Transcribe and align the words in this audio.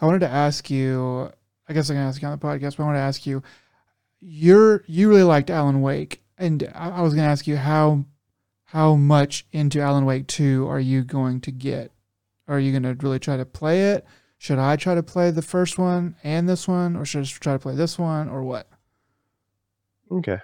I 0.00 0.06
wanted 0.06 0.20
to 0.20 0.28
ask 0.28 0.70
you. 0.70 1.30
I 1.68 1.72
guess 1.72 1.88
I'm 1.88 1.96
gonna 1.96 2.08
ask 2.08 2.20
you 2.20 2.28
on 2.28 2.38
the 2.38 2.44
podcast, 2.44 2.76
but 2.76 2.80
I 2.80 2.86
want 2.86 2.96
to 2.96 3.00
ask 3.00 3.26
you. 3.26 3.42
You're 4.20 4.84
you 4.86 5.08
really 5.08 5.22
liked 5.22 5.50
Alan 5.50 5.82
Wake, 5.82 6.22
and 6.38 6.70
I, 6.74 6.90
I 6.90 7.00
was 7.02 7.14
gonna 7.14 7.28
ask 7.28 7.46
you 7.46 7.56
how 7.56 8.04
how 8.64 8.94
much 8.96 9.46
into 9.52 9.80
Alan 9.80 10.04
Wake 10.04 10.26
two 10.26 10.66
are 10.66 10.80
you 10.80 11.04
going 11.04 11.40
to 11.42 11.52
get? 11.52 11.92
Are 12.48 12.58
you 12.58 12.72
gonna 12.72 12.94
really 13.00 13.18
try 13.18 13.36
to 13.36 13.44
play 13.44 13.92
it? 13.92 14.06
Should 14.38 14.58
I 14.58 14.76
try 14.76 14.94
to 14.94 15.02
play 15.02 15.30
the 15.30 15.42
first 15.42 15.78
one 15.78 16.16
and 16.22 16.48
this 16.48 16.68
one, 16.68 16.96
or 16.96 17.04
should 17.04 17.20
I 17.20 17.22
just 17.22 17.42
try 17.42 17.52
to 17.54 17.58
play 17.58 17.74
this 17.74 17.98
one, 17.98 18.28
or 18.28 18.42
what? 18.42 18.68
Okay. 20.10 20.38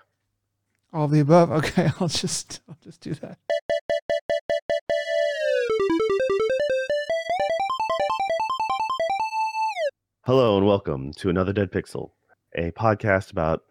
All 0.93 1.05
of 1.05 1.11
the 1.11 1.21
above. 1.21 1.51
Okay, 1.61 1.91
I'll 2.01 2.09
just 2.09 2.61
I'll 2.69 2.79
just 2.83 3.01
do 3.01 3.15
that. 3.15 3.39
Hello 10.31 10.57
and 10.57 10.65
welcome 10.65 11.13
to 11.15 11.29
another 11.29 11.53
Dead 11.53 11.73
Pixel, 11.73 12.13
a 12.55 12.71
podcast 12.71 13.33
about 13.33 13.65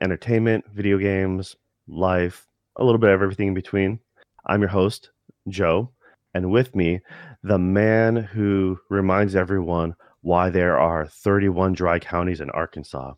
entertainment, 0.00 0.64
video 0.74 0.98
games, 0.98 1.54
life, 1.86 2.48
a 2.74 2.84
little 2.84 2.98
bit 2.98 3.10
of 3.10 3.22
everything 3.22 3.46
in 3.46 3.54
between. 3.54 4.00
I'm 4.44 4.60
your 4.60 4.70
host, 4.70 5.10
Joe, 5.46 5.92
and 6.34 6.50
with 6.50 6.74
me, 6.74 6.98
the 7.44 7.60
man 7.60 8.16
who 8.16 8.76
reminds 8.88 9.36
everyone 9.36 9.94
why 10.22 10.50
there 10.50 10.76
are 10.76 11.06
31 11.06 11.74
dry 11.74 12.00
counties 12.00 12.40
in 12.40 12.50
Arkansas, 12.50 13.12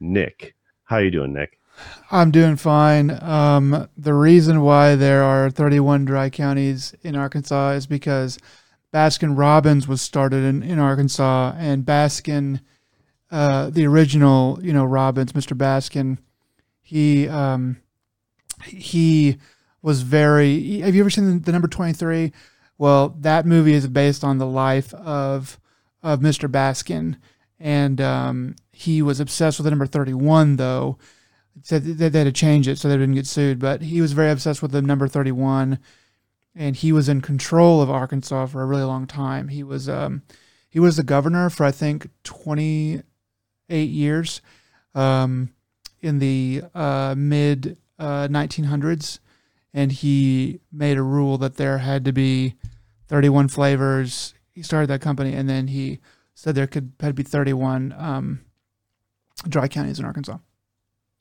Nick. 0.00 0.54
How 0.84 0.96
you 0.96 1.10
doing, 1.10 1.34
Nick? 1.34 1.60
I'm 2.10 2.30
doing 2.30 2.56
fine. 2.56 3.10
Um, 3.22 3.90
the 3.94 4.14
reason 4.14 4.62
why 4.62 4.94
there 4.94 5.22
are 5.22 5.50
31 5.50 6.06
dry 6.06 6.30
counties 6.30 6.94
in 7.02 7.14
Arkansas 7.14 7.72
is 7.72 7.86
because 7.86 8.38
Baskin 8.92 9.36
Robbins 9.36 9.86
was 9.86 10.00
started 10.00 10.44
in, 10.44 10.62
in 10.62 10.78
Arkansas, 10.78 11.54
and 11.56 11.84
Baskin, 11.84 12.60
uh, 13.30 13.70
the 13.70 13.86
original, 13.86 14.58
you 14.62 14.72
know, 14.72 14.84
Robbins, 14.84 15.32
Mr. 15.32 15.56
Baskin, 15.56 16.18
he 16.80 17.28
um, 17.28 17.76
he 18.64 19.36
was 19.82 20.02
very. 20.02 20.80
Have 20.80 20.94
you 20.94 21.02
ever 21.02 21.10
seen 21.10 21.34
the, 21.34 21.38
the 21.38 21.52
number 21.52 21.68
23? 21.68 22.32
Well, 22.78 23.10
that 23.20 23.44
movie 23.44 23.74
is 23.74 23.86
based 23.88 24.24
on 24.24 24.38
the 24.38 24.46
life 24.46 24.94
of 24.94 25.60
of 26.02 26.20
Mr. 26.20 26.50
Baskin, 26.50 27.16
and 27.60 28.00
um, 28.00 28.56
he 28.72 29.02
was 29.02 29.20
obsessed 29.20 29.58
with 29.58 29.64
the 29.64 29.70
number 29.70 29.86
31, 29.86 30.56
though 30.56 30.98
said 31.62 31.84
they 31.84 32.04
had 32.04 32.24
to 32.24 32.32
change 32.32 32.68
it 32.68 32.78
so 32.78 32.88
they 32.88 32.96
didn't 32.96 33.14
get 33.14 33.26
sued. 33.26 33.58
But 33.58 33.82
he 33.82 34.00
was 34.00 34.12
very 34.12 34.30
obsessed 34.30 34.62
with 34.62 34.72
the 34.72 34.82
number 34.82 35.08
31, 35.08 35.78
and 36.58 36.74
he 36.74 36.90
was 36.90 37.08
in 37.08 37.20
control 37.20 37.80
of 37.80 37.88
Arkansas 37.88 38.46
for 38.46 38.60
a 38.60 38.66
really 38.66 38.82
long 38.82 39.06
time. 39.06 39.46
He 39.48 39.62
was 39.62 39.88
um, 39.88 40.22
he 40.68 40.80
was 40.80 40.96
the 40.96 41.04
governor 41.04 41.48
for 41.48 41.64
I 41.64 41.70
think 41.70 42.08
28 42.24 43.04
years 43.84 44.42
um, 44.92 45.50
in 46.00 46.18
the 46.18 46.64
uh, 46.74 47.14
mid 47.16 47.78
uh, 47.96 48.26
1900s, 48.26 49.20
and 49.72 49.92
he 49.92 50.58
made 50.72 50.98
a 50.98 51.02
rule 51.02 51.38
that 51.38 51.56
there 51.56 51.78
had 51.78 52.04
to 52.04 52.12
be 52.12 52.56
31 53.06 53.48
flavors. 53.48 54.34
He 54.50 54.62
started 54.62 54.88
that 54.88 55.00
company, 55.00 55.34
and 55.34 55.48
then 55.48 55.68
he 55.68 56.00
said 56.34 56.56
there 56.56 56.66
could 56.66 56.92
had 56.98 57.08
to 57.08 57.14
be 57.14 57.22
31 57.22 57.94
um, 57.96 58.40
dry 59.48 59.68
counties 59.68 60.00
in 60.00 60.04
Arkansas. 60.04 60.38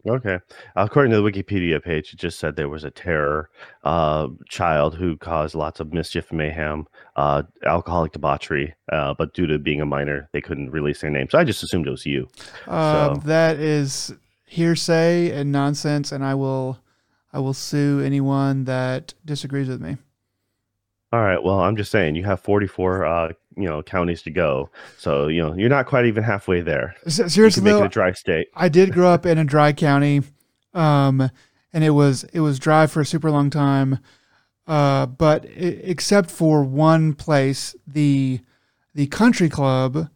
Okay. 0.08 0.40
According 0.76 1.12
to 1.12 1.22
the 1.22 1.30
Wikipedia 1.32 1.84
page, 1.84 2.14
it 2.14 2.18
just 2.18 2.40
said 2.40 2.56
there 2.56 2.70
was 2.70 2.84
a 2.84 2.92
terror 2.92 3.50
uh, 3.84 4.28
child 4.50 4.96
who 4.96 5.18
caused 5.18 5.54
lots 5.56 5.80
of 5.80 5.94
mischief 5.94 6.30
and 6.30 6.38
mayhem, 6.38 6.88
uh, 7.16 7.44
alcoholic 7.66 8.14
debauchery, 8.14 8.74
uh, 8.92 9.14
but 9.18 9.34
due 9.34 9.48
to 9.48 9.60
being 9.60 9.82
a 9.82 9.86
minor, 9.86 10.30
they 10.32 10.42
couldn't 10.42 10.72
release 10.72 11.02
their 11.02 11.10
name. 11.12 11.28
So 11.30 11.38
I 11.38 11.44
just 11.44 11.64
assumed 11.64 11.88
it 11.88 11.92
was 11.92 12.06
you. 12.06 12.28
Um, 12.68 13.16
So- 13.16 13.22
That 13.26 13.58
is 13.58 14.14
hearsay 14.46 15.32
and 15.32 15.52
nonsense, 15.52 16.12
and 16.12 16.24
I 16.24 16.34
will 16.36 16.80
I 17.34 17.40
will 17.40 17.54
sue 17.54 18.00
anyone 18.04 18.64
that 18.64 19.14
disagrees 19.26 19.68
with 19.68 19.82
me. 19.82 19.98
All 21.14 21.22
right. 21.22 21.42
Well, 21.42 21.60
I'm 21.62 21.78
just 21.78 21.92
saying 21.92 22.16
you 22.16 22.26
have 22.26 22.42
44, 22.42 23.06
uh, 23.06 23.32
you 23.56 23.64
know, 23.64 23.82
counties 23.82 24.22
to 24.24 24.32
go. 24.32 24.70
So 24.98 25.28
you 25.28 25.42
know 25.42 25.56
you're 25.56 25.70
not 25.70 25.86
quite 25.86 26.06
even 26.06 26.24
halfway 26.24 26.62
there. 26.62 26.96
Seriously, 27.08 27.64
make 27.64 27.74
though, 27.74 27.84
it 27.84 27.88
a 27.88 27.90
dry 27.90 28.12
state. 28.12 28.48
I 28.56 28.70
did 28.70 28.94
grow 28.94 29.10
up 29.10 29.26
in 29.26 29.38
a 29.38 29.46
dry 29.46 29.74
county, 29.74 30.22
um, 30.74 31.30
and 31.74 31.84
it 31.84 31.92
was 31.92 32.26
it 32.34 32.42
was 32.42 32.60
dry 32.60 32.88
for 32.88 33.02
a 33.02 33.06
super 33.06 33.32
long 33.32 33.50
time. 33.50 34.00
Uh, 34.68 35.06
but 35.06 35.46
i 35.46 35.50
except 35.50 36.30
for 36.30 36.64
one 36.64 37.14
place, 37.14 37.74
the 37.88 38.42
the 38.94 39.08
country 39.08 39.50
club 39.50 40.10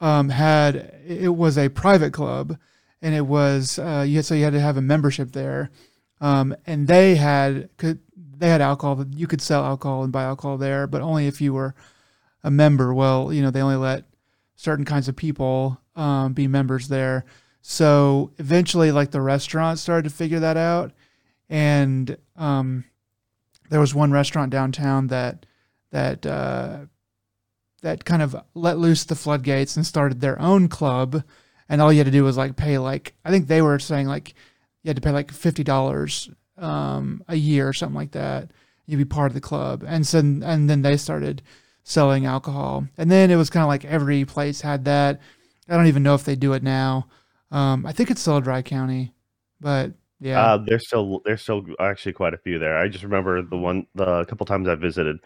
um, 0.00 0.28
had 0.28 1.00
it 1.06 1.34
was 1.34 1.56
a 1.56 1.70
private 1.70 2.12
club, 2.12 2.58
and 3.00 3.14
it 3.14 3.26
was 3.26 3.78
uh, 3.78 4.04
you 4.06 4.16
had, 4.16 4.24
so 4.26 4.34
you 4.34 4.44
had 4.44 4.52
to 4.52 4.60
have 4.60 4.76
a 4.76 4.82
membership 4.82 5.32
there, 5.32 5.70
um, 6.20 6.54
and 6.66 6.86
they 6.86 7.14
had 7.14 7.70
could 7.78 8.00
they 8.44 8.50
had 8.50 8.60
alcohol. 8.60 9.06
You 9.16 9.26
could 9.26 9.40
sell 9.40 9.64
alcohol 9.64 10.02
and 10.02 10.12
buy 10.12 10.24
alcohol 10.24 10.58
there, 10.58 10.86
but 10.86 11.00
only 11.00 11.26
if 11.26 11.40
you 11.40 11.54
were 11.54 11.74
a 12.42 12.50
member. 12.50 12.92
Well, 12.92 13.32
you 13.32 13.40
know 13.40 13.50
they 13.50 13.62
only 13.62 13.76
let 13.76 14.04
certain 14.54 14.84
kinds 14.84 15.08
of 15.08 15.16
people 15.16 15.80
um, 15.96 16.34
be 16.34 16.46
members 16.46 16.88
there. 16.88 17.24
So 17.62 18.32
eventually, 18.36 18.92
like 18.92 19.12
the 19.12 19.22
restaurant 19.22 19.78
started 19.78 20.10
to 20.10 20.14
figure 20.14 20.40
that 20.40 20.58
out, 20.58 20.92
and 21.48 22.18
um, 22.36 22.84
there 23.70 23.80
was 23.80 23.94
one 23.94 24.12
restaurant 24.12 24.50
downtown 24.50 25.06
that 25.06 25.46
that 25.90 26.26
uh, 26.26 26.80
that 27.80 28.04
kind 28.04 28.20
of 28.20 28.36
let 28.52 28.76
loose 28.76 29.04
the 29.04 29.14
floodgates 29.14 29.74
and 29.74 29.86
started 29.86 30.20
their 30.20 30.38
own 30.38 30.68
club, 30.68 31.24
and 31.66 31.80
all 31.80 31.90
you 31.90 32.00
had 32.00 32.04
to 32.04 32.10
do 32.10 32.24
was 32.24 32.36
like 32.36 32.56
pay 32.56 32.76
like 32.76 33.14
I 33.24 33.30
think 33.30 33.46
they 33.46 33.62
were 33.62 33.78
saying 33.78 34.06
like 34.06 34.34
you 34.82 34.90
had 34.90 34.96
to 34.96 35.02
pay 35.02 35.12
like 35.12 35.32
fifty 35.32 35.64
dollars 35.64 36.28
um, 36.58 37.22
a 37.28 37.36
year 37.36 37.68
or 37.68 37.72
something 37.72 37.94
like 37.96 38.12
that. 38.12 38.50
You'd 38.86 38.98
be 38.98 39.04
part 39.04 39.30
of 39.30 39.34
the 39.34 39.40
club, 39.40 39.82
and 39.86 40.06
so 40.06 40.18
and 40.18 40.68
then 40.68 40.82
they 40.82 40.96
started 40.96 41.42
selling 41.84 42.26
alcohol, 42.26 42.86
and 42.98 43.10
then 43.10 43.30
it 43.30 43.36
was 43.36 43.48
kind 43.50 43.62
of 43.62 43.68
like 43.68 43.84
every 43.84 44.24
place 44.24 44.60
had 44.60 44.84
that. 44.84 45.20
I 45.68 45.76
don't 45.76 45.86
even 45.86 46.02
know 46.02 46.14
if 46.14 46.24
they 46.24 46.36
do 46.36 46.52
it 46.52 46.62
now. 46.62 47.06
Um, 47.50 47.86
I 47.86 47.92
think 47.92 48.10
it's 48.10 48.20
still 48.20 48.36
a 48.38 48.42
dry 48.42 48.60
county, 48.60 49.14
but 49.60 49.92
yeah. 50.20 50.40
Uh, 50.40 50.58
there's 50.58 50.86
still 50.86 51.22
there's 51.24 51.40
still 51.42 51.64
actually 51.80 52.12
quite 52.12 52.34
a 52.34 52.38
few 52.38 52.58
there. 52.58 52.76
I 52.76 52.88
just 52.88 53.04
remember 53.04 53.40
the 53.40 53.56
one 53.56 53.86
the 53.94 54.24
couple 54.26 54.44
times 54.44 54.68
I 54.68 54.74
visited, 54.74 55.18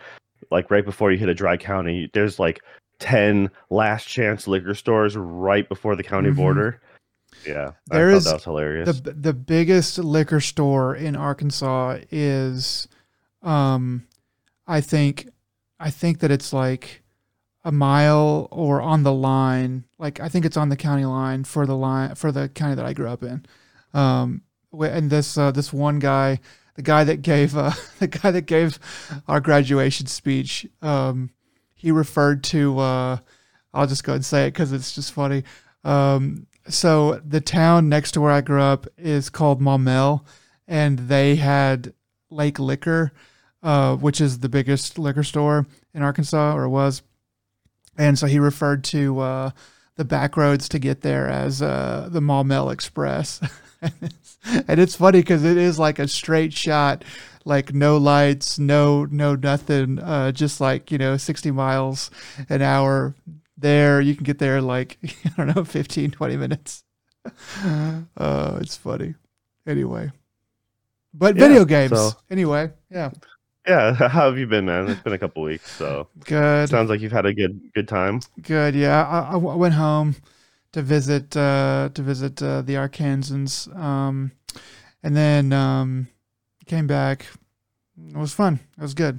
like 0.53 0.71
right 0.71 0.85
before 0.85 1.11
you 1.11 1.19
hit 1.19 1.29
a 1.29 1.35
dry 1.35 1.57
county, 1.57 2.09
there's 2.15 2.39
like 2.39 2.61
ten 3.01 3.51
last 3.71 4.07
chance 4.07 4.47
liquor 4.47 4.75
stores 4.75 5.17
right 5.17 5.69
before 5.69 5.97
the 5.97 6.05
county 6.05 6.31
Mhm. 6.31 6.37
border. 6.37 6.81
Yeah, 7.47 7.73
There 7.87 8.11
I 8.11 8.15
is 8.15 8.25
that 8.25 8.35
was 8.35 8.45
hilarious. 8.45 9.01
the 9.01 9.13
the 9.13 9.33
biggest 9.33 9.99
liquor 9.99 10.41
store 10.41 10.95
in 10.95 11.17
Arkansas 11.17 11.99
is, 12.11 12.89
um, 13.43 14.07
I 14.67 14.81
think, 14.81 15.29
I 15.81 15.91
think 15.91 16.19
that 16.21 16.31
it's 16.31 16.53
like 16.53 17.03
a 17.65 17.73
mile 17.73 18.49
or 18.51 18.81
on 18.83 19.03
the 19.03 19.13
line. 19.13 19.85
Like 19.99 20.21
I 20.21 20.29
think 20.29 20.45
it's 20.45 20.57
on 20.57 20.69
the 20.69 20.77
county 20.77 21.05
line 21.05 21.45
for 21.45 21.67
the 21.67 21.77
line 21.77 22.15
for 22.15 22.33
the 22.33 22.49
county 22.49 22.75
that 22.75 22.85
I 22.85 22.93
grew 22.93 23.09
up 23.09 23.23
in. 23.23 23.45
Um, 23.95 24.43
and 24.73 25.09
this 25.11 25.39
uh, 25.39 25.51
this 25.51 25.73
one 25.73 25.99
guy, 25.99 26.41
the 26.75 26.83
guy 26.83 27.05
that 27.05 27.23
gave 27.23 27.57
uh, 27.57 27.73
the 27.99 28.09
guy 28.09 28.31
that 28.31 28.43
gave 28.47 28.79
our 29.27 29.41
graduation 29.41 30.07
speech, 30.07 30.67
um, 30.83 31.31
he 31.75 31.91
referred 31.91 32.43
to. 32.45 32.79
Uh, 32.79 33.19
I'll 33.73 33.87
just 33.87 34.03
go 34.05 34.15
and 34.15 34.25
say 34.25 34.47
it 34.47 34.51
because 34.53 34.73
it's 34.73 34.95
just 34.95 35.13
funny. 35.13 35.45
Um, 35.85 36.47
so 36.69 37.21
the 37.25 37.41
town 37.41 37.89
next 37.89 38.13
to 38.13 38.21
where 38.21 38.31
I 38.31 38.41
grew 38.41 38.63
up 38.63 38.87
is 38.97 39.31
called 39.31 39.61
Maumelle, 39.61 40.25
and 40.67 40.99
they 40.99 41.37
had 41.37 41.95
Lake 42.31 42.59
Liquor, 42.59 43.13
uh, 43.63 43.97
which 43.97 44.21
is 44.21 44.41
the 44.41 44.49
biggest 44.49 44.99
liquor 44.99 45.25
store 45.25 45.67
in 45.95 46.03
Arkansas, 46.03 46.55
or 46.55 46.69
was. 46.69 47.03
And 47.97 48.19
so 48.19 48.27
he 48.27 48.39
referred 48.39 48.85
to 48.85 49.19
uh, 49.21 49.51
the 49.97 50.05
back 50.05 50.37
roads 50.37 50.69
to 50.71 50.79
get 50.79 51.01
there 51.01 51.29
as 51.29 51.61
uh, 51.61 52.09
the 52.11 52.21
Maumelle 52.21 52.73
Express. 52.73 53.41
and, 53.83 53.93
it's, 54.01 54.39
and 54.45 54.81
it's 54.81 54.95
funny 54.95 55.21
because 55.21 55.45
it 55.45 55.57
is 55.57 55.79
like 55.79 55.99
a 55.99 56.07
straight 56.07 56.53
shot, 56.53 57.05
like 57.45 57.75
no 57.75 57.97
lights, 57.97 58.59
no 58.59 59.05
no 59.07 59.35
nothing, 59.35 59.99
uh, 59.99 60.33
just 60.33 60.61
like 60.61 60.93
you 60.93 60.99
know, 60.99 61.17
sixty 61.17 61.51
miles 61.51 62.11
an 62.49 62.63
hour 62.63 63.15
there. 63.61 64.01
You 64.01 64.15
can 64.15 64.25
get 64.25 64.39
there 64.39 64.57
in 64.59 64.67
like 64.67 64.99
I 65.39 65.45
don't 65.45 65.55
know, 65.57 65.65
15, 65.65 66.11
20 66.13 66.37
minutes. 66.37 66.85
uh, 68.17 68.59
it's 68.61 68.77
funny. 68.77 69.15
Anyway, 69.67 70.11
but 71.13 71.37
Yeah, 71.37 71.49
video 71.49 71.65
games. 71.65 71.91
so- 71.91 72.13
Anyway, 72.31 72.71
yeah, 72.91 73.11
yeah, 73.67 73.93
how 74.09 74.27
have 74.31 74.39
you 74.39 74.47
been, 74.47 74.65
man? 74.65 74.89
It's 74.89 75.03
been 75.03 75.13
a 75.13 75.19
couple 75.19 75.43
weeks, 75.43 75.71
so 75.71 76.09
good. 76.25 76.69
sounds 76.71 76.89
like 76.89 77.01
you've 77.01 77.13
had 77.13 77.27
a 77.27 77.35
good 77.35 77.61
good 77.75 77.89
time. 77.89 78.21
Good. 78.41 78.75
Yeah, 78.75 79.05
I 79.07 79.37
went 79.37 79.75
home 79.75 80.17
to 80.73 80.81
visit 80.83 81.37
uh, 81.37 81.91
to 81.93 82.03
visit 82.03 82.43
uh, 82.43 82.63
the 82.63 82.75
Arkansans, 82.77 83.69
um, 83.77 84.33
and 85.03 85.15
then 85.17 85.53
um, 85.53 86.09
came 86.67 86.87
back. 86.87 87.27
It 88.09 88.17
was 88.17 88.33
fun. 88.33 88.61
It 88.79 88.83
was 88.83 88.95
good. 88.95 89.17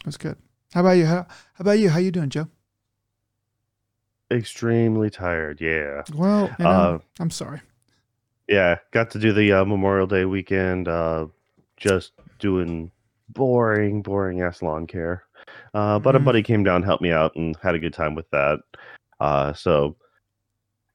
It 0.00 0.06
was 0.06 0.16
good. 0.18 0.36
How 0.74 0.80
about 0.80 0.98
you? 0.98 1.06
How, 1.06 1.22
how 1.54 1.60
about 1.60 1.78
you? 1.78 1.88
How 1.88 1.98
you 1.98 2.10
doing, 2.10 2.28
Joe? 2.28 2.48
Extremely 4.30 5.08
tired. 5.10 5.60
Yeah. 5.60 6.02
Well, 6.14 6.54
you 6.58 6.64
know, 6.64 6.70
Uh, 6.70 6.98
I'm 7.20 7.30
sorry. 7.30 7.60
yeah. 8.48 8.78
Got 8.92 9.10
to 9.12 9.18
do 9.18 9.32
the 9.32 9.52
uh, 9.52 9.64
Memorial 9.64 10.06
Day 10.06 10.24
weekend. 10.24 10.88
Uh, 10.88 11.26
just 11.76 12.12
doing 12.38 12.90
boring, 13.30 14.02
boring 14.02 14.40
ass 14.42 14.62
lawn 14.62 14.86
care. 14.86 15.24
Uh, 15.74 15.98
but 15.98 16.16
a 16.16 16.18
Mhm. 16.18 16.24
buddy 16.24 16.42
came 16.42 16.64
down, 16.64 16.82
helped 16.82 17.02
me 17.02 17.10
out, 17.12 17.36
and 17.36 17.56
had 17.62 17.74
a 17.74 17.78
good 17.78 17.92
time 17.94 18.14
with 18.14 18.28
that. 18.30 18.58
Uh, 19.20 19.52
so 19.52 19.96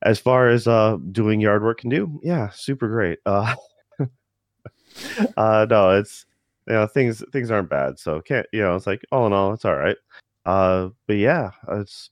as 0.03 0.19
far 0.19 0.47
as 0.49 0.67
uh 0.67 0.97
doing 1.11 1.39
yard 1.39 1.63
work 1.63 1.79
can 1.79 1.89
do, 1.89 2.19
yeah, 2.23 2.49
super 2.49 2.87
great. 2.87 3.19
Uh, 3.25 3.55
uh 5.37 5.65
no, 5.69 5.91
it's 5.91 6.25
you 6.67 6.73
know 6.73 6.87
things 6.87 7.23
things 7.31 7.49
aren't 7.51 7.69
bad, 7.69 7.97
so 7.99 8.19
can't 8.21 8.45
you 8.51 8.61
know 8.61 8.75
it's 8.75 8.87
like 8.87 9.01
all 9.11 9.25
in 9.27 9.33
all 9.33 9.53
it's 9.53 9.65
all 9.65 9.75
right. 9.75 9.97
Uh, 10.45 10.89
but 11.07 11.17
yeah, 11.17 11.51
it's 11.69 12.09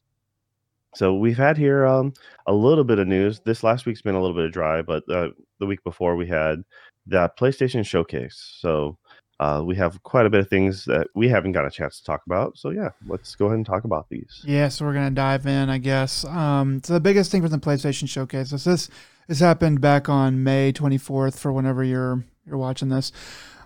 so 0.95 1.15
we've 1.15 1.37
had 1.37 1.57
here 1.57 1.85
um 1.85 2.13
a 2.47 2.53
little 2.53 2.83
bit 2.83 2.99
of 2.99 3.07
news. 3.07 3.41
This 3.45 3.63
last 3.63 3.85
week's 3.85 4.01
been 4.01 4.15
a 4.15 4.21
little 4.21 4.35
bit 4.35 4.45
of 4.45 4.51
dry, 4.51 4.81
but 4.81 5.03
uh, 5.09 5.29
the 5.59 5.65
week 5.65 5.83
before 5.83 6.15
we 6.15 6.27
had 6.27 6.63
the 7.05 7.31
PlayStation 7.39 7.85
Showcase. 7.85 8.57
So 8.59 8.97
uh, 9.39 9.63
we 9.65 9.75
have 9.75 10.01
quite 10.03 10.25
a 10.25 10.29
bit 10.29 10.41
of 10.41 10.49
things 10.49 10.83
that 10.85 11.07
we 11.15 11.29
haven't 11.29 11.53
got 11.53 11.65
a 11.65 11.71
chance 11.71 11.99
to 11.99 12.03
talk 12.03 12.21
about. 12.25 12.57
So 12.57 12.71
yeah, 12.71 12.89
let's 13.07 13.35
go 13.35 13.45
ahead 13.45 13.57
and 13.57 13.65
talk 13.65 13.85
about 13.85 14.07
these. 14.09 14.43
Yeah, 14.45 14.67
so 14.67 14.85
we're 14.85 14.93
gonna 14.93 15.11
dive 15.11 15.45
in, 15.45 15.69
I 15.69 15.77
guess. 15.77 16.25
Um, 16.25 16.81
so 16.83 16.93
the 16.93 16.99
biggest 16.99 17.31
thing 17.31 17.41
from 17.41 17.51
the 17.51 17.59
PlayStation 17.59 18.07
Showcase 18.07 18.51
is 18.51 18.63
this. 18.63 18.89
This 19.27 19.39
happened 19.39 19.79
back 19.79 20.09
on 20.09 20.43
May 20.43 20.73
24th 20.73 21.37
for 21.37 21.53
whenever 21.53 21.83
you're 21.83 22.23
you're 22.47 22.57
watching 22.57 22.89
this. 22.89 23.11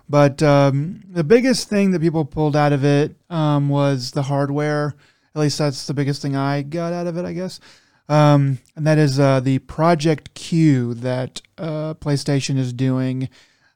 But 0.08 0.42
um, 0.42 1.02
the 1.08 1.24
biggest 1.24 1.70
thing 1.70 1.92
that 1.92 2.02
people 2.02 2.24
pulled 2.26 2.54
out 2.54 2.74
of 2.74 2.84
it 2.84 3.16
um, 3.30 3.70
was 3.70 4.10
the 4.10 4.22
hardware. 4.22 4.94
At 5.34 5.40
least 5.40 5.58
that's 5.58 5.86
the 5.86 5.94
biggest 5.94 6.22
thing 6.22 6.36
I 6.36 6.62
got 6.62 6.92
out 6.92 7.06
of 7.06 7.16
it, 7.16 7.24
I 7.24 7.32
guess. 7.32 7.58
Um, 8.08 8.58
and 8.76 8.86
that 8.86 8.98
is 8.98 9.18
uh, 9.18 9.40
the 9.40 9.58
Project 9.60 10.34
Q 10.34 10.94
that 10.94 11.40
uh, 11.58 11.94
PlayStation 11.94 12.58
is 12.58 12.72
doing, 12.72 13.28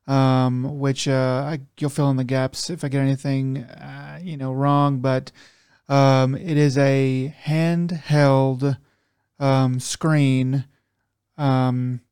um, 0.07 0.79
which 0.79 1.09
uh, 1.09 1.45
I, 1.47 1.61
you'll 1.79 1.91
fill 1.91 2.11
in 2.11 2.17
the 2.17 2.25
gaps 2.25 2.71
if 2.71 2.85
I 2.85 2.89
get 2.89 3.01
anything, 3.01 3.59
uh, 3.59 4.21
you 4.23 4.37
know, 4.37 4.53
wrong. 4.53 5.01
But 5.01 5.33
um, 5.89 6.35
it 6.35 6.57
is 6.57 6.77
a 6.79 7.35
handheld 7.45 8.79
um, 9.41 9.81
screen 9.81 10.65
um, 11.39 12.03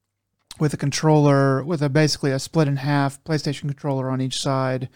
with 0.59 0.73
a 0.73 0.79
controller, 0.79 1.63
with 1.63 1.83
a 1.83 1.89
basically 1.89 2.33
a 2.33 2.39
split 2.39 2.67
in 2.67 2.77
half 2.77 3.23
PlayStation 3.25 3.63
controller 3.63 4.09
on 4.11 4.21
each 4.21 4.41
side, 4.41 4.89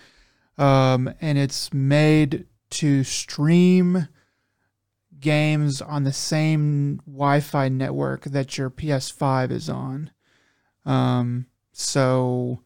um, 0.57 1.13
and 1.21 1.37
it's 1.37 1.73
made 1.73 2.47
to 2.71 3.05
stream 3.05 4.09
games 5.21 5.83
on 5.83 6.05
the 6.05 6.13
same 6.13 7.01
Wi-Fi 7.07 7.69
network 7.69 8.25
that 8.25 8.57
your 8.59 8.71
PS5 8.71 9.51
is 9.51 9.69
on. 9.69 10.11
Um, 10.87 11.47
so 11.73 12.63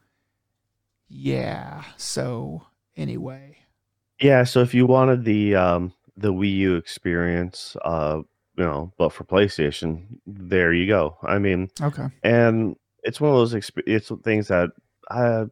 yeah. 1.08 1.84
So 1.96 2.62
anyway, 2.96 3.58
Yeah, 4.20 4.44
so 4.44 4.60
if 4.60 4.74
you 4.74 4.86
wanted 4.86 5.24
the 5.24 5.54
um 5.54 5.92
the 6.16 6.32
Wii 6.32 6.56
U 6.56 6.76
experience, 6.76 7.76
uh, 7.84 8.20
you 8.56 8.64
know, 8.64 8.92
but 8.98 9.10
for 9.12 9.24
PlayStation, 9.24 10.06
there 10.26 10.72
you 10.72 10.86
go. 10.86 11.16
I 11.22 11.38
mean, 11.38 11.70
okay. 11.80 12.06
and 12.22 12.76
it's 13.02 13.20
one 13.20 13.30
of 13.30 13.36
those 13.36 13.54
exp- 13.54 13.82
it's 13.86 14.10
things 14.22 14.48
that 14.48 14.70
uh 15.10 15.46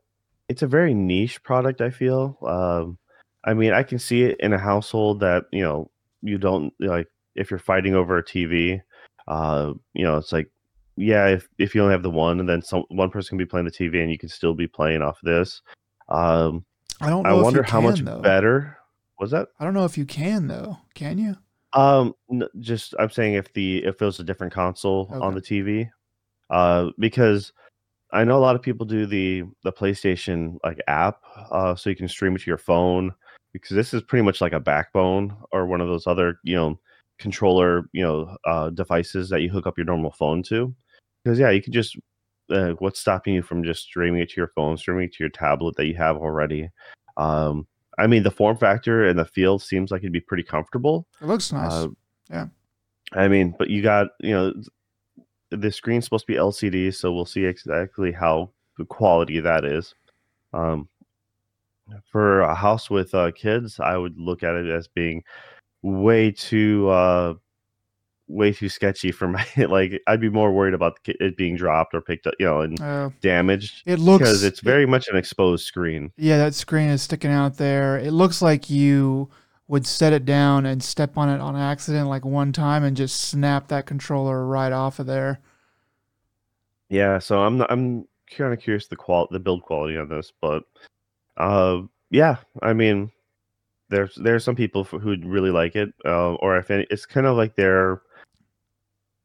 it's 0.48 0.62
a 0.62 0.66
very 0.66 0.94
niche 0.94 1.42
product, 1.42 1.80
I 1.80 1.90
feel. 1.90 2.38
Um 2.46 2.98
I 3.44 3.54
mean, 3.54 3.72
I 3.72 3.82
can 3.82 3.98
see 3.98 4.22
it 4.22 4.38
in 4.40 4.52
a 4.52 4.58
household 4.58 5.20
that, 5.20 5.44
you 5.52 5.62
know, 5.62 5.90
you 6.22 6.38
don't 6.38 6.72
like 6.80 7.08
if 7.34 7.50
you're 7.50 7.58
fighting 7.58 7.94
over 7.94 8.18
a 8.18 8.24
TV, 8.24 8.80
uh, 9.28 9.72
you 9.94 10.04
know, 10.04 10.16
it's 10.16 10.32
like 10.32 10.50
yeah, 10.96 11.28
if 11.28 11.48
if 11.58 11.74
you 11.74 11.82
only 11.82 11.92
have 11.92 12.02
the 12.02 12.10
one 12.10 12.40
and 12.40 12.48
then 12.48 12.62
some 12.62 12.84
one 12.88 13.10
person 13.10 13.30
can 13.30 13.38
be 13.38 13.46
playing 13.46 13.66
the 13.66 13.72
TV 13.72 14.02
and 14.02 14.10
you 14.10 14.18
can 14.18 14.28
still 14.28 14.54
be 14.54 14.66
playing 14.66 15.02
off 15.02 15.18
this. 15.22 15.62
Um 16.08 16.64
I 17.00 17.08
don't 17.08 17.26
I 17.26 17.32
wonder 17.32 17.62
how 17.62 17.80
can, 17.80 17.90
much 17.90 18.00
though. 18.04 18.20
better 18.20 18.78
was 19.18 19.30
that? 19.30 19.48
I 19.58 19.64
don't 19.64 19.74
know 19.74 19.84
if 19.84 19.96
you 19.96 20.04
can 20.04 20.48
though. 20.48 20.78
Can 20.94 21.18
you? 21.18 21.36
Um, 21.72 22.14
n- 22.30 22.48
just 22.60 22.94
I'm 22.98 23.10
saying 23.10 23.34
if 23.34 23.52
the 23.52 23.84
if 23.84 24.00
it 24.00 24.04
was 24.04 24.20
a 24.20 24.24
different 24.24 24.52
console 24.52 25.08
on 25.10 25.34
the 25.34 25.40
TV, 25.40 25.88
uh, 26.50 26.90
because 26.98 27.52
I 28.12 28.24
know 28.24 28.36
a 28.36 28.40
lot 28.40 28.56
of 28.56 28.62
people 28.62 28.84
do 28.84 29.06
the 29.06 29.44
the 29.62 29.72
PlayStation 29.72 30.58
like 30.64 30.80
app, 30.86 31.22
uh, 31.50 31.74
so 31.74 31.88
you 31.88 31.96
can 31.96 32.08
stream 32.08 32.36
it 32.36 32.40
to 32.42 32.50
your 32.50 32.58
phone. 32.58 33.12
Because 33.52 33.76
this 33.76 33.92
is 33.92 34.02
pretty 34.02 34.24
much 34.24 34.40
like 34.40 34.52
a 34.52 34.60
backbone 34.60 35.36
or 35.52 35.66
one 35.66 35.80
of 35.80 35.88
those 35.88 36.06
other 36.06 36.38
you 36.42 36.56
know 36.56 36.78
controller 37.18 37.88
you 37.92 38.02
know 38.02 38.36
uh, 38.46 38.70
devices 38.70 39.28
that 39.28 39.42
you 39.42 39.50
hook 39.50 39.66
up 39.66 39.78
your 39.78 39.86
normal 39.86 40.12
phone 40.12 40.42
to. 40.44 40.74
Because 41.22 41.38
yeah, 41.38 41.50
you 41.50 41.62
can 41.62 41.72
just 41.72 41.96
uh, 42.50 42.72
what's 42.78 43.00
stopping 43.00 43.34
you 43.34 43.42
from 43.42 43.64
just 43.64 43.82
streaming 43.82 44.20
it 44.20 44.30
to 44.30 44.40
your 44.40 44.52
phone, 44.54 44.76
streaming 44.76 45.04
it 45.04 45.14
to 45.14 45.22
your 45.22 45.30
tablet 45.30 45.76
that 45.76 45.86
you 45.86 45.94
have 45.94 46.16
already. 46.16 46.68
Um, 47.16 47.66
I 47.98 48.06
mean, 48.06 48.22
the 48.22 48.30
form 48.30 48.56
factor 48.56 49.06
and 49.06 49.18
the 49.18 49.24
feel 49.24 49.58
seems 49.58 49.90
like 49.90 50.00
it'd 50.00 50.12
be 50.12 50.20
pretty 50.20 50.42
comfortable. 50.42 51.06
It 51.20 51.26
looks 51.26 51.52
nice. 51.52 51.72
Uh, 51.72 51.88
Yeah. 52.30 52.46
I 53.12 53.28
mean, 53.28 53.54
but 53.58 53.68
you 53.68 53.82
got 53.82 54.08
you 54.20 54.32
know 54.32 54.54
the 55.50 55.70
screen's 55.70 56.04
supposed 56.04 56.26
to 56.26 56.32
be 56.32 56.38
LCD, 56.38 56.94
so 56.94 57.12
we'll 57.12 57.26
see 57.26 57.44
exactly 57.44 58.10
how 58.12 58.50
the 58.78 58.84
quality 58.86 59.40
that 59.40 59.64
is. 59.64 59.94
Um, 60.54 60.88
for 62.10 62.40
a 62.40 62.54
house 62.54 62.90
with 62.90 63.14
uh, 63.14 63.30
kids, 63.32 63.80
I 63.80 63.96
would 63.96 64.18
look 64.18 64.42
at 64.42 64.54
it 64.54 64.66
as 64.66 64.88
being 64.88 65.22
way 65.82 66.30
too 66.30 66.88
uh, 66.88 67.34
way 68.28 68.52
too 68.52 68.68
sketchy 68.68 69.12
for 69.12 69.28
my 69.28 69.46
like. 69.56 70.00
I'd 70.06 70.20
be 70.20 70.30
more 70.30 70.52
worried 70.52 70.74
about 70.74 70.98
it 71.04 71.36
being 71.36 71.56
dropped 71.56 71.94
or 71.94 72.00
picked 72.00 72.26
up, 72.26 72.34
you 72.38 72.46
know, 72.46 72.60
and 72.60 72.80
Uh, 72.80 73.10
damaged 73.20 73.82
it 73.86 73.98
looks 73.98 74.20
because 74.20 74.42
it's 74.42 74.60
very 74.60 74.86
much 74.86 75.08
an 75.08 75.16
exposed 75.16 75.66
screen. 75.66 76.12
Yeah, 76.16 76.38
that 76.38 76.54
screen 76.54 76.88
is 76.88 77.02
sticking 77.02 77.30
out 77.30 77.56
there. 77.56 77.98
It 77.98 78.12
looks 78.12 78.42
like 78.42 78.70
you 78.70 79.30
would 79.68 79.86
set 79.86 80.12
it 80.12 80.24
down 80.24 80.66
and 80.66 80.82
step 80.82 81.16
on 81.16 81.28
it 81.28 81.40
on 81.40 81.56
accident 81.56 82.08
like 82.08 82.24
one 82.24 82.52
time 82.52 82.84
and 82.84 82.96
just 82.96 83.20
snap 83.20 83.68
that 83.68 83.86
controller 83.86 84.44
right 84.44 84.72
off 84.72 84.98
of 84.98 85.06
there. 85.06 85.40
Yeah, 86.88 87.18
so 87.18 87.42
I'm 87.42 87.62
I'm 87.62 88.06
kind 88.30 88.52
of 88.52 88.60
curious 88.60 88.86
the 88.86 88.96
qual 88.96 89.28
the 89.30 89.38
build 89.38 89.62
quality 89.62 89.96
on 89.96 90.08
this, 90.08 90.32
but 90.40 90.64
uh, 91.36 91.82
yeah, 92.10 92.36
I 92.62 92.72
mean, 92.72 93.10
there's 93.88 94.14
there's 94.16 94.44
some 94.44 94.56
people 94.56 94.84
who 94.84 95.08
would 95.08 95.26
really 95.26 95.50
like 95.50 95.76
it, 95.76 95.92
uh, 96.04 96.34
or 96.34 96.56
if 96.56 96.70
any, 96.70 96.86
it's 96.90 97.06
kind 97.06 97.26
of 97.26 97.36
like 97.36 97.56
they're 97.56 98.02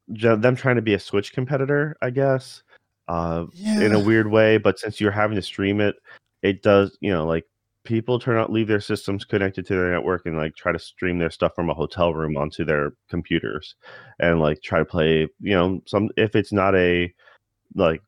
them 0.08 0.56
trying 0.56 0.78
to 0.78 0.82
be 0.82 0.94
a 0.94 1.00
Switch 1.00 1.34
competitor, 1.34 1.98
I 2.02 2.10
guess, 2.10 2.64
uh, 3.08 3.46
in 3.62 3.94
a 3.94 4.00
weird 4.00 4.28
way. 4.28 4.58
But 4.58 4.80
since 4.80 5.02
you're 5.02 5.12
having 5.12 5.36
to 5.36 5.42
stream 5.42 5.82
it, 5.82 5.96
it 6.44 6.64
does, 6.64 6.98
you 7.02 7.12
know, 7.12 7.26
like 7.26 7.46
people 7.84 8.20
turn 8.20 8.38
out 8.38 8.52
leave 8.52 8.68
their 8.68 8.82
systems 8.82 9.24
connected 9.24 9.66
to 9.66 9.74
their 9.74 9.92
network 9.92 10.26
and 10.26 10.38
like 10.38 10.56
try 10.56 10.72
to 10.74 10.80
stream 10.80 11.18
their 11.18 11.30
stuff 11.30 11.54
from 11.56 11.70
a 11.70 11.74
hotel 11.74 12.14
room 12.14 12.36
onto 12.38 12.66
their 12.66 12.92
computers, 13.10 13.76
and 14.20 14.40
like 14.40 14.62
try 14.62 14.80
to 14.80 14.86
play, 14.86 15.28
you 15.40 15.56
know, 15.56 15.82
some 15.86 16.10
if 16.18 16.36
it's 16.36 16.52
not 16.54 16.76
a 16.76 17.14
like 17.76 18.02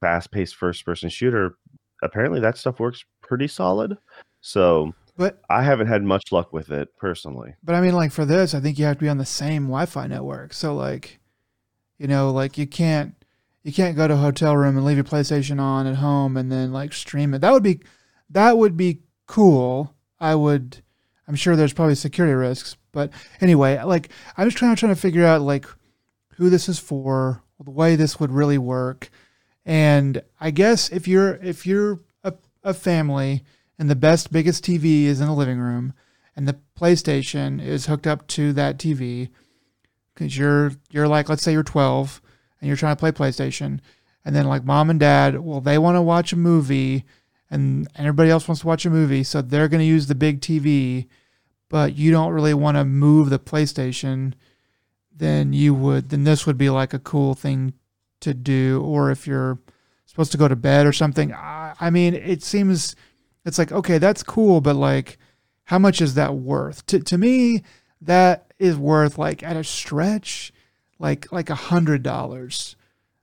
fast-paced 0.00 0.56
first-person 0.56 1.08
shooter, 1.08 1.56
apparently 2.04 2.38
that 2.40 2.56
stuff 2.56 2.78
works 2.78 3.04
pretty 3.22 3.48
solid. 3.48 3.96
So 4.40 4.94
But 5.16 5.40
I 5.50 5.62
haven't 5.62 5.88
had 5.88 6.02
much 6.04 6.30
luck 6.30 6.52
with 6.52 6.70
it 6.70 6.96
personally. 6.98 7.54
but 7.64 7.74
I 7.74 7.80
mean 7.80 7.94
like 7.94 8.12
for 8.12 8.24
this, 8.24 8.54
I 8.54 8.60
think 8.60 8.78
you 8.78 8.84
have 8.84 8.98
to 8.98 9.02
be 9.04 9.08
on 9.08 9.18
the 9.18 9.24
same 9.24 9.64
Wi-Fi 9.64 10.06
network. 10.06 10.52
So 10.52 10.74
like 10.74 11.18
you 11.98 12.06
know, 12.06 12.30
like 12.30 12.58
you 12.58 12.66
can't 12.66 13.14
you 13.62 13.72
can't 13.72 13.96
go 13.96 14.06
to 14.06 14.14
a 14.14 14.18
hotel 14.18 14.56
room 14.56 14.76
and 14.76 14.84
leave 14.84 14.98
your 14.98 15.04
PlayStation 15.04 15.58
on 15.60 15.86
at 15.86 15.96
home 15.96 16.36
and 16.36 16.52
then 16.52 16.72
like 16.72 16.92
stream 16.92 17.34
it. 17.34 17.40
That 17.40 17.52
would 17.52 17.62
be 17.62 17.80
that 18.30 18.58
would 18.58 18.76
be 18.76 19.00
cool. 19.26 19.94
I 20.20 20.34
would 20.34 20.82
I'm 21.26 21.34
sure 21.36 21.56
there's 21.56 21.72
probably 21.72 21.94
security 21.94 22.34
risks, 22.34 22.76
but 22.92 23.10
anyway, 23.40 23.82
like 23.82 24.10
I'm 24.36 24.46
just 24.46 24.58
trying 24.58 24.76
trying 24.76 24.94
to 24.94 25.00
figure 25.00 25.24
out 25.24 25.40
like 25.40 25.66
who 26.36 26.50
this 26.50 26.68
is 26.68 26.78
for, 26.78 27.42
the 27.64 27.70
way 27.70 27.96
this 27.96 28.20
would 28.20 28.30
really 28.30 28.58
work. 28.58 29.08
And 29.64 30.22
I 30.40 30.50
guess 30.50 30.90
if 30.90 31.08
you're 31.08 31.36
if 31.36 31.66
you're 31.66 32.00
a, 32.22 32.34
a 32.62 32.74
family 32.74 33.44
and 33.78 33.88
the 33.88 33.96
best 33.96 34.32
biggest 34.32 34.64
TV 34.64 35.04
is 35.04 35.20
in 35.20 35.26
the 35.26 35.32
living 35.32 35.58
room 35.58 35.94
and 36.36 36.46
the 36.46 36.58
PlayStation 36.78 37.64
is 37.64 37.86
hooked 37.86 38.06
up 38.06 38.26
to 38.28 38.52
that 38.52 38.78
TV 38.78 39.30
cuz 40.14 40.36
you're 40.36 40.72
you're 40.90 41.08
like 41.08 41.28
let's 41.28 41.42
say 41.42 41.52
you're 41.52 41.62
12 41.62 42.20
and 42.60 42.68
you're 42.68 42.76
trying 42.76 42.94
to 42.94 43.00
play 43.00 43.12
PlayStation 43.12 43.80
and 44.24 44.34
then 44.34 44.46
like 44.46 44.64
mom 44.64 44.90
and 44.90 45.00
dad, 45.00 45.40
well 45.40 45.60
they 45.60 45.78
want 45.78 45.96
to 45.96 46.02
watch 46.02 46.32
a 46.32 46.36
movie 46.36 47.04
and 47.50 47.88
everybody 47.96 48.30
else 48.30 48.48
wants 48.48 48.62
to 48.62 48.66
watch 48.66 48.84
a 48.84 48.90
movie, 48.90 49.22
so 49.22 49.40
they're 49.40 49.68
going 49.68 49.80
to 49.80 49.84
use 49.84 50.06
the 50.06 50.14
big 50.14 50.40
TV, 50.40 51.06
but 51.68 51.94
you 51.94 52.10
don't 52.10 52.32
really 52.32 52.54
want 52.54 52.76
to 52.76 52.84
move 52.84 53.30
the 53.30 53.38
PlayStation 53.38 54.32
then 55.16 55.52
you 55.52 55.72
would 55.72 56.08
then 56.10 56.24
this 56.24 56.46
would 56.46 56.58
be 56.58 56.70
like 56.70 56.92
a 56.92 56.98
cool 56.98 57.34
thing 57.34 57.72
to 58.24 58.34
do 58.34 58.82
or 58.84 59.10
if 59.10 59.26
you're 59.26 59.58
supposed 60.06 60.32
to 60.32 60.38
go 60.38 60.48
to 60.48 60.56
bed 60.56 60.86
or 60.86 60.92
something 60.92 61.32
i, 61.32 61.74
I 61.80 61.90
mean 61.90 62.14
it 62.14 62.42
seems 62.42 62.94
it's 63.44 63.58
like 63.58 63.72
okay 63.72 63.98
that's 63.98 64.22
cool 64.22 64.60
but 64.60 64.76
like 64.76 65.18
how 65.64 65.78
much 65.78 66.00
is 66.02 66.14
that 66.14 66.34
worth 66.34 66.84
to, 66.86 67.00
to 67.00 67.16
me 67.18 67.62
that 68.00 68.52
is 68.58 68.76
worth 68.76 69.16
like 69.18 69.42
at 69.42 69.56
a 69.56 69.64
stretch 69.64 70.52
like 70.98 71.32
like 71.32 71.50
a 71.50 71.54
hundred 71.54 72.02
dollars. 72.02 72.76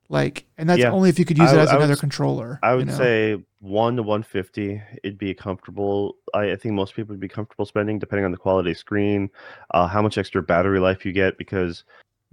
Like, 0.10 0.43
and 0.58 0.70
that's 0.70 0.81
Yeah. 0.81 0.91
only 0.91 1.08
if 1.10 1.17
you 1.17 1.24
could 1.24 1.38
use 1.38 1.51
I 1.51 1.55
it 1.55 1.60
as 1.60 1.70
I 1.70 1.77
another 1.77 1.93
s- 1.93 2.01
controller. 2.01 2.60
I 2.62 2.72
you 2.72 2.77
would 2.79 2.88
know? 2.88 2.98
say 2.98 3.41
one 3.60 3.96
to 3.96 4.03
one 4.03 4.24
fifty. 4.24 4.81
It'd 5.03 5.17
be 5.17 5.34
comfortable. 5.34 6.17
I, 6.34 6.51
I 6.51 6.55
think 6.58 6.74
most 6.75 6.96
people 6.96 7.13
would 7.13 7.22
be 7.22 7.29
comfortable 7.29 7.65
spending, 7.65 7.98
depending 7.98 8.25
on 8.25 8.31
the 8.31 8.38
quality 8.38 8.74
screen, 8.74 9.29
uh, 9.74 9.88
how 9.88 10.01
much 10.01 10.17
extra 10.17 10.43
battery 10.43 10.81
life 10.81 11.05
you 11.05 11.13
get, 11.13 11.38
because 11.38 11.86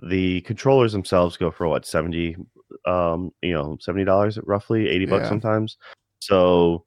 the 0.02 0.40
controllers 0.40 0.90
themselves 0.92 1.36
go 1.36 1.52
for 1.52 1.68
what 1.68 1.86
seventy, 1.86 2.36
um, 2.86 3.32
you 3.42 3.52
know, 3.52 3.76
seventy 3.80 4.04
dollars 4.04 4.38
roughly, 4.44 4.88
eighty 4.88 5.06
bucks 5.06 5.24
Yeah. 5.24 5.28
sometimes. 5.30 5.76
So, 6.20 6.84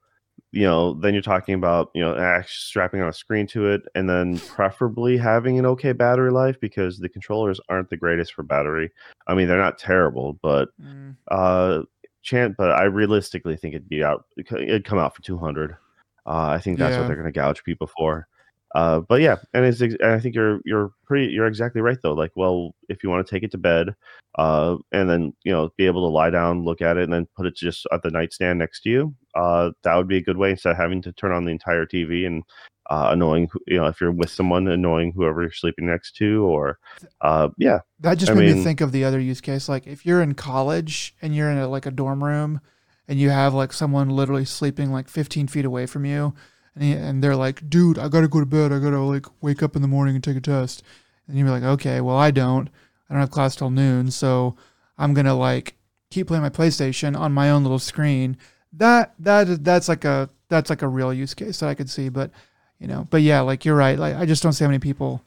you 0.51 0.63
know, 0.63 0.93
then 0.95 1.13
you're 1.13 1.21
talking 1.23 1.55
about 1.55 1.89
you 1.95 2.01
know 2.01 2.15
actually 2.17 2.49
strapping 2.51 3.01
on 3.01 3.09
a 3.09 3.13
screen 3.13 3.47
to 3.47 3.67
it, 3.67 3.81
and 3.95 4.09
then 4.09 4.39
preferably 4.39 5.17
having 5.17 5.57
an 5.59 5.65
okay 5.65 5.93
battery 5.93 6.31
life 6.31 6.59
because 6.59 6.99
the 6.99 7.09
controllers 7.09 7.59
aren't 7.69 7.89
the 7.89 7.97
greatest 7.97 8.33
for 8.33 8.43
battery. 8.43 8.91
I 9.27 9.35
mean, 9.35 9.47
they're 9.47 9.57
not 9.57 9.77
terrible, 9.77 10.39
but 10.41 10.69
Mm, 10.81 11.15
uh, 11.29 11.83
chant, 12.23 12.55
but 12.57 12.71
I 12.71 12.83
realistically 12.83 13.55
think 13.55 13.73
it'd 13.75 13.89
be 13.89 14.03
out. 14.03 14.25
It'd 14.37 14.85
come 14.85 14.99
out 14.99 15.15
for 15.15 15.21
two 15.21 15.37
hundred. 15.37 15.77
Uh, 16.25 16.49
I 16.49 16.59
think 16.59 16.77
that's 16.77 16.93
Yeah. 16.93 16.99
what 16.99 17.07
they're 17.07 17.15
going 17.15 17.31
to 17.31 17.39
gouge 17.39 17.63
people 17.63 17.87
for. 17.87 18.27
Uh, 18.73 19.01
but 19.01 19.21
yeah, 19.21 19.37
and 19.53 19.65
it's. 19.65 19.81
And 19.81 19.97
I 20.01 20.19
think 20.19 20.35
you're 20.35 20.61
you're 20.63 20.91
pretty. 21.05 21.27
You're 21.27 21.47
exactly 21.47 21.81
right 21.81 21.97
though. 22.01 22.13
Like, 22.13 22.31
well, 22.35 22.73
if 22.87 23.03
you 23.03 23.09
want 23.09 23.25
to 23.25 23.29
take 23.29 23.43
it 23.43 23.51
to 23.51 23.57
bed, 23.57 23.95
uh, 24.35 24.77
and 24.91 25.09
then 25.09 25.33
you 25.43 25.51
know 25.51 25.69
be 25.77 25.85
able 25.85 26.07
to 26.07 26.13
lie 26.13 26.29
down, 26.29 26.63
look 26.63 26.81
at 26.81 26.97
it, 26.97 27.03
and 27.03 27.13
then 27.13 27.27
put 27.35 27.45
it 27.45 27.55
just 27.55 27.85
at 27.91 28.01
the 28.01 28.09
nightstand 28.09 28.59
next 28.59 28.81
to 28.81 28.89
you, 28.89 29.15
uh, 29.35 29.71
that 29.83 29.95
would 29.95 30.07
be 30.07 30.17
a 30.17 30.23
good 30.23 30.37
way 30.37 30.51
instead 30.51 30.71
of 30.71 30.77
having 30.77 31.01
to 31.01 31.11
turn 31.11 31.33
on 31.33 31.43
the 31.43 31.51
entire 31.51 31.85
TV 31.85 32.25
and 32.25 32.43
uh, 32.89 33.09
annoying. 33.11 33.49
You 33.67 33.77
know, 33.77 33.87
if 33.87 33.99
you're 33.99 34.11
with 34.11 34.29
someone, 34.29 34.67
annoying 34.69 35.11
whoever 35.11 35.41
you're 35.41 35.51
sleeping 35.51 35.87
next 35.87 36.15
to, 36.17 36.45
or 36.45 36.79
uh, 37.19 37.49
yeah, 37.57 37.79
that 37.99 38.19
just 38.19 38.31
I 38.31 38.35
made 38.35 38.55
me 38.55 38.63
think 38.63 38.79
of 38.79 38.93
the 38.93 39.03
other 39.03 39.19
use 39.19 39.41
case. 39.41 39.67
Like, 39.67 39.85
if 39.85 40.05
you're 40.05 40.21
in 40.21 40.33
college 40.33 41.13
and 41.21 41.35
you're 41.35 41.51
in 41.51 41.57
a, 41.57 41.67
like 41.67 41.85
a 41.85 41.91
dorm 41.91 42.23
room, 42.23 42.61
and 43.09 43.19
you 43.19 43.31
have 43.31 43.53
like 43.53 43.73
someone 43.73 44.09
literally 44.09 44.45
sleeping 44.45 44.93
like 44.93 45.09
15 45.09 45.47
feet 45.47 45.65
away 45.65 45.85
from 45.85 46.05
you, 46.05 46.33
and 46.75 46.83
he, 46.83 46.91
and 46.93 47.23
they're 47.23 47.35
like, 47.35 47.69
"Dude, 47.69 47.97
I 47.99 48.07
gotta 48.09 48.27
go 48.27 48.39
to 48.39 48.45
bed. 48.45 48.71
I 48.71 48.79
gotta 48.79 48.99
like 48.99 49.25
wake 49.41 49.61
up 49.63 49.75
in 49.75 49.81
the 49.81 49.87
morning 49.87 50.15
and 50.15 50.23
take 50.23 50.37
a 50.37 50.41
test," 50.41 50.83
and 51.27 51.37
you're 51.37 51.49
like, 51.49 51.63
"Okay, 51.63 52.01
well, 52.01 52.17
I 52.17 52.31
don't. 52.31 52.69
I 53.09 53.13
don't 53.13 53.21
have 53.21 53.31
class 53.31 53.55
till 53.55 53.69
noon, 53.69 54.09
so 54.11 54.55
I'm 54.97 55.13
gonna 55.13 55.35
like 55.35 55.75
keep 56.09 56.27
playing 56.27 56.43
my 56.43 56.49
PlayStation 56.49 57.17
on 57.17 57.31
my 57.33 57.49
own 57.49 57.63
little 57.63 57.79
screen." 57.79 58.37
That 58.73 59.13
that 59.19 59.63
that's 59.63 59.89
like 59.89 60.05
a 60.05 60.29
that's 60.47 60.69
like 60.69 60.81
a 60.81 60.87
real 60.87 61.13
use 61.13 61.33
case 61.33 61.59
that 61.59 61.67
I 61.69 61.73
could 61.75 61.89
see, 61.89 62.07
but 62.09 62.31
you 62.79 62.87
know, 62.87 63.05
but 63.09 63.21
yeah, 63.21 63.41
like 63.41 63.65
you're 63.65 63.75
right. 63.75 63.99
Like 63.99 64.15
I 64.15 64.25
just 64.25 64.41
don't 64.41 64.53
see 64.53 64.63
how 64.63 64.69
many 64.69 64.79
people 64.79 65.21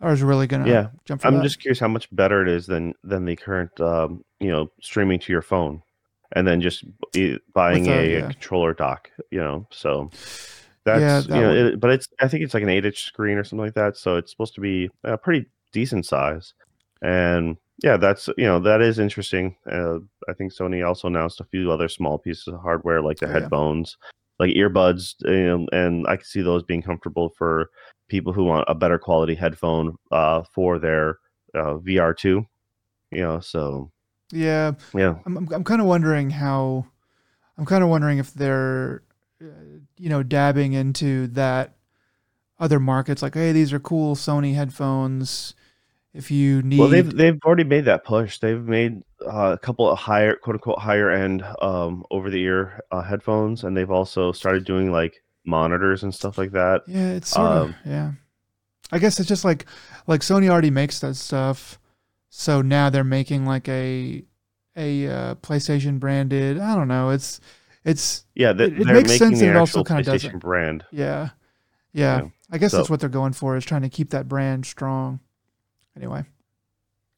are 0.00 0.14
really 0.16 0.46
gonna 0.46 0.68
Yeah, 0.68 0.88
jump 1.04 1.20
for 1.22 1.28
I'm 1.28 1.34
that. 1.36 1.42
just 1.42 1.60
curious 1.60 1.78
how 1.78 1.88
much 1.88 2.08
better 2.14 2.40
it 2.42 2.48
is 2.48 2.66
than 2.66 2.94
than 3.04 3.24
the 3.26 3.36
current, 3.36 3.78
um, 3.80 4.24
you 4.40 4.48
know, 4.50 4.70
streaming 4.80 5.18
to 5.20 5.32
your 5.32 5.42
phone, 5.42 5.82
and 6.32 6.46
then 6.46 6.60
just 6.62 6.84
buying 7.54 7.82
With 7.84 7.90
a- 7.90 8.00
a, 8.00 8.18
yeah. 8.20 8.30
controller 8.30 8.72
dock. 8.74 9.10
You 9.30 9.40
know, 9.40 9.66
so 9.70 10.10
Yeah, 10.86 11.00
that's 11.00 11.26
that 11.26 11.36
you 11.36 11.42
know, 11.42 11.48
would- 11.48 11.74
it, 11.74 11.80
but 11.80 11.90
it's 11.90 12.08
I 12.20 12.28
think 12.28 12.42
it's 12.44 12.54
like 12.54 12.62
an 12.62 12.68
eight 12.68 12.84
inch 12.86 13.02
screen 13.04 13.38
or 13.38 13.44
something 13.44 13.64
like 13.64 13.74
that, 13.74 13.96
so 13.96 14.16
it's 14.16 14.30
supposed 14.30 14.54
to 14.54 14.60
be 14.60 14.88
a 15.04 15.18
pretty 15.18 15.46
decent 15.72 16.06
size, 16.06 16.54
and 17.02 17.56
yeah, 17.82 17.96
that's 17.96 18.28
you 18.38 18.44
know 18.44 18.58
that 18.60 18.80
is 18.80 18.98
interesting. 18.98 19.56
Uh, 19.70 19.98
I 20.28 20.32
think 20.32 20.52
Sony 20.52 20.86
also 20.86 21.08
announced 21.08 21.40
a 21.40 21.44
few 21.44 21.70
other 21.70 21.88
small 21.88 22.18
pieces 22.18 22.48
of 22.48 22.60
hardware 22.60 23.02
like 23.02 23.18
the 23.18 23.26
Oh, 23.26 23.28
yeah. 23.32 23.40
headphones, 23.40 23.96
like 24.38 24.54
earbuds, 24.54 25.14
you 25.24 25.46
know, 25.46 25.66
and 25.72 26.06
I 26.06 26.16
can 26.16 26.24
see 26.24 26.40
those 26.42 26.62
being 26.62 26.82
comfortable 26.82 27.30
for 27.36 27.68
people 28.08 28.32
who 28.32 28.44
want 28.44 28.64
a 28.68 28.74
better 28.74 28.98
quality 28.98 29.34
headphone 29.34 29.96
uh, 30.12 30.42
for 30.54 30.78
their 30.78 31.18
uh, 31.54 31.74
VR 31.78 32.16
two. 32.16 32.46
You 33.10 33.22
know, 33.22 33.40
so 33.40 33.90
yeah, 34.32 34.72
yeah, 34.94 35.16
I'm 35.26 35.36
I'm, 35.36 35.48
I'm 35.52 35.64
kind 35.64 35.80
of 35.80 35.86
wondering 35.86 36.30
how 36.30 36.86
I'm 37.58 37.66
kind 37.66 37.84
of 37.84 37.90
wondering 37.90 38.18
if 38.18 38.32
they're 38.34 39.02
uh, 39.42 39.75
you 39.98 40.08
know 40.08 40.22
dabbing 40.22 40.72
into 40.72 41.26
that 41.28 41.76
other 42.58 42.80
markets 42.80 43.22
like 43.22 43.34
hey 43.34 43.52
these 43.52 43.72
are 43.72 43.80
cool 43.80 44.14
Sony 44.14 44.54
headphones 44.54 45.54
if 46.16 46.30
you 46.30 46.62
need 46.62 46.78
well 46.78 46.88
they've 46.88 47.14
they've 47.14 47.38
already 47.44 47.64
made 47.64 47.84
that 47.84 48.04
push. 48.04 48.38
They've 48.38 48.62
made 48.62 49.02
uh, 49.24 49.52
a 49.52 49.58
couple 49.58 49.88
of 49.88 49.98
higher 49.98 50.34
quote 50.34 50.56
unquote 50.56 50.78
higher 50.78 51.10
end 51.10 51.44
um, 51.60 52.04
over 52.10 52.30
the 52.30 52.40
ear 52.40 52.80
uh, 52.90 53.02
headphones, 53.02 53.64
and 53.64 53.76
they've 53.76 53.90
also 53.90 54.32
started 54.32 54.64
doing 54.64 54.90
like 54.90 55.22
monitors 55.44 56.02
and 56.02 56.14
stuff 56.14 56.38
like 56.38 56.52
that. 56.52 56.82
yeah 56.86 57.12
it's 57.12 57.30
sort 57.30 57.46
of 57.46 57.66
um, 57.66 57.74
yeah 57.84 58.12
I 58.90 58.98
guess 58.98 59.20
it's 59.20 59.28
just 59.28 59.44
like 59.44 59.66
like 60.06 60.22
Sony 60.22 60.48
already 60.48 60.70
makes 60.70 61.00
that 61.00 61.16
stuff 61.16 61.78
so 62.30 62.62
now 62.62 62.90
they're 62.90 63.04
making 63.04 63.44
like 63.44 63.68
a 63.68 64.24
a 64.74 65.06
uh, 65.06 65.34
PlayStation 65.36 66.00
branded 66.00 66.58
I 66.58 66.74
don't 66.74 66.88
know 66.88 67.10
it's 67.10 67.40
it's 67.86 68.26
Yeah, 68.34 68.52
they, 68.52 68.64
It- 68.64 68.80
it 68.80 68.86
makes 68.86 69.16
sense 69.16 69.40
and 69.40 69.50
it 69.50 69.56
also 69.56 69.82
kinda 69.82 70.02
PlayStation 70.02 70.12
doesn't. 70.12 70.38
brand. 70.40 70.84
Yeah. 70.90 71.30
Yeah. 71.94 72.22
Yeah. 72.22 72.28
I 72.50 72.58
guess 72.58 72.72
that's 72.72 72.90
what 72.90 73.00
they're 73.00 73.08
going 73.08 73.32
for 73.32 73.56
is 73.56 73.64
trying 73.64 73.82
to 73.82 73.88
keep 73.88 74.10
that 74.10 74.28
brand 74.28 74.66
strong. 74.66 75.20
Anyway. 75.96 76.24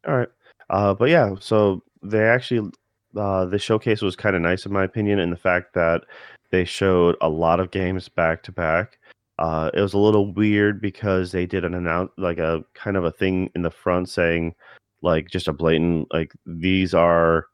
All 0.07 0.17
right. 0.17 0.29
Uh, 0.71 0.95
but 0.95 1.09
yeah, 1.11 1.35
so 1.41 1.83
they 2.03 2.23
actually 2.23 2.71
uh, 3.17 3.45
the 3.47 3.59
showcase 3.59 4.01
was 4.03 4.15
kind 4.15 4.37
of 4.37 4.43
nice 4.43 4.65
in 4.67 4.73
my 4.73 4.85
opinion 4.85 5.19
in 5.19 5.31
the 5.31 5.37
fact 5.37 5.75
that 5.75 6.03
they 6.51 6.65
showed 6.65 7.17
a 7.21 7.29
lot 7.29 7.59
of 7.59 7.71
games 7.73 8.09
back 8.09 8.43
to 8.45 8.53
back. 8.53 8.99
Uh, 9.39 9.71
it 9.75 9.81
was 9.81 9.95
a 9.95 9.99
little 9.99 10.33
weird 10.33 10.81
because 10.81 11.33
they 11.33 11.47
did 11.47 11.65
an 11.65 11.75
announce 11.75 12.11
like 12.19 12.39
a 12.39 12.63
kind 12.75 12.97
of 12.97 13.05
a 13.05 13.11
thing 13.11 13.51
in 13.55 13.63
the 13.63 13.71
front 13.71 14.09
saying 14.09 14.55
like 15.03 15.29
just 15.31 15.49
a 15.49 15.53
blatant 15.53 16.07
like 16.13 16.33
these 16.47 16.93
are 16.95 17.47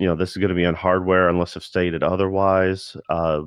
you 0.00 0.06
know 0.06 0.16
this 0.16 0.30
is 0.30 0.36
going 0.38 0.48
to 0.48 0.54
be 0.54 0.64
on 0.66 0.74
hardware 0.74 1.28
unless 1.28 1.56
if 1.56 1.62
stated 1.62 2.02
otherwise. 2.02 2.96
Uh, 3.08 3.42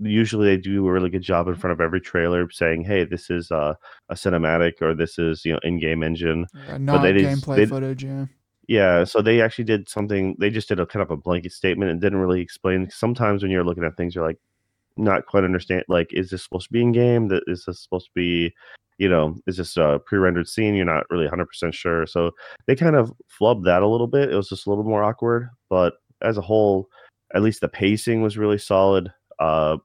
usually 0.00 0.46
they 0.46 0.56
do 0.58 0.86
a 0.86 0.92
really 0.92 1.08
good 1.10 1.22
job 1.22 1.48
in 1.48 1.54
front 1.54 1.72
of 1.72 1.80
every 1.80 2.00
trailer 2.02 2.50
saying 2.50 2.84
hey 2.84 3.02
this 3.04 3.30
is 3.30 3.50
uh, 3.50 3.72
a 4.10 4.14
cinematic 4.14 4.74
or 4.82 4.94
this 4.94 5.18
is 5.18 5.42
you 5.44 5.52
know 5.52 5.58
in-game 5.62 6.02
engine 6.02 6.46
Yeah, 6.68 6.76
not 6.78 7.02
they 7.02 7.12
did- 7.14 7.24
gameplay 7.26 7.56
they- 7.56 7.66
footage, 7.66 8.04
yeah. 8.04 8.26
yeah, 8.68 9.04
so 9.04 9.22
they 9.22 9.40
actually 9.40 9.64
did 9.64 9.88
something. 9.88 10.36
They 10.38 10.50
just 10.50 10.68
did 10.68 10.80
a 10.80 10.86
kind 10.86 11.02
of 11.02 11.10
a 11.10 11.16
blanket 11.16 11.52
statement 11.52 11.90
and 11.90 12.00
didn't 12.00 12.18
really 12.18 12.40
explain. 12.42 12.88
Sometimes 12.90 13.42
when 13.42 13.50
you're 13.50 13.64
looking 13.64 13.84
at 13.84 13.96
things, 13.96 14.14
you're 14.14 14.26
like, 14.26 14.38
not 14.96 15.26
quite 15.26 15.44
understand. 15.44 15.84
Like, 15.88 16.12
is 16.12 16.30
this 16.30 16.44
supposed 16.44 16.66
to 16.66 16.72
be 16.72 16.82
in 16.82 16.92
game? 16.92 17.28
That 17.28 17.42
is 17.46 17.64
this 17.64 17.82
supposed 17.82 18.06
to 18.06 18.12
be, 18.14 18.54
you 18.98 19.08
know, 19.08 19.36
is 19.46 19.56
this 19.56 19.76
a 19.76 20.00
pre-rendered 20.04 20.48
scene? 20.48 20.74
You're 20.74 20.86
not 20.86 21.10
really 21.10 21.24
100 21.24 21.46
percent 21.46 21.74
sure. 21.74 22.06
So 22.06 22.32
they 22.66 22.76
kind 22.76 22.96
of 22.96 23.12
flubbed 23.40 23.64
that 23.64 23.82
a 23.82 23.88
little 23.88 24.06
bit. 24.06 24.30
It 24.30 24.36
was 24.36 24.48
just 24.48 24.66
a 24.66 24.70
little 24.70 24.84
more 24.84 25.02
awkward, 25.02 25.50
but 25.68 25.94
as 26.22 26.38
a 26.38 26.42
whole, 26.42 26.88
at 27.34 27.42
least 27.42 27.60
the 27.60 27.68
pacing 27.68 28.22
was 28.22 28.38
really 28.38 28.58
solid. 28.58 29.12
Uh, 29.38 29.76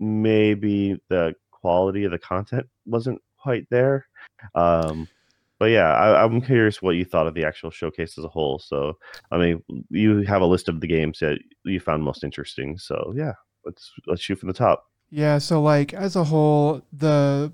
maybe 0.00 1.00
the 1.08 1.34
quality 1.50 2.04
of 2.04 2.10
the 2.10 2.18
content 2.18 2.66
wasn't 2.86 3.20
quite 3.38 3.66
there. 3.70 4.06
Um, 4.54 5.08
but 5.58 5.66
yeah, 5.66 5.92
I, 5.94 6.22
I'm 6.22 6.40
curious 6.42 6.82
what 6.82 6.96
you 6.96 7.04
thought 7.04 7.26
of 7.26 7.34
the 7.34 7.44
actual 7.44 7.70
showcase 7.70 8.18
as 8.18 8.24
a 8.24 8.28
whole. 8.28 8.58
So, 8.58 8.98
I 9.30 9.38
mean, 9.38 9.62
you 9.90 10.22
have 10.22 10.42
a 10.42 10.46
list 10.46 10.68
of 10.68 10.80
the 10.80 10.86
games 10.86 11.20
that 11.20 11.38
you 11.64 11.80
found 11.80 12.02
most 12.02 12.24
interesting. 12.24 12.76
So, 12.76 13.14
yeah, 13.16 13.32
let's 13.66 13.92
let's 14.06 14.22
shoot 14.22 14.38
from 14.38 14.46
the 14.46 14.54
top. 14.54 14.86
Yeah, 15.10 15.38
so 15.38 15.60
like 15.60 15.92
as 15.92 16.16
a 16.16 16.24
whole, 16.24 16.82
the 16.92 17.52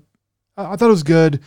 I 0.55 0.75
thought 0.75 0.87
it 0.87 0.89
was 0.89 1.03
good. 1.03 1.41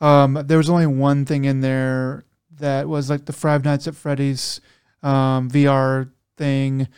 Um, 0.00 0.42
there 0.46 0.58
was 0.58 0.70
only 0.70 0.86
one 0.86 1.24
thing 1.24 1.44
in 1.44 1.60
there 1.60 2.24
that 2.58 2.88
was 2.88 3.08
like 3.08 3.26
the 3.26 3.32
Five 3.32 3.64
Nights 3.64 3.86
at 3.86 3.94
Freddy's 3.94 4.60
um, 5.02 5.50
VR 5.50 6.10
thing, 6.36 6.88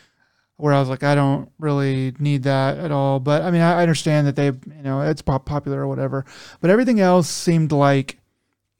where 0.57 0.73
I 0.73 0.79
was 0.79 0.89
like, 0.89 1.03
I 1.03 1.15
don't 1.15 1.51
really 1.59 2.13
need 2.19 2.43
that 2.43 2.77
at 2.77 2.91
all. 2.91 3.19
But 3.19 3.43
I 3.43 3.51
mean, 3.51 3.61
I 3.61 3.81
understand 3.81 4.27
that 4.27 4.35
they, 4.35 4.47
you 4.47 4.83
know, 4.83 5.01
it's 5.01 5.21
pop 5.21 5.45
popular 5.45 5.81
or 5.81 5.87
whatever. 5.87 6.25
But 6.61 6.71
everything 6.71 6.99
else 6.99 7.29
seemed 7.29 7.71
like 7.71 8.17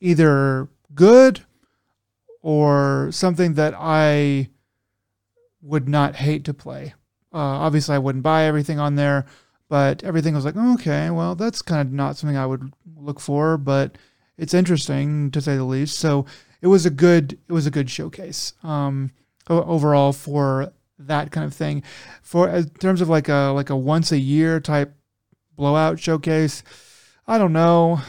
either 0.01 0.69
good 0.95 1.41
or 2.41 3.09
something 3.11 3.53
that 3.55 3.73
I 3.77 4.49
would 5.61 5.89
not 5.89 6.15
hate 6.15 6.45
to 6.45 6.53
play. 6.53 6.93
Uh, 7.33 7.37
obviously, 7.37 7.95
I 7.95 7.99
wouldn't 7.99 8.23
buy 8.23 8.43
everything 8.45 8.79
on 8.79 8.95
there, 8.95 9.25
but 9.67 10.03
everything 10.03 10.33
was 10.33 10.45
like, 10.45 10.55
"Oh, 10.57 10.73
okay, 10.73 11.09
well, 11.09 11.35
that's 11.35 11.61
kind 11.61 11.81
of 11.81 11.93
not 11.93 12.17
something 12.17 12.37
I 12.37 12.45
would 12.45 12.73
look 12.97 13.19
for, 13.19 13.57
but 13.57 13.97
it's 14.37 14.53
interesting 14.53 15.31
to 15.31 15.41
say 15.41 15.57
the 15.57 15.63
least. 15.63 15.99
So 15.99 16.25
it 16.61 16.67
was 16.67 16.85
a 16.85 16.89
good, 16.89 17.37
it 17.47 17.53
was 17.53 17.67
a 17.67 17.71
good 17.71 17.89
showcase 17.89 18.53
um, 18.63 19.11
overall 19.47 20.13
for 20.13 20.73
that 20.97 21.31
kind 21.31 21.45
of 21.45 21.53
thing. 21.53 21.83
For 22.21 22.49
in 22.49 22.69
terms 22.71 23.01
of 23.01 23.09
like 23.09 23.29
a 23.29 23.51
like 23.55 23.69
a 23.69 23.75
once 23.75 24.11
a 24.11 24.17
year 24.17 24.59
type 24.59 24.93
blowout 25.55 25.99
showcase, 25.99 26.63
I 27.27 27.37
don't 27.37 27.53
know. 27.53 28.01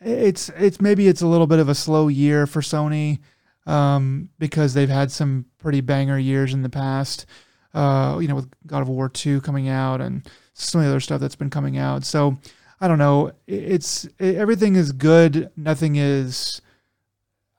It's 0.00 0.50
it's 0.50 0.80
maybe 0.80 1.08
it's 1.08 1.22
a 1.22 1.26
little 1.26 1.46
bit 1.46 1.58
of 1.58 1.68
a 1.68 1.74
slow 1.74 2.08
year 2.08 2.46
for 2.46 2.60
Sony 2.60 3.20
um, 3.66 4.30
because 4.38 4.74
they've 4.74 4.88
had 4.88 5.10
some 5.10 5.46
pretty 5.58 5.80
banger 5.80 6.18
years 6.18 6.52
in 6.52 6.62
the 6.62 6.68
past. 6.68 7.26
Uh, 7.74 8.18
you 8.20 8.28
know, 8.28 8.36
with 8.36 8.48
God 8.66 8.82
of 8.82 8.88
War 8.88 9.08
two 9.08 9.40
coming 9.40 9.68
out 9.68 10.00
and 10.00 10.26
some 10.52 10.80
of 10.80 10.86
the 10.86 10.90
other 10.90 11.00
stuff 11.00 11.20
that's 11.20 11.34
been 11.34 11.50
coming 11.50 11.76
out. 11.76 12.04
So 12.04 12.38
I 12.80 12.88
don't 12.88 12.98
know. 12.98 13.32
It's 13.46 14.04
it, 14.18 14.36
everything 14.36 14.76
is 14.76 14.92
good. 14.92 15.50
Nothing 15.56 15.96
is 15.96 16.60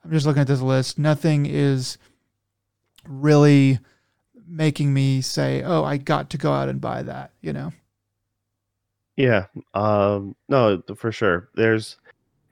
I'm 0.04 0.12
just 0.12 0.24
looking 0.24 0.42
at 0.42 0.46
this 0.46 0.60
list. 0.60 0.98
Nothing 0.98 1.46
is 1.46 1.98
really 3.06 3.80
making 4.46 4.94
me 4.94 5.20
say, 5.20 5.62
"Oh, 5.62 5.84
I 5.84 5.96
got 5.96 6.30
to 6.30 6.38
go 6.38 6.52
out 6.52 6.68
and 6.68 6.80
buy 6.80 7.02
that." 7.02 7.32
You 7.40 7.52
know. 7.52 7.72
Yeah. 9.16 9.46
Um, 9.74 10.36
no, 10.48 10.82
for 10.96 11.10
sure. 11.10 11.48
There's 11.54 11.96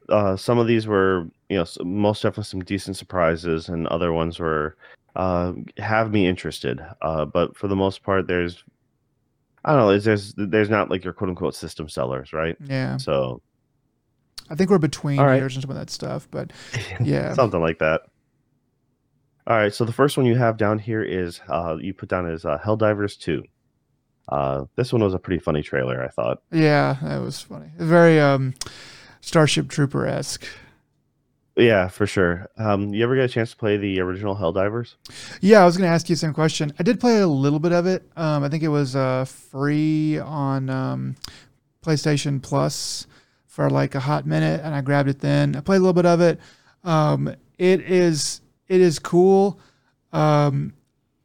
uh, 0.08 0.36
some 0.36 0.58
of 0.58 0.66
these 0.66 0.86
were, 0.86 1.28
you 1.54 1.60
know, 1.60 1.84
most 1.84 2.22
definitely 2.22 2.44
some 2.44 2.64
decent 2.64 2.96
surprises, 2.96 3.68
and 3.68 3.86
other 3.88 4.12
ones 4.12 4.38
were 4.38 4.76
uh, 5.16 5.52
have 5.78 6.12
me 6.12 6.26
interested. 6.26 6.80
Uh, 7.02 7.24
but 7.24 7.56
for 7.56 7.68
the 7.68 7.76
most 7.76 8.02
part, 8.02 8.26
there's 8.26 8.64
I 9.64 9.72
don't 9.72 9.80
know. 9.80 9.98
There's 9.98 10.34
there's 10.36 10.68
not 10.70 10.90
like 10.90 11.04
your 11.04 11.12
quote 11.12 11.30
unquote 11.30 11.54
system 11.54 11.88
sellers, 11.88 12.32
right? 12.32 12.56
Yeah. 12.64 12.96
So 12.98 13.40
I 14.50 14.54
think 14.54 14.68
we're 14.70 14.78
between 14.78 15.20
right. 15.20 15.36
years 15.36 15.54
and 15.54 15.62
some 15.62 15.70
of 15.70 15.76
that 15.76 15.90
stuff, 15.90 16.28
but 16.30 16.52
Yeah. 17.00 17.32
something 17.34 17.60
like 17.60 17.78
that. 17.78 18.02
All 19.46 19.56
right. 19.56 19.72
So 19.72 19.84
the 19.84 19.92
first 19.92 20.16
one 20.16 20.26
you 20.26 20.34
have 20.36 20.56
down 20.56 20.78
here 20.78 21.02
is 21.02 21.40
uh, 21.48 21.76
you 21.80 21.94
put 21.94 22.08
down 22.08 22.28
is 22.28 22.44
uh, 22.44 22.58
Helldivers 22.58 23.18
Two. 23.18 23.44
Uh, 24.28 24.64
this 24.76 24.92
one 24.92 25.02
was 25.02 25.12
a 25.14 25.18
pretty 25.18 25.38
funny 25.38 25.62
trailer, 25.62 26.02
I 26.02 26.08
thought. 26.08 26.42
yeah, 26.50 26.96
that 27.02 27.20
was 27.20 27.40
funny. 27.42 27.70
Very 27.76 28.18
um, 28.18 28.54
Starship 29.20 29.68
Trooper 29.68 30.06
esque. 30.06 30.46
Yeah, 31.56 31.88
for 31.88 32.06
sure. 32.06 32.48
Um, 32.58 32.92
you 32.92 33.04
ever 33.04 33.14
get 33.14 33.26
a 33.26 33.28
chance 33.28 33.52
to 33.52 33.56
play 33.56 33.76
the 33.76 34.00
original 34.00 34.34
Helldivers? 34.34 34.94
Yeah, 35.40 35.62
I 35.62 35.64
was 35.64 35.76
going 35.76 35.88
to 35.88 35.94
ask 35.94 36.08
you 36.08 36.16
the 36.16 36.20
same 36.20 36.34
question. 36.34 36.72
I 36.78 36.82
did 36.82 36.98
play 36.98 37.20
a 37.20 37.28
little 37.28 37.60
bit 37.60 37.72
of 37.72 37.86
it. 37.86 38.02
Um, 38.16 38.42
I 38.42 38.48
think 38.48 38.64
it 38.64 38.68
was 38.68 38.96
uh, 38.96 39.24
free 39.24 40.18
on 40.18 40.68
um, 40.68 41.16
PlayStation 41.82 42.42
Plus 42.42 43.06
for 43.46 43.70
like 43.70 43.94
a 43.94 44.00
hot 44.00 44.26
minute, 44.26 44.62
and 44.64 44.74
I 44.74 44.80
grabbed 44.80 45.08
it 45.08 45.20
then. 45.20 45.54
I 45.54 45.60
played 45.60 45.76
a 45.76 45.80
little 45.80 45.92
bit 45.92 46.06
of 46.06 46.20
it. 46.20 46.40
Um, 46.82 47.34
it 47.56 47.80
is 47.82 48.40
it 48.66 48.80
is 48.80 48.98
cool. 48.98 49.60
Um, 50.12 50.74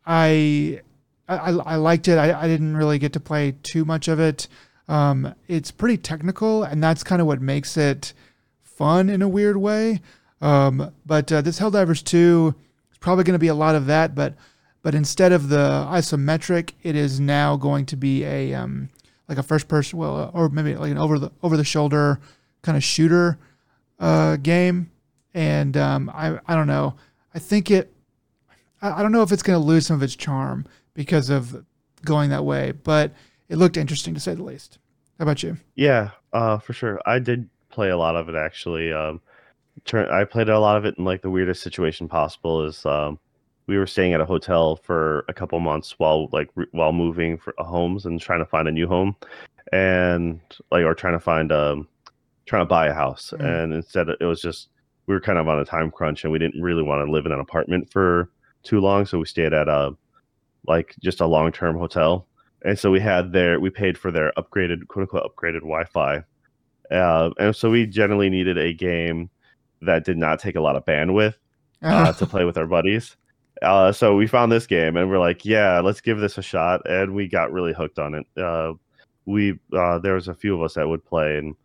I, 0.06 0.82
I 1.28 1.52
I 1.52 1.76
liked 1.78 2.08
it. 2.08 2.18
I, 2.20 2.40
I 2.40 2.48
didn't 2.48 2.78
really 2.78 3.00
get 3.00 3.14
to 3.14 3.20
play 3.20 3.56
too 3.64 3.84
much 3.84 4.08
of 4.08 4.20
it. 4.20 4.48
Um, 4.88 5.34
it's 5.48 5.72
pretty 5.72 5.98
technical, 5.98 6.64
and 6.64 6.84
that's 6.84 7.04
kind 7.04 7.20
of 7.20 7.28
what 7.28 7.42
makes 7.42 7.78
it 7.78 8.14
fun 8.62 9.10
in 9.10 9.22
a 9.24 9.28
weird 9.28 9.58
way. 9.58 10.02
Um, 10.42 10.94
but 11.06 11.32
uh, 11.32 11.42
this 11.42 11.60
Helldivers 11.60 12.04
2 12.04 12.56
is 12.92 12.98
probably 12.98 13.24
going 13.24 13.34
to 13.34 13.40
be 13.40 13.48
a 13.48 13.56
lot 13.56 13.76
of 13.76 13.86
that, 13.88 14.16
but 14.16 14.36
but 14.82 14.96
instead 14.96 15.34
of 15.34 15.50
the 15.50 15.86
isometric, 15.90 16.72
it 16.84 16.96
is 16.96 17.20
now 17.20 17.58
going 17.58 17.86
to 17.88 17.98
be 17.98 18.24
a 18.24 18.54
um, 18.54 18.90
like 19.28 19.38
a 19.38 19.44
first 19.44 19.68
person, 19.68 20.00
well, 20.00 20.32
or 20.34 20.50
maybe 20.50 20.76
like 20.76 20.92
an 20.92 20.98
over 20.98 21.20
the 21.20 21.32
over 21.44 21.58
the 21.58 21.64
shoulder 21.64 22.20
kind 22.62 22.78
of 22.78 22.84
shooter 22.84 23.38
uh, 24.00 24.38
game. 24.38 24.92
And 25.34 25.76
um, 25.76 26.10
I 26.14 26.40
I 26.48 26.56
don't 26.56 26.68
know. 26.68 26.96
I 27.36 27.40
think 27.40 27.70
it. 27.70 27.94
I, 28.82 29.00
I 29.00 29.02
don't 29.02 29.12
know 29.12 29.22
if 29.22 29.32
it's 29.32 29.44
going 29.44 29.60
to 29.60 29.66
lose 29.66 29.88
some 29.88 29.98
of 29.98 30.04
its 30.04 30.16
charm 30.16 30.66
because 30.94 31.30
of 31.30 31.66
going 32.06 32.30
that 32.30 32.46
way, 32.46 32.72
but 32.72 33.12
it 33.50 33.58
looked 33.58 33.78
interesting 33.78 34.14
to 34.14 34.20
say 34.20 34.34
the 34.34 34.44
least. 34.44 34.80
How 35.18 35.24
about 35.24 35.44
you? 35.44 35.58
Yeah, 35.76 36.12
uh, 36.32 36.60
for 36.60 36.72
sure. 36.72 37.02
I 37.06 37.20
did 37.20 37.50
play 37.70 37.90
a 37.90 37.98
lot 37.98 38.16
of 38.16 38.30
it 38.30 38.36
actually. 38.36 38.94
Um, 38.94 39.22
turn, 39.86 40.10
I 40.10 40.24
played 40.24 40.50
a 40.50 40.60
lot 40.60 40.78
of 40.78 40.86
it 40.86 40.98
in 40.98 41.06
like 41.06 41.22
the 41.22 41.30
weirdest 41.30 41.62
situation 41.62 42.08
possible. 42.08 42.66
Is 42.66 42.86
um, 42.86 43.20
we 43.68 43.78
were 43.78 43.88
staying 43.88 44.14
at 44.14 44.22
a 44.22 44.26
hotel 44.26 44.76
for 44.78 45.26
a 45.28 45.34
couple 45.34 45.60
months 45.60 45.96
while 45.98 46.28
like 46.32 46.50
re- 46.56 46.68
while 46.72 46.92
moving 46.92 47.38
for 47.38 47.54
uh, 47.60 47.64
homes 47.64 48.06
and 48.06 48.20
trying 48.20 48.40
to 48.40 48.46
find 48.46 48.68
a 48.68 48.72
new 48.72 48.88
home, 48.88 49.16
and 49.72 50.40
like 50.72 50.84
or 50.84 50.94
trying 50.94 51.14
to 51.14 51.20
find 51.20 51.52
um, 51.52 51.88
trying 52.46 52.62
to 52.62 52.68
buy 52.68 52.88
a 52.88 52.94
house. 52.94 53.34
Mm. 53.38 53.64
And 53.64 53.74
instead, 53.74 54.10
it 54.10 54.26
was 54.26 54.42
just 54.42 54.70
we 55.08 55.14
were 55.14 55.22
kind 55.22 55.38
of 55.38 55.48
on 55.48 55.60
a 55.60 55.66
time 55.66 55.92
crunch 55.92 56.24
and 56.24 56.32
we 56.32 56.40
didn't 56.40 56.62
really 56.62 56.84
want 56.84 57.06
to 57.06 57.12
live 57.12 57.26
in 57.26 57.32
an 57.32 57.40
apartment 57.40 57.92
for 57.92 58.30
too 58.64 58.80
long, 58.80 59.06
so 59.06 59.20
we 59.20 59.26
stayed 59.26 59.54
at 59.54 59.68
a 59.68 59.96
like 60.68 60.96
just 61.02 61.22
a 61.22 61.26
long 61.28 61.52
term 61.52 61.78
hotel. 61.78 62.28
And 62.64 62.78
so 62.78 62.92
we 62.92 63.00
had 63.00 63.32
their 63.32 63.60
we 63.60 63.70
paid 63.70 63.98
for 63.98 64.12
their 64.12 64.34
upgraded 64.38 64.88
quote 64.88 65.04
unquote 65.04 65.24
upgraded 65.24 65.62
Wi-Fi 65.62 66.24
uh, 66.92 67.30
and 67.38 67.56
so 67.56 67.70
we 67.70 67.86
generally 67.86 68.30
needed 68.30 68.58
a 68.58 68.74
game 68.74 69.30
that 69.82 70.06
did 70.06 70.18
not 70.18 70.40
take 70.40 70.56
a 70.56 70.62
lot 70.62 70.76
of 70.76 70.86
bandwidth 70.86 71.36
uh, 71.82 72.12
to 72.14 72.26
play 72.26 72.46
with 72.46 72.58
our 72.58 72.68
buddies. 72.68 73.16
Uh, 73.62 73.92
so 73.92 74.16
we 74.16 74.26
found 74.26 74.52
this 74.52 74.66
game 74.66 74.96
and 74.96 75.10
we're 75.10 75.20
like, 75.20 75.44
yeah, 75.46 75.80
let's 75.80 76.02
give 76.02 76.20
this 76.20 76.38
a 76.38 76.42
shot. 76.42 76.82
And 76.90 77.14
we 77.14 77.28
got 77.28 77.52
really 77.52 77.74
hooked 77.74 78.00
on 78.00 78.14
it. 78.16 78.26
Uh, 78.42 78.74
we 79.26 79.60
uh, 79.74 80.00
there 80.00 80.16
was 80.16 80.28
a 80.28 80.34
few 80.34 80.56
of 80.56 80.64
us 80.64 80.74
that 80.74 80.88
would 80.88 81.06
play, 81.06 81.38
and 81.38 81.56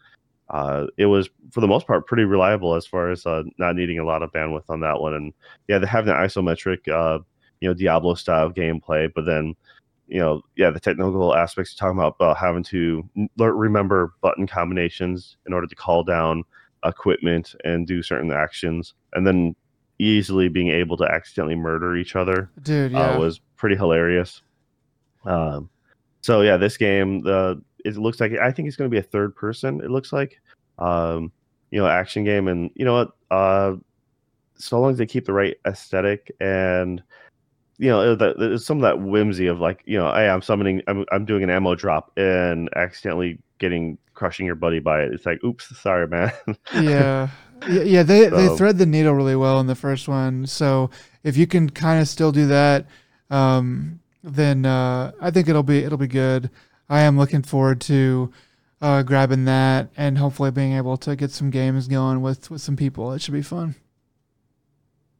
uh, 0.50 0.86
it 0.98 1.06
was 1.06 1.30
for 1.50 1.60
the 1.60 1.66
most 1.66 1.86
part 1.86 2.06
pretty 2.06 2.24
reliable 2.24 2.74
as 2.74 2.86
far 2.86 3.10
as 3.10 3.24
uh, 3.24 3.42
not 3.58 3.74
needing 3.74 3.98
a 3.98 4.04
lot 4.04 4.22
of 4.22 4.32
bandwidth 4.32 4.68
on 4.68 4.80
that 4.80 5.00
one. 5.00 5.14
And 5.14 5.32
yeah, 5.68 5.78
they 5.78 5.86
have 5.86 6.04
the 6.04 6.12
isometric, 6.12 6.88
uh, 6.88 7.20
you 7.60 7.68
know, 7.68 7.74
Diablo 7.74 8.14
style 8.14 8.50
gameplay, 8.50 9.10
but 9.14 9.24
then 9.24 9.54
you 10.06 10.20
know, 10.20 10.42
yeah, 10.56 10.70
the 10.70 10.80
technical 10.80 11.34
aspects 11.34 11.72
you're 11.72 11.88
talking 11.88 11.98
about, 11.98 12.16
about 12.20 12.36
having 12.36 12.62
to 12.64 13.08
remember 13.38 14.12
button 14.20 14.46
combinations 14.46 15.38
in 15.46 15.54
order 15.54 15.66
to 15.66 15.74
call 15.74 16.04
down 16.04 16.44
equipment 16.84 17.54
and 17.64 17.86
do 17.86 18.02
certain 18.02 18.32
actions, 18.32 18.94
and 19.12 19.26
then 19.26 19.54
easily 19.98 20.48
being 20.48 20.70
able 20.70 20.96
to 20.96 21.04
accidentally 21.04 21.54
murder 21.54 21.96
each 21.96 22.16
other 22.16 22.50
Dude, 22.62 22.92
yeah. 22.92 23.12
uh, 23.12 23.18
was 23.18 23.40
pretty 23.56 23.76
hilarious. 23.76 24.42
Um, 25.24 25.70
so 26.20 26.42
yeah, 26.42 26.56
this 26.56 26.76
game, 26.76 27.22
the 27.22 27.62
it 27.84 27.96
looks 27.96 28.20
like 28.20 28.32
I 28.32 28.50
think 28.50 28.68
it's 28.68 28.76
going 28.76 28.90
to 28.90 28.94
be 28.94 28.98
a 28.98 29.02
third 29.02 29.36
person. 29.36 29.80
It 29.80 29.90
looks 29.90 30.12
like, 30.12 30.40
um, 30.78 31.30
you 31.70 31.80
know, 31.80 31.86
action 31.86 32.24
game, 32.24 32.48
and 32.48 32.70
you 32.74 32.84
know 32.84 32.94
what? 32.94 33.10
Uh, 33.30 33.76
so 34.56 34.80
long 34.80 34.92
as 34.92 34.98
they 34.98 35.06
keep 35.06 35.26
the 35.26 35.32
right 35.32 35.56
aesthetic 35.66 36.30
and 36.40 37.02
you 37.78 37.88
know 37.88 38.14
the, 38.14 38.34
the, 38.34 38.58
some 38.58 38.78
of 38.78 38.82
that 38.82 39.00
whimsy 39.00 39.46
of 39.46 39.58
like 39.58 39.82
you 39.84 39.98
know 39.98 40.12
hey 40.14 40.28
i'm 40.28 40.42
summoning 40.42 40.80
I'm, 40.86 41.04
I'm 41.10 41.24
doing 41.24 41.42
an 41.42 41.50
ammo 41.50 41.74
drop 41.74 42.16
and 42.16 42.68
accidentally 42.76 43.38
getting 43.58 43.98
crushing 44.14 44.46
your 44.46 44.54
buddy 44.54 44.80
by 44.80 45.02
it. 45.02 45.12
It's 45.12 45.26
like 45.26 45.42
oops 45.44 45.76
sorry 45.78 46.08
man. 46.08 46.32
Yeah. 46.74 47.28
Yeah 47.66 48.02
they 48.02 48.28
they 48.28 48.54
thread 48.56 48.76
the 48.76 48.84
needle 48.84 49.14
really 49.14 49.36
well 49.36 49.58
in 49.58 49.66
the 49.66 49.74
first 49.74 50.06
one. 50.06 50.46
So 50.46 50.90
if 51.22 51.36
you 51.38 51.46
can 51.46 51.70
kind 51.70 51.98
of 51.98 52.08
still 52.08 52.30
do 52.30 52.48
that 52.48 52.86
um 53.30 54.00
then 54.22 54.66
uh 54.66 55.12
i 55.18 55.30
think 55.30 55.48
it'll 55.48 55.62
be 55.62 55.78
it'll 55.78 55.96
be 55.96 56.06
good. 56.06 56.50
I 56.90 57.02
am 57.02 57.16
looking 57.16 57.42
forward 57.42 57.80
to 57.82 58.32
uh 58.82 59.02
grabbing 59.02 59.46
that 59.46 59.88
and 59.96 60.18
hopefully 60.18 60.50
being 60.50 60.74
able 60.74 60.98
to 60.98 61.16
get 61.16 61.30
some 61.30 61.48
games 61.48 61.88
going 61.88 62.20
with 62.20 62.50
with 62.50 62.60
some 62.60 62.76
people. 62.76 63.12
It 63.12 63.22
should 63.22 63.32
be 63.32 63.40
fun. 63.40 63.76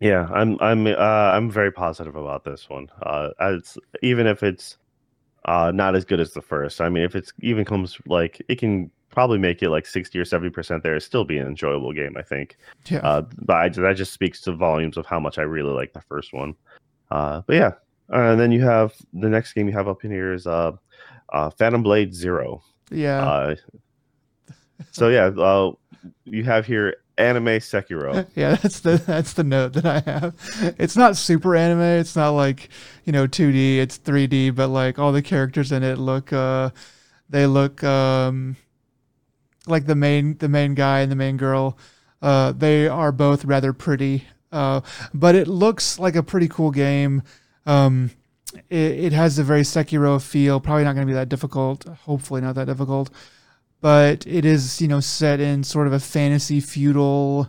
Yeah, 0.01 0.29
I'm 0.31 0.59
I'm 0.61 0.87
uh, 0.87 0.91
I'm 0.91 1.51
very 1.51 1.73
positive 1.73 2.15
about 2.15 2.45
this 2.45 2.69
one. 2.69 2.89
Uh, 3.01 3.31
it's 3.41 3.79
even 4.03 4.27
if 4.27 4.43
it's 4.43 4.77
uh, 5.45 5.71
not 5.75 5.95
as 5.95 6.05
good 6.05 6.21
as 6.21 6.33
the 6.33 6.43
first. 6.43 6.81
I 6.81 6.89
mean, 6.89 7.05
if 7.05 7.15
it's 7.15 7.33
even 7.41 7.65
comes 7.65 7.99
like 8.07 8.43
it 8.49 8.57
can 8.59 8.91
probably 9.11 9.39
make 9.39 9.63
it 9.63 9.71
like 9.71 9.87
sixty 9.87 10.19
or 10.19 10.25
seventy 10.25 10.51
percent 10.51 10.83
there, 10.83 10.93
it'd 10.93 11.03
still 11.03 11.25
be 11.25 11.39
an 11.39 11.47
enjoyable 11.47 11.93
game. 11.93 12.17
I 12.17 12.23
think. 12.23 12.57
yeah 12.91 12.99
Uh, 12.99 13.23
but 13.43 13.57
I, 13.57 13.69
that 13.69 13.97
just 13.97 14.13
speaks 14.13 14.41
to 14.43 14.53
volumes 14.53 14.97
of 14.97 15.07
how 15.07 15.21
much 15.21 15.39
I 15.39 15.43
really 15.43 15.73
like 15.73 15.93
the 15.93 16.03
first 16.03 16.33
one. 16.33 16.55
Uh, 17.11 17.43
but 17.47 17.57
yeah, 17.57 17.73
uh, 18.13 18.31
and 18.31 18.41
then 18.41 18.51
you 18.53 18.63
have 18.63 18.95
the 19.13 19.29
next 19.29 19.53
game 19.53 19.69
you 19.69 19.75
have 19.75 19.89
up 19.89 20.05
in 20.05 20.11
here 20.11 20.33
is 20.33 20.47
uh, 20.47 20.73
uh, 21.33 21.51
Phantom 21.51 21.83
Blade 21.83 22.15
Zero. 22.15 22.63
yeah 22.91 23.25
Uh, 23.25 23.57
so 24.91 25.09
yeah, 25.09 25.27
uh, 25.27 25.73
you 26.25 26.45
have 26.45 26.67
here 26.67 26.97
anime 27.18 27.46
Sekiro. 27.61 28.27
yeah 28.35 28.57
that's 28.57 28.81
the 28.81 28.96
that's 28.98 29.35
the 29.35 29.44
note 29.44 29.74
that 29.74 29.87
i 29.87 30.00
have. 30.11 30.35
It's 30.79 30.96
not 30.96 31.16
super 31.16 31.55
anime. 31.57 31.81
It's 31.81 32.16
not 32.16 32.31
like 32.31 32.68
you 33.05 33.12
know 33.12 33.27
2d 33.27 33.79
it's 33.79 33.98
3d 33.98 34.55
but 34.55 34.68
like 34.68 34.98
all 34.98 35.12
the 35.12 35.22
characters 35.22 35.72
in 35.72 35.83
it 35.83 35.98
look 35.98 36.33
uh 36.33 36.70
they 37.29 37.46
look 37.46 37.83
um 37.85 38.57
like 39.66 39.87
the 39.87 39.94
main 39.94 40.37
the 40.38 40.48
main 40.48 40.74
guy 40.74 41.00
and 41.00 41.11
the 41.11 41.16
main 41.16 41.37
girl 41.37 41.79
uh 42.22 42.53
they 42.53 42.88
are 42.88 43.12
both 43.12 43.44
rather 43.44 43.72
pretty 43.72 44.24
uh 44.53 44.81
but 45.12 45.35
it 45.35 45.48
looks 45.48 45.98
like 45.98 46.16
a 46.16 46.22
pretty 46.22 46.48
cool 46.48 46.70
game. 46.70 47.22
Um 47.66 48.11
it, 48.70 49.07
it 49.07 49.12
has 49.12 49.38
a 49.38 49.44
very 49.44 49.62
sekiro 49.62 50.22
feel 50.22 50.61
probably 50.61 50.85
not 50.85 50.94
going 50.94 51.07
to 51.07 51.11
be 51.11 51.14
that 51.14 51.29
difficult 51.29 51.85
hopefully 52.05 52.40
not 52.40 52.55
that 52.55 52.66
difficult 52.66 53.11
but 53.85 54.27
it 54.27 54.47
is 54.47 54.81
you 54.81 54.88
know 54.88 54.99
set 54.99 55.40
in 55.40 55.62
sort 55.62 55.87
of 55.87 55.92
a 55.92 56.01
fantasy 56.01 56.59
feudal 56.59 57.47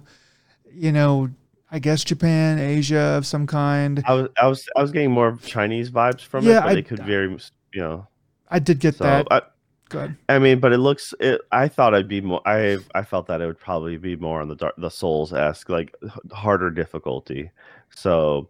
you 0.70 0.92
know 0.92 1.30
i 1.72 1.80
guess 1.80 2.04
japan 2.04 2.60
asia 2.60 3.16
of 3.18 3.26
some 3.26 3.48
kind 3.48 4.04
I 4.06 4.14
was 4.14 4.28
I 4.36 4.48
was 4.48 4.68
I 4.76 4.82
was 4.82 4.92
getting 4.92 5.12
more 5.12 5.38
Chinese 5.46 5.90
vibes 5.90 6.20
from 6.20 6.44
Yeah, 6.46 6.58
it, 6.60 6.64
but 6.64 6.72
I- 6.74 6.80
it 6.80 6.88
could 6.90 7.00
very 7.06 7.30
you 7.74 7.82
know. 7.82 8.08
i 8.50 8.60
did 8.60 8.80
get 8.82 8.96
So 8.96 9.06
that 9.06 9.28
I, 9.32 9.42
good 9.88 10.18
I 10.28 10.40
mean, 10.40 10.60
but 10.60 10.74
it 10.74 10.80
looks. 10.80 11.14
It, 11.22 11.40
I 11.52 11.68
thought 11.70 11.94
I'd 11.96 12.08
be 12.10 12.20
more. 12.20 12.42
I 12.46 12.80
I 12.94 13.04
felt 13.04 13.28
that 13.28 13.40
it 13.42 13.46
would 13.46 13.60
probably 13.60 13.98
be 13.98 14.16
more 14.18 14.42
on 14.42 14.50
the 14.50 14.56
dark, 14.56 14.74
the 14.78 14.90
Souls 14.90 15.32
esque, 15.32 15.70
like 15.70 15.96
harder 16.32 16.72
difficulty. 16.72 17.52
So 17.96 18.50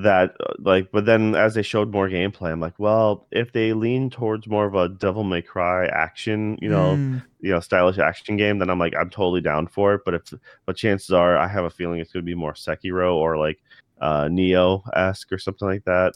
that 0.00 0.34
uh, 0.40 0.54
like 0.60 0.90
but 0.90 1.04
then 1.04 1.34
as 1.34 1.52
they 1.52 1.60
showed 1.62 1.92
more 1.92 2.08
gameplay 2.08 2.50
i'm 2.50 2.60
like 2.60 2.78
well 2.78 3.26
if 3.30 3.52
they 3.52 3.74
lean 3.74 4.08
towards 4.08 4.46
more 4.46 4.64
of 4.64 4.74
a 4.74 4.88
devil 4.88 5.22
may 5.22 5.42
cry 5.42 5.86
action 5.86 6.58
you 6.62 6.68
know 6.68 6.96
Mm, 6.96 7.22
you 7.40 7.50
know 7.50 7.60
stylish 7.60 7.98
action 7.98 8.36
game 8.36 8.58
then 8.58 8.70
i'm 8.70 8.78
like 8.78 8.94
i'm 8.98 9.10
totally 9.10 9.42
down 9.42 9.66
for 9.66 9.94
it. 9.94 10.02
But 10.04 10.14
if 10.14 10.34
but 10.64 10.76
chances 10.76 11.10
are 11.10 11.36
i 11.36 11.46
have 11.46 11.64
a 11.64 11.70
feeling 11.70 12.00
it's 12.00 12.12
going 12.12 12.24
to 12.24 12.30
be 12.30 12.34
more 12.34 12.54
sekiro 12.54 13.14
or 13.14 13.36
like 13.36 13.58
uh 14.00 14.28
neo-esque 14.28 15.30
or 15.30 15.38
something 15.38 15.68
like 15.68 15.84
that. 15.84 16.14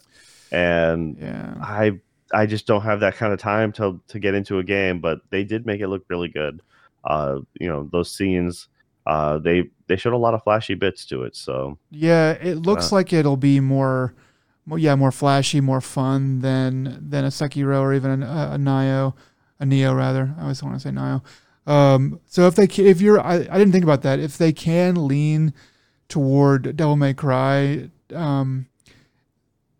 And 0.51 1.17
yeah. 1.19 1.55
i 1.61 1.99
i 2.33 2.45
just 2.47 2.65
don't 2.65 2.81
have 2.81 3.01
that 3.01 3.15
kind 3.15 3.31
of 3.31 3.39
time 3.39 3.71
to 3.73 4.01
to 4.07 4.19
get 4.19 4.33
into 4.33 4.57
a 4.57 4.63
game 4.63 4.99
but 5.01 5.19
they 5.29 5.43
did 5.43 5.67
make 5.67 5.81
it 5.81 5.87
look 5.87 6.05
really 6.09 6.29
good. 6.29 6.61
Uh 7.03 7.41
you 7.59 7.67
know 7.67 7.87
those 7.91 8.11
scenes 8.11 8.69
uh 9.05 9.37
they 9.37 9.69
they 9.87 9.95
showed 9.95 10.13
a 10.13 10.17
lot 10.17 10.33
of 10.33 10.43
flashy 10.43 10.75
bits 10.75 11.05
to 11.05 11.23
it 11.23 11.35
so 11.35 11.77
Yeah, 11.89 12.31
it 12.31 12.55
looks 12.55 12.91
Uh, 12.91 12.95
like 12.97 13.13
it'll 13.13 13.37
be 13.37 13.59
more, 13.59 14.13
more, 14.65 14.77
yeah, 14.77 14.95
more 14.95 15.11
flashy, 15.11 15.61
more 15.61 15.81
fun 15.81 16.39
than 16.41 16.97
than 17.09 17.23
a 17.25 17.29
Sekiro 17.29 17.79
or 17.81 17.93
even 17.93 18.21
a, 18.23 18.51
a 18.53 18.57
Nio, 18.57 19.13
a 19.59 19.65
Neo 19.65 19.93
rather. 19.93 20.35
I 20.37 20.41
always 20.43 20.61
want 20.61 20.75
to 20.75 20.79
say 20.79 20.89
Nio. 20.91 21.21
Um, 21.65 22.19
so 22.25 22.47
if 22.47 22.55
they 22.55 22.65
if 22.83 23.01
you're, 23.01 23.19
I, 23.19 23.35
I 23.35 23.57
didn't 23.57 23.71
think 23.71 23.83
about 23.83 24.01
that. 24.03 24.19
If 24.19 24.37
they 24.37 24.53
can 24.53 25.07
lean 25.07 25.53
toward 26.09 26.75
Devil 26.77 26.95
May 26.95 27.13
Cry, 27.13 27.89
um, 28.13 28.67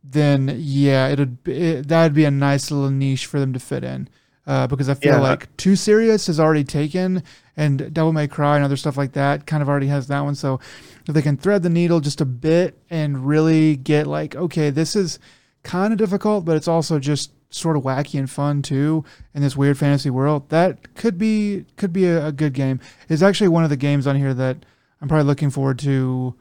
then 0.04 0.54
yeah, 0.58 1.08
it'd 1.10 1.44
be- 1.44 1.54
it, 1.54 1.88
that'd 1.88 2.14
be 2.14 2.26
a 2.26 2.32
nice 2.32 2.72
little 2.72 2.90
niche 2.90 3.26
for 3.26 3.40
them 3.40 3.54
to 3.54 3.60
fit 3.60 3.84
in. 3.84 4.08
Uh, 4.48 4.66
because 4.66 4.88
I 4.88 4.94
feel 4.94 5.16
Yeah. 5.16 5.20
like 5.20 5.56
Too 5.58 5.76
Serious 5.76 6.30
is 6.30 6.40
already 6.40 6.64
taken, 6.64 7.22
and 7.58 7.94
Devil 7.94 8.14
May 8.14 8.28
Cry 8.30 8.56
and 8.56 8.64
other 8.64 8.78
stuff 8.78 8.96
like 8.96 9.12
that 9.12 9.46
kind 9.46 9.62
of 9.62 9.68
already 9.68 9.88
has 9.88 10.08
that 10.08 10.22
one. 10.22 10.36
So 10.36 10.62
if 11.06 11.14
they 11.14 11.22
can 11.22 11.36
thread 11.36 11.64
the 11.64 11.70
needle 11.70 12.00
just 12.00 12.22
a 12.22 12.26
bit 12.26 12.78
and 12.90 13.28
really 13.28 13.76
get 13.76 14.08
like, 14.08 14.36
okay, 14.38 14.70
this 14.70 14.96
is 14.96 15.20
kind 15.64 15.92
of 15.92 16.00
difficult, 16.00 16.46
but 16.46 16.56
it's 16.56 16.68
also 16.68 16.98
just 16.98 17.32
sort 17.50 17.76
of 17.76 17.84
wacky 17.84 18.18
and 18.20 18.30
fun 18.30 18.62
too 18.62 19.04
in 19.34 19.42
this 19.42 19.58
weird 19.58 19.78
fantasy 19.78 20.10
world. 20.10 20.48
That 20.50 20.96
could 20.96 21.18
be 21.18 21.66
could 21.76 21.92
be 21.92 22.06
a, 22.06 22.28
a 22.28 22.32
good 22.32 22.54
game. 22.54 22.80
It's 23.10 23.22
actually 23.22 23.50
one 23.50 23.66
of 23.66 23.70
the 23.70 23.76
games 23.78 24.08
on 24.08 24.16
here 24.16 24.34
that 24.34 24.58
I'm 25.02 25.10
probably 25.10 25.26
looking 25.26 25.50
forward 25.50 25.78
to 25.80 26.36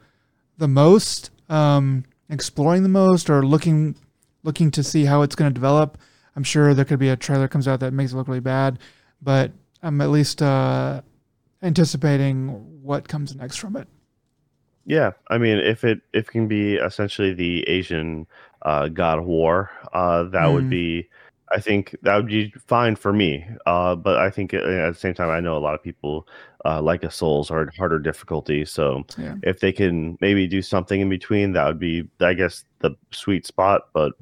the 0.57 0.67
most, 0.69 1.29
um, 1.49 2.05
exploring 2.29 2.83
the 2.83 2.89
most, 2.89 3.29
or 3.29 3.45
looking 3.45 3.95
looking 4.43 4.71
to 4.71 4.81
see 4.83 5.03
how 5.05 5.23
it's 5.23 5.35
going 5.35 5.49
to 5.49 5.53
develop. 5.53 5.97
I'm 6.37 6.43
sure 6.43 6.75
there 6.75 6.85
could 6.85 6.99
be 6.99 7.09
a 7.09 7.15
trailer 7.17 7.47
comes 7.47 7.67
out 7.67 7.79
that 7.79 7.93
makes 7.93 8.13
it 8.13 8.15
look 8.15 8.27
really 8.27 8.39
bad, 8.39 8.77
but 9.23 9.51
I'm 9.81 9.99
at 10.01 10.11
least 10.11 10.43
uh, 10.43 11.01
anticipating 11.63 12.83
what 12.83 13.07
comes 13.07 13.35
next 13.35 13.57
from 13.57 13.75
it. 13.75 13.87
Yeah, 14.85 15.11
I 15.29 15.39
mean, 15.39 15.57
if 15.57 15.83
it 15.83 15.99
if 16.13 16.27
it 16.27 16.31
can 16.31 16.47
be 16.47 16.75
essentially 16.75 17.33
the 17.33 17.67
Asian 17.67 18.27
uh, 18.61 18.87
God 18.87 19.17
of 19.17 19.25
War, 19.25 19.71
uh, 19.93 20.23
that 20.25 20.45
would 20.45 20.65
Mm. 20.65 20.69
be, 20.69 21.09
I 21.51 21.59
think 21.59 21.95
that 22.03 22.15
would 22.15 22.27
be 22.27 22.53
fine 22.67 22.95
for 22.95 23.11
me. 23.11 23.43
Uh, 23.65 23.95
but 23.95 24.17
I 24.17 24.29
think 24.29 24.53
uh, 24.53 24.57
at 24.59 24.93
the 24.93 24.99
same 24.99 25.15
time, 25.15 25.29
I 25.31 25.39
know 25.39 25.57
a 25.57 25.59
lot 25.59 25.73
of 25.73 25.81
people 25.81 26.27
uh, 26.65 26.81
like 26.81 27.03
a 27.03 27.09
Souls 27.11 27.49
or 27.49 27.69
harder 27.77 27.99
difficulty. 27.99 28.63
So 28.63 29.05
Yeah. 29.17 29.35
if 29.41 29.59
they 29.59 29.71
can 29.71 30.17
maybe 30.21 30.47
do 30.47 30.61
something 30.61 31.01
in 31.01 31.09
between, 31.09 31.53
that 31.53 31.65
would 31.65 31.79
be, 31.79 32.07
I 32.19 32.33
guess, 32.35 32.63
the 32.79 32.91
sweet 33.11 33.45
spot. 33.47 33.89
But 33.91 34.13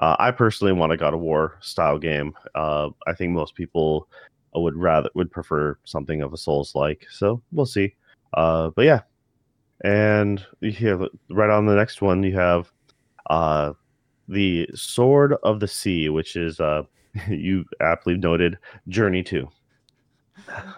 uh, 0.00 0.16
I 0.18 0.30
personally 0.30 0.72
want 0.72 0.92
a 0.92 0.96
God 0.96 1.14
of 1.14 1.20
War 1.20 1.58
style 1.60 1.98
game. 1.98 2.34
Uh, 2.54 2.90
I 3.06 3.12
think 3.12 3.32
most 3.32 3.54
people 3.54 4.08
would 4.54 4.76
rather 4.76 5.10
would 5.14 5.30
prefer 5.30 5.78
something 5.84 6.22
of 6.22 6.32
a 6.32 6.36
Souls 6.36 6.74
like. 6.74 7.06
So 7.10 7.42
we'll 7.52 7.66
see. 7.66 7.94
Uh, 8.34 8.70
but 8.70 8.84
yeah, 8.84 9.00
and 9.84 10.44
you 10.60 10.72
here, 10.72 11.06
right 11.30 11.50
on 11.50 11.66
the 11.66 11.74
next 11.74 12.00
one, 12.00 12.22
you 12.22 12.34
have 12.36 12.72
uh, 13.28 13.74
the 14.28 14.68
Sword 14.74 15.34
of 15.42 15.60
the 15.60 15.68
Sea, 15.68 16.08
which 16.08 16.34
is 16.34 16.60
uh, 16.60 16.82
you 17.28 17.64
aptly 17.80 18.16
noted 18.16 18.58
Journey 18.88 19.22
Two. 19.22 19.48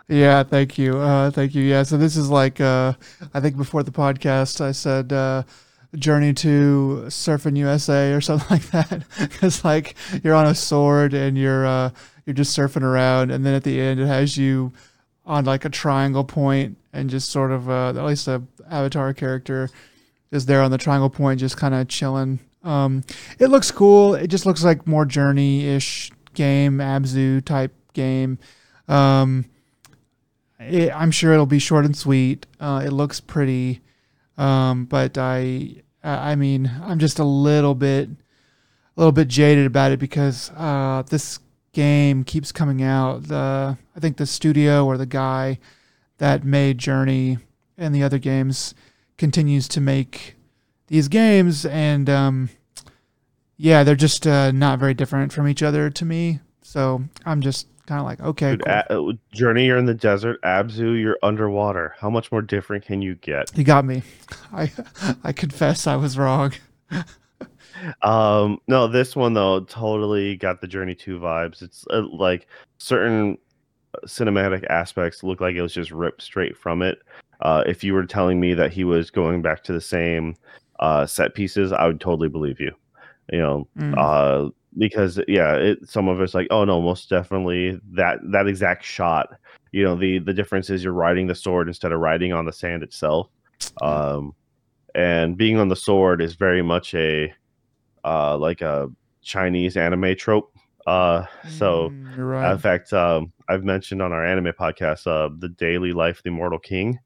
Yeah, 0.09 0.43
thank 0.43 0.77
you. 0.77 0.99
Uh, 0.99 1.31
thank 1.31 1.55
you. 1.55 1.63
Yeah, 1.63 1.85
so 1.85 1.97
this 1.97 2.17
is 2.17 2.29
like 2.29 2.61
uh, 2.61 2.95
I 3.35 3.41
think 3.41 3.57
before 3.57 3.85
the 3.85 3.93
podcast 3.93 4.61
I 4.61 4.73
said 4.73 5.13
uh, 5.13 5.45
journey 5.95 6.33
to 6.35 7.05
Surfing 7.09 7.57
USA 7.57 8.13
or 8.13 8.21
something 8.21 8.49
like 8.51 8.71
that. 8.71 9.05
Because 9.19 9.65
like 9.65 9.95
you're 10.23 10.35
on 10.35 10.47
a 10.47 10.55
sword 10.55 11.15
and 11.15 11.37
you're 11.37 11.67
uh, 11.67 11.91
you're 12.27 12.35
just 12.35 12.57
surfing 12.57 12.83
around, 12.83 13.31
and 13.31 13.45
then 13.45 13.55
at 13.55 13.65
the 13.65 13.81
end 13.81 14.01
it 14.01 14.07
has 14.07 14.37
you 14.37 14.73
on 15.25 15.45
like 15.45 15.65
a 15.65 15.71
triangle 15.71 16.25
point 16.25 16.77
and 16.93 17.09
just 17.09 17.31
sort 17.31 17.53
of 17.53 17.69
uh, 17.71 17.91
at 17.91 18.05
least 18.05 18.29
a 18.29 18.43
avatar 18.69 19.13
character 19.13 19.71
is 20.33 20.47
there 20.47 20.63
on 20.63 20.71
the 20.71 20.79
triangle 20.79 21.11
point, 21.11 21.39
just 21.39 21.57
kind 21.57 21.75
of 21.75 21.87
chilling. 21.89 22.41
Um, 22.65 23.05
it 23.39 23.49
looks 23.49 23.71
cool. 23.71 24.15
It 24.15 24.29
just 24.29 24.47
looks 24.47 24.65
like 24.65 24.87
more 24.87 25.05
journey 25.05 25.67
ish 25.67 26.11
game, 26.35 26.79
Abzu 26.79 27.45
type 27.45 27.73
game. 27.93 28.39
Um, 28.89 29.45
it, 30.59 30.91
I'm 30.95 31.11
sure 31.11 31.33
it'll 31.33 31.47
be 31.47 31.59
short 31.59 31.85
and 31.85 31.97
sweet. 31.97 32.47
Uh, 32.59 32.83
it 32.85 32.91
looks 32.91 33.21
pretty, 33.21 33.81
um, 34.39 34.87
but 34.87 35.19
I, 35.19 35.83
I 36.03 36.35
mean, 36.35 36.71
I'm 36.83 36.99
just 36.99 37.19
a 37.19 37.25
little 37.25 37.75
bit, 37.75 38.09
a 38.09 39.01
little 39.01 39.13
bit 39.13 39.29
jaded 39.29 39.67
about 39.67 39.93
it 39.93 39.99
because 39.99 40.51
uh, 40.57 41.03
this 41.09 41.39
game 41.73 42.25
keeps 42.25 42.53
coming 42.53 42.83
out. 42.83 43.25
The 43.25 43.77
I 43.97 44.01
think 44.01 44.17
the 44.17 44.27
studio 44.27 44.87
or 44.87 44.97
the 44.97 45.07
guy 45.07 45.59
that 46.19 46.45
made 46.45 46.79
Journey 46.79 47.39
and 47.77 47.95
the 47.95 48.03
other 48.03 48.19
games 48.19 48.75
continues 49.17 49.69
to 49.69 49.81
make 49.81 50.37
these 50.89 51.09
games, 51.09 51.65
and 51.65 52.09
um, 52.11 52.51
yeah, 53.57 53.83
they're 53.83 53.95
just 53.95 54.27
uh, 54.27 54.51
not 54.51 54.79
very 54.79 54.95
different 54.95 55.33
from 55.33 55.49
each 55.49 55.63
other 55.63 55.89
to 55.91 56.05
me. 56.05 56.41
So 56.63 57.03
I'm 57.25 57.41
just 57.41 57.67
kind 57.87 58.01
of 58.01 58.07
like, 58.07 58.21
okay, 58.21 58.53
Dude, 58.53 58.65
cool. 58.65 58.73
A- 58.73 59.11
uh, 59.11 59.13
Journey, 59.33 59.67
you're 59.67 59.79
in 59.79 59.87
the 59.87 59.95
desert. 59.95 60.41
Abzu, 60.43 61.01
you're 61.01 61.19
underwater. 61.23 61.95
How 61.99 62.09
much 62.11 62.31
more 62.33 62.43
different 62.43 62.85
can 62.85 63.03
you 63.03 63.15
get? 63.17 63.57
You 63.57 63.65
got 63.65 63.85
me. 63.85 64.03
I 64.53 64.71
I 65.25 65.33
confess 65.33 65.87
I 65.87 65.97
was 65.97 66.17
wrong. 66.19 66.53
Um, 68.03 68.59
no, 68.69 68.87
this 68.87 69.17
one 69.17 69.35
though 69.35 69.61
totally 69.61 70.37
got 70.37 70.61
the 70.61 70.67
Journey 70.69 70.95
Two 70.95 71.19
vibes. 71.19 71.63
It's 71.63 71.85
uh, 71.91 72.03
like 72.13 72.47
certain 72.79 73.39
cinematic 74.07 74.65
aspects 74.71 75.23
look 75.23 75.41
like 75.41 75.57
it 75.57 75.63
was 75.63 75.75
just 75.75 75.91
ripped 75.91 76.23
straight 76.23 76.57
from 76.57 76.83
it. 76.83 76.99
Uh, 77.41 77.65
if 77.67 77.83
you 77.83 77.93
were 77.95 78.07
telling 78.07 78.39
me 78.41 78.55
that 78.55 78.73
he 78.73 78.85
was 78.85 79.11
going 79.11 79.43
back 79.43 79.65
to 79.65 79.73
the 79.73 79.81
same 79.81 80.37
uh, 80.81 81.07
set 81.07 81.35
pieces, 81.35 81.73
I 81.73 81.87
would 81.87 82.01
totally 82.01 82.29
believe 82.29 82.61
you. 82.61 82.73
You 83.33 83.39
know, 83.39 83.69
Mm. 83.79 83.95
uh, 83.97 84.51
because 84.79 85.21
yeah, 85.29 85.55
it, 85.55 85.89
some 85.89 86.09
of 86.09 86.21
it's 86.21 86.35
like, 86.35 86.49
oh 86.51 86.65
no, 86.65 86.81
most 86.81 87.09
definitely 87.09 87.79
that 87.93 88.19
that 88.31 88.47
exact 88.47 88.85
shot. 88.85 89.29
You 89.73 89.85
know, 89.85 89.97
the 89.97 90.19
the 90.19 90.35
difference 90.35 90.71
is 90.71 90.85
you're 90.85 90.93
riding 90.93 91.27
the 91.27 91.35
sword 91.35 91.69
instead 91.69 91.93
of 91.93 92.01
riding 92.01 92.33
on 92.33 92.47
the 92.47 92.53
sand 92.53 92.83
itself. 92.83 93.29
Um, 93.81 94.35
and 94.95 95.37
being 95.37 95.59
on 95.59 95.69
the 95.69 95.77
sword 95.77 96.21
is 96.21 96.35
very 96.35 96.63
much 96.63 96.95
a 96.95 97.33
uh, 98.05 98.37
like 98.37 98.61
a 98.61 98.89
Chinese 99.23 99.77
anime 99.77 100.17
trope. 100.17 100.53
Uh, 100.87 101.25
so 101.49 101.91
Mm, 101.91 102.17
right. 102.17 102.53
in 102.53 102.59
fact, 102.59 102.93
um, 102.93 103.33
I've 103.49 103.65
mentioned 103.65 104.03
on 104.03 104.13
our 104.13 104.27
anime 104.27 104.53
podcast, 104.53 105.07
uh, 105.07 105.33
the 105.39 105.49
Daily 105.49 105.93
Life 105.93 106.19
of 106.19 106.23
the 106.25 106.31
Immortal 106.31 106.59
King. 106.59 106.99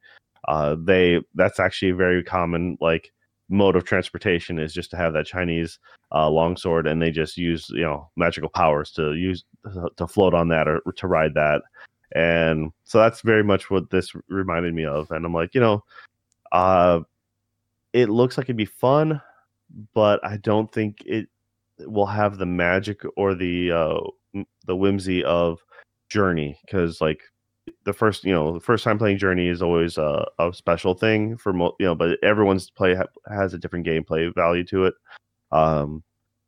Uh, 0.48 0.76
they 0.78 1.20
that's 1.34 1.60
actually 1.60 1.90
a 1.90 1.94
very 1.94 2.22
common 2.22 2.78
like 2.80 3.12
mode 3.48 3.76
of 3.76 3.84
transportation 3.84 4.58
is 4.58 4.72
just 4.72 4.90
to 4.90 4.96
have 4.96 5.12
that 5.12 5.26
Chinese 5.26 5.78
uh, 6.12 6.28
longsword, 6.30 6.86
and 6.86 7.00
they 7.00 7.10
just 7.10 7.36
use 7.36 7.68
you 7.70 7.82
know 7.82 8.08
magical 8.16 8.48
powers 8.48 8.90
to 8.92 9.14
use 9.14 9.44
to 9.96 10.06
float 10.06 10.34
on 10.34 10.48
that 10.48 10.68
or 10.68 10.80
to 10.96 11.06
ride 11.06 11.34
that, 11.34 11.62
and 12.14 12.72
so 12.84 12.98
that's 12.98 13.20
very 13.20 13.42
much 13.42 13.70
what 13.70 13.90
this 13.90 14.12
reminded 14.28 14.74
me 14.74 14.84
of. 14.84 15.10
And 15.10 15.24
I'm 15.24 15.34
like, 15.34 15.54
you 15.54 15.60
know, 15.60 15.84
uh, 16.52 17.00
it 17.92 18.08
looks 18.08 18.36
like 18.36 18.46
it'd 18.46 18.56
be 18.56 18.64
fun, 18.64 19.20
but 19.94 20.24
I 20.24 20.36
don't 20.38 20.72
think 20.72 21.02
it 21.06 21.28
will 21.80 22.06
have 22.06 22.38
the 22.38 22.46
magic 22.46 23.02
or 23.16 23.34
the 23.34 23.72
uh, 23.72 24.00
the 24.66 24.76
whimsy 24.76 25.24
of 25.24 25.60
Journey 26.08 26.58
because 26.64 27.00
like 27.00 27.20
the 27.84 27.92
first 27.92 28.24
you 28.24 28.32
know 28.32 28.52
the 28.52 28.60
first 28.60 28.84
time 28.84 28.98
playing 28.98 29.18
Journey 29.18 29.48
is 29.48 29.62
always 29.62 29.98
a, 29.98 30.26
a 30.38 30.52
special 30.52 30.94
thing 30.94 31.36
for 31.36 31.52
mo- 31.52 31.74
you 31.80 31.86
know 31.86 31.94
but 31.94 32.18
everyone's 32.22 32.70
play 32.70 32.94
ha- 32.94 33.06
has 33.28 33.54
a 33.54 33.58
different 33.58 33.86
gameplay 33.86 34.32
value 34.34 34.64
to 34.64 34.86
it 34.86 34.94
um 35.52 36.02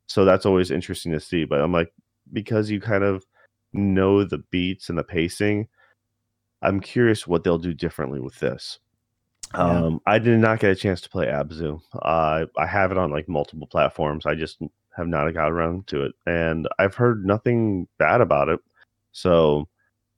so 0.07 0.25
that's 0.25 0.45
always 0.45 0.71
interesting 0.71 1.11
to 1.11 1.19
see 1.19 1.45
but 1.45 1.61
I'm 1.61 1.71
like 1.71 1.93
because 2.33 2.69
you 2.69 2.79
kind 2.81 3.03
of 3.03 3.25
know 3.73 4.23
the 4.23 4.39
beats 4.49 4.89
and 4.89 4.97
the 4.97 5.03
pacing 5.03 5.67
I'm 6.61 6.79
curious 6.79 7.27
what 7.27 7.43
they'll 7.43 7.57
do 7.57 7.73
differently 7.73 8.19
with 8.19 8.37
this 8.39 8.79
Yeah. 9.53 9.85
um, 9.85 10.01
I 10.05 10.19
did 10.19 10.39
not 10.39 10.59
get 10.59 10.71
a 10.71 10.75
chance 10.75 11.01
to 11.01 11.09
play 11.09 11.27
Abzu. 11.27 11.81
Uh, 11.93 12.45
I 12.57 12.65
have 12.65 12.91
it 12.91 12.97
on 12.97 13.11
like 13.11 13.27
multiple 13.27 13.67
platforms. 13.67 14.25
I 14.25 14.35
just 14.35 14.59
have 14.95 15.07
not 15.07 15.33
got 15.33 15.51
around 15.51 15.87
to 15.87 16.03
it, 16.03 16.13
and 16.27 16.67
I've 16.77 16.93
heard 16.93 17.25
nothing 17.25 17.87
bad 17.97 18.21
about 18.21 18.49
it. 18.49 18.59
So, 19.11 19.67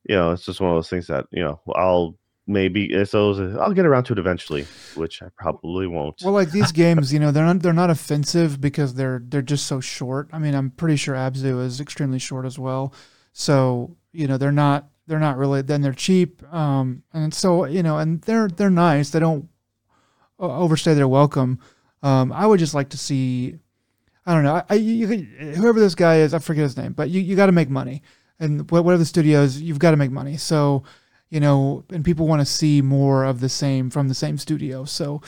you 0.03 0.15
know, 0.15 0.31
it's 0.31 0.45
just 0.45 0.61
one 0.61 0.71
of 0.71 0.77
those 0.77 0.89
things 0.89 1.07
that 1.07 1.25
you 1.31 1.43
know 1.43 1.59
I'll 1.75 2.15
maybe 2.47 3.05
so 3.05 3.57
I'll 3.59 3.73
get 3.73 3.85
around 3.85 4.05
to 4.05 4.13
it 4.13 4.19
eventually, 4.19 4.65
which 4.95 5.21
I 5.21 5.27
probably 5.37 5.87
won't. 5.87 6.21
Well, 6.23 6.33
like 6.33 6.51
these 6.51 6.71
games, 6.83 7.13
you 7.13 7.19
know, 7.19 7.31
they're 7.31 7.45
not 7.45 7.61
they're 7.61 7.73
not 7.73 7.89
offensive 7.89 8.59
because 8.59 8.95
they're 8.95 9.21
they're 9.23 9.41
just 9.41 9.67
so 9.67 9.79
short. 9.79 10.29
I 10.33 10.39
mean, 10.39 10.55
I'm 10.55 10.71
pretty 10.71 10.95
sure 10.95 11.15
Abzu 11.15 11.63
is 11.63 11.79
extremely 11.79 12.19
short 12.19 12.45
as 12.45 12.57
well. 12.59 12.93
So 13.33 13.97
you 14.11 14.27
know, 14.27 14.37
they're 14.37 14.51
not 14.51 14.89
they're 15.07 15.19
not 15.19 15.37
really. 15.37 15.61
Then 15.61 15.81
they're 15.81 15.93
cheap, 15.93 16.41
um, 16.53 17.03
and 17.13 17.33
so 17.33 17.65
you 17.65 17.83
know, 17.83 17.97
and 17.97 18.21
they're 18.21 18.47
they're 18.47 18.69
nice. 18.69 19.09
They 19.09 19.19
don't 19.19 19.49
overstay 20.39 20.93
their 20.93 21.07
welcome. 21.07 21.59
Um, 22.03 22.31
I 22.31 22.45
would 22.45 22.59
just 22.59 22.73
like 22.73 22.89
to 22.89 22.97
see. 22.97 23.57
I 24.25 24.35
don't 24.35 24.43
know. 24.43 24.61
I, 24.69 24.75
you, 24.75 25.07
whoever 25.07 25.79
this 25.79 25.95
guy 25.95 26.17
is, 26.17 26.35
I 26.35 26.39
forget 26.39 26.61
his 26.61 26.77
name, 26.77 26.93
but 26.93 27.09
you, 27.09 27.19
you 27.21 27.35
got 27.35 27.47
to 27.47 27.51
make 27.51 27.71
money, 27.71 28.03
and 28.41 28.69
whatever 28.69 28.97
the 28.97 29.05
studio 29.05 29.41
is, 29.43 29.61
you've 29.61 29.79
got 29.79 29.91
to 29.91 29.97
make 29.97 30.11
money. 30.11 30.35
So 30.35 30.83
you 31.31 31.39
know, 31.39 31.83
and 31.89 32.05
people 32.05 32.27
want 32.27 32.41
to 32.41 32.45
see 32.45 32.81
more 32.81 33.23
of 33.23 33.39
the 33.39 33.49
same 33.49 33.89
from 33.89 34.09
the 34.09 34.13
same 34.13 34.37
studio. 34.37 34.83
So 34.85 35.21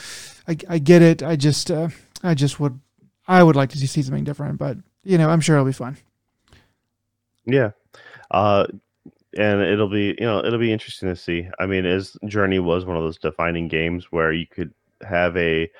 I, 0.46 0.56
I 0.68 0.78
get 0.78 1.02
it. 1.02 1.22
I 1.22 1.34
just, 1.34 1.70
uh, 1.70 1.88
I 2.22 2.34
just 2.34 2.60
would, 2.60 2.78
I 3.26 3.42
would 3.42 3.56
like 3.56 3.70
to 3.70 3.78
see 3.78 4.02
something 4.02 4.22
different, 4.22 4.58
but 4.58 4.76
you 5.02 5.18
know, 5.18 5.30
I'm 5.30 5.40
sure 5.40 5.56
it'll 5.56 5.66
be 5.66 5.72
fun. 5.72 5.96
Yeah. 7.46 7.70
Uh, 8.30 8.66
and 9.36 9.62
it'll 9.62 9.88
be, 9.88 10.14
you 10.18 10.26
know, 10.26 10.44
it'll 10.44 10.58
be 10.58 10.72
interesting 10.72 11.08
to 11.08 11.16
see. 11.16 11.48
I 11.58 11.64
mean, 11.66 11.86
as 11.86 12.16
Journey 12.26 12.58
was 12.58 12.84
one 12.84 12.96
of 12.96 13.02
those 13.02 13.18
defining 13.18 13.66
games 13.66 14.12
where 14.12 14.32
you 14.32 14.46
could 14.46 14.72
have 15.08 15.34
a, 15.38 15.70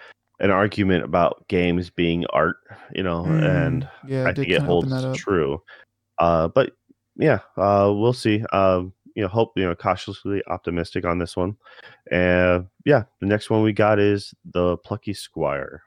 an 0.41 0.51
argument 0.51 1.05
about 1.05 1.47
games 1.49 1.91
being 1.91 2.25
art, 2.33 2.57
you 2.95 3.03
know, 3.03 3.25
mm, 3.25 3.67
and 3.67 3.89
yeah, 4.09 4.27
I 4.27 4.33
think 4.33 4.49
it 4.49 4.63
holds 4.63 4.91
true. 5.17 5.63
Uh, 6.19 6.49
but 6.49 6.73
yeah, 7.17 7.41
uh, 7.57 7.93
we'll 7.95 8.13
see. 8.13 8.45
Um, 8.53 8.93
you 9.15 9.23
know 9.23 9.29
hope 9.29 9.53
you 9.57 9.65
know 9.65 9.75
cautiously 9.75 10.43
optimistic 10.47 11.05
on 11.05 11.19
this 11.19 11.37
one. 11.37 11.57
And 12.11 12.67
yeah 12.85 13.05
the 13.21 13.27
next 13.27 13.51
one 13.51 13.63
we 13.63 13.73
got 13.73 13.99
is 13.99 14.35
the 14.45 14.77
plucky 14.79 15.15
squire. 15.15 15.83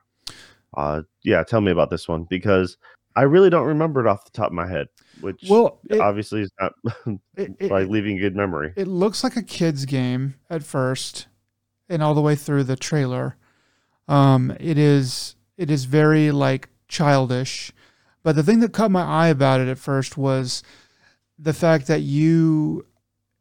Uh 0.75 1.03
yeah 1.23 1.43
tell 1.43 1.61
me 1.61 1.71
about 1.71 1.89
this 1.89 2.07
one 2.07 2.25
because 2.29 2.77
i 3.15 3.21
really 3.23 3.49
don't 3.49 3.65
remember 3.65 3.99
it 3.99 4.07
off 4.07 4.25
the 4.25 4.31
top 4.31 4.47
of 4.47 4.53
my 4.53 4.67
head 4.67 4.87
which 5.21 5.45
well 5.49 5.79
it, 5.89 5.99
obviously 5.99 6.41
is 6.41 6.51
not 6.59 6.73
it, 7.35 7.55
it, 7.59 7.71
like 7.71 7.87
leaving 7.87 8.17
good 8.17 8.35
memory. 8.35 8.73
It 8.75 8.87
looks 8.87 9.23
like 9.23 9.35
a 9.35 9.43
kid's 9.43 9.85
game 9.85 10.35
at 10.49 10.63
first 10.63 11.27
and 11.89 12.03
all 12.03 12.13
the 12.13 12.21
way 12.21 12.35
through 12.35 12.65
the 12.65 12.75
trailer. 12.75 13.37
Um 14.07 14.55
it 14.59 14.77
is 14.77 15.35
it 15.57 15.71
is 15.71 15.85
very 15.85 16.31
like 16.31 16.69
childish. 16.87 17.71
But 18.23 18.35
the 18.35 18.43
thing 18.43 18.59
that 18.59 18.73
caught 18.73 18.91
my 18.91 19.03
eye 19.03 19.29
about 19.29 19.61
it 19.61 19.69
at 19.69 19.79
first 19.79 20.17
was 20.17 20.61
the 21.39 21.53
fact 21.53 21.87
that 21.87 22.01
you 22.01 22.85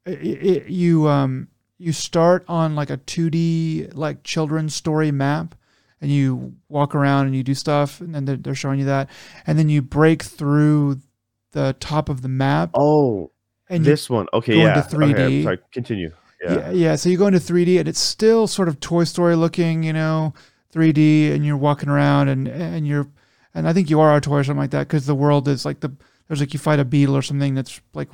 it, 0.04 0.68
you 0.68 1.08
um 1.08 1.48
you 1.78 1.92
start 1.92 2.44
on 2.48 2.74
like 2.74 2.90
a 2.90 2.96
2D 2.96 3.94
like 3.94 4.22
children's 4.22 4.74
story 4.74 5.10
map 5.10 5.54
and 6.00 6.10
you 6.10 6.54
walk 6.68 6.94
around 6.94 7.26
and 7.26 7.34
you 7.34 7.42
do 7.42 7.54
stuff 7.54 8.00
and 8.00 8.14
then 8.14 8.24
they're, 8.24 8.36
they're 8.36 8.54
showing 8.54 8.78
you 8.78 8.84
that 8.84 9.08
and 9.46 9.58
then 9.58 9.68
you 9.68 9.82
break 9.82 10.22
through 10.22 10.98
the 11.52 11.74
top 11.80 12.08
of 12.08 12.22
the 12.22 12.28
map. 12.28 12.70
Oh, 12.74 13.30
and 13.68 13.84
this 13.84 14.08
one. 14.08 14.26
Okay, 14.32 14.58
yeah. 14.58 14.76
Into 14.76 14.96
3D. 14.96 15.14
Okay, 15.14 15.42
sorry, 15.42 15.58
continue. 15.72 16.12
Yeah. 16.42 16.52
yeah, 16.54 16.70
yeah. 16.70 16.96
So 16.96 17.08
you 17.08 17.16
go 17.16 17.26
into 17.26 17.38
3D 17.38 17.78
and 17.78 17.88
it's 17.88 17.98
still 17.98 18.46
sort 18.46 18.68
of 18.68 18.78
Toy 18.78 19.04
Story 19.04 19.34
looking, 19.36 19.82
you 19.82 19.92
know, 19.92 20.34
3D, 20.74 21.32
and 21.32 21.44
you're 21.44 21.56
walking 21.56 21.88
around 21.88 22.28
and 22.28 22.46
and 22.46 22.86
you're 22.86 23.08
and 23.54 23.66
I 23.66 23.72
think 23.72 23.88
you 23.88 24.00
are 24.00 24.14
a 24.14 24.20
toy 24.20 24.38
or 24.38 24.44
something 24.44 24.60
like 24.60 24.70
that 24.70 24.86
because 24.86 25.06
the 25.06 25.14
world 25.14 25.48
is 25.48 25.64
like 25.64 25.80
the 25.80 25.96
there's 26.28 26.40
like 26.40 26.52
you 26.52 26.58
fight 26.58 26.80
a 26.80 26.84
beetle 26.84 27.16
or 27.16 27.22
something 27.22 27.54
that's 27.54 27.80
like 27.94 28.08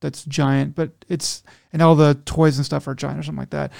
that's 0.00 0.24
giant, 0.24 0.74
but 0.74 0.92
it's 1.08 1.42
and 1.72 1.82
all 1.82 1.94
the 1.94 2.14
toys 2.24 2.56
and 2.56 2.66
stuff 2.66 2.88
are 2.88 2.94
giant 2.94 3.20
or 3.20 3.22
something 3.22 3.40
like 3.40 3.50
that. 3.50 3.72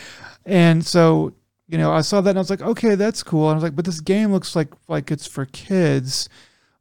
And 0.45 0.85
so, 0.85 1.35
you 1.67 1.79
know, 1.79 1.93
I 1.93 2.03
saw 2.03 2.21
that 2.21 2.31
and 2.31 2.39
I 2.39 2.41
was 2.41 2.51
like, 2.51 2.63
okay, 2.63 2.95
that's 2.95 3.23
cool. 3.23 3.49
And 3.49 3.53
I 3.53 3.55
was 3.55 3.63
like, 3.63 3.77
but 3.77 3.85
this 3.85 4.01
game 4.01 4.33
looks 4.33 4.55
like 4.55 4.69
like 4.89 5.11
it's 5.11 5.27
for 5.27 5.47
kids, 5.47 6.29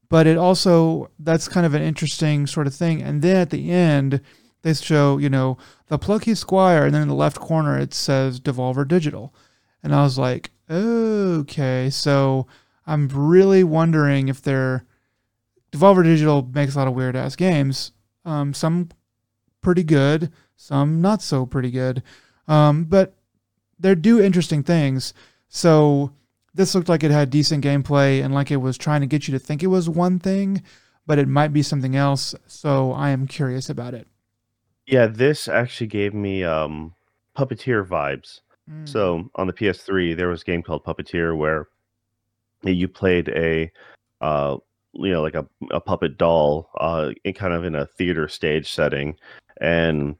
but 0.10 0.28
it 0.28 0.38
also 0.38 1.10
that's 1.20 1.48
kind 1.48 1.66
of 1.66 1.74
an 1.74 1.82
interesting 1.82 2.48
sort 2.48 2.68
of 2.68 2.76
thing. 2.76 3.02
And 3.02 3.22
then 3.22 3.38
at 3.38 3.50
the 3.50 3.72
end, 3.72 4.22
they 4.62 4.74
show, 4.74 5.18
you 5.18 5.30
know, 5.30 5.58
the 5.88 5.98
Plucky 5.98 6.36
Squire, 6.36 6.86
and 6.86 6.94
then 6.94 7.04
in 7.04 7.08
the 7.08 7.14
left 7.14 7.40
corner 7.40 7.80
it 7.80 7.94
says 7.94 8.40
Devolver 8.40 8.88
Digital. 8.88 9.34
And 9.82 9.96
I 9.96 10.04
was 10.04 10.18
like, 10.18 10.52
okay, 10.70 11.90
so 11.90 12.48
I'm 12.86 13.08
really 13.08 13.64
wondering 13.64 14.28
if 14.28 14.42
they're 14.42 14.84
Devolver 15.72 16.04
Digital 16.04 16.48
makes 16.54 16.76
a 16.76 16.80
lot 16.80 16.88
of 16.88 16.94
weird 16.94 17.16
ass 17.16 17.36
games. 17.36 17.92
Um, 18.26 18.54
some 18.54 18.90
pretty 19.62 19.84
good, 19.84 20.32
some 20.56 21.02
not 21.02 21.22
so 21.22 21.46
pretty 21.46 21.72
good. 21.72 22.04
Um, 22.48 22.86
but 22.86 23.16
they 23.80 23.96
do 23.96 24.22
interesting 24.22 24.64
things. 24.64 25.14
So 25.48 26.12
this 26.54 26.76
looked 26.76 26.90
like 26.90 27.04
it 27.04 27.12
had 27.12 27.30
decent 27.30 27.64
gameplay 27.64 28.24
and 28.24 28.34
like 28.34 28.52
it 28.52 28.58
was 28.58 28.78
trying 28.78 29.02
to 29.02 29.08
get 29.08 29.28
you 29.28 29.32
to 29.34 29.40
think 29.40 29.64
it 29.64 29.68
was 29.68 29.90
one 29.90 30.20
thing, 30.20 30.64
but 31.06 31.20
it 31.20 31.28
might 31.28 31.54
be 31.54 31.62
something 31.62 31.96
else. 31.96 32.36
So 32.48 32.92
I 32.92 33.10
am 33.10 33.28
curious 33.28 33.70
about 33.70 33.94
it. 33.94 34.08
Yeah, 34.86 35.08
this 35.08 35.48
actually 35.48 35.88
gave 35.88 36.14
me 36.14 36.44
um, 36.44 36.94
Puppeteer 37.38 37.86
vibes. 37.86 38.42
Mm. 38.70 38.90
So 38.90 39.30
on 39.36 39.48
the 39.48 39.54
PS3, 39.54 40.18
there 40.18 40.28
was 40.28 40.42
a 40.42 40.46
game 40.46 40.64
called 40.64 40.84
Puppeteer 40.84 41.38
where 41.38 41.68
you 42.64 42.88
played 42.88 43.30
a 43.30 43.72
uh, 44.22 44.58
you 44.94 45.12
know 45.12 45.22
like 45.22 45.36
a, 45.36 45.46
a 45.72 45.80
puppet 45.80 46.18
doll 46.18 46.70
uh, 46.80 47.12
in 47.24 47.34
kind 47.34 47.54
of 47.54 47.64
in 47.64 47.76
a 47.76 47.86
theater 47.86 48.28
stage 48.28 48.72
setting 48.72 49.16
and 49.62 50.16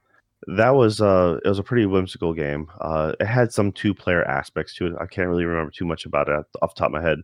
that 0.46 0.70
was 0.70 1.00
uh 1.00 1.38
it 1.44 1.48
was 1.48 1.58
a 1.58 1.62
pretty 1.62 1.86
whimsical 1.86 2.32
game. 2.32 2.66
Uh, 2.80 3.12
it 3.20 3.26
had 3.26 3.52
some 3.52 3.72
two 3.72 3.92
player 3.92 4.24
aspects 4.24 4.74
to 4.74 4.86
it. 4.86 4.94
I 4.98 5.06
can't 5.06 5.28
really 5.28 5.44
remember 5.44 5.70
too 5.70 5.84
much 5.84 6.06
about 6.06 6.28
it 6.28 6.44
off 6.62 6.74
the 6.74 6.78
top 6.78 6.86
of 6.86 6.92
my 6.92 7.02
head, 7.02 7.18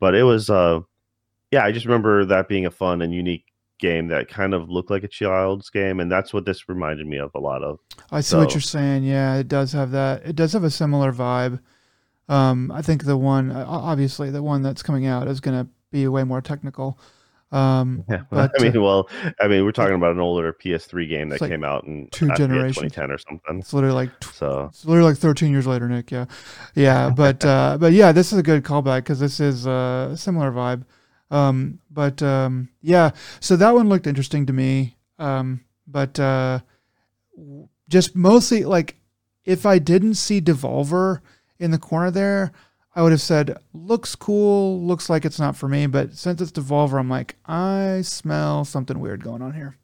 but 0.00 0.14
it 0.14 0.22
was 0.22 0.48
uh 0.48 0.80
yeah, 1.50 1.64
I 1.64 1.70
just 1.70 1.86
remember 1.86 2.24
that 2.24 2.48
being 2.48 2.66
a 2.66 2.70
fun 2.70 3.02
and 3.02 3.14
unique 3.14 3.44
game 3.78 4.08
that 4.08 4.28
kind 4.28 4.54
of 4.54 4.70
looked 4.70 4.90
like 4.90 5.04
a 5.04 5.08
child's 5.08 5.68
game, 5.68 6.00
and 6.00 6.10
that's 6.10 6.32
what 6.32 6.46
this 6.46 6.68
reminded 6.68 7.06
me 7.06 7.18
of 7.18 7.30
a 7.34 7.38
lot 7.38 7.62
of. 7.62 7.78
I 8.10 8.22
see 8.22 8.30
so, 8.30 8.38
what 8.38 8.54
you're 8.54 8.62
saying. 8.62 9.04
Yeah, 9.04 9.36
it 9.36 9.48
does 9.48 9.72
have 9.72 9.90
that. 9.90 10.24
It 10.24 10.34
does 10.34 10.54
have 10.54 10.64
a 10.64 10.70
similar 10.70 11.12
vibe. 11.12 11.60
Um, 12.28 12.70
I 12.72 12.80
think 12.80 13.04
the 13.04 13.18
one, 13.18 13.52
obviously, 13.52 14.30
the 14.30 14.42
one 14.42 14.62
that's 14.62 14.82
coming 14.82 15.04
out 15.04 15.28
is 15.28 15.40
going 15.40 15.62
to 15.62 15.70
be 15.92 16.08
way 16.08 16.24
more 16.24 16.40
technical. 16.40 16.98
Um, 17.52 18.04
yeah, 18.10 18.22
but, 18.30 18.50
I 18.58 18.62
mean, 18.62 18.76
uh, 18.76 18.80
well, 18.80 19.08
I 19.40 19.46
mean, 19.46 19.64
we're 19.64 19.72
talking 19.72 19.94
about 19.94 20.12
an 20.12 20.20
older 20.20 20.52
PS3 20.52 21.08
game 21.08 21.28
that 21.28 21.40
like 21.40 21.50
came 21.50 21.62
out 21.62 21.84
in 21.84 22.08
two 22.10 22.28
generations, 22.34 22.92
2010 22.92 23.10
or 23.10 23.18
something. 23.18 23.58
It's 23.58 23.72
literally 23.72 23.94
like 23.94 24.10
so. 24.24 24.70
It's 24.70 24.84
literally 24.84 25.10
like 25.10 25.18
13 25.18 25.52
years 25.52 25.66
later, 25.66 25.88
Nick. 25.88 26.10
Yeah, 26.10 26.24
yeah, 26.74 27.10
but 27.16 27.44
uh, 27.44 27.76
but 27.78 27.92
yeah, 27.92 28.12
this 28.12 28.32
is 28.32 28.38
a 28.38 28.42
good 28.42 28.64
callback 28.64 29.00
because 29.00 29.20
this 29.20 29.38
is 29.38 29.66
uh, 29.66 30.10
a 30.12 30.16
similar 30.16 30.50
vibe. 30.50 30.84
Um, 31.30 31.78
but 31.90 32.22
um, 32.22 32.70
yeah, 32.80 33.10
so 33.40 33.56
that 33.56 33.74
one 33.74 33.88
looked 33.88 34.06
interesting 34.06 34.46
to 34.46 34.52
me. 34.52 34.96
Um, 35.18 35.64
but 35.86 36.18
uh, 36.18 36.60
just 37.88 38.16
mostly 38.16 38.64
like 38.64 38.96
if 39.44 39.66
I 39.66 39.78
didn't 39.78 40.14
see 40.14 40.40
Devolver 40.40 41.20
in 41.58 41.70
the 41.70 41.78
corner 41.78 42.10
there, 42.10 42.52
I 42.94 43.02
would 43.02 43.12
have 43.12 43.20
said, 43.22 43.56
looks 43.72 44.14
cool, 44.14 44.84
looks 44.84 45.08
like 45.08 45.24
it's 45.24 45.38
not 45.38 45.56
for 45.56 45.68
me. 45.68 45.86
But 45.86 46.14
since 46.14 46.40
it's 46.40 46.52
Devolver, 46.52 46.98
I'm 47.00 47.08
like, 47.08 47.36
I 47.46 48.02
smell 48.02 48.64
something 48.64 49.00
weird 49.00 49.24
going 49.24 49.42
on 49.42 49.54
here. 49.54 49.78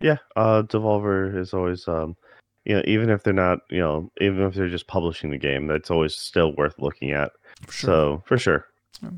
Yeah, 0.00 0.18
uh, 0.36 0.62
Devolver 0.62 1.36
is 1.36 1.54
always, 1.54 1.88
um, 1.88 2.16
you 2.64 2.76
know, 2.76 2.82
even 2.86 3.08
if 3.08 3.22
they're 3.22 3.32
not, 3.32 3.60
you 3.70 3.78
know, 3.78 4.10
even 4.20 4.42
if 4.42 4.54
they're 4.54 4.68
just 4.68 4.86
publishing 4.86 5.30
the 5.30 5.38
game, 5.38 5.66
that's 5.66 5.90
always 5.90 6.14
still 6.14 6.54
worth 6.56 6.74
looking 6.78 7.12
at. 7.12 7.32
For 7.66 7.72
sure. 7.72 7.88
So 7.88 8.22
for 8.26 8.36
sure. 8.38 8.66
Yeah. 9.02 9.10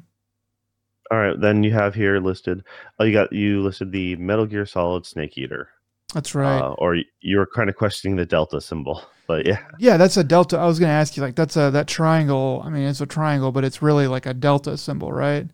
All 1.11 1.18
right, 1.18 1.40
then 1.40 1.62
you 1.62 1.72
have 1.72 1.94
here 1.94 2.18
listed. 2.18 2.64
Oh, 2.99 3.05
you 3.05 3.12
got 3.12 3.33
you 3.33 3.62
listed 3.62 3.92
the 3.92 4.16
Metal 4.16 4.46
Gear 4.46 4.66
Solid 4.66 5.07
Snake 5.07 5.38
Eater. 5.38 5.68
That's 6.14 6.35
right. 6.35 6.59
Uh, 6.59 6.75
or 6.79 6.97
you 7.21 7.38
were 7.38 7.47
kind 7.47 7.69
of 7.69 7.77
questioning 7.77 8.16
the 8.16 8.27
Delta 8.27 8.61
symbol. 8.61 9.03
But 9.27 9.45
yeah, 9.45 9.59
yeah, 9.79 9.97
that's 9.97 10.16
a 10.16 10.23
delta. 10.23 10.57
I 10.57 10.66
was 10.66 10.79
going 10.79 10.88
to 10.88 10.95
ask 10.95 11.16
you, 11.16 11.23
like, 11.23 11.35
that's 11.35 11.57
a 11.57 11.71
that 11.73 11.88
triangle. 11.88 12.62
I 12.64 12.71
mean, 12.71 12.87
it's 12.87 13.01
a 13.01 13.07
triangle, 13.07 13.51
but 13.51 13.64
it's 13.64 13.83
really 13.83 14.07
like 14.07 14.25
a 14.25 14.33
delta 14.33 14.77
symbol, 14.77 15.11
right? 15.11 15.49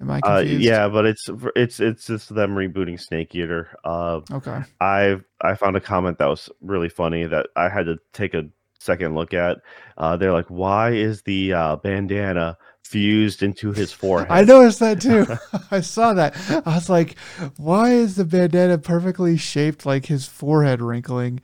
Am 0.00 0.10
I 0.10 0.18
uh, 0.18 0.40
confused? 0.40 0.66
Uh, 0.66 0.70
yeah, 0.70 0.88
but 0.88 1.06
it's 1.06 1.30
it's 1.56 1.80
it's 1.80 2.06
just 2.06 2.34
them 2.34 2.54
rebooting 2.54 3.00
Snake 3.00 3.34
Eater. 3.34 3.70
Uh, 3.84 4.20
okay. 4.30 4.60
I 4.82 5.16
I 5.40 5.54
found 5.54 5.76
a 5.76 5.80
comment 5.80 6.18
that 6.18 6.26
was 6.26 6.50
really 6.60 6.90
funny 6.90 7.24
that 7.24 7.46
I 7.56 7.70
had 7.70 7.86
to 7.86 7.96
take 8.12 8.34
a 8.34 8.44
second 8.86 9.14
look 9.14 9.34
at. 9.34 9.58
Uh, 9.98 10.16
they're 10.16 10.32
like, 10.32 10.46
"Why 10.46 10.92
is 10.92 11.22
the 11.22 11.52
uh, 11.52 11.76
bandana 11.76 12.56
fused 12.82 13.42
into 13.42 13.72
his 13.72 13.92
forehead?" 14.02 14.30
I 14.30 14.42
noticed 14.42 14.80
that 14.80 15.00
too. 15.00 15.26
I 15.70 15.80
saw 15.80 16.14
that. 16.14 16.34
I 16.66 16.74
was 16.74 16.88
like, 16.88 17.18
"Why 17.58 17.90
is 17.90 18.16
the 18.16 18.24
bandana 18.24 18.78
perfectly 18.78 19.36
shaped 19.36 19.84
like 19.84 20.06
his 20.06 20.26
forehead 20.26 20.80
wrinkling?" 20.80 21.40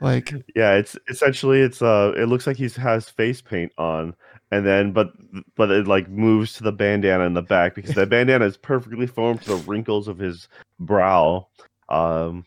Like 0.00 0.32
yeah, 0.54 0.74
it's 0.74 0.96
essentially 1.08 1.60
it's 1.60 1.80
uh 1.80 2.12
it 2.16 2.26
looks 2.26 2.46
like 2.46 2.56
he 2.56 2.68
has 2.68 3.08
face 3.08 3.40
paint 3.40 3.72
on 3.78 4.14
and 4.50 4.66
then 4.66 4.92
but 4.92 5.12
but 5.56 5.70
it 5.70 5.86
like 5.86 6.08
moves 6.08 6.52
to 6.54 6.62
the 6.62 6.72
bandana 6.72 7.24
in 7.24 7.34
the 7.34 7.42
back 7.42 7.74
because 7.74 7.94
the 7.94 8.06
bandana 8.06 8.44
is 8.44 8.56
perfectly 8.56 9.06
formed 9.06 9.42
to 9.42 9.56
the 9.56 9.62
wrinkles 9.62 10.08
of 10.08 10.18
his 10.18 10.48
brow. 10.78 11.46
Um 11.88 12.44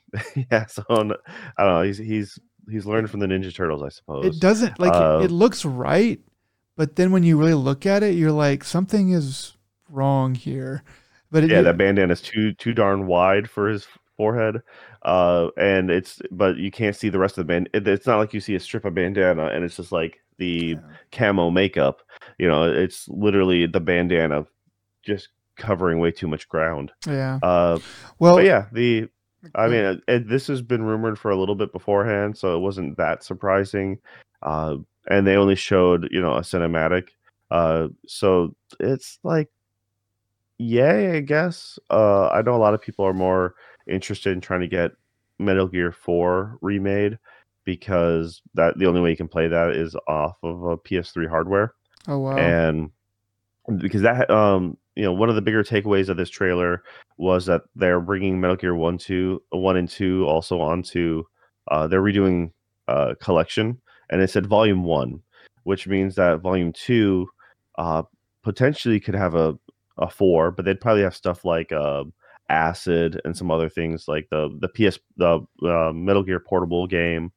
yeah, 0.52 0.66
so 0.68 0.84
I 0.90 0.96
don't 0.96 1.10
know, 1.58 1.82
he's 1.82 1.98
he's 1.98 2.40
he's 2.70 2.86
learned 2.86 3.10
from 3.10 3.20
the 3.20 3.28
Ninja 3.28 3.54
Turtles, 3.54 3.84
I 3.84 3.90
suppose. 3.90 4.26
It 4.26 4.40
doesn't 4.40 4.80
like 4.80 4.94
Uh, 4.94 5.20
it, 5.22 5.26
it 5.26 5.32
looks 5.32 5.66
right, 5.66 6.20
but 6.76 6.96
then 6.96 7.12
when 7.12 7.24
you 7.24 7.38
really 7.38 7.54
look 7.54 7.86
at 7.86 8.04
it, 8.04 8.16
you're 8.16 8.32
like 8.32 8.64
something 8.64 9.12
is 9.12 9.56
wrong 9.90 10.36
here. 10.36 10.84
But 11.32 11.44
it, 11.44 11.50
yeah, 11.52 11.62
that 11.62 11.78
bandana 11.78 12.14
is 12.14 12.22
too 12.22 12.54
too 12.54 12.74
darn 12.74 13.06
wide 13.08 13.50
for 13.50 13.68
his 13.68 13.86
forehead, 14.16 14.62
uh, 15.04 15.50
and 15.58 15.92
it's 15.92 16.22
but 16.32 16.58
you 16.58 16.72
can't 16.72 16.96
see 16.96 17.10
the 17.10 17.20
rest 17.20 17.38
of 17.38 17.46
the 17.46 17.54
band. 17.54 17.70
It, 17.74 17.88
it's 17.88 18.08
not 18.08 18.18
like 18.18 18.34
you 18.34 18.40
see 18.40 18.56
a 18.56 18.60
strip 18.60 18.86
of 18.86 18.96
bandana 18.96 19.48
and 19.48 19.64
it's 19.64 19.76
just 19.76 19.92
like 19.92 20.20
the 20.38 20.78
camo 21.12 21.50
makeup. 21.50 22.02
You 22.38 22.48
know, 22.48 22.64
it's 22.64 23.08
literally 23.10 23.66
the 23.68 23.80
bandana 23.82 24.46
just 25.04 25.30
covering 25.58 26.00
way 26.00 26.12
too 26.12 26.28
much 26.28 26.48
ground. 26.48 26.92
yeah. 27.06 27.40
Uh, 27.42 27.80
Well, 28.20 28.42
yeah, 28.42 28.68
the 28.72 29.10
I 29.56 29.68
mean, 29.68 29.84
it, 29.86 30.02
it- 30.08 30.28
this 30.30 30.48
has 30.48 30.62
been 30.62 30.84
rumored 30.84 31.18
for 31.20 31.32
a 31.32 31.38
little 31.38 31.56
bit 31.56 31.72
beforehand, 31.72 32.38
so 32.38 32.56
it 32.56 32.60
wasn't 32.60 32.98
that 32.98 33.24
surprising. 33.24 34.00
Uh, 34.42 34.78
and 35.10 35.26
they 35.26 35.36
only 35.36 35.56
showed, 35.56 36.08
you 36.12 36.22
know, 36.22 36.34
a 36.34 36.42
cinematic. 36.42 37.10
Uh, 37.50 37.88
so 38.08 38.56
it's 38.80 39.20
like, 39.24 39.50
yay, 40.58 41.18
I 41.18 41.20
guess. 41.22 41.80
Uh, 41.90 42.28
I 42.30 42.42
know 42.42 42.56
a 42.56 42.58
lot 42.58 42.74
of 42.74 42.82
people 42.82 43.06
are 43.06 43.14
more 43.14 43.56
interested 43.88 44.34
in 44.34 44.42
trying 44.42 44.62
to 44.62 44.68
get 44.68 44.92
Metal 45.40 45.68
Gear 45.68 45.92
4 45.92 46.58
remade 46.62 47.18
because 47.64 48.42
that 48.54 48.78
the 48.78 48.86
only 48.86 49.02
way 49.02 49.12
you 49.12 49.18
can 49.18 49.28
play 49.28 49.48
that 49.48 49.72
is 49.72 49.96
off 50.08 50.38
of 50.44 50.64
a 50.64 50.78
PS3 50.78 51.28
hardware 51.30 51.74
oh 52.08 52.18
wow. 52.18 52.38
and 52.38 52.90
because 53.78 54.02
that 54.02 54.30
um 54.30 54.78
you 54.98 55.04
know 55.04 55.14
one 55.14 55.30
of 55.30 55.36
the 55.36 55.42
bigger 55.42 55.64
takeaways 55.64 56.10
of 56.10 56.18
this 56.18 56.30
trailer 56.30 56.84
was 57.18 57.46
that 57.46 57.62
they're 57.76 58.02
bringing 58.02 58.42
Metal 58.42 58.56
Gear 58.56 58.76
One, 58.76 58.98
Two, 58.98 59.42
One 59.52 59.78
and 59.78 59.88
Two 59.88 60.26
also 60.26 60.60
onto 60.60 61.24
uh, 61.70 61.88
they're 61.88 62.02
redoing 62.02 62.52
uh, 62.88 63.14
collection, 63.22 63.80
and 64.10 64.22
it 64.22 64.30
said 64.30 64.48
Volume 64.48 64.84
One, 64.84 65.22
which 65.64 65.88
means 65.88 66.16
that 66.16 66.42
Volume 66.42 66.74
Two 66.74 67.28
uh, 67.78 68.02
potentially 68.44 69.00
could 69.00 69.16
have 69.16 69.36
a 69.36 69.58
a 70.00 70.10
four, 70.10 70.52
but 70.52 70.66
they'd 70.66 70.82
probably 70.82 71.04
have 71.04 71.16
stuff 71.16 71.46
like 71.46 71.72
uh, 71.72 72.04
Acid 72.50 73.22
and 73.24 73.38
some 73.38 73.52
other 73.52 73.70
things 73.70 74.08
like 74.08 74.28
the 74.32 74.50
the 74.60 74.70
PS 74.70 75.00
the 75.18 75.46
uh, 75.64 75.92
Metal 75.94 76.24
Gear 76.24 76.40
Portable 76.40 76.88
game, 76.88 77.32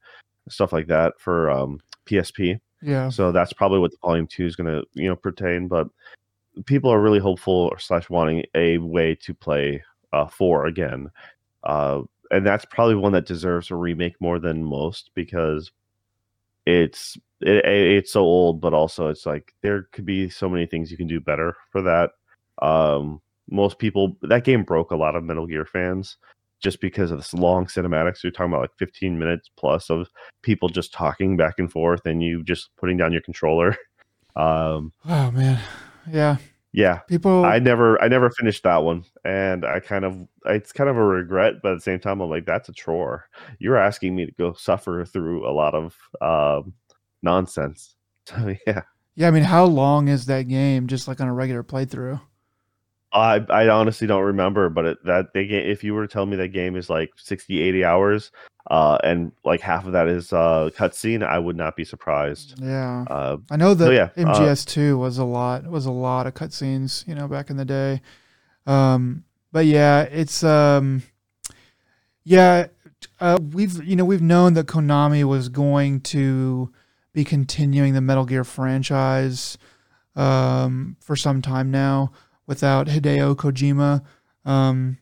stuff 0.49 0.73
like 0.73 0.87
that 0.87 1.13
for 1.19 1.51
um, 1.51 1.79
PSP. 2.07 2.59
yeah. 2.81 3.09
So 3.09 3.31
that's 3.31 3.53
probably 3.53 3.79
what 3.79 3.91
the 3.91 3.97
volume 4.01 4.25
two 4.25 4.47
is 4.47 4.55
going 4.55 4.67
to 4.67 4.83
you 4.93 5.07
know 5.09 5.15
pertain. 5.15 5.67
But 5.67 5.87
people 6.65 6.91
are 6.91 7.01
really 7.01 7.19
hopeful 7.19 7.69
or 7.71 7.79
slash 7.79 8.09
wanting 8.09 8.45
a 8.55 8.77
way 8.79 9.15
to 9.15 9.33
play 9.33 9.83
uh, 10.13 10.27
four 10.27 10.65
again, 10.65 11.09
uh, 11.63 12.01
and 12.31 12.45
that's 12.45 12.65
probably 12.65 12.95
one 12.95 13.11
that 13.13 13.25
deserves 13.25 13.71
a 13.71 13.75
remake 13.75 14.15
more 14.19 14.39
than 14.39 14.63
most 14.63 15.11
because 15.15 15.71
it's 16.65 17.17
it, 17.41 17.65
it's 17.65 18.13
so 18.13 18.21
old, 18.21 18.61
but 18.61 18.73
also 18.73 19.07
it's 19.07 19.25
like 19.25 19.53
there 19.61 19.83
could 19.91 20.05
be 20.05 20.29
so 20.29 20.49
many 20.49 20.65
things 20.65 20.91
you 20.91 20.97
can 20.97 21.07
do 21.07 21.19
better 21.19 21.55
for 21.71 21.81
that. 21.81 22.11
Um, 22.61 23.21
most 23.49 23.79
people 23.79 24.17
that 24.21 24.43
game 24.43 24.63
broke 24.63 24.91
a 24.91 24.95
lot 24.95 25.15
of 25.15 25.23
Metal 25.23 25.47
Gear 25.47 25.65
fans 25.65 26.17
just 26.61 26.79
because 26.79 27.11
of 27.11 27.17
this 27.17 27.33
long 27.33 27.65
cinematics. 27.65 28.23
You're 28.23 28.31
talking 28.31 28.51
about 28.53 28.61
like 28.61 28.77
15 28.77 29.17
minutes 29.17 29.49
plus 29.57 29.89
of 29.89 30.07
people 30.43 30.69
just 30.69 30.93
talking 30.93 31.35
back 31.35 31.55
and 31.57 31.71
forth 31.71 32.05
and 32.05 32.23
you 32.23 32.43
just 32.43 32.69
putting 32.77 32.97
down 32.97 33.11
your 33.11 33.21
controller. 33.21 33.75
Um, 34.33 34.93
Oh 35.09 35.29
man. 35.31 35.59
Yeah. 36.09 36.37
yeah, 36.71 36.99
People. 37.07 37.45
I 37.45 37.59
never, 37.59 38.01
I 38.01 38.07
never 38.07 38.29
finished 38.29 38.63
that 38.63 38.83
one, 38.83 39.03
and 39.25 39.65
I 39.65 39.79
kind 39.79 40.05
of, 40.05 40.27
it's 40.45 40.71
kind 40.71 40.89
of 40.89 40.97
a 40.97 41.03
regret, 41.03 41.55
but 41.61 41.73
at 41.73 41.75
the 41.75 41.81
same 41.81 41.99
time, 41.99 42.21
I'm 42.21 42.29
like, 42.29 42.45
that's 42.45 42.69
a 42.69 42.73
chore. 42.73 43.27
You're 43.59 43.77
asking 43.77 44.15
me 44.15 44.25
to 44.25 44.31
go 44.33 44.53
suffer 44.53 45.03
through 45.05 45.47
a 45.47 45.51
lot 45.51 45.73
of 45.73 45.97
um, 46.21 46.73
nonsense. 47.21 47.95
So 48.27 48.55
yeah, 48.67 48.83
yeah. 49.15 49.27
I 49.27 49.31
mean, 49.31 49.43
how 49.43 49.65
long 49.65 50.07
is 50.07 50.27
that 50.27 50.43
game? 50.43 50.85
Just 50.85 51.07
like 51.07 51.19
on 51.19 51.27
a 51.27 51.33
regular 51.33 51.63
playthrough. 51.63 52.21
I, 53.13 53.43
I 53.49 53.67
honestly 53.67 54.07
don't 54.07 54.23
remember, 54.23 54.69
but 54.69 54.85
it, 54.85 55.05
that 55.05 55.33
they 55.33 55.43
if 55.43 55.83
you 55.83 55.93
were 55.93 56.07
to 56.07 56.11
tell 56.11 56.25
me 56.25 56.37
that 56.37 56.49
game 56.49 56.75
is 56.75 56.89
like 56.89 57.11
60, 57.17 57.61
80 57.61 57.83
hours, 57.83 58.31
uh, 58.69 58.97
and 59.03 59.31
like 59.43 59.61
half 59.61 59.85
of 59.85 59.93
that 59.93 60.07
is 60.07 60.31
uh, 60.31 60.69
cutscene, 60.75 61.25
I 61.25 61.39
would 61.39 61.55
not 61.55 61.75
be 61.75 61.83
surprised. 61.83 62.61
Yeah. 62.61 63.05
Uh, 63.09 63.37
I 63.49 63.57
know 63.57 63.73
that 63.73 63.93
yeah, 63.93 64.23
uh, 64.23 64.33
MGS2 64.33 64.97
was 64.97 65.17
a 65.17 65.25
lot 65.25 65.65
was 65.65 65.85
a 65.85 65.91
lot 65.91 66.27
of 66.27 66.33
cutscenes, 66.33 67.07
you 67.07 67.15
know, 67.15 67.27
back 67.27 67.49
in 67.49 67.57
the 67.57 67.65
day. 67.65 68.01
Um, 68.65 69.23
but 69.51 69.65
yeah, 69.65 70.01
it's 70.03 70.43
um, 70.43 71.03
yeah, 72.23 72.67
uh, 73.19 73.39
we've 73.51 73.83
you 73.83 73.95
know 73.95 74.05
we've 74.05 74.21
known 74.21 74.53
that 74.53 74.67
Konami 74.67 75.23
was 75.23 75.49
going 75.49 76.01
to 76.01 76.71
be 77.13 77.23
continuing 77.23 77.93
the 77.93 78.01
Metal 78.01 78.25
Gear 78.25 78.43
franchise 78.43 79.57
um, 80.15 80.95
for 80.99 81.15
some 81.15 81.41
time 81.41 81.71
now 81.71 82.11
without 82.45 82.87
Hideo 82.87 83.35
Kojima. 83.35 84.03
Um, 84.45 84.97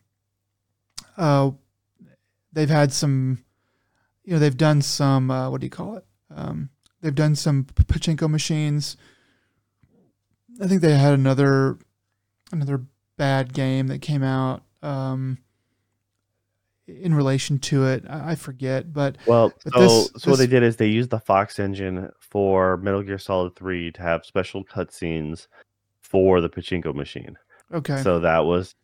uh, 1.16 1.50
they've 2.52 2.70
had 2.70 2.92
some, 2.92 3.44
you 4.30 4.36
know, 4.36 4.40
they've 4.40 4.56
done 4.56 4.80
some 4.80 5.28
uh, 5.28 5.50
what 5.50 5.60
do 5.60 5.66
you 5.66 5.70
call 5.70 5.96
it? 5.96 6.04
Um, 6.32 6.70
they've 7.00 7.12
done 7.12 7.34
some 7.34 7.64
pachinko 7.64 8.30
machines. 8.30 8.96
I 10.62 10.68
think 10.68 10.82
they 10.82 10.96
had 10.96 11.14
another 11.14 11.78
another 12.52 12.82
bad 13.16 13.52
game 13.52 13.88
that 13.88 14.02
came 14.02 14.22
out 14.22 14.62
um, 14.84 15.38
in 16.86 17.12
relation 17.12 17.58
to 17.58 17.86
it. 17.86 18.04
I, 18.08 18.30
I 18.30 18.34
forget, 18.36 18.92
but 18.92 19.18
Well, 19.26 19.52
But 19.64 19.72
so 19.74 19.80
this- 19.80 20.22
so 20.22 20.30
what 20.30 20.38
they 20.38 20.46
did 20.46 20.62
is 20.62 20.76
they 20.76 20.86
used 20.86 21.10
the 21.10 21.18
Fox 21.18 21.58
engine 21.58 22.08
for 22.20 22.76
Metal 22.76 23.02
Gear 23.02 23.18
Solid 23.18 23.56
3 23.56 23.90
to 23.90 24.02
have 24.02 24.24
special 24.24 24.64
cutscenes 24.64 25.48
for 26.02 26.40
the 26.40 26.48
pachinko 26.48 26.94
machine. 26.94 27.36
okay, 27.72 27.96
So 28.04 28.20
that 28.20 28.44
was 28.44 28.76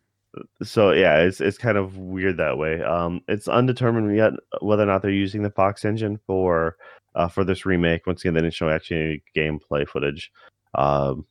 so 0.62 0.92
yeah, 0.92 1.18
it's 1.18 1.40
it's 1.40 1.58
kind 1.58 1.78
of 1.78 1.96
weird 1.98 2.36
that 2.38 2.58
way. 2.58 2.82
Um 2.82 3.20
it's 3.28 3.48
undetermined 3.48 4.16
yet 4.16 4.32
whether 4.60 4.82
or 4.82 4.86
not 4.86 5.02
they're 5.02 5.10
using 5.10 5.42
the 5.42 5.50
Fox 5.50 5.84
engine 5.84 6.18
for 6.26 6.76
uh 7.14 7.28
for 7.28 7.44
this 7.44 7.66
remake. 7.66 8.06
Once 8.06 8.22
again, 8.22 8.34
they 8.34 8.40
didn't 8.40 8.54
show 8.54 8.70
actually 8.70 9.00
any 9.00 9.22
gameplay 9.36 9.86
footage. 9.86 10.32
Um 10.74 11.26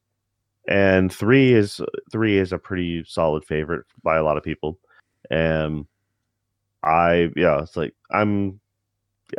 and 0.68 1.14
3 1.14 1.54
is 1.54 1.82
3 2.12 2.38
is 2.38 2.52
a 2.54 2.58
pretty 2.58 3.04
solid 3.08 3.46
favorite 3.46 3.86
by 4.04 4.18
a 4.18 4.24
lot 4.24 4.38
of 4.38 4.44
people. 4.44 4.80
And 5.30 5.86
I 6.84 7.32
yeah, 7.36 7.62
it's 7.62 7.76
like 7.76 7.94
I'm 8.12 8.60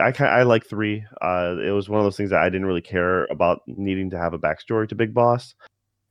I 0.01 0.13
I 0.19 0.43
like 0.43 0.67
three. 0.67 1.05
Uh, 1.23 1.57
it 1.63 1.71
was 1.71 1.89
one 1.89 2.01
of 2.01 2.05
those 2.05 2.17
things 2.17 2.31
that 2.31 2.43
I 2.43 2.49
didn't 2.49 2.67
really 2.67 2.83
care 2.83 3.25
about 3.27 3.63
needing 3.67 4.11
to 4.11 4.19
have 4.19 4.35
a 4.35 4.39
backstory 4.39 4.89
to 4.89 4.95
Big 4.95 5.15
Boss, 5.15 5.55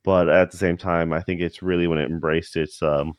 but 0.02 0.28
at 0.28 0.50
the 0.50 0.56
same 0.56 0.76
time, 0.76 1.12
I 1.12 1.20
think 1.20 1.40
it's 1.40 1.62
really 1.62 1.86
when 1.86 1.98
it 1.98 2.10
embraced 2.10 2.56
its 2.56 2.82
um. 2.82 3.14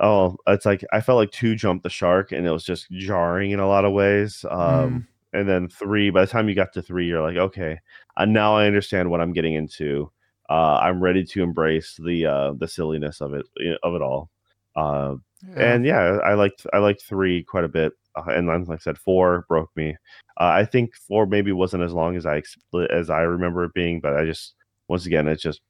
Oh, 0.00 0.36
it's 0.46 0.66
like 0.66 0.84
I 0.92 1.00
felt 1.00 1.16
like 1.18 1.30
two 1.30 1.54
jumped 1.54 1.82
the 1.82 1.90
shark, 1.90 2.32
and 2.32 2.46
it 2.46 2.50
was 2.50 2.64
just 2.64 2.90
jarring 2.90 3.50
in 3.50 3.60
a 3.60 3.68
lot 3.68 3.84
of 3.84 3.92
ways. 3.92 4.44
Um, 4.50 5.06
and 5.32 5.48
then 5.48 5.68
three. 5.68 6.10
By 6.10 6.22
the 6.22 6.30
time 6.30 6.48
you 6.48 6.54
got 6.54 6.72
to 6.74 6.82
three, 6.82 7.06
you're 7.06 7.22
like, 7.22 7.36
okay, 7.36 7.78
uh, 8.16 8.24
now 8.24 8.56
I 8.56 8.66
understand 8.66 9.10
what 9.10 9.20
I'm 9.20 9.32
getting 9.32 9.54
into. 9.54 10.10
Uh, 10.48 10.78
I'm 10.82 11.02
ready 11.02 11.24
to 11.24 11.42
embrace 11.42 11.98
the 12.02 12.26
uh, 12.26 12.52
the 12.54 12.68
silliness 12.68 13.20
of 13.20 13.34
it 13.34 13.46
of 13.82 13.94
it 13.94 14.02
all. 14.02 14.30
Uh, 14.76 15.16
yeah. 15.46 15.74
and 15.74 15.84
yeah, 15.84 16.18
I 16.24 16.34
liked 16.34 16.66
I 16.72 16.78
liked 16.78 17.02
three 17.02 17.42
quite 17.42 17.64
a 17.64 17.68
bit, 17.68 17.92
uh, 18.16 18.30
and 18.30 18.48
then, 18.48 18.64
like 18.64 18.80
I 18.80 18.82
said, 18.82 18.98
four 18.98 19.44
broke 19.48 19.70
me. 19.76 19.96
Uh, 20.40 20.44
I 20.44 20.64
think 20.64 20.94
four 20.94 21.26
maybe 21.26 21.52
wasn't 21.52 21.82
as 21.82 21.92
long 21.92 22.16
as 22.16 22.24
I 22.24 22.42
as 22.90 23.10
I 23.10 23.22
remember 23.22 23.64
it 23.64 23.74
being, 23.74 24.00
but 24.00 24.16
I 24.16 24.24
just 24.24 24.54
once 24.88 25.06
again 25.06 25.28
it 25.28 25.36
just 25.36 25.60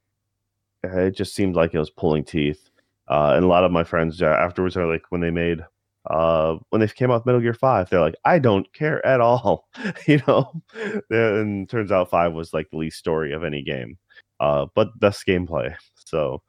it 0.85 1.17
just 1.17 1.35
seemed 1.35 1.57
like 1.57 1.75
it 1.75 1.79
was 1.79 1.91
pulling 1.91 2.25
teeth. 2.25 2.71
Uh, 3.11 3.33
and 3.35 3.45
a 3.45 3.49
lot 3.49 3.65
of 3.65 3.73
my 3.73 3.85
friends 3.85 4.21
uh, 4.21 4.27
afterwards 4.27 4.77
are 4.77 4.87
like 4.91 5.03
when 5.11 5.21
they 5.21 5.31
made 5.31 5.65
uh, 6.11 6.57
when 6.71 6.81
they 6.81 6.89
came 6.89 7.11
out 7.11 7.17
with 7.21 7.27
Metal 7.27 7.41
Gear 7.41 7.55
Five, 7.55 7.91
they're 7.91 8.01
like, 8.01 8.15
I 8.25 8.39
don't 8.39 8.73
care 8.73 9.05
at 9.05 9.21
all, 9.21 9.69
you 10.07 10.21
know. 10.27 10.63
and 11.11 11.69
turns 11.69 11.93
out 11.93 12.11
Five 12.11 12.33
was 12.33 12.53
like 12.55 12.71
the 12.71 12.79
least 12.79 12.99
story 12.99 13.33
of 13.33 13.45
any 13.45 13.63
game, 13.63 13.99
uh, 14.41 14.67
but 14.75 14.99
best 15.01 15.27
gameplay. 15.27 15.75
So 16.07 16.43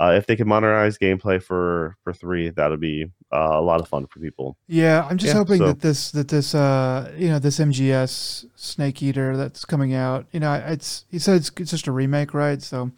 uh, 0.00 0.14
if 0.16 0.26
they 0.26 0.36
could 0.36 0.46
modernize 0.46 0.96
gameplay 0.96 1.42
for 1.42 1.96
for 2.04 2.12
three, 2.14 2.48
that'll 2.50 2.78
be 2.78 3.06
uh, 3.32 3.50
a 3.52 3.60
lot 3.60 3.80
of 3.80 3.88
fun 3.88 4.06
for 4.06 4.20
people. 4.20 4.56
Yeah, 4.66 5.06
I'm 5.10 5.18
just 5.18 5.34
Yeah, 5.34 5.38
hoping 5.38 5.58
so- 5.58 5.66
that 5.66 5.80
this 5.80 6.10
that 6.12 6.28
this 6.28 6.54
uh 6.54 7.12
you 7.16 7.28
know 7.28 7.38
this 7.38 7.58
MGS 7.58 8.46
Snake 8.54 9.02
Eater 9.02 9.36
that's 9.36 9.64
coming 9.66 9.92
out. 9.94 10.26
You 10.32 10.40
know, 10.40 10.54
it's 10.54 11.04
he 11.10 11.18
said 11.18 11.36
it's, 11.36 11.50
it's 11.58 11.70
just 11.72 11.86
a 11.86 11.92
remake, 11.92 12.32
right? 12.32 12.62
So 12.62 12.90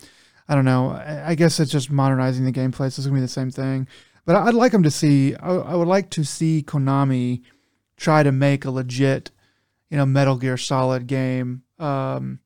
I 0.49 0.55
don't 0.55 0.65
know. 0.65 0.91
I, 0.91 1.35
guess 1.35 1.59
it's 1.59 1.71
just 1.71 1.91
modernizing 1.91 2.45
the 2.45 2.53
gameplay. 2.53 2.93
So 2.93 3.01
it's 3.01 3.07
gonna 3.07 3.15
be 3.15 3.21
the 3.21 3.29
same 3.29 3.51
thing. 3.51 3.89
But 4.27 4.37
I'd 4.37 4.55
like 4.55 4.73
them 4.73 4.83
to 4.83 4.91
see. 4.91 5.35
I, 5.37 5.55
I 5.55 5.75
would 5.75 5.89
like 5.89 6.11
to 6.11 6.25
see 6.25 6.63
Konami 6.67 7.43
try 7.97 8.23
to 8.23 8.33
make 8.33 8.65
a 8.65 8.71
legit, 8.71 9.31
you 9.91 9.97
know, 9.97 10.07
Metal 10.07 10.37
Gear 10.37 10.57
Solid 10.57 11.07
game. 11.07 11.63
Um, 11.79 12.41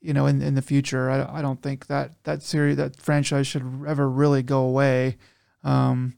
you 0.00 0.12
know, 0.12 0.26
in 0.26 0.42
in 0.42 0.54
the 0.54 0.62
future, 0.62 1.10
I, 1.10 1.38
I 1.38 1.42
don't 1.42 1.62
think 1.62 1.86
that 1.86 2.12
that 2.24 2.42
series 2.42 2.76
that 2.76 2.96
franchise 2.96 3.46
should 3.46 3.62
ever 3.86 4.08
really 4.08 4.42
go 4.42 4.64
away. 4.64 5.16
Um, 5.64 6.16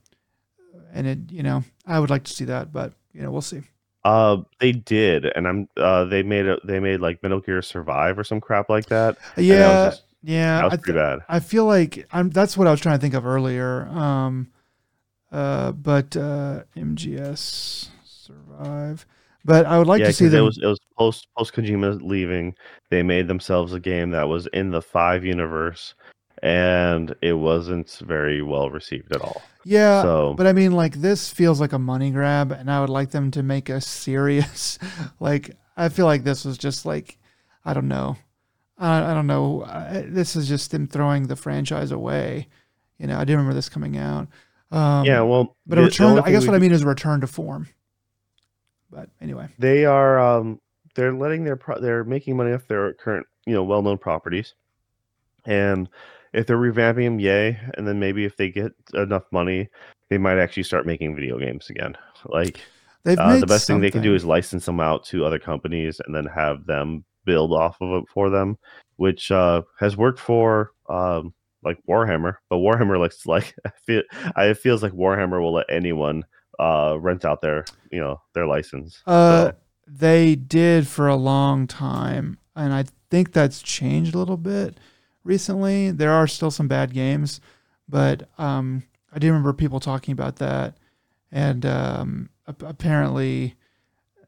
and 0.93 1.07
it, 1.07 1.19
you 1.31 1.43
know, 1.43 1.65
I 1.87 2.01
would 2.01 2.11
like 2.11 2.25
to 2.25 2.33
see 2.33 2.47
that, 2.47 2.73
but 2.73 2.95
you 3.13 3.23
know, 3.23 3.31
we'll 3.31 3.43
see. 3.43 3.63
Uh, 4.05 4.43
they 4.61 4.73
did, 4.73 5.25
and 5.25 5.49
I'm 5.49 5.69
uh, 5.77 6.05
they 6.05 6.23
made 6.23 6.47
a 6.47 6.59
they 6.65 6.79
made 6.79 7.01
like 7.01 7.23
Metal 7.23 7.41
Gear 7.41 7.63
Survive 7.63 8.19
or 8.19 8.25
some 8.25 8.41
crap 8.41 8.69
like 8.69 8.87
that. 8.87 9.17
and 9.37 9.47
that 9.61 9.87
was 9.87 9.99
Yeah, 9.99 10.04
yeah. 10.25 10.59
that 10.59 10.65
was 10.65 10.73
I, 10.73 10.77
pretty 10.77 10.99
bad. 10.99 11.19
I 11.29 11.41
feel 11.41 11.65
like 11.67 12.07
I'm. 12.13 12.31
That's 12.31 12.57
what 12.57 12.67
I 12.67 12.71
was 12.71 12.81
trying 12.81 12.99
to 12.99 13.01
think 13.01 13.15
of 13.15 13.27
earlier. 13.27 13.87
Um, 13.89 14.49
uh, 15.31 15.73
but 15.73 16.17
uh, 16.17 16.63
MGS 16.77 17.89
survive. 18.05 19.07
But 19.45 19.67
I 19.67 19.79
would 19.79 19.87
like 19.87 20.01
yeah, 20.01 20.07
to 20.07 20.13
see 20.13 20.29
them. 20.29 20.41
it 20.41 20.45
was 20.45 20.59
it 20.63 20.67
was 20.67 20.79
post 20.97 21.29
post 21.37 21.53
Kojima 21.53 22.01
leaving. 22.01 22.55
They 22.91 23.03
made 23.03 23.29
themselves 23.29 23.75
a 23.75 23.81
game 23.81 24.11
that 24.11 24.29
was 24.29 24.47
in 24.55 24.71
the 24.71 24.81
five 24.81 25.25
universe, 25.25 25.95
and 26.43 27.15
it 27.21 27.35
wasn't 27.35 27.91
very 28.07 28.41
well 28.41 28.71
received 28.71 29.15
at 29.15 29.21
all. 29.21 29.43
yeah, 29.65 30.03
so 30.03 30.35
but 30.35 30.47
I 30.47 30.53
mean, 30.53 30.73
like 30.73 30.95
this 30.95 31.29
feels 31.29 31.61
like 31.61 31.73
a 31.73 31.79
money 31.79 32.11
grab, 32.11 32.53
and 32.53 32.71
I 32.71 32.81
would 32.81 32.91
like 32.91 33.11
them 33.11 33.31
to 33.33 33.43
make 33.43 33.69
a 33.69 33.83
serious. 33.83 34.79
like 35.21 35.51
I 35.77 35.91
feel 35.91 36.07
like 36.07 36.25
this 36.25 36.47
was 36.47 36.57
just 36.57 36.87
like, 36.87 37.19
I 37.67 37.75
don't 37.75 37.89
know, 37.89 38.17
I, 38.79 39.11
I 39.11 39.15
don't 39.15 39.27
know. 39.27 39.65
I, 39.65 40.05
this 40.07 40.37
is 40.37 40.49
just 40.49 40.71
them 40.71 40.87
throwing 40.87 41.27
the 41.27 41.37
franchise 41.37 41.91
away. 41.91 42.49
You 42.99 43.07
know, 43.07 43.19
I 43.19 43.25
do 43.25 43.33
remember 43.33 43.55
this 43.55 43.69
coming 43.69 43.97
out. 43.97 44.29
Um, 44.71 45.05
yeah, 45.05 45.21
well, 45.21 45.57
but 45.67 45.79
a 45.79 45.83
return. 45.83 46.19
I 46.19 46.31
guess 46.31 46.47
what 46.47 46.57
I 46.57 46.59
mean 46.59 46.73
is 46.73 46.83
a 46.83 46.87
return 46.87 47.21
to 47.21 47.27
form. 47.27 47.69
But 48.91 49.09
anyway, 49.21 49.49
they 49.59 49.85
are 49.85 50.19
um 50.19 50.61
they're 50.95 51.13
letting 51.13 51.45
their 51.45 51.57
pro- 51.57 51.81
they're 51.81 52.05
making 52.05 52.37
money 52.37 52.53
off 52.53 52.67
their 52.67 52.95
current 52.95 53.27
you 53.47 53.55
know 53.55 53.63
well 53.63 53.83
known 53.83 53.99
properties, 53.99 54.55
and 55.45 55.89
if 56.33 56.47
they're 56.47 56.59
revamping 56.59 57.05
them, 57.05 57.21
yay! 57.21 57.59
And 57.75 57.87
then 57.87 58.01
maybe 58.01 58.25
if 58.25 58.37
they 58.37 58.51
get 58.51 58.73
enough 58.95 59.25
money, 59.31 59.69
they 60.09 60.19
might 60.19 60.39
actually 60.39 60.65
start 60.65 60.87
making 60.87 61.15
video 61.15 61.39
games 61.39 61.71
again. 61.71 61.97
Like 62.27 62.61
uh, 63.07 63.39
the 63.39 63.47
best 63.47 63.67
thing 63.67 63.81
they 63.81 63.91
can 63.91 64.03
do 64.03 64.15
is 64.15 64.25
license 64.25 64.65
them 64.67 64.81
out 64.81 65.05
to 65.07 65.25
other 65.25 65.39
companies 65.39 66.01
and 66.05 66.15
then 66.15 66.27
have 66.27 66.67
them 66.67 67.05
build 67.25 67.53
off 67.53 67.81
of 67.81 68.03
it 68.03 68.09
for 68.09 68.31
them, 68.31 68.59
which 68.97 69.31
uh, 69.31 69.63
has 69.79 69.97
worked 69.97 70.21
for 70.21 70.73
um, 70.89 71.35
like 71.63 71.79
Warhammer. 71.89 72.37
But 72.49 72.57
Warhammer 72.57 72.99
likes 72.99 73.27
like 73.27 73.55
I 73.65 73.71
feel 73.85 74.03
it 74.37 74.59
feels 74.59 74.83
like 74.83 74.93
Warhammer 74.93 75.41
will 75.41 75.55
let 75.55 75.67
anyone 75.71 76.25
uh, 76.59 76.97
rent 77.01 77.25
out 77.25 77.41
their 77.41 77.65
you 77.91 78.01
know 78.01 78.21
their 78.35 78.47
license. 78.47 79.03
Uh, 79.07 79.53
So, 79.53 79.55
they 79.87 80.35
did 80.35 80.87
for 80.89 81.09
a 81.09 81.17
long 81.17 81.67
time, 81.67 82.39
and 82.57 82.73
I 82.73 82.85
think 83.11 83.33
that's 83.33 83.61
changed 83.63 84.15
a 84.15 84.19
little 84.19 84.37
bit 84.39 84.79
recently. 85.25 85.91
There 85.91 86.13
are 86.13 86.27
still 86.27 86.51
some 86.51 86.69
bad 86.69 86.93
games, 86.93 87.41
but 87.89 88.29
um, 88.39 88.85
I 89.13 89.19
do 89.19 89.29
remember 89.29 89.53
people 89.53 89.81
talking 89.81 90.13
about 90.13 90.37
that, 90.37 90.77
and 91.31 91.67
um, 91.67 92.31
ap- 92.49 92.63
apparently, 92.63 93.55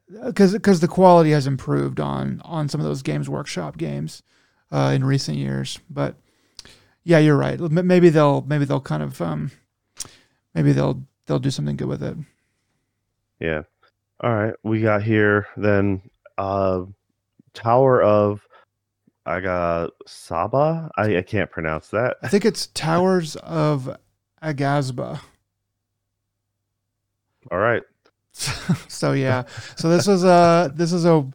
because 0.09 0.53
because 0.53 0.79
the 0.79 0.87
quality 0.87 1.31
has 1.31 1.47
improved 1.47 1.99
on 1.99 2.41
on 2.45 2.69
some 2.69 2.79
of 2.79 2.85
those 2.85 3.01
Games 3.01 3.29
Workshop 3.29 3.77
games 3.77 4.23
uh, 4.71 4.91
in 4.95 5.03
recent 5.03 5.37
years. 5.37 5.79
But 5.89 6.15
yeah, 7.03 7.19
you're 7.19 7.37
right. 7.37 7.59
Maybe 7.59 8.09
they'll 8.09 8.41
maybe 8.41 8.65
they'll 8.65 8.81
kind 8.81 9.03
of 9.03 9.21
um, 9.21 9.51
maybe 10.53 10.71
they'll 10.71 11.03
they'll 11.25 11.39
do 11.39 11.51
something 11.51 11.75
good 11.75 11.87
with 11.87 12.03
it. 12.03 12.17
yeah. 13.39 13.63
All 14.19 14.33
right, 14.33 14.55
we 14.63 14.81
got 14.81 15.03
here 15.03 15.45
then 15.57 16.01
uh, 16.39 16.85
Tower 17.53 18.01
of 18.01 18.41
I 19.27 19.41
got 19.41 19.91
Saba. 20.07 20.89
I, 20.95 21.17
I 21.17 21.21
can't 21.21 21.51
pronounce 21.51 21.89
that. 21.89 22.17
I 22.23 22.29
think 22.29 22.45
it's 22.45 22.67
Towers 22.67 23.35
of 23.35 23.95
Aghasba. 24.41 25.19
All 27.51 27.57
right. 27.57 27.83
so 28.87 29.13
yeah, 29.13 29.43
so 29.75 29.89
this 29.89 30.07
is 30.07 30.23
a 30.23 30.71
this 30.75 30.93
is 30.93 31.05
a 31.05 31.27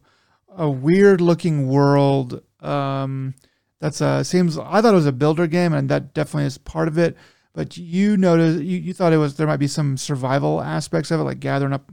a 0.55 0.69
weird 0.69 1.21
looking 1.21 1.67
world. 1.67 2.41
Um, 2.61 3.35
that's 3.79 4.01
a 4.01 4.23
seems. 4.23 4.57
I 4.57 4.81
thought 4.81 4.93
it 4.93 4.97
was 4.97 5.05
a 5.05 5.11
builder 5.11 5.47
game, 5.47 5.73
and 5.73 5.89
that 5.89 6.13
definitely 6.13 6.45
is 6.45 6.57
part 6.57 6.87
of 6.87 6.97
it. 6.97 7.17
But 7.53 7.77
you 7.77 8.17
noticed 8.17 8.63
you, 8.63 8.77
you 8.77 8.93
thought 8.93 9.13
it 9.13 9.17
was 9.17 9.35
there 9.35 9.47
might 9.47 9.57
be 9.57 9.67
some 9.67 9.97
survival 9.97 10.61
aspects 10.61 11.11
of 11.11 11.19
it, 11.19 11.23
like 11.23 11.39
gathering 11.39 11.73
up 11.73 11.91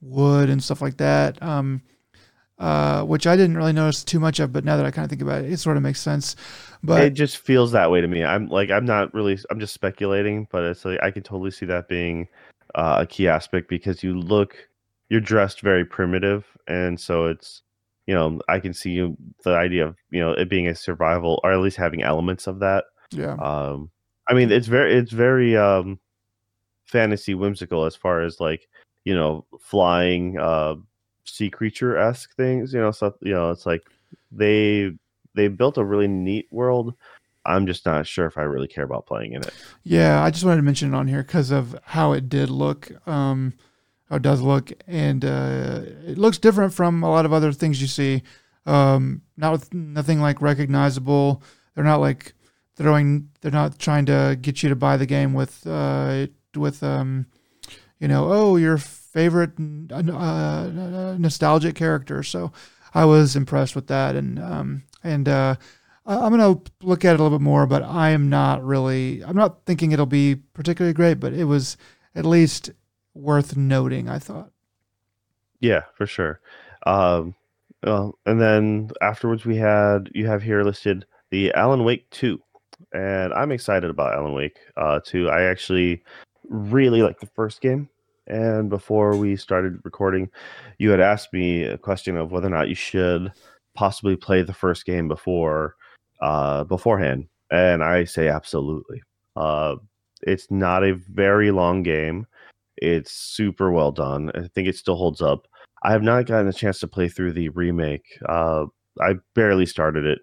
wood 0.00 0.50
and 0.50 0.62
stuff 0.62 0.82
like 0.82 0.96
that. 0.98 1.42
Um, 1.42 1.82
uh, 2.58 3.04
which 3.04 3.26
I 3.26 3.36
didn't 3.36 3.56
really 3.56 3.72
notice 3.72 4.02
too 4.02 4.18
much 4.18 4.40
of, 4.40 4.52
but 4.52 4.64
now 4.64 4.76
that 4.76 4.84
I 4.84 4.90
kind 4.90 5.04
of 5.04 5.10
think 5.10 5.22
about 5.22 5.44
it, 5.44 5.52
it 5.52 5.58
sort 5.58 5.76
of 5.76 5.82
makes 5.84 6.00
sense. 6.00 6.34
But 6.82 7.04
it 7.04 7.14
just 7.14 7.38
feels 7.38 7.70
that 7.72 7.90
way 7.90 8.00
to 8.00 8.08
me. 8.08 8.24
I'm 8.24 8.48
like 8.48 8.70
I'm 8.70 8.84
not 8.84 9.14
really 9.14 9.38
I'm 9.50 9.60
just 9.60 9.74
speculating, 9.74 10.48
but 10.50 10.64
it's 10.64 10.84
like 10.84 11.00
I 11.02 11.10
can 11.10 11.22
totally 11.22 11.52
see 11.52 11.66
that 11.66 11.88
being 11.88 12.26
uh, 12.74 12.98
a 13.00 13.06
key 13.06 13.28
aspect 13.28 13.68
because 13.68 14.02
you 14.02 14.18
look 14.18 14.56
you're 15.08 15.20
dressed 15.20 15.60
very 15.62 15.84
primitive 15.84 16.44
and 16.66 17.00
so 17.00 17.26
it's 17.26 17.62
you 18.06 18.14
know 18.14 18.40
I 18.48 18.60
can 18.60 18.74
see 18.74 18.90
you 18.90 19.16
the 19.44 19.56
idea 19.56 19.86
of 19.86 19.96
you 20.10 20.20
know 20.20 20.32
it 20.32 20.48
being 20.48 20.68
a 20.68 20.74
survival 20.74 21.40
or 21.42 21.52
at 21.52 21.60
least 21.60 21.76
having 21.76 22.02
elements 22.02 22.46
of 22.46 22.58
that. 22.60 22.84
yeah, 23.10 23.34
Um 23.34 23.90
I 24.28 24.34
mean 24.34 24.50
it's 24.52 24.66
very 24.68 24.94
it's 24.94 25.12
very 25.12 25.56
um 25.56 25.98
fantasy 26.84 27.34
whimsical 27.34 27.84
as 27.84 27.96
far 27.96 28.22
as 28.22 28.40
like 28.40 28.68
you 29.04 29.14
know 29.14 29.44
flying 29.60 30.38
uh 30.38 30.74
sea 31.24 31.50
creature 31.50 31.96
esque 31.96 32.34
things, 32.36 32.72
you 32.72 32.80
know, 32.80 32.90
stuff 32.90 33.14
you 33.20 33.32
know, 33.32 33.50
it's 33.50 33.66
like 33.66 33.82
they 34.32 34.90
they 35.34 35.48
built 35.48 35.78
a 35.78 35.84
really 35.84 36.08
neat 36.08 36.48
world. 36.50 36.94
I'm 37.48 37.66
just 37.66 37.86
not 37.86 38.06
sure 38.06 38.26
if 38.26 38.36
I 38.36 38.42
really 38.42 38.68
care 38.68 38.84
about 38.84 39.06
playing 39.06 39.32
in 39.32 39.42
it. 39.42 39.54
Yeah, 39.82 40.22
I 40.22 40.30
just 40.30 40.44
wanted 40.44 40.58
to 40.58 40.62
mention 40.62 40.92
it 40.92 40.96
on 40.96 41.08
here 41.08 41.22
because 41.22 41.50
of 41.50 41.78
how 41.84 42.12
it 42.12 42.28
did 42.28 42.50
look, 42.50 42.90
um, 43.08 43.54
how 44.08 44.16
it 44.16 44.22
does 44.22 44.40
look, 44.40 44.70
and 44.86 45.24
uh, 45.24 45.80
it 46.06 46.18
looks 46.18 46.38
different 46.38 46.74
from 46.74 47.02
a 47.02 47.10
lot 47.10 47.24
of 47.24 47.32
other 47.32 47.52
things 47.52 47.80
you 47.80 47.88
see. 47.88 48.22
Um, 48.66 49.22
not 49.36 49.52
with 49.52 49.72
nothing 49.72 50.20
like 50.20 50.42
recognizable. 50.42 51.42
They're 51.74 51.84
not 51.84 52.00
like 52.00 52.34
throwing. 52.76 53.30
They're 53.40 53.50
not 53.50 53.78
trying 53.78 54.06
to 54.06 54.38
get 54.40 54.62
you 54.62 54.68
to 54.68 54.76
buy 54.76 54.96
the 54.96 55.06
game 55.06 55.32
with 55.32 55.66
uh, 55.66 56.26
with 56.54 56.82
um, 56.82 57.26
you 57.98 58.08
know, 58.08 58.30
oh, 58.30 58.56
your 58.56 58.78
favorite 58.78 59.52
uh, 59.58 61.16
nostalgic 61.18 61.74
character. 61.74 62.22
So 62.22 62.52
I 62.94 63.04
was 63.04 63.36
impressed 63.36 63.74
with 63.74 63.88
that, 63.88 64.16
and 64.16 64.38
um, 64.38 64.82
and 65.02 65.28
uh, 65.28 65.56
I'm 66.08 66.30
gonna 66.30 66.58
look 66.82 67.04
at 67.04 67.14
it 67.14 67.20
a 67.20 67.22
little 67.22 67.38
bit 67.38 67.44
more, 67.44 67.66
but 67.66 67.82
I 67.82 68.10
am 68.10 68.30
not 68.30 68.64
really. 68.64 69.22
I'm 69.22 69.36
not 69.36 69.64
thinking 69.66 69.92
it'll 69.92 70.06
be 70.06 70.36
particularly 70.54 70.94
great, 70.94 71.20
but 71.20 71.34
it 71.34 71.44
was 71.44 71.76
at 72.14 72.24
least 72.24 72.70
worth 73.14 73.56
noting. 73.56 74.08
I 74.08 74.18
thought. 74.18 74.50
Yeah, 75.60 75.82
for 75.94 76.06
sure. 76.06 76.40
Um, 76.86 77.34
well, 77.84 78.18
and 78.24 78.40
then 78.40 78.90
afterwards 79.02 79.44
we 79.44 79.56
had 79.56 80.10
you 80.14 80.26
have 80.26 80.42
here 80.42 80.62
listed 80.62 81.04
the 81.30 81.52
Alan 81.52 81.84
Wake 81.84 82.08
two, 82.10 82.40
and 82.94 83.34
I'm 83.34 83.52
excited 83.52 83.90
about 83.90 84.14
Alan 84.14 84.32
Wake 84.32 84.58
uh, 84.78 85.00
two. 85.04 85.28
I 85.28 85.42
actually 85.42 86.02
really 86.48 87.02
like 87.02 87.20
the 87.20 87.26
first 87.26 87.60
game, 87.60 87.90
and 88.26 88.70
before 88.70 89.14
we 89.14 89.36
started 89.36 89.80
recording, 89.84 90.30
you 90.78 90.88
had 90.88 91.00
asked 91.00 91.34
me 91.34 91.64
a 91.64 91.76
question 91.76 92.16
of 92.16 92.32
whether 92.32 92.46
or 92.46 92.50
not 92.50 92.70
you 92.70 92.74
should 92.74 93.30
possibly 93.74 94.16
play 94.16 94.40
the 94.40 94.54
first 94.54 94.86
game 94.86 95.06
before 95.06 95.76
uh, 96.20 96.64
beforehand, 96.64 97.28
and 97.50 97.82
I 97.82 98.04
say 98.04 98.28
absolutely. 98.28 99.02
Uh, 99.36 99.76
it's 100.22 100.50
not 100.50 100.84
a 100.84 100.94
very 100.94 101.50
long 101.50 101.82
game. 101.82 102.26
It's 102.76 103.12
super 103.12 103.70
well 103.70 103.92
done. 103.92 104.30
I 104.34 104.48
think 104.54 104.68
it 104.68 104.76
still 104.76 104.96
holds 104.96 105.22
up. 105.22 105.46
I 105.82 105.92
have 105.92 106.02
not 106.02 106.26
gotten 106.26 106.48
a 106.48 106.52
chance 106.52 106.80
to 106.80 106.88
play 106.88 107.08
through 107.08 107.32
the 107.32 107.48
remake. 107.50 108.18
Uh, 108.28 108.66
I 109.00 109.14
barely 109.34 109.66
started 109.66 110.04
it, 110.04 110.18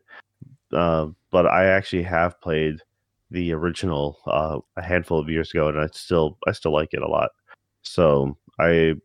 uh, 0.74 1.08
but 1.32 1.46
I 1.46 1.66
actually 1.66 2.04
have 2.04 2.40
played 2.42 2.82
the 3.32 3.54
original 3.54 4.20
uh, 4.28 4.60
a 4.78 4.82
handful 4.82 5.20
of 5.20 5.30
years 5.30 5.52
ago, 5.52 5.70
and 5.70 5.80
I 5.80 5.88
still 5.88 6.38
I 6.48 6.52
still 6.52 6.74
like 6.74 6.94
it 6.94 7.02
a 7.02 7.08
lot. 7.08 7.32
So 7.84 8.38
I 8.60 8.96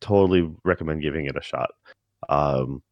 totally 0.00 0.50
recommend 0.64 1.02
giving 1.02 1.26
it 1.26 1.36
a 1.36 1.42
shot. 1.42 1.70
Um, 2.28 2.82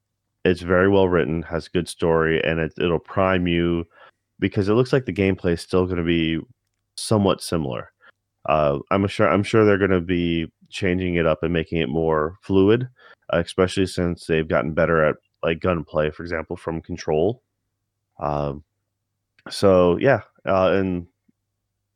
it's 0.46 0.62
very 0.62 0.88
well 0.88 1.08
written, 1.08 1.42
has 1.42 1.68
good 1.68 1.88
story, 1.88 2.42
and 2.44 2.60
it, 2.60 2.72
it'll 2.78 2.98
prime 2.98 3.46
you 3.46 3.86
because 4.38 4.68
it 4.68 4.74
looks 4.74 4.92
like 4.92 5.06
the 5.06 5.12
gameplay 5.12 5.52
is 5.52 5.60
still 5.60 5.86
going 5.86 5.96
to 5.98 6.02
be 6.04 6.38
somewhat 6.96 7.42
similar. 7.42 7.92
Uh, 8.48 8.78
I'm 8.90 9.06
sure 9.08 9.28
I'm 9.28 9.42
sure 9.42 9.64
they're 9.64 9.78
going 9.78 9.90
to 9.90 10.00
be 10.00 10.50
changing 10.68 11.16
it 11.16 11.26
up 11.26 11.42
and 11.42 11.52
making 11.52 11.78
it 11.80 11.88
more 11.88 12.36
fluid, 12.42 12.88
uh, 13.32 13.42
especially 13.44 13.86
since 13.86 14.26
they've 14.26 14.48
gotten 14.48 14.72
better 14.72 15.04
at 15.04 15.16
like 15.42 15.60
gunplay, 15.60 16.10
for 16.10 16.22
example, 16.22 16.56
from 16.56 16.80
Control. 16.80 17.42
Um, 18.20 18.62
so 19.50 19.98
yeah, 19.98 20.20
uh, 20.46 20.72
and 20.72 21.06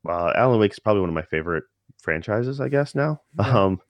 uh, 0.08 0.32
Alan 0.34 0.60
Wake 0.60 0.72
is 0.72 0.78
probably 0.78 1.00
one 1.00 1.10
of 1.10 1.14
my 1.14 1.22
favorite 1.22 1.64
franchises, 2.02 2.60
I 2.60 2.68
guess. 2.68 2.94
Now, 2.94 3.20
Yeah. 3.38 3.64
um, 3.64 3.80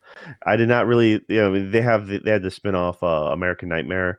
I 0.45 0.57
did 0.57 0.69
not 0.69 0.87
really, 0.87 1.21
you 1.29 1.37
know, 1.37 1.71
they 1.71 1.81
have 1.81 2.07
the, 2.09 2.19
they 2.19 2.31
had 2.31 2.43
the 2.43 2.49
spinoff 2.49 3.03
uh, 3.03 3.33
American 3.33 3.69
Nightmare, 3.69 4.19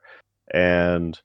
and 0.54 1.20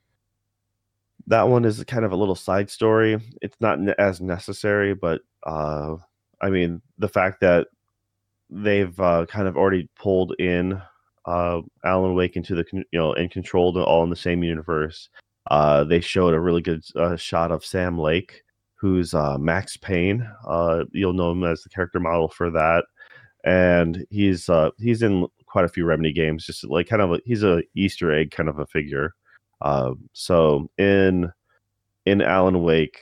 that 1.27 1.47
one 1.47 1.65
is 1.65 1.83
kind 1.83 2.05
of 2.05 2.11
a 2.11 2.15
little 2.15 2.35
side 2.35 2.69
story. 2.69 3.19
It's 3.41 3.57
not 3.59 3.79
as 3.99 4.21
necessary, 4.21 4.93
but 4.93 5.21
uh, 5.43 5.95
I 6.41 6.49
mean, 6.49 6.81
the 6.97 7.09
fact 7.09 7.41
that 7.41 7.67
they've 8.49 8.97
uh, 8.99 9.25
kind 9.27 9.47
of 9.47 9.57
already 9.57 9.89
pulled 9.95 10.33
in 10.39 10.81
uh, 11.25 11.61
Alan 11.83 12.15
Wake 12.15 12.37
into 12.37 12.55
the 12.55 12.65
you 12.71 12.85
know 12.93 13.13
and 13.13 13.29
controlled 13.29 13.77
all 13.77 14.03
in 14.03 14.09
the 14.09 14.15
same 14.15 14.43
universe. 14.43 15.09
Uh, 15.51 15.83
they 15.83 15.99
showed 15.99 16.33
a 16.33 16.39
really 16.39 16.61
good 16.61 16.83
uh, 16.95 17.15
shot 17.15 17.51
of 17.51 17.65
Sam 17.65 17.97
Lake, 17.97 18.43
who's 18.75 19.13
uh, 19.13 19.37
Max 19.37 19.77
Payne. 19.77 20.29
Uh, 20.47 20.85
you'll 20.91 21.13
know 21.13 21.31
him 21.31 21.43
as 21.43 21.63
the 21.63 21.69
character 21.69 21.99
model 21.99 22.29
for 22.29 22.49
that, 22.51 22.85
and 23.43 24.05
he's 24.09 24.49
uh, 24.49 24.71
he's 24.77 25.03
in 25.03 25.27
quite 25.47 25.65
a 25.65 25.69
few 25.69 25.85
Remedy 25.85 26.13
games. 26.13 26.45
Just 26.45 26.63
like 26.63 26.87
kind 26.87 27.01
of 27.01 27.13
a, 27.13 27.19
he's 27.25 27.43
a 27.43 27.63
Easter 27.75 28.13
egg 28.13 28.31
kind 28.31 28.49
of 28.49 28.59
a 28.59 28.65
figure. 28.65 29.13
Uh, 29.61 29.93
so 30.13 30.69
in 30.77 31.31
in 32.05 32.21
Alan 32.21 32.61
Wake, 32.63 32.99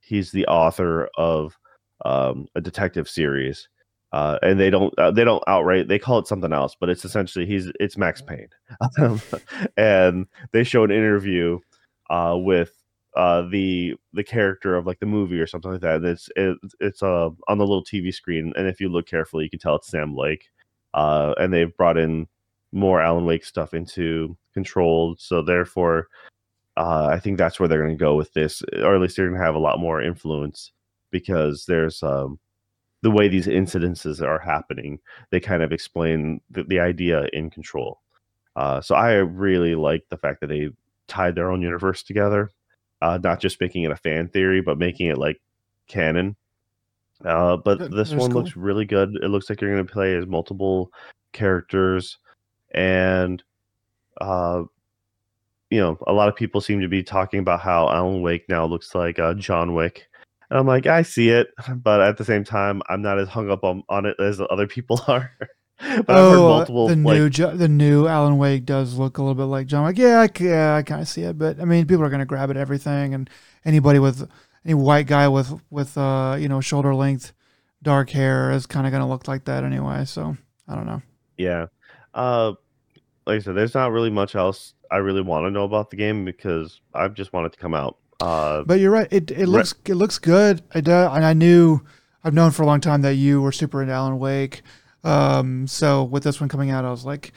he's 0.00 0.32
the 0.32 0.46
author 0.46 1.08
of 1.16 1.58
um, 2.04 2.46
a 2.54 2.60
detective 2.60 3.08
series. 3.08 3.68
Uh, 4.12 4.38
and 4.42 4.60
they 4.60 4.68
don't 4.68 4.92
uh, 4.98 5.10
they 5.10 5.24
don't 5.24 5.42
outright 5.46 5.88
they 5.88 5.98
call 5.98 6.18
it 6.18 6.26
something 6.26 6.52
else, 6.52 6.76
but 6.78 6.90
it's 6.90 7.04
essentially 7.04 7.46
he's 7.46 7.72
it's 7.80 7.96
Max 7.96 8.20
Payne, 8.20 8.50
and 9.78 10.26
they 10.52 10.64
show 10.64 10.84
an 10.84 10.90
interview 10.90 11.58
uh, 12.10 12.36
with 12.36 12.72
uh, 13.16 13.42
the 13.50 13.94
the 14.12 14.22
character 14.22 14.76
of 14.76 14.86
like 14.86 15.00
the 15.00 15.06
movie 15.06 15.40
or 15.40 15.46
something 15.46 15.72
like 15.72 15.80
that. 15.80 15.96
And 15.96 16.04
it's 16.04 16.28
it, 16.36 16.58
it's 16.78 17.02
uh, 17.02 17.30
on 17.48 17.56
the 17.56 17.66
little 17.66 17.84
TV 17.84 18.12
screen, 18.12 18.52
and 18.54 18.66
if 18.66 18.80
you 18.80 18.90
look 18.90 19.06
carefully, 19.06 19.44
you 19.44 19.50
can 19.50 19.58
tell 19.58 19.76
it's 19.76 19.88
Sam 19.88 20.14
Lake. 20.14 20.50
Uh, 20.94 21.34
and 21.38 21.52
they've 21.52 21.76
brought 21.76 21.96
in 21.96 22.26
more 22.72 23.00
Alan 23.00 23.24
Wake 23.24 23.44
stuff 23.44 23.74
into 23.74 24.36
Controlled, 24.54 25.20
so 25.20 25.42
therefore, 25.42 26.08
uh, 26.76 27.06
I 27.06 27.18
think 27.18 27.38
that's 27.38 27.58
where 27.58 27.68
they're 27.68 27.82
going 27.82 27.96
to 27.96 28.02
go 28.02 28.14
with 28.14 28.32
this, 28.32 28.62
or 28.82 28.94
at 28.94 29.00
least 29.00 29.16
they're 29.16 29.28
going 29.28 29.38
to 29.38 29.44
have 29.44 29.54
a 29.54 29.58
lot 29.58 29.78
more 29.78 30.02
influence 30.02 30.72
because 31.10 31.66
there's 31.66 32.02
um, 32.02 32.38
the 33.02 33.10
way 33.10 33.28
these 33.28 33.46
incidences 33.46 34.22
are 34.22 34.38
happening. 34.38 34.98
They 35.30 35.40
kind 35.40 35.62
of 35.62 35.72
explain 35.72 36.40
the, 36.50 36.64
the 36.64 36.80
idea 36.80 37.28
in 37.32 37.50
Control. 37.50 38.00
Uh, 38.56 38.80
so 38.80 38.94
I 38.94 39.14
really 39.14 39.74
like 39.74 40.04
the 40.08 40.16
fact 40.16 40.40
that 40.40 40.48
they 40.48 40.70
tied 41.08 41.34
their 41.34 41.50
own 41.50 41.62
universe 41.62 42.02
together, 42.02 42.50
uh, 43.00 43.18
not 43.22 43.40
just 43.40 43.60
making 43.60 43.84
it 43.84 43.90
a 43.90 43.96
fan 43.96 44.28
theory, 44.28 44.60
but 44.60 44.78
making 44.78 45.08
it 45.08 45.18
like 45.18 45.40
canon. 45.88 46.36
Uh, 47.24 47.56
but 47.56 47.78
That- 47.78 47.90
this 47.92 48.12
one 48.12 48.30
cool. 48.32 48.42
looks 48.42 48.56
really 48.56 48.84
good. 48.84 49.16
It 49.22 49.28
looks 49.28 49.48
like 49.48 49.60
you're 49.60 49.72
going 49.72 49.86
to 49.86 49.92
play 49.92 50.14
as 50.16 50.26
multiple 50.26 50.90
characters, 51.32 52.18
and 52.72 53.42
uh, 54.20 54.64
you 55.70 55.80
know, 55.80 55.98
a 56.06 56.12
lot 56.12 56.28
of 56.28 56.36
people 56.36 56.60
seem 56.60 56.80
to 56.80 56.88
be 56.88 57.02
talking 57.02 57.40
about 57.40 57.60
how 57.60 57.88
Alan 57.88 58.20
Wake 58.22 58.44
now 58.48 58.66
looks 58.66 58.94
like 58.94 59.18
uh, 59.18 59.34
John 59.34 59.74
Wick. 59.74 60.06
And 60.50 60.58
I'm 60.58 60.66
like, 60.66 60.86
I 60.86 61.00
see 61.02 61.30
it, 61.30 61.48
but 61.76 62.00
at 62.00 62.18
the 62.18 62.24
same 62.24 62.44
time, 62.44 62.82
I'm 62.88 63.00
not 63.02 63.18
as 63.18 63.28
hung 63.28 63.50
up 63.50 63.64
on, 63.64 63.82
on 63.88 64.04
it 64.06 64.16
as 64.20 64.40
other 64.50 64.66
people 64.66 65.00
are. 65.08 65.30
but 65.38 65.88
I've 65.88 66.06
heard 66.06 66.08
oh, 66.08 66.48
multiple 66.48 66.88
the 66.88 66.96
like 66.96 67.16
new 67.16 67.30
Jo- 67.30 67.56
the 67.56 67.68
new 67.68 68.06
Alan 68.06 68.38
Wake 68.38 68.66
does 68.66 68.98
look 68.98 69.18
a 69.18 69.22
little 69.22 69.34
bit 69.34 69.44
like 69.44 69.66
John 69.66 69.84
Wick. 69.86 69.98
Yeah, 69.98 70.20
I, 70.20 70.28
yeah, 70.38 70.76
I 70.76 70.82
kind 70.82 71.00
of 71.00 71.08
see 71.08 71.22
it, 71.22 71.38
but 71.38 71.58
I 71.60 71.64
mean, 71.64 71.86
people 71.86 72.04
are 72.04 72.10
going 72.10 72.20
to 72.20 72.26
grab 72.26 72.50
at 72.50 72.56
everything, 72.56 73.14
and 73.14 73.28
anybody 73.64 73.98
with 73.98 74.28
any 74.64 74.74
white 74.74 75.06
guy 75.06 75.28
with 75.28 75.52
with 75.70 75.96
uh 75.98 76.36
you 76.38 76.48
know 76.48 76.60
shoulder 76.60 76.94
length 76.94 77.32
dark 77.82 78.10
hair 78.10 78.50
is 78.52 78.66
kind 78.66 78.86
of 78.86 78.92
going 78.92 79.02
to 79.02 79.08
look 79.08 79.26
like 79.26 79.44
that 79.44 79.64
anyway. 79.64 80.04
So 80.04 80.36
I 80.68 80.74
don't 80.74 80.86
know. 80.86 81.02
Yeah. 81.36 81.66
Uh 82.14 82.52
like 83.26 83.36
I 83.36 83.38
said, 83.40 83.56
there's 83.56 83.74
not 83.74 83.92
really 83.92 84.10
much 84.10 84.34
else 84.34 84.74
I 84.90 84.96
really 84.98 85.22
want 85.22 85.46
to 85.46 85.50
know 85.50 85.64
about 85.64 85.90
the 85.90 85.96
game 85.96 86.24
because 86.24 86.80
I 86.94 87.08
just 87.08 87.32
want 87.32 87.46
it 87.46 87.52
to 87.52 87.58
come 87.58 87.74
out. 87.74 87.96
Uh 88.20 88.62
But 88.62 88.78
you're 88.80 88.90
right. 88.90 89.08
It 89.10 89.30
it 89.30 89.46
looks 89.46 89.74
it 89.84 89.94
looks 89.94 90.18
good. 90.18 90.62
I 90.74 90.80
do, 90.80 90.92
and 90.92 91.24
I 91.24 91.32
knew 91.32 91.80
I've 92.24 92.34
known 92.34 92.50
for 92.52 92.62
a 92.62 92.66
long 92.66 92.80
time 92.80 93.02
that 93.02 93.14
you 93.14 93.42
were 93.42 93.52
super 93.52 93.82
into 93.82 93.92
Alan 93.92 94.18
Wake. 94.18 94.62
Um, 95.04 95.66
so 95.66 96.04
with 96.04 96.22
this 96.22 96.40
one 96.40 96.48
coming 96.48 96.70
out, 96.70 96.84
I 96.84 96.90
was 96.90 97.04
like, 97.04 97.32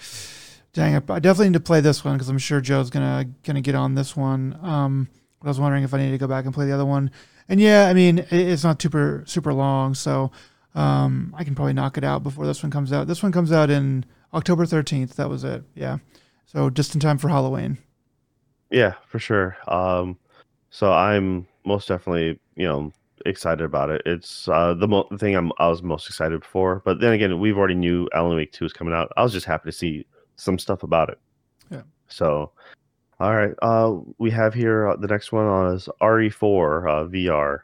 dang, 0.74 0.96
I 0.96 1.14
I 1.14 1.20
definitely 1.20 1.50
need 1.50 1.54
to 1.54 1.60
play 1.62 1.82
this 1.82 2.06
one 2.06 2.14
because 2.16 2.30
I'm 2.30 2.38
sure 2.38 2.62
Joe's 2.62 2.92
gonna 2.92 3.26
gonna 3.44 3.62
get 3.62 3.74
on 3.74 3.96
this 3.96 4.16
one. 4.16 4.60
Um, 4.62 5.10
I 5.44 5.48
was 5.48 5.60
wondering 5.60 5.84
if 5.84 5.94
I 5.94 5.98
need 6.00 6.12
to 6.12 6.18
go 6.18 6.28
back 6.28 6.46
and 6.46 6.54
play 6.54 6.66
the 6.66 6.74
other 6.74 6.86
one. 6.86 7.12
And 7.48 7.60
yeah, 7.60 7.88
I 7.88 7.94
mean, 7.94 8.26
it's 8.32 8.64
not 8.64 8.82
super 8.82 9.24
super 9.28 9.54
long, 9.54 9.94
so 9.94 10.32
um, 10.74 11.34
I 11.38 11.44
can 11.44 11.56
probably 11.56 11.74
knock 11.74 11.98
it 11.98 12.04
out 12.04 12.24
before 12.24 12.46
this 12.46 12.64
one 12.64 12.72
comes 12.72 12.92
out. 12.92 13.08
This 13.08 13.22
one 13.24 13.32
comes 13.32 13.52
out 13.52 13.70
in 13.70 14.06
October 14.34 14.66
13th. 14.66 15.16
That 15.16 15.30
was 15.30 15.44
it. 15.44 15.64
Yeah. 15.76 16.00
So 16.46 16.70
just 16.70 16.94
in 16.96 17.00
time 17.00 17.18
for 17.18 17.30
Halloween. 17.30 17.78
yeah, 18.72 18.94
for 19.08 19.20
sure. 19.20 19.58
Um 19.68 20.18
so 20.72 20.92
I'm 20.92 21.48
most 21.66 21.88
definitely, 21.88 22.40
you 22.56 22.68
know, 22.68 22.92
excited 23.26 23.64
about 23.64 23.90
it. 23.90 24.02
It's 24.06 24.48
uh 24.48 24.74
the 24.74 24.88
mo- 24.88 25.08
the 25.12 25.18
thing 25.18 25.36
I'm 25.36 25.52
I 25.60 25.68
was 25.70 25.82
most 25.84 26.08
excited 26.10 26.44
for. 26.44 26.82
But 26.84 27.00
then 27.00 27.14
again, 27.14 27.40
we've 27.40 27.58
already 27.58 27.76
knew 27.76 28.10
Alan 28.14 28.36
Wake 28.36 28.52
2 28.52 28.66
is 28.66 28.74
coming 28.74 28.94
out. 28.94 29.12
I 29.18 29.24
was 29.24 29.32
just 29.34 29.46
happy 29.46 29.70
to 29.70 29.72
see 29.72 30.06
some 30.36 30.58
stuff 30.60 30.84
about 30.84 31.10
it. 31.10 31.20
Yeah. 31.72 31.84
So 32.08 32.52
all 33.20 33.36
right, 33.36 33.54
uh, 33.62 33.96
we 34.18 34.30
have 34.32 34.54
here 34.54 34.90
uh, 34.90 34.96
the 34.98 35.08
next 35.08 35.32
one 35.32 35.46
on 35.46 35.74
is 35.74 35.88
RE4 36.02 36.90
uh, 36.90 37.06
VR, 37.06 37.60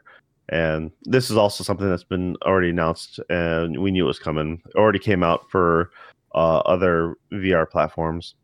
and 0.48 0.90
this 1.02 1.30
is 1.30 1.36
also 1.36 1.62
something 1.62 1.88
that's 1.88 2.04
been 2.04 2.36
already 2.42 2.70
announced, 2.70 3.20
and 3.28 3.80
we 3.80 3.90
knew 3.90 4.04
it 4.04 4.08
was 4.08 4.18
coming. 4.18 4.62
It 4.66 4.76
already 4.76 4.98
came 4.98 5.22
out 5.22 5.50
for 5.50 5.90
uh, 6.34 6.58
other 6.60 7.16
VR 7.32 7.68
platforms, 7.68 8.34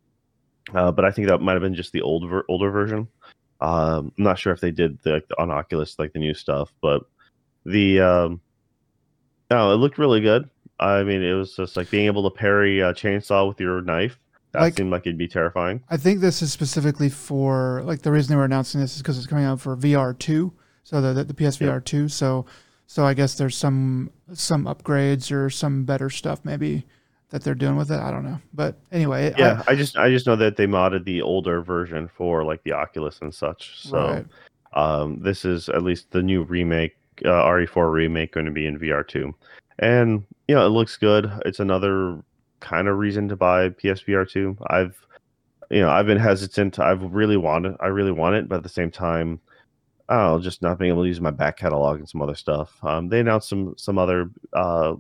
uh, 0.75 0.93
but 0.93 1.07
I 1.07 1.11
think 1.11 1.29
that 1.29 1.41
might 1.41 1.55
have 1.55 1.63
been 1.63 1.75
just 1.75 1.93
the 1.93 2.03
old 2.03 2.29
ver- 2.29 2.45
older 2.49 2.71
version. 2.71 3.09
Um, 3.61 4.13
I'm 4.19 4.25
not 4.25 4.39
sure 4.39 4.53
if 4.53 4.61
they 4.61 4.71
did 4.71 5.01
the, 5.03 5.23
the 5.29 5.41
on 5.41 5.51
Oculus 5.51 5.99
like 5.99 6.13
the 6.13 6.19
new 6.19 6.35
stuff, 6.35 6.73
but 6.83 7.03
the 7.65 8.01
um, 8.01 8.41
no, 9.51 9.73
it 9.73 9.77
looked 9.77 9.99
really 9.99 10.21
good. 10.21 10.49
I 10.79 11.03
mean, 11.03 11.23
it 11.23 11.33
was 11.33 11.57
just 11.57 11.77
like 11.77 11.91
being 11.91 12.07
able 12.07 12.29
to 12.29 12.37
parry 12.37 12.81
a 12.81 12.93
chainsaw 12.93 13.49
with 13.49 13.59
your 13.61 13.81
knife. 13.81 14.19
That 14.53 14.63
Like- 14.63 14.75
seemed 14.77 14.91
like 14.91 15.07
it'd 15.07 15.19
be 15.19 15.29
terrifying. 15.29 15.83
I 15.91 15.97
think 15.97 16.21
this 16.21 16.41
is 16.43 16.53
specifically 16.53 17.11
for 17.11 17.83
like 17.85 18.03
the 18.03 18.11
reason 18.11 18.31
they 18.33 18.37
were 18.37 18.45
announcing 18.47 18.81
this 18.81 18.97
is 18.97 19.03
because 19.03 19.19
it's 19.19 19.27
coming 19.27 19.45
out 19.45 19.61
for 19.61 19.77
VR 19.77 20.19
two, 20.19 20.53
so 20.85 21.01
the 21.01 21.13
the, 21.13 21.25
the 21.25 21.35
PSVR 21.35 21.85
two. 21.85 22.09
So 22.09 22.47
so 22.87 23.05
I 23.05 23.13
guess 23.15 23.35
there's 23.35 23.57
some 23.57 24.11
some 24.33 24.65
upgrades 24.65 25.31
or 25.31 25.51
some 25.51 25.85
better 25.85 26.09
stuff 26.09 26.41
maybe 26.45 26.87
that 27.31 27.45
they're 27.45 27.55
doing 27.55 27.77
with 27.77 27.91
it. 27.91 28.01
I 28.01 28.11
don't 28.11 28.25
know, 28.25 28.39
but 28.55 28.79
anyway, 28.91 29.35
I- 29.35 29.39
yeah 29.39 29.63
I, 29.69 29.75
just 29.75 29.99
i 29.99 30.09
just 30.09 30.27
know 30.27 30.37
that 30.37 30.57
they 30.57 30.67
modded 30.67 31.05
the 31.05 31.21
older 31.21 31.61
version 31.61 32.09
for 32.09 32.43
like 32.43 32.63
the 32.63 32.73
oculus 32.73 33.19
and 33.21 33.35
such 33.35 33.79
so 33.83 33.99
right. 33.99 34.27
um 34.73 35.21
this 35.21 35.45
is 35.45 35.69
at 35.69 35.83
least 35.83 36.11
the 36.11 36.23
new 36.23 36.45
remake 36.45 36.97
uh, 37.27 37.45
re4 37.45 37.93
remake 37.93 38.33
going 38.33 38.47
to 38.47 38.53
be 38.53 38.65
in 38.65 38.79
vr2 38.79 39.35
and 39.81 40.25
you 40.47 40.55
know 40.55 40.65
it 40.65 40.71
looks 40.71 40.97
good 40.97 41.31
it's 41.45 41.61
another 41.61 42.23
kind 42.61 42.89
of 42.89 42.99
reason 42.99 43.29
to 43.29 43.37
buy 43.37 43.69
psvr 43.71 44.29
2 44.29 44.57
i've 44.69 45.07
you 45.71 45.81
know 45.81 45.91
i've 45.91 46.07
been 46.07 46.19
hesitant 46.19 46.79
i've 46.79 47.03
really 47.03 47.37
wanted 47.37 47.75
i 47.81 47.87
really 47.87 48.13
want 48.13 48.35
it 48.35 48.49
but 48.49 48.57
at 48.57 48.63
the 48.63 48.69
same 48.69 48.91
time 48.91 49.41
know, 50.11 50.41
just 50.41 50.63
not 50.63 50.79
being 50.79 50.91
able 50.91 51.03
to 51.03 51.09
use 51.09 51.21
my 51.21 51.31
back 51.31 51.57
catalog 51.57 51.99
and 51.99 52.09
some 52.09 52.23
other 52.23 52.35
stuff. 52.35 52.83
Um, 52.83 53.09
they 53.09 53.21
announced 53.21 53.49
some 53.49 53.75
some 53.77 53.99
other 53.99 54.31
uh, 54.53 54.95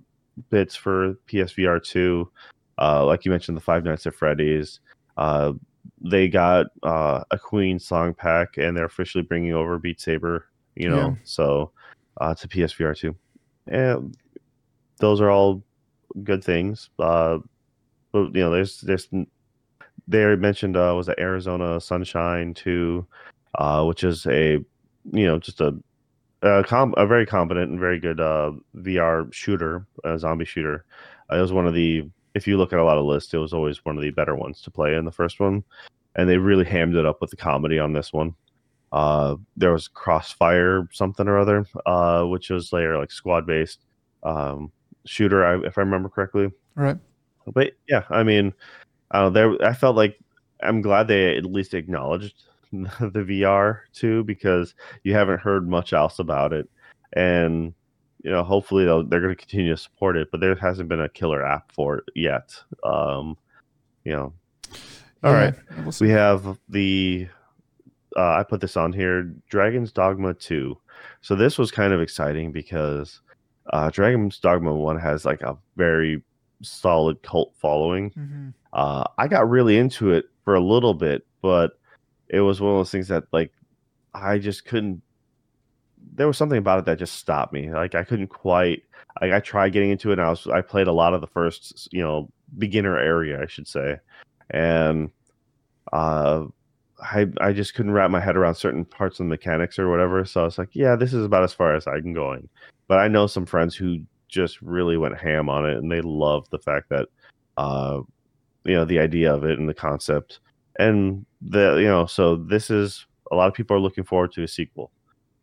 bits 0.50 0.76
for 0.76 1.14
PSVR 1.28 1.82
two, 1.82 2.30
uh, 2.78 3.04
like 3.04 3.24
you 3.24 3.30
mentioned, 3.30 3.56
the 3.56 3.62
Five 3.62 3.84
Nights 3.84 4.06
at 4.06 4.14
Freddy's. 4.14 4.80
Uh, 5.16 5.52
they 6.00 6.28
got 6.28 6.66
uh, 6.82 7.24
a 7.30 7.38
Queen 7.38 7.78
song 7.78 8.14
pack, 8.14 8.56
and 8.56 8.76
they're 8.76 8.84
officially 8.84 9.22
bringing 9.22 9.54
over 9.54 9.78
Beat 9.78 10.00
Saber. 10.00 10.46
You 10.76 10.88
know, 10.90 11.09
Yeah. 11.09 11.14
so 11.24 11.72
uh, 12.20 12.34
to 12.34 12.48
PSVR 12.48 12.96
two, 12.96 13.16
and 13.66 14.16
those 14.98 15.20
are 15.20 15.30
all 15.30 15.62
good 16.24 16.42
things. 16.42 16.90
Uh, 16.98 17.38
but 18.12 18.34
you 18.34 18.40
know, 18.40 18.50
there's 18.50 18.80
there's 18.80 19.08
they 20.06 20.36
mentioned 20.36 20.76
uh, 20.76 20.92
was 20.96 21.06
the 21.06 21.20
Arizona 21.20 21.80
Sunshine 21.80 22.54
2, 22.54 23.06
uh, 23.56 23.84
which 23.84 24.04
is 24.04 24.26
a 24.26 24.58
you 25.12 25.26
know 25.26 25.38
just 25.38 25.60
a 25.60 25.76
a, 26.42 26.64
com- 26.64 26.94
a 26.96 27.06
very 27.06 27.26
competent 27.26 27.70
and 27.70 27.80
very 27.80 27.98
good 27.98 28.20
uh, 28.20 28.52
VR 28.76 29.32
shooter, 29.32 29.86
a 30.04 30.18
zombie 30.18 30.44
shooter. 30.44 30.84
Uh, 31.30 31.36
it 31.36 31.40
was 31.40 31.52
one 31.52 31.66
of 31.66 31.74
the 31.74 32.08
if 32.34 32.46
you 32.46 32.56
look 32.56 32.72
at 32.72 32.78
a 32.78 32.84
lot 32.84 32.98
of 32.98 33.04
lists, 33.04 33.34
it 33.34 33.38
was 33.38 33.52
always 33.52 33.84
one 33.84 33.96
of 33.96 34.02
the 34.02 34.10
better 34.10 34.36
ones 34.36 34.62
to 34.62 34.70
play 34.70 34.94
in 34.94 35.04
the 35.04 35.12
first 35.12 35.40
one, 35.40 35.64
and 36.16 36.28
they 36.28 36.38
really 36.38 36.64
hammed 36.64 36.94
it 36.94 37.06
up 37.06 37.20
with 37.20 37.30
the 37.30 37.36
comedy 37.36 37.78
on 37.78 37.92
this 37.92 38.12
one. 38.12 38.34
Uh, 38.92 39.36
there 39.56 39.72
was 39.72 39.88
Crossfire 39.88 40.88
something 40.92 41.28
or 41.28 41.38
other, 41.38 41.66
uh, 41.84 42.24
which 42.24 42.48
was 42.50 42.72
later 42.72 42.98
like 42.98 43.10
squad 43.10 43.46
based 43.46 43.80
um, 44.22 44.72
shooter, 45.09 45.44
I, 45.44 45.66
if 45.66 45.78
I 45.78 45.82
remember 45.82 46.09
correctly 46.09 46.50
Right. 46.74 46.96
but 47.52 47.72
yeah, 47.88 48.04
I 48.11 48.22
mean, 48.22 48.52
I. 49.11 49.28
There, 49.30 49.61
I 49.64 49.72
felt 49.72 49.96
like 49.96 50.18
I'm 50.62 50.80
glad 50.82 51.09
they 51.09 51.36
at 51.36 51.44
least 51.44 51.74
acknowledged 51.74 52.34
the 52.72 53.24
VR 53.24 53.80
too, 53.92 54.22
because 54.24 54.74
you 55.02 55.14
haven't 55.14 55.40
heard 55.40 55.68
much 55.68 55.92
else 55.92 56.18
about 56.18 56.52
it, 56.52 56.68
and 57.14 57.72
you 58.24 58.30
know, 58.30 58.42
hopefully 58.42 58.84
they'll, 58.84 59.04
they're 59.04 59.20
going 59.20 59.34
to 59.34 59.40
continue 59.40 59.70
to 59.70 59.76
support 59.76 60.16
it. 60.16 60.28
But 60.30 60.40
there 60.40 60.54
hasn't 60.56 60.88
been 60.88 61.00
a 61.00 61.09
killer 61.09 61.44
app 61.44 61.70
for 61.72 61.98
it 61.98 62.04
yet. 62.14 62.54
Um, 62.84 63.36
you 64.04 64.12
know, 64.12 64.32
All 65.24 65.32
Yeah, 65.32 65.44
right. 65.44 65.54
we'll 65.84 65.94
we 66.00 66.11
have 66.11 66.59
the 66.68 67.28
uh, 68.16 68.32
I 68.32 68.42
put 68.42 68.61
this 68.61 68.76
on 68.76 68.92
here, 68.92 69.22
Dragon's 69.48 69.92
Dogma 69.92 70.34
2. 70.34 70.76
So 71.20 71.34
this 71.36 71.59
was 71.59 71.70
kind 71.70 71.92
of 71.92 72.00
exciting 72.00 72.50
because 72.52 73.20
uh, 73.72 73.90
Dragon's 73.90 74.38
Dogma 74.38 74.74
1 74.74 74.98
has 74.98 75.24
like 75.24 75.42
a 75.42 75.56
very 75.76 76.22
solid 76.62 77.22
cult 77.22 77.52
following. 77.56 78.10
Mhm. 78.10 78.54
Uh, 78.72 79.04
I 79.16 79.28
got 79.28 79.48
really 79.48 79.78
into 79.78 80.10
it 80.12 80.26
for 80.44 80.54
a 80.54 80.60
little 80.60 80.94
bit, 80.94 81.26
but 81.42 81.78
it 82.28 82.40
was 82.40 82.60
one 82.60 82.72
of 82.72 82.78
those 82.78 82.90
things 82.90 83.08
that 83.08 83.24
like 83.32 83.52
I 84.14 84.38
just 84.38 84.64
couldn't. 84.64 85.02
There 86.14 86.26
was 86.26 86.36
something 86.36 86.58
about 86.58 86.80
it 86.80 86.84
that 86.86 86.98
just 86.98 87.16
stopped 87.16 87.52
me. 87.52 87.70
Like 87.72 87.94
I 87.94 88.04
couldn't 88.04 88.28
quite. 88.28 88.82
Like 89.20 89.32
I 89.32 89.40
tried 89.40 89.72
getting 89.72 89.90
into 89.90 90.10
it. 90.10 90.18
and 90.18 90.22
I 90.22 90.30
was 90.30 90.46
I 90.46 90.60
played 90.60 90.86
a 90.86 90.92
lot 90.92 91.14
of 91.14 91.20
the 91.20 91.26
first 91.26 91.88
you 91.92 92.02
know 92.02 92.30
beginner 92.58 92.98
area, 92.98 93.42
I 93.42 93.46
should 93.46 93.66
say, 93.68 93.98
and 94.50 95.10
uh, 95.92 96.44
I 97.01 97.26
I 97.40 97.53
just 97.53 97.74
couldn't 97.74 97.92
wrap 97.92 98.11
my 98.11 98.20
head 98.20 98.36
around 98.36 98.57
certain 98.57 98.84
parts 98.84 99.20
of 99.20 99.26
the 99.26 99.30
mechanics 99.30 99.78
or 99.78 99.88
whatever. 99.88 100.24
So 100.24 100.42
I 100.42 100.44
was 100.44 100.59
like, 100.59 100.70
yeah, 100.72 100.96
this 100.96 101.14
is 101.14 101.24
about 101.24 101.44
as 101.44 101.53
far 101.53 101.74
as 101.74 101.86
I 101.86 102.01
can 102.01 102.12
going. 102.12 102.49
But 102.88 102.99
I 102.99 103.09
know 103.09 103.26
some 103.26 103.46
friends 103.46 103.76
who 103.76 104.01
just 104.28 104.61
really 104.62 104.96
went 104.96 105.18
ham 105.18 105.49
on 105.49 105.68
it, 105.68 105.78
and 105.78 105.90
they 105.90 106.01
love 106.01 106.49
the 106.51 106.59
fact 106.59 106.88
that, 106.90 107.09
uh, 107.57 108.01
you 108.64 108.74
know, 108.74 108.84
the 108.84 108.99
idea 108.99 109.32
of 109.32 109.44
it 109.44 109.59
and 109.59 109.68
the 109.68 109.74
concept, 109.74 110.40
and 110.78 111.24
the 111.40 111.76
you 111.76 111.86
know, 111.86 112.07
so 112.07 112.36
this 112.36 112.70
is 112.70 113.07
a 113.30 113.36
lot 113.36 113.49
of 113.49 113.55
people 113.55 113.76
are 113.76 113.80
looking 113.80 114.05
forward 114.05 114.32
to 114.32 114.42
a 114.42 114.49
sequel. 114.49 114.90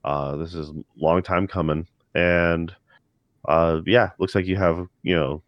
Uh, 0.03 0.35
this 0.35 0.53
is 0.53 0.69
a 0.69 0.83
long 0.97 1.23
time 1.23 1.47
coming, 1.47 1.87
and 2.13 2.75
uh, 3.47 3.81
yeah, 3.85 4.11
looks 4.19 4.35
like 4.35 4.45
you 4.45 4.57
have 4.57 4.87
you 5.03 5.15
know 5.15 5.41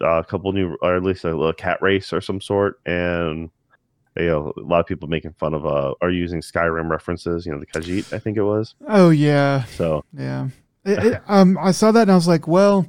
a 0.00 0.24
couple 0.24 0.52
new, 0.52 0.76
or 0.82 0.96
at 0.96 1.02
least 1.02 1.24
a 1.24 1.28
little 1.28 1.52
cat 1.52 1.80
race 1.80 2.12
or 2.12 2.20
some 2.20 2.40
sort, 2.40 2.80
and 2.86 3.50
you 4.16 4.26
know, 4.26 4.52
a 4.56 4.60
lot 4.60 4.80
of 4.80 4.86
people 4.86 5.08
making 5.08 5.32
fun 5.32 5.54
of 5.54 5.66
uh 5.66 5.94
are 6.00 6.10
using 6.10 6.40
Skyrim 6.40 6.90
references. 6.90 7.46
You 7.46 7.52
know, 7.52 7.60
the 7.60 7.66
Khajiit, 7.66 8.12
I 8.12 8.18
think 8.18 8.36
it 8.36 8.42
was. 8.42 8.74
Oh 8.86 9.10
yeah, 9.10 9.64
So 9.64 10.04
yeah. 10.16 10.48
It, 10.84 11.04
it, 11.04 11.22
um, 11.28 11.58
I 11.60 11.72
saw 11.72 11.90
that 11.92 12.02
and 12.02 12.12
I 12.12 12.14
was 12.14 12.28
like, 12.28 12.46
well, 12.46 12.86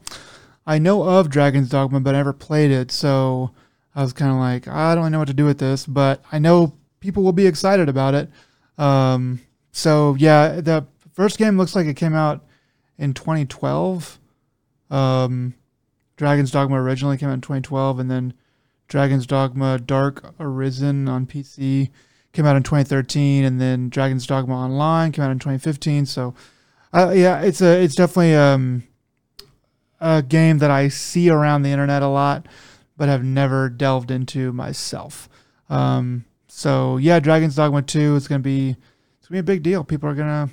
I 0.66 0.80
know 0.80 1.04
of 1.04 1.30
Dragon's 1.30 1.70
Dogma, 1.70 2.00
but 2.00 2.14
I 2.14 2.20
never 2.20 2.34
played 2.34 2.72
it, 2.72 2.92
so 2.92 3.52
I 3.96 4.02
was 4.02 4.14
kind 4.14 4.32
of 4.32 4.38
like, 4.38 4.68
I 4.68 4.94
don't 4.96 5.12
know 5.12 5.20
what 5.20 5.28
to 5.30 5.34
do 5.34 5.46
with 5.46 5.58
this, 5.60 5.86
but 5.86 6.22
I 6.32 6.40
know 6.40 6.74
people 7.00 7.24
will 7.24 7.34
be 7.34 7.48
excited 7.48 7.90
about 7.90 8.14
it. 8.14 8.30
Um, 8.78 9.42
so 9.72 10.16
yeah, 10.20 10.62
the 10.62 10.86
first 11.14 11.38
game 11.38 11.58
looks 11.58 11.76
like 11.76 11.88
it 11.88 11.96
came 11.96 12.14
out 12.14 12.46
in 12.98 13.14
2012. 13.14 14.20
Um, 14.90 15.56
Dragon's 16.16 16.52
Dogma 16.52 16.82
originally 16.82 17.18
came 17.18 17.30
out 17.30 17.34
in 17.34 17.42
2012, 17.42 18.00
and 18.00 18.12
then 18.12 18.34
Dragon's 18.88 19.28
Dogma 19.28 19.80
Dark 19.80 20.34
Arisen 20.40 21.08
on 21.10 21.26
PC 21.26 21.90
came 22.34 22.46
out 22.46 22.56
in 22.56 22.64
2013, 22.64 23.44
and 23.44 23.60
then 23.60 23.90
Dragon's 23.90 24.28
Dogma 24.28 24.54
Online 24.54 25.12
came 25.12 25.26
out 25.26 25.32
in 25.32 25.40
2015. 25.40 26.06
So, 26.06 26.34
uh, 26.94 27.12
yeah, 27.16 27.42
it's 27.42 27.62
a 27.62 27.82
it's 27.82 27.96
definitely 27.96 28.36
um, 28.36 28.84
a 30.00 30.22
game 30.22 30.60
that 30.60 30.72
I 30.72 30.88
see 30.88 31.30
around 31.30 31.64
the 31.64 31.72
internet 31.72 32.02
a 32.02 32.08
lot, 32.08 32.48
but 32.96 33.10
have 33.10 33.24
never 33.24 33.70
delved 33.70 34.12
into 34.12 34.54
myself. 34.54 35.28
Um, 35.70 36.26
so 36.48 36.98
yeah, 36.98 37.20
Dragon's 37.20 37.56
Dogma 37.56 37.82
2 37.82 38.16
is 38.16 38.28
gonna 38.28 38.40
be 38.40 38.76
it's 39.20 39.28
gonna 39.28 39.38
be 39.38 39.40
a 39.40 39.56
big 39.56 39.64
deal. 39.64 39.84
People 39.84 40.10
are 40.10 40.16
gonna 40.16 40.50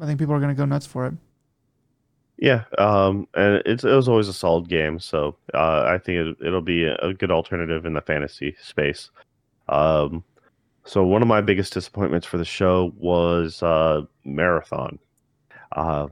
I 0.00 0.06
think 0.06 0.18
people 0.18 0.34
are 0.34 0.40
gonna 0.40 0.54
go 0.54 0.64
nuts 0.64 0.86
for 0.86 1.06
it. 1.06 1.14
Yeah, 2.38 2.64
um, 2.78 3.26
and 3.34 3.62
it's 3.64 3.84
it 3.84 3.94
was 3.94 4.08
always 4.08 4.28
a 4.28 4.32
solid 4.32 4.68
game. 4.68 4.98
So 4.98 5.36
uh, 5.54 5.84
I 5.86 5.98
think 5.98 6.18
it, 6.18 6.46
it'll 6.46 6.60
be 6.60 6.84
a, 6.84 7.14
good 7.14 7.30
alternative 7.30 7.86
in 7.86 7.94
the 7.94 8.00
fantasy 8.02 8.54
space. 8.62 9.10
Um, 9.68 10.22
so 10.84 11.04
one 11.04 11.22
of 11.22 11.28
my 11.28 11.40
biggest 11.40 11.72
disappointments 11.72 12.26
for 12.26 12.38
the 12.38 12.44
show 12.44 12.92
was 12.96 13.62
uh, 13.62 14.02
Marathon. 14.24 14.98
Uh, 15.72 16.08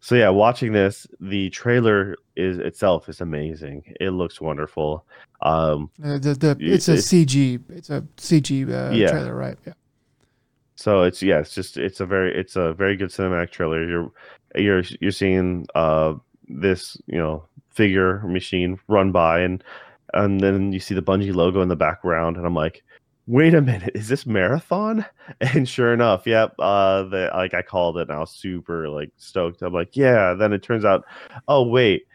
so 0.00 0.14
yeah, 0.14 0.28
watching 0.28 0.72
this, 0.72 1.06
the 1.20 1.50
trailer 1.50 2.16
is 2.36 2.58
itself 2.58 3.08
is 3.08 3.20
amazing. 3.20 3.94
It 3.98 4.10
looks 4.10 4.40
wonderful. 4.40 5.04
Um, 5.42 5.90
Uh, 6.02 6.18
the, 6.18 6.34
the 6.34 6.56
it's 6.60 6.88
a 6.88 6.94
CG 6.96 7.60
it's 7.70 7.90
a 7.90 8.02
CG 8.16 8.68
uh, 8.68 8.94
Yeah. 8.94 9.10
trailer, 9.10 9.34
right? 9.34 9.58
Yeah. 9.66 9.72
So 10.76 11.02
it's 11.02 11.22
yeah, 11.22 11.40
it's 11.40 11.54
just 11.54 11.78
it's 11.78 12.00
a 12.00 12.06
very 12.06 12.38
it's 12.38 12.56
a 12.56 12.74
very 12.74 12.96
good 12.96 13.08
cinematic 13.08 13.50
trailer. 13.50 13.88
You're 13.88 14.12
you're 14.56 14.82
you're 15.00 15.12
seeing 15.12 15.66
uh 15.74 16.14
this 16.48 16.96
you 17.06 17.18
know 17.18 17.44
figure 17.70 18.20
machine 18.20 18.78
run 18.88 19.12
by 19.12 19.40
and 19.40 19.62
and 20.14 20.40
then 20.40 20.72
you 20.72 20.80
see 20.80 20.94
the 20.94 21.02
Bungie 21.02 21.34
logo 21.34 21.60
in 21.60 21.68
the 21.68 21.76
background 21.76 22.36
and 22.36 22.46
I'm 22.46 22.54
like, 22.54 22.82
wait 23.26 23.54
a 23.54 23.60
minute, 23.60 23.90
is 23.94 24.08
this 24.08 24.26
marathon? 24.26 25.04
And 25.40 25.68
sure 25.68 25.92
enough, 25.92 26.26
yep, 26.26 26.54
uh 26.58 27.02
the 27.04 27.30
like 27.34 27.54
I 27.54 27.62
called 27.62 27.98
it 27.98 28.08
and 28.08 28.12
I 28.12 28.20
was 28.20 28.30
super 28.30 28.88
like 28.88 29.10
stoked. 29.16 29.62
I'm 29.62 29.72
like, 29.72 29.96
yeah. 29.96 30.34
Then 30.34 30.52
it 30.52 30.62
turns 30.62 30.84
out, 30.84 31.04
oh 31.48 31.68
wait, 31.68 32.06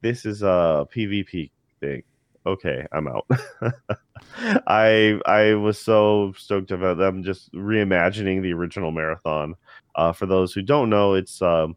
this 0.00 0.24
is 0.26 0.42
a 0.42 0.86
PvP 0.94 1.50
thing. 1.80 2.02
Okay, 2.46 2.86
I'm 2.92 3.08
out. 3.08 3.26
I 4.66 5.20
I 5.26 5.54
was 5.54 5.78
so 5.78 6.34
stoked 6.36 6.70
about 6.70 6.98
them 6.98 7.22
just 7.22 7.52
reimagining 7.52 8.42
the 8.42 8.52
original 8.52 8.92
marathon. 8.92 9.54
Uh, 9.94 10.12
for 10.12 10.26
those 10.26 10.52
who 10.52 10.62
don't 10.62 10.90
know, 10.90 11.14
it's 11.14 11.40
um, 11.40 11.76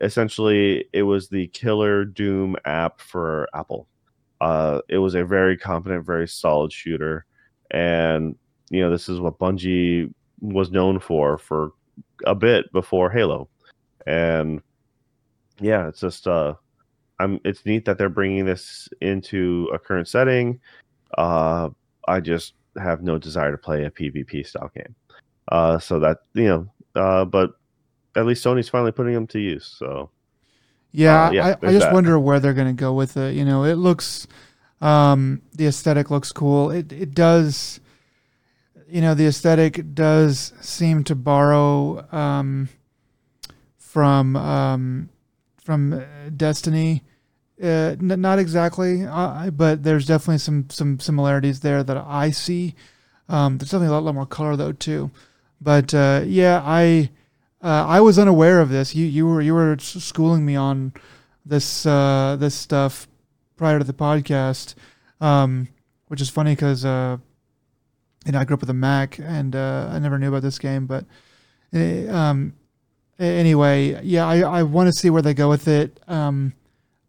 essentially 0.00 0.84
it 0.92 1.02
was 1.02 1.28
the 1.28 1.48
Killer 1.48 2.04
Doom 2.04 2.56
app 2.64 3.00
for 3.00 3.48
Apple. 3.54 3.88
Uh, 4.40 4.80
it 4.88 4.98
was 4.98 5.14
a 5.14 5.24
very 5.24 5.56
competent, 5.56 6.04
very 6.04 6.28
solid 6.28 6.72
shooter, 6.72 7.24
and 7.70 8.36
you 8.70 8.80
know 8.80 8.90
this 8.90 9.08
is 9.08 9.20
what 9.20 9.38
Bungie 9.38 10.12
was 10.40 10.70
known 10.70 11.00
for 11.00 11.38
for 11.38 11.72
a 12.26 12.34
bit 12.34 12.70
before 12.72 13.10
Halo, 13.10 13.48
and 14.06 14.60
yeah, 15.60 15.88
it's 15.88 16.00
just 16.00 16.26
uh, 16.26 16.54
I'm 17.18 17.40
it's 17.44 17.64
neat 17.64 17.84
that 17.86 17.98
they're 17.98 18.08
bringing 18.08 18.44
this 18.44 18.88
into 19.00 19.70
a 19.72 19.78
current 19.78 20.08
setting. 20.08 20.60
Uh, 21.16 21.70
I 22.08 22.20
just 22.20 22.54
have 22.78 23.02
no 23.02 23.18
desire 23.18 23.52
to 23.52 23.58
play 23.58 23.84
a 23.84 23.90
PvP 23.90 24.46
style 24.46 24.70
game. 24.74 24.94
Uh, 25.48 25.78
so 25.78 25.98
that 26.00 26.18
you 26.34 26.44
know, 26.44 26.68
uh, 26.94 27.24
but 27.24 27.52
at 28.16 28.26
least 28.26 28.44
Sony's 28.44 28.68
finally 28.68 28.92
putting 28.92 29.14
them 29.14 29.26
to 29.28 29.38
use. 29.40 29.66
So 29.78 30.10
Yeah, 30.92 31.28
Uh, 31.28 31.32
yeah, 31.32 31.46
I, 31.62 31.68
I 31.68 31.72
just 31.72 31.90
that. 31.90 31.90
wonder 31.90 32.18
where 32.18 32.40
they're 32.40 32.54
going 32.54 32.74
to 32.74 32.80
go 32.80 32.92
with 32.94 33.16
it. 33.16 33.34
You 33.34 33.44
know, 33.44 33.64
it 33.64 33.74
looks, 33.74 34.26
um, 34.80 35.42
the 35.54 35.66
aesthetic 35.66 36.10
looks 36.10 36.32
cool. 36.32 36.70
It 36.70 36.92
it 36.92 37.14
does, 37.14 37.80
you 38.88 39.00
know, 39.00 39.14
the 39.14 39.26
aesthetic 39.26 39.94
does 39.94 40.52
seem 40.60 41.04
to 41.04 41.14
borrow 41.14 42.06
um, 42.14 42.68
from 43.78 44.36
um, 44.36 45.08
from 45.58 45.92
uh, 45.92 46.02
Destiny. 46.36 47.02
Uh, 47.62 47.96
n- 48.00 48.20
not 48.20 48.38
exactly, 48.38 49.04
uh, 49.06 49.50
but 49.50 49.82
there's 49.82 50.06
definitely 50.06 50.38
some 50.38 50.68
some 50.70 51.00
similarities 51.00 51.60
there 51.60 51.82
that 51.82 51.96
I 51.96 52.30
see. 52.30 52.74
Um, 53.28 53.58
there's 53.58 53.70
definitely 53.70 53.88
a 53.88 53.92
lot, 53.92 54.04
lot 54.04 54.14
more 54.14 54.26
color 54.26 54.56
though 54.56 54.72
too. 54.72 55.10
But 55.60 55.94
uh, 55.94 56.22
yeah, 56.26 56.62
I 56.64 57.10
uh, 57.62 57.86
I 57.88 58.00
was 58.00 58.18
unaware 58.18 58.60
of 58.60 58.68
this. 58.68 58.94
You 58.94 59.06
you 59.06 59.26
were 59.26 59.40
you 59.40 59.54
were 59.54 59.76
schooling 59.78 60.44
me 60.44 60.56
on 60.56 60.92
this 61.44 61.86
uh, 61.86 62.36
this 62.38 62.54
stuff 62.54 63.08
prior 63.56 63.78
to 63.78 63.84
the 63.84 63.94
podcast, 63.94 64.74
um, 65.20 65.68
which 66.08 66.20
is 66.20 66.28
funny 66.28 66.54
because 66.54 66.84
uh, 66.84 67.16
you 68.24 68.32
know 68.32 68.40
I 68.40 68.44
grew 68.44 68.54
up 68.54 68.60
with 68.60 68.70
a 68.70 68.74
Mac 68.74 69.18
and 69.18 69.56
uh, 69.56 69.88
I 69.90 69.98
never 69.98 70.18
knew 70.18 70.28
about 70.28 70.42
this 70.42 70.58
game. 70.58 70.86
But 70.86 71.06
eh, 71.72 72.06
um, 72.08 72.54
anyway, 73.18 74.00
yeah, 74.04 74.26
I, 74.26 74.40
I 74.40 74.62
want 74.62 74.88
to 74.88 74.92
see 74.92 75.10
where 75.10 75.22
they 75.22 75.34
go 75.34 75.48
with 75.48 75.66
it. 75.66 75.98
Um, 76.06 76.52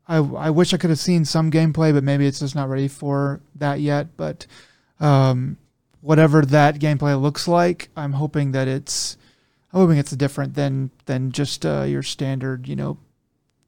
I 0.08 0.18
I 0.18 0.50
wish 0.50 0.74
I 0.74 0.78
could 0.78 0.89
have 0.89 1.00
seen 1.00 1.26
some 1.26 1.52
gameplay, 1.52 1.93
but 1.93 2.04
maybe 2.04 2.26
it's 2.26 2.39
just 2.39 2.56
not 2.56 2.70
ready 2.70 2.88
for 2.88 3.41
that 3.56 3.82
yet. 3.82 4.16
But 4.16 4.48
um, 5.00 5.58
whatever 6.00 6.43
that 6.43 6.80
gameplay 6.80 7.20
looks 7.22 7.48
like, 7.48 7.89
I'm 7.98 8.14
hoping 8.14 8.54
that 8.54 8.70
it's 8.70 9.18
hoping 9.78 9.97
it's 9.97 10.11
different 10.11 10.55
than 10.55 10.91
than 11.05 11.32
just 11.32 11.65
uh, 11.65 11.84
your 11.84 12.03
standard, 12.03 12.67
you 12.67 12.75
know, 12.75 12.97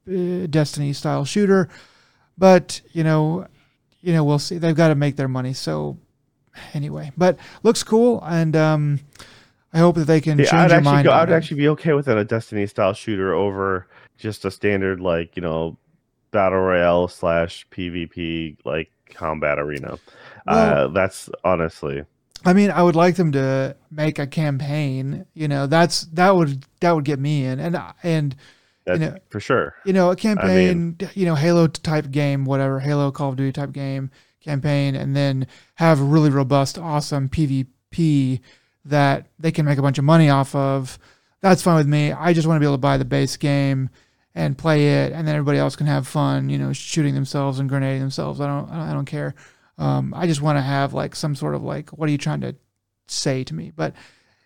uh, 0.07 0.47
Destiny 0.47 0.93
style 0.93 1.25
shooter. 1.25 1.69
But 2.37 2.81
you 2.91 3.03
know, 3.03 3.47
you 4.01 4.13
know, 4.13 4.23
we'll 4.23 4.39
see. 4.39 4.57
They've 4.57 4.75
got 4.75 4.89
to 4.89 4.95
make 4.95 5.15
their 5.15 5.27
money. 5.27 5.53
So 5.53 5.97
anyway, 6.73 7.11
but 7.17 7.37
looks 7.63 7.83
cool, 7.83 8.23
and 8.25 8.55
um, 8.55 8.99
I 9.73 9.79
hope 9.79 9.95
that 9.95 10.05
they 10.05 10.21
can 10.21 10.39
yeah, 10.39 10.45
change 10.45 10.71
I'd 10.71 10.71
your 10.71 10.81
mind. 10.81 11.05
go, 11.05 11.11
I'd 11.11 11.29
it. 11.29 11.33
actually 11.33 11.57
be 11.57 11.67
okay 11.69 11.93
with 11.93 12.07
a 12.07 12.23
Destiny 12.25 12.65
style 12.67 12.93
shooter 12.93 13.33
over 13.33 13.87
just 14.17 14.45
a 14.45 14.51
standard 14.51 14.99
like 14.99 15.35
you 15.35 15.41
know 15.41 15.77
battle 16.31 16.59
royale 16.59 17.07
slash 17.07 17.67
PvP 17.69 18.57
like 18.65 18.91
combat 19.09 19.59
arena. 19.59 19.97
Well- 20.47 20.85
uh, 20.85 20.87
that's 20.87 21.29
honestly 21.43 22.03
I 22.45 22.53
mean, 22.53 22.71
I 22.71 22.81
would 22.81 22.95
like 22.95 23.15
them 23.15 23.31
to 23.33 23.75
make 23.91 24.19
a 24.19 24.27
campaign. 24.27 25.25
You 25.33 25.47
know, 25.47 25.67
that's 25.67 26.01
that 26.13 26.35
would 26.35 26.65
that 26.79 26.91
would 26.93 27.05
get 27.05 27.19
me 27.19 27.45
in, 27.45 27.59
and 27.59 27.77
and 28.03 28.35
that's 28.85 28.99
know, 28.99 29.17
for 29.29 29.39
sure. 29.39 29.75
you 29.85 29.93
know, 29.93 30.11
a 30.11 30.15
campaign, 30.15 30.97
you 31.13 31.25
know, 31.25 31.35
Halo 31.35 31.67
type 31.67 32.11
game, 32.11 32.45
whatever, 32.45 32.79
Halo, 32.79 33.11
Call 33.11 33.29
of 33.29 33.35
Duty 33.35 33.51
type 33.51 33.71
game 33.71 34.09
campaign, 34.41 34.95
and 34.95 35.15
then 35.15 35.47
have 35.75 35.99
a 35.99 36.03
really 36.03 36.29
robust, 36.29 36.77
awesome 36.77 37.29
PvP 37.29 38.39
that 38.85 39.27
they 39.37 39.51
can 39.51 39.65
make 39.65 39.77
a 39.77 39.81
bunch 39.81 39.97
of 39.97 40.05
money 40.05 40.29
off 40.29 40.55
of. 40.55 40.97
That's 41.41 41.61
fine 41.61 41.77
with 41.77 41.87
me. 41.87 42.11
I 42.11 42.33
just 42.33 42.47
want 42.47 42.57
to 42.57 42.59
be 42.59 42.65
able 42.65 42.75
to 42.75 42.81
buy 42.81 42.97
the 42.97 43.05
base 43.05 43.37
game 43.37 43.89
and 44.33 44.57
play 44.57 45.03
it, 45.03 45.11
and 45.11 45.27
then 45.27 45.35
everybody 45.35 45.57
else 45.57 45.75
can 45.75 45.87
have 45.87 46.07
fun, 46.07 46.49
you 46.49 46.57
know, 46.57 46.73
shooting 46.73 47.13
themselves 47.13 47.59
and 47.59 47.69
grenading 47.69 48.01
themselves. 48.01 48.39
I 48.41 48.47
don't, 48.47 48.69
I 48.71 48.93
don't 48.93 49.05
care. 49.05 49.35
Um, 49.79 50.13
I 50.15 50.27
just 50.27 50.41
want 50.41 50.57
to 50.57 50.61
have 50.61 50.93
like 50.93 51.15
some 51.15 51.33
sort 51.35 51.55
of 51.55 51.63
like, 51.63 51.89
what 51.89 52.07
are 52.07 52.11
you 52.11 52.17
trying 52.19 52.41
to 52.41 52.55
say 53.07 53.43
to 53.45 53.55
me? 53.55 53.71
But 53.75 53.93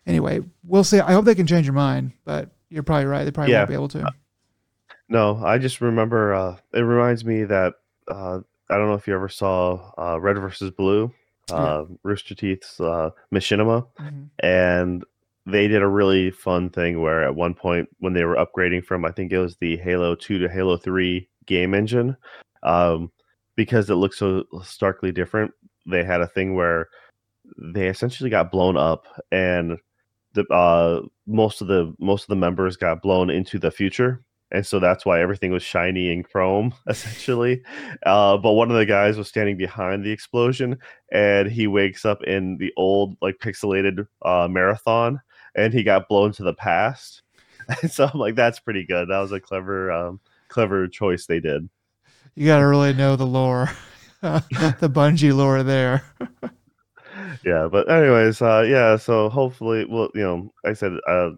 anyway, 0.05 0.39
we'll 0.63 0.83
see. 0.85 0.99
I 0.99 1.11
hope 1.11 1.25
they 1.25 1.35
can 1.35 1.47
change 1.47 1.65
your 1.65 1.73
mind, 1.73 2.13
but 2.23 2.51
you're 2.69 2.83
probably 2.83 3.05
right. 3.05 3.25
They 3.25 3.31
probably 3.31 3.51
Yeah. 3.51 3.59
won't 3.61 3.69
be 3.69 3.73
able 3.75 3.87
to. 3.89 4.13
No, 5.09 5.41
I 5.43 5.57
just 5.57 5.81
remember. 5.81 6.33
Uh, 6.33 6.57
it 6.73 6.79
reminds 6.81 7.25
me 7.25 7.43
that 7.45 7.73
uh, 8.07 8.39
I 8.69 8.77
don't 8.77 8.87
know 8.87 8.93
if 8.95 9.07
you 9.07 9.13
ever 9.15 9.29
saw 9.29 9.91
uh, 9.97 10.19
Red 10.19 10.37
versus 10.37 10.71
Blue, 10.71 11.11
Yeah. 11.49 11.55
uh, 11.55 11.85
Rooster 12.03 12.35
Teeth's 12.35 12.79
uh, 12.79 13.09
Machinima, 13.33 13.87
Mhm. 13.99 14.29
and 14.39 15.03
they 15.45 15.67
did 15.67 15.81
a 15.81 15.87
really 15.87 16.31
fun 16.31 16.69
thing 16.69 17.01
where 17.01 17.23
at 17.23 17.35
one 17.35 17.53
point 17.53 17.89
when 17.99 18.13
they 18.13 18.23
were 18.23 18.35
upgrading 18.35 18.85
from 18.85 19.03
I 19.03 19.11
think 19.11 19.31
it 19.31 19.39
was 19.39 19.57
the 19.57 19.77
Halo 19.77 20.15
2 20.15 20.37
to 20.39 20.47
Halo 20.49 20.77
3 20.77 21.27
game 21.45 21.73
engine, 21.73 22.15
um, 22.63 23.11
because 23.55 23.89
it 23.89 23.95
looked 23.95 24.15
so 24.15 24.43
starkly 24.63 25.11
different, 25.11 25.51
they 25.85 26.03
had 26.03 26.21
a 26.21 26.27
thing 26.27 26.55
where 26.55 26.89
they 27.57 27.87
essentially 27.87 28.29
got 28.29 28.51
blown 28.51 28.77
up 28.77 29.05
and 29.31 29.77
the 30.33 30.45
uh, 30.47 31.01
most 31.27 31.61
of 31.61 31.67
the 31.67 31.93
most 31.99 32.23
of 32.23 32.27
the 32.29 32.35
members 32.35 32.77
got 32.77 33.01
blown 33.01 33.29
into 33.29 33.59
the 33.59 33.71
future. 33.71 34.23
And 34.51 34.65
so 34.65 34.79
that's 34.79 35.03
why 35.03 35.19
everything 35.19 35.51
was 35.51 35.63
shiny 35.63 36.11
and 36.11 36.23
chrome 36.23 36.73
essentially. 36.87 37.63
Uh, 38.05 38.37
but 38.37 38.53
one 38.53 38.69
of 38.69 38.77
the 38.77 38.85
guys 38.85 39.17
was 39.17 39.27
standing 39.27 39.57
behind 39.57 40.03
the 40.03 40.11
explosion 40.11 40.77
and 41.11 41.49
he 41.49 41.65
wakes 41.65 42.05
up 42.05 42.23
in 42.23 42.57
the 42.57 42.71
old 42.77 43.17
like 43.21 43.39
pixelated 43.39 44.07
uh, 44.23 44.47
marathon 44.49 45.19
and 45.55 45.73
he 45.73 45.83
got 45.83 46.07
blown 46.07 46.31
to 46.33 46.43
the 46.43 46.53
past. 46.53 47.21
And 47.81 47.89
so 47.89 48.09
i'm 48.13 48.19
like 48.19 48.35
that's 48.35 48.59
pretty 48.59 48.83
good. 48.85 49.07
That 49.09 49.19
was 49.19 49.31
a 49.31 49.39
clever 49.39 49.89
um, 49.89 50.19
clever 50.49 50.85
choice 50.89 51.27
they 51.27 51.39
did 51.39 51.69
You 52.35 52.47
got 52.47 52.59
to 52.59 52.67
really 52.67 52.93
know 52.93 53.15
the 53.15 53.25
lore, 53.27 53.69
the 54.21 54.89
Bungie 54.91 55.35
lore 55.35 55.63
there. 55.63 56.03
yeah 57.45 57.67
but 57.71 57.89
anyways 57.91 58.41
uh 58.41 58.61
yeah 58.67 58.95
so 58.95 59.29
hopefully 59.29 59.85
well 59.87 60.09
you 60.15 60.21
know 60.23 60.51
i 60.65 60.73
said 60.73 60.93
uh 61.07 61.29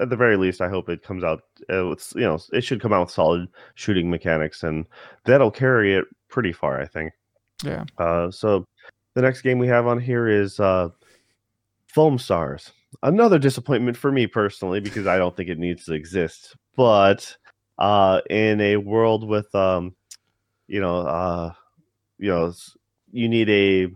at 0.00 0.08
the 0.08 0.14
very 0.16 0.36
least 0.36 0.60
i 0.60 0.68
hope 0.68 0.88
it 0.88 1.02
comes 1.02 1.24
out 1.24 1.42
uh, 1.74 1.84
with 1.86 2.12
you 2.14 2.22
know 2.22 2.38
it 2.52 2.60
should 2.62 2.80
come 2.80 2.92
out 2.92 3.00
with 3.06 3.10
solid 3.10 3.48
shooting 3.74 4.08
mechanics 4.08 4.62
and 4.62 4.86
that'll 5.24 5.50
carry 5.50 5.94
it 5.94 6.04
pretty 6.28 6.52
far 6.52 6.80
i 6.80 6.86
think 6.86 7.12
Yeah. 7.64 7.84
uh 7.98 8.30
so 8.30 8.64
the 9.14 9.22
next 9.22 9.42
game 9.42 9.58
we 9.58 9.66
have 9.66 9.86
on 9.88 10.00
here 10.00 10.28
is 10.28 10.60
uh 10.60 10.90
Foamstars 11.94 12.70
another 13.02 13.38
disappointment 13.38 13.96
for 13.96 14.12
me 14.12 14.26
personally 14.26 14.78
because 14.80 15.06
i 15.06 15.18
don't 15.18 15.36
think 15.36 15.48
it 15.48 15.58
needs 15.58 15.84
to 15.86 15.92
exist 15.94 16.54
but 16.76 17.36
uh 17.78 18.20
in 18.30 18.60
a 18.60 18.76
world 18.76 19.26
with 19.26 19.52
um 19.54 19.94
you 20.68 20.80
know 20.80 20.98
uh 21.00 21.52
you 22.18 22.28
know 22.30 22.52
you 23.12 23.28
need 23.28 23.48
a 23.50 23.86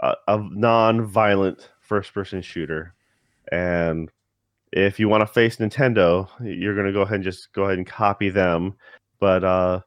a, 0.00 0.14
a 0.28 0.48
non-violent 0.52 1.70
first-person 1.80 2.42
shooter, 2.42 2.94
and 3.50 4.10
if 4.72 5.00
you 5.00 5.08
want 5.08 5.22
to 5.22 5.26
face 5.26 5.56
Nintendo, 5.56 6.28
you're 6.40 6.76
gonna 6.76 6.92
go 6.92 7.02
ahead 7.02 7.16
and 7.16 7.24
just 7.24 7.52
go 7.52 7.64
ahead 7.64 7.78
and 7.78 7.86
copy 7.86 8.28
them. 8.28 8.74
But 9.18 9.42
uh, 9.42 9.80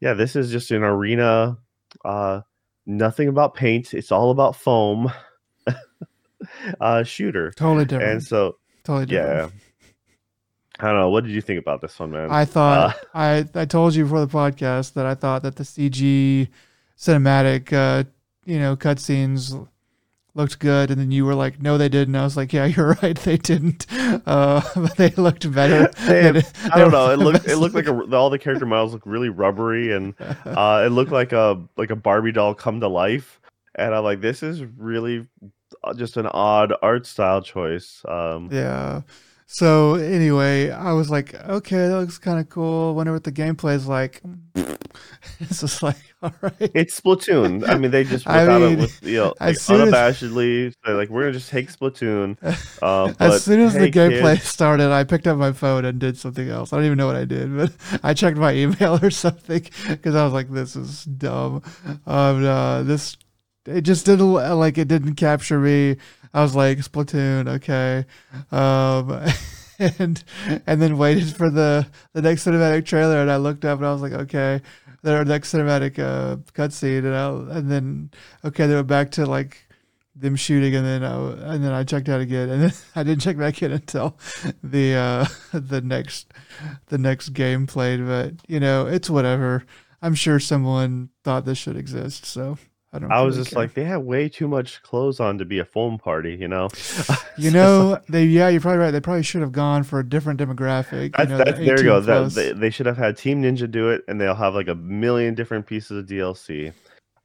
yeah, 0.00 0.14
this 0.14 0.36
is 0.36 0.50
just 0.50 0.70
an 0.70 0.82
arena. 0.82 1.56
Uh, 2.04 2.40
nothing 2.84 3.28
about 3.28 3.54
paint. 3.54 3.94
It's 3.94 4.12
all 4.12 4.30
about 4.30 4.56
foam. 4.56 5.10
uh, 6.80 7.02
shooter, 7.04 7.50
Totally 7.52 7.84
different. 7.84 8.12
and 8.12 8.22
so 8.22 8.56
totally 8.84 9.06
different. 9.06 9.52
yeah. 9.52 9.60
I 10.80 10.86
don't 10.86 10.96
know. 10.96 11.10
What 11.10 11.24
did 11.24 11.32
you 11.32 11.40
think 11.40 11.58
about 11.58 11.80
this 11.80 11.98
one, 11.98 12.10
man? 12.12 12.30
I 12.30 12.44
thought 12.44 12.96
Uh, 12.96 12.98
I 13.14 13.44
I 13.54 13.64
told 13.64 13.94
you 13.94 14.04
before 14.04 14.20
the 14.24 14.32
podcast 14.32 14.92
that 14.94 15.06
I 15.06 15.14
thought 15.14 15.42
that 15.42 15.56
the 15.56 15.64
CG 15.64 16.48
cinematic 16.96 17.72
uh, 17.72 18.04
you 18.44 18.58
know 18.58 18.76
cutscenes 18.76 19.66
looked 20.34 20.58
good, 20.60 20.90
and 20.92 21.00
then 21.00 21.10
you 21.10 21.24
were 21.24 21.34
like, 21.34 21.60
"No, 21.60 21.78
they 21.78 21.88
didn't." 21.88 22.14
I 22.14 22.22
was 22.22 22.36
like, 22.36 22.52
"Yeah, 22.52 22.64
you're 22.74 22.96
right, 23.02 23.16
they 23.18 23.36
didn't." 23.36 23.86
Uh, 23.90 24.60
but 24.76 24.96
they 24.96 25.10
looked 25.10 25.50
better. 25.52 25.88
They- 26.06 26.30
They- 26.32 26.42
I 26.72 26.78
don't 26.78 26.92
know. 26.92 27.10
It 27.10 27.18
looked 27.18 27.46
it 27.48 27.56
looked 27.56 27.74
like 27.74 27.86
a, 27.88 28.16
all 28.16 28.30
the 28.30 28.38
character 28.38 28.66
models 28.66 28.92
look 28.92 29.02
really 29.04 29.28
rubbery, 29.30 29.92
and 29.92 30.14
uh, 30.46 30.84
it 30.86 30.90
looked 30.90 31.12
like 31.12 31.32
a 31.32 31.60
like 31.76 31.90
a 31.90 31.96
Barbie 31.96 32.32
doll 32.32 32.54
come 32.54 32.80
to 32.80 32.88
life. 32.88 33.40
And 33.74 33.94
I'm 33.94 34.02
like, 34.02 34.20
this 34.20 34.42
is 34.42 34.64
really 34.76 35.26
uh, 35.84 35.94
just 35.94 36.16
an 36.16 36.26
odd 36.26 36.72
art 36.82 37.06
style 37.06 37.42
choice. 37.42 38.02
Um, 38.08 38.48
Yeah. 38.50 39.02
So 39.50 39.94
anyway, 39.94 40.70
I 40.70 40.92
was 40.92 41.08
like, 41.08 41.34
okay, 41.34 41.88
that 41.88 41.98
looks 41.98 42.18
kind 42.18 42.38
of 42.38 42.50
cool. 42.50 42.94
Wonder 42.94 43.14
what 43.14 43.24
the 43.24 43.32
gameplay 43.32 43.76
is 43.76 43.88
like. 43.88 44.20
it's 45.40 45.60
just 45.62 45.82
like, 45.82 45.96
all 46.22 46.34
right. 46.42 46.52
It's 46.60 47.00
Splatoon. 47.00 47.66
I 47.66 47.78
mean, 47.78 47.90
they 47.90 48.04
just 48.04 48.28
I 48.28 48.46
mean, 48.46 48.72
it 48.72 48.78
with 48.78 49.02
you 49.02 49.16
know 49.16 49.34
like, 49.40 49.56
soon 49.56 49.80
as- 49.80 49.94
unabashedly 49.94 50.74
like 50.86 51.08
we're 51.08 51.22
gonna 51.22 51.32
just 51.32 51.48
take 51.48 51.72
Splatoon. 51.72 52.36
Uh, 52.82 53.14
but, 53.18 53.20
as 53.20 53.42
soon 53.42 53.60
as 53.60 53.72
hey, 53.72 53.88
the 53.88 53.90
gameplay 53.90 54.38
started, 54.38 54.90
I 54.90 55.04
picked 55.04 55.26
up 55.26 55.38
my 55.38 55.52
phone 55.52 55.86
and 55.86 55.98
did 55.98 56.18
something 56.18 56.50
else. 56.50 56.74
I 56.74 56.76
don't 56.76 56.84
even 56.84 56.98
know 56.98 57.06
what 57.06 57.16
I 57.16 57.24
did, 57.24 57.56
but 57.56 57.72
I 58.02 58.12
checked 58.12 58.36
my 58.36 58.52
email 58.52 59.02
or 59.02 59.10
something 59.10 59.66
because 59.88 60.14
I 60.14 60.24
was 60.24 60.34
like, 60.34 60.50
"This 60.50 60.76
is 60.76 61.06
dumb." 61.06 61.62
Um, 62.06 62.44
uh, 62.44 62.82
this 62.82 63.16
it 63.68 63.82
just 63.82 64.06
didn't 64.06 64.32
like 64.32 64.78
it 64.78 64.88
didn't 64.88 65.14
capture 65.14 65.58
me. 65.58 65.96
I 66.32 66.42
was 66.42 66.54
like, 66.54 66.78
"Splatoon, 66.78 67.48
okay," 67.48 68.04
um, 68.50 69.10
and 69.98 70.22
and 70.66 70.82
then 70.82 70.98
waited 70.98 71.34
for 71.34 71.50
the 71.50 71.86
the 72.12 72.22
next 72.22 72.46
cinematic 72.46 72.86
trailer, 72.86 73.18
and 73.18 73.30
I 73.30 73.36
looked 73.36 73.64
up 73.64 73.78
and 73.78 73.86
I 73.86 73.92
was 73.92 74.02
like, 74.02 74.12
"Okay." 74.12 74.62
Their 75.00 75.24
next 75.24 75.54
cinematic 75.54 76.00
uh, 76.00 76.36
cutscene, 76.54 77.04
and 77.04 77.14
I, 77.14 77.56
and 77.56 77.70
then 77.70 78.10
okay, 78.44 78.66
they 78.66 78.74
went 78.74 78.88
back 78.88 79.12
to 79.12 79.26
like 79.26 79.68
them 80.20 80.36
shooting 80.36 80.74
and 80.74 80.84
then 80.84 81.02
uh, 81.04 81.36
and 81.44 81.62
then 81.62 81.72
I 81.72 81.84
checked 81.84 82.08
out 82.08 82.20
again. 82.20 82.48
And 82.48 82.62
then 82.64 82.72
I 82.94 83.02
didn't 83.02 83.22
check 83.22 83.38
back 83.38 83.62
in 83.62 83.72
until 83.72 84.18
the 84.62 84.94
uh 84.94 85.26
the 85.52 85.80
next 85.80 86.32
the 86.86 86.98
next 86.98 87.30
game 87.30 87.66
played. 87.66 88.04
But 88.04 88.34
you 88.46 88.60
know 88.60 88.86
it's 88.86 89.08
whatever. 89.08 89.64
I'm 90.02 90.14
sure 90.14 90.38
someone 90.38 91.10
thought 91.24 91.44
this 91.44 91.58
should 91.58 91.76
exist 91.76 92.24
so 92.24 92.56
I 92.92 92.98
don't 92.98 93.10
I 93.10 93.22
was 93.22 93.36
really 93.36 93.38
just 93.38 93.50
care. 93.50 93.58
like, 93.62 93.74
they 93.74 93.84
have 93.84 94.02
way 94.02 94.28
too 94.28 94.48
much 94.48 94.82
clothes 94.82 95.20
on 95.20 95.38
to 95.38 95.44
be 95.44 95.58
a 95.58 95.64
foam 95.64 95.98
party, 95.98 96.34
you 96.34 96.48
know. 96.48 96.68
you 97.36 97.50
know 97.50 98.00
they 98.08 98.24
yeah 98.24 98.48
you're 98.48 98.60
probably 98.60 98.78
right 98.78 98.90
they 98.90 99.00
probably 99.00 99.22
should 99.22 99.40
have 99.42 99.52
gone 99.52 99.82
for 99.84 99.98
a 100.00 100.08
different 100.08 100.40
demographic 100.40 101.18
you 101.18 101.26
That's, 101.26 101.28
know, 101.28 101.38
the 101.38 101.52
there 101.64 101.78
you 101.78 101.84
go. 101.84 102.00
That, 102.00 102.34
they, 102.34 102.52
they 102.52 102.70
should 102.70 102.86
have 102.86 102.96
had 102.96 103.16
Team 103.16 103.42
Ninja 103.42 103.70
do 103.70 103.90
it, 103.90 104.04
and 104.08 104.20
they'll 104.20 104.34
have 104.34 104.54
like 104.54 104.68
a 104.68 104.74
million 104.74 105.34
different 105.34 105.66
pieces 105.66 105.98
of 105.98 106.06
DLC. 106.06 106.72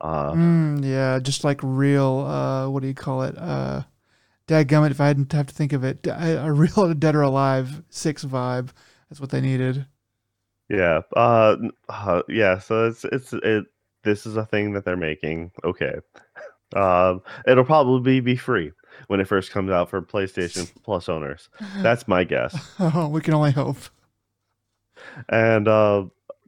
Uh, 0.01 0.34
Mm, 0.34 0.84
yeah, 0.84 1.20
just 1.20 1.43
like 1.43 1.59
real. 1.64 2.20
Uh, 2.20 2.70
what 2.70 2.82
do 2.82 2.88
you 2.88 2.93
call 2.93 3.24
it? 3.24 3.38
Uh, 3.38 3.84
dadgummit, 4.47 4.91
if 4.91 5.01
I 5.01 5.07
hadn't 5.07 5.32
have 5.34 5.47
to 5.47 5.53
think 5.53 5.74
of 5.74 5.84
it, 5.84 6.05
a 6.07 6.45
a 6.45 6.51
real 6.51 6.93
Dead 6.95 7.16
or 7.16 7.22
Alive 7.22 7.84
six 7.89 8.24
vibe. 8.26 8.70
That's 9.09 9.22
what 9.22 9.30
they 9.32 9.41
needed. 9.41 9.86
yeah, 10.70 11.01
uh, 11.16 11.57
uh, 11.89 12.22
yeah. 12.30 12.59
So 12.59 12.88
it's 12.88 13.05
it's 13.05 13.34
it. 13.34 13.66
This 14.04 14.26
is 14.26 14.38
a 14.38 14.45
thing 14.45 14.74
that 14.74 14.86
they're 14.86 14.97
making. 14.97 15.51
Okay, 15.64 15.95
um, 16.76 17.22
it'll 17.47 17.64
probably 17.64 18.20
be 18.20 18.36
free 18.36 18.72
when 19.08 19.20
it 19.20 19.28
first 19.28 19.51
comes 19.51 19.72
out 19.72 19.89
for 19.89 20.01
PlayStation 20.01 20.70
Plus 20.84 21.10
owners. 21.10 21.49
That's 21.78 22.08
my 22.08 22.24
guess. 22.24 22.56
Oh, 22.80 23.08
we 23.08 23.22
can 23.22 23.34
only 23.34 23.51
hope. 23.51 23.78
And 25.30 25.68
uh, 25.68 26.06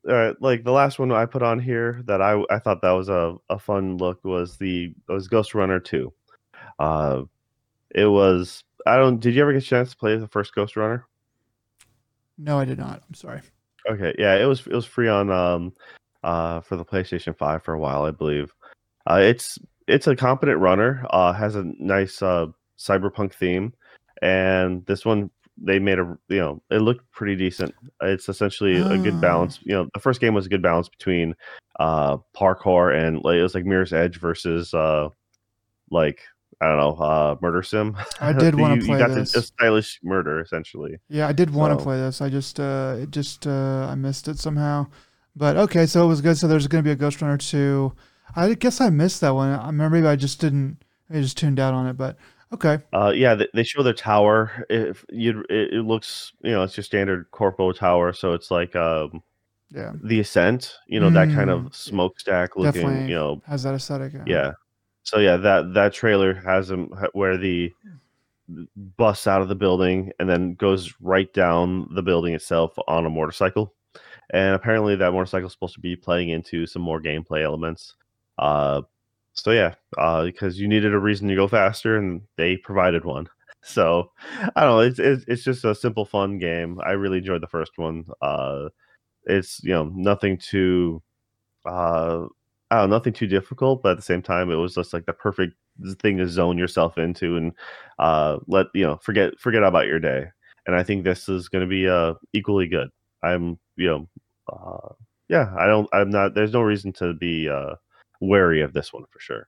uh, 0.10 0.34
like 0.40 0.64
the 0.64 0.72
last 0.72 1.00
one 1.00 1.12
I 1.12 1.26
put 1.26 1.42
on 1.42 1.60
here 1.60 2.02
that 2.06 2.22
I 2.22 2.42
I 2.50 2.60
thought 2.60 2.82
that 2.82 2.92
was 2.92 3.10
a, 3.10 3.36
a 3.50 3.60
fun 3.60 3.98
look 3.98 4.24
was 4.24 4.58
the 4.58 4.94
was 5.08 5.28
Ghostrunner 5.28 5.84
two. 5.84 6.14
Uh, 6.80 7.24
it 7.94 8.06
was 8.06 8.64
I 8.86 8.98
don't. 8.98 9.20
Did 9.20 9.36
you 9.36 9.42
ever 9.42 9.54
get 9.54 9.64
a 9.64 9.66
chance 9.66 9.92
to 9.92 9.98
play 9.98 10.16
the 10.18 10.28
first 10.28 10.54
Ghostrunner? 10.56 11.04
No, 12.38 12.60
I 12.60 12.66
did 12.66 12.78
not. 12.78 13.02
I'm 13.08 13.16
sorry. 13.16 13.42
Okay, 13.90 14.14
yeah, 14.18 14.36
it 14.36 14.46
was 14.46 14.62
it 14.68 14.74
was 14.74 14.86
free 14.86 15.08
on 15.08 15.32
um 15.32 15.74
uh 16.26 16.60
for 16.62 16.76
the 16.76 16.84
PlayStation 16.86 17.38
5 17.38 17.64
for 17.64 17.74
a 17.74 17.80
while, 17.80 18.04
I 18.04 18.12
believe. 18.12 18.52
Uh 19.10 19.20
it's 19.22 19.58
it's 19.88 20.08
a 20.08 20.16
competent 20.16 20.60
runner, 20.60 21.06
uh 21.12 21.32
has 21.34 21.56
a 21.56 21.64
nice 21.80 22.22
uh 22.22 22.48
cyberpunk 22.80 23.34
theme 23.34 23.74
and 24.22 24.86
this 24.86 25.06
one 25.06 25.30
they 25.58 25.80
made 25.80 26.00
a 26.00 26.18
you 26.28 26.38
know, 26.40 26.62
it 26.70 26.80
looked 26.82 27.10
pretty 27.12 27.36
decent. 27.36 27.74
It's 28.02 28.28
essentially 28.28 28.76
a 28.82 28.86
Ah. 28.86 28.98
good 28.98 29.22
balance. 29.22 29.60
You 29.64 29.76
know, 29.76 29.88
the 29.94 30.02
first 30.02 30.20
game 30.20 30.34
was 30.34 30.46
a 30.48 30.50
good 30.50 30.62
balance 30.62 30.90
between 30.90 31.34
uh 31.80 32.18
parkour 32.36 32.94
and 32.94 33.24
like 33.24 33.38
it 33.38 33.44
was 33.44 33.56
like 33.56 33.66
Mirror's 33.66 33.94
Edge 33.94 34.20
versus 34.20 34.74
uh 34.74 35.08
like 35.92 36.20
I 36.62 36.66
don't 36.68 36.78
know, 36.78 36.96
uh 37.04 37.36
Murder 37.42 37.62
Sim. 37.64 37.96
I 38.22 38.34
did 38.34 38.56
want 38.60 38.82
to 38.82 38.88
you 38.88 38.98
got 38.98 39.12
this. 39.14 39.36
a 39.36 39.42
stylish 39.44 40.00
murder 40.04 40.40
essentially. 40.42 40.98
Yeah, 41.10 41.28
I 41.28 41.34
did 41.34 41.52
want 41.52 41.74
to 41.74 41.80
So- 41.80 41.84
play 41.84 41.98
this. 41.98 42.22
I 42.22 42.30
just, 42.30 42.60
uh, 42.60 42.96
it 43.00 43.12
just, 43.12 43.46
uh, 43.46 43.88
I 43.92 43.96
missed 43.96 44.28
it 44.30 44.40
somehow. 44.40 44.88
But 45.36 45.58
okay, 45.58 45.86
so 45.86 46.04
it 46.06 46.08
was 46.08 46.22
good. 46.22 46.38
So 46.38 46.48
there's 46.48 46.68
going 46.68 46.84
to 46.84 46.88
be 46.88 46.92
a 46.92 46.96
Ghostrunner 46.96 47.38
two. 47.40 47.94
I 48.36 48.54
guess 48.54 48.80
I 48.82 48.90
missed 48.90 49.22
that 49.22 49.32
one. 49.32 49.50
I 49.50 49.66
remember 49.68 49.98
maybe 49.98 50.08
I 50.08 50.16
just 50.16 50.40
didn't. 50.40 50.78
I 51.10 51.16
just 51.22 51.38
tuned 51.38 51.60
out 51.60 51.74
on 51.74 51.88
it. 51.88 51.94
But 51.94 52.18
okay, 52.54 52.80
Uh, 52.94 53.12
yeah, 53.16 53.36
they, 53.36 53.48
they 53.54 53.64
show 53.64 53.84
the 53.84 53.94
tower. 53.94 54.66
If 54.70 55.06
you, 55.10 55.42
it, 55.50 55.74
it 55.74 55.82
looks, 55.86 56.34
you 56.42 56.52
know, 56.52 56.64
it's 56.64 56.76
your 56.78 56.84
standard 56.84 57.30
corpo 57.32 57.72
tower, 57.74 58.14
so 58.14 58.34
it's 58.34 58.50
like 58.50 58.76
um, 58.76 59.22
yeah, 59.72 59.92
the 60.04 60.20
ascent, 60.22 60.76
you 60.88 61.00
know, 61.00 61.10
that 61.10 61.30
kind 61.30 61.50
Mm. 61.50 61.66
of 61.68 61.76
smokestack 61.76 62.56
looking, 62.56 62.82
Definitely. 62.82 63.10
you 63.10 63.16
know, 63.16 63.42
has 63.46 63.64
that 63.64 63.76
aesthetic. 63.76 64.14
Yeah. 64.14 64.24
yeah. 64.26 64.52
so 65.04 65.20
yeah, 65.20 65.38
that 65.38 65.74
that 65.74 65.94
trailer 65.94 66.34
has 66.34 66.72
him 66.72 66.90
where 67.14 67.38
the 67.38 67.74
busts 68.98 69.28
out 69.28 69.42
of 69.42 69.48
the 69.50 69.56
building 69.56 70.12
and 70.20 70.30
then 70.30 70.54
goes 70.54 70.94
right 71.02 71.34
down 71.34 71.88
the 71.94 72.04
building 72.04 72.34
itself 72.34 72.76
on 72.88 73.06
a 73.06 73.10
motorcycle. 73.10 73.74
And 74.32 74.56
apparently, 74.56 74.96
that 74.96 75.12
motorcycle 75.12 75.48
is 75.48 75.54
supposed 75.54 75.76
to 75.76 75.80
be 75.80 75.96
playing 75.96 76.30
into 76.30 76.66
some 76.66 76.82
more 76.82 77.02
gameplay 77.02 77.44
elements. 77.44 77.96
Uh, 78.38 78.82
so 79.34 79.52
yeah, 79.52 79.76
uh, 79.98 80.24
because 80.26 80.60
you 80.60 80.68
needed 80.68 80.94
a 80.94 81.00
reason 81.00 81.28
to 81.28 81.36
go 81.36 81.48
faster, 81.48 81.98
and 81.98 82.22
they 82.38 82.58
provided 82.58 83.06
one. 83.06 83.28
So 83.68 84.12
I 84.56 84.62
don't 84.62 84.70
know. 84.76 84.80
It's, 84.82 85.00
it's 85.00 85.26
it's 85.28 85.44
just 85.44 85.66
a 85.66 85.74
simple, 85.74 86.06
fun 86.06 86.38
game. 86.38 86.80
I 86.86 86.92
really 86.92 87.18
enjoyed 87.18 87.42
the 87.42 87.48
first 87.48 87.72
one. 87.78 88.06
Uh, 88.22 88.70
it's 89.26 89.60
you 89.64 89.74
know 89.74 89.92
nothing 89.96 90.38
too, 90.38 91.02
uh, 91.66 92.26
I 92.70 92.78
don't 92.78 92.90
know, 92.92 92.96
nothing 92.98 93.14
too 93.14 93.26
difficult, 93.26 93.82
but 93.82 93.94
at 93.94 93.98
the 93.98 94.04
same 94.04 94.22
time, 94.22 94.52
it 94.52 94.56
was 94.56 94.76
just 94.76 94.94
like 94.94 95.08
the 95.08 95.14
perfect 95.14 95.56
thing 96.00 96.18
to 96.18 96.28
zone 96.28 96.60
yourself 96.60 97.00
into 97.00 97.38
and 97.38 97.54
uh, 98.00 98.38
let 98.48 98.68
you 98.76 98.86
know 98.86 98.98
forget 98.98 99.40
forget 99.40 99.64
about 99.64 99.88
your 99.88 100.00
day. 100.00 100.28
And 100.68 100.76
I 100.76 100.84
think 100.84 101.04
this 101.04 101.28
is 101.28 101.50
going 101.50 101.64
to 101.64 101.70
be 101.70 101.88
uh, 101.88 102.14
equally 102.34 102.68
good. 102.68 102.90
I'm 103.26 103.60
you 103.76 103.88
know 103.88 104.08
uh, 104.52 104.94
yeah 105.28 105.54
I 105.58 105.68
don't 105.68 105.90
I'm 105.94 106.10
not 106.10 106.36
there's 106.36 106.54
no 106.54 106.62
reason 106.62 106.94
to 106.94 107.14
be 107.14 107.50
uh, 107.50 107.76
wary 108.22 108.62
of 108.62 108.74
this 108.74 108.94
one 108.94 109.06
for 109.10 109.20
sure. 109.20 109.48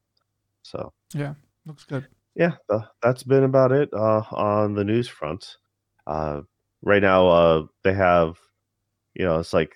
So 0.63 0.93
yeah, 1.13 1.35
looks 1.65 1.85
good 1.85 2.07
yeah, 2.37 2.53
uh, 2.69 2.81
that's 3.01 3.23
been 3.23 3.43
about 3.43 3.71
it 3.71 3.89
uh, 3.91 4.21
on 4.31 4.75
the 4.75 4.83
news 4.83 5.07
front. 5.07 5.57
Uh, 6.05 6.41
right 6.83 7.01
now, 7.01 7.27
uh, 7.27 7.65
they 7.83 7.93
have, 7.93 8.37
you 9.15 9.25
know, 9.25 9.39
it's 9.39 9.53
like 9.53 9.75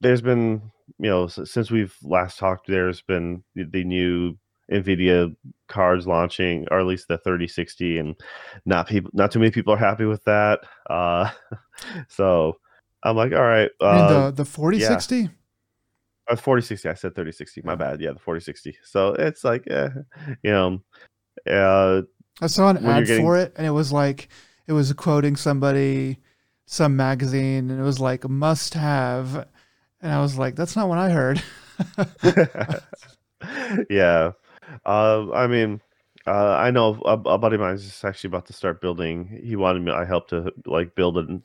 there's 0.00 0.22
been, 0.22 0.72
you 0.98 1.10
know, 1.10 1.26
since 1.26 1.70
we've 1.70 1.94
last 2.02 2.38
talked, 2.38 2.66
there's 2.66 3.02
been 3.02 3.44
the, 3.54 3.84
new 3.84 4.38
Nvidia 4.72 5.36
cards 5.68 6.06
launching, 6.06 6.66
or 6.70 6.80
at 6.80 6.86
least 6.86 7.08
the 7.08 7.18
3060, 7.18 7.98
and 7.98 8.14
not 8.64 8.88
people, 8.88 9.10
not 9.12 9.30
too 9.30 9.38
many 9.38 9.50
people 9.50 9.74
are 9.74 9.76
happy 9.76 10.06
with 10.06 10.24
that. 10.24 10.60
Uh, 10.88 11.30
so 12.08 12.56
I'm 13.02 13.16
like, 13.16 13.32
all 13.32 13.42
right, 13.42 13.70
uh, 13.80 14.30
the 14.30 14.42
the 14.42 14.44
4060. 14.44 15.16
Yeah. 15.16 15.28
Uh, 16.28 16.36
4060. 16.36 16.88
I 16.88 16.94
said 16.94 17.14
3060. 17.14 17.62
My 17.62 17.74
bad. 17.74 18.00
Yeah, 18.00 18.12
the 18.12 18.18
4060. 18.18 18.76
So 18.84 19.14
it's 19.14 19.44
like, 19.44 19.64
eh, 19.70 19.88
you 20.42 20.50
know, 20.50 20.82
uh, 21.50 22.02
I 22.40 22.46
saw 22.46 22.70
an 22.70 22.84
ad 22.84 23.06
getting... 23.06 23.24
for 23.24 23.36
it, 23.36 23.52
and 23.56 23.66
it 23.66 23.70
was 23.70 23.92
like 23.92 24.28
it 24.66 24.72
was 24.72 24.92
quoting 24.92 25.36
somebody, 25.36 26.18
some 26.66 26.96
magazine, 26.96 27.70
and 27.70 27.80
it 27.80 27.84
was 27.84 28.00
like 28.00 28.28
must 28.28 28.74
have, 28.74 29.46
and 30.00 30.12
I 30.12 30.20
was 30.20 30.36
like, 30.38 30.56
that's 30.56 30.76
not 30.76 30.88
what 30.88 30.98
I 30.98 31.10
heard. 31.10 31.42
yeah, 33.90 34.32
uh, 34.84 35.32
I 35.32 35.46
mean, 35.46 35.80
uh, 36.26 36.56
I 36.56 36.70
know 36.70 37.00
a, 37.04 37.12
a, 37.12 37.38
buddy 37.38 37.54
of 37.54 37.60
mine 37.60 37.74
is 37.74 38.04
actually 38.04 38.28
about 38.28 38.46
to 38.46 38.52
start 38.52 38.80
building. 38.80 39.40
He 39.42 39.56
wanted 39.56 39.82
me, 39.82 39.92
I 39.92 40.04
helped 40.04 40.30
to 40.30 40.52
like 40.66 40.94
build 40.94 41.16
a, 41.16 41.40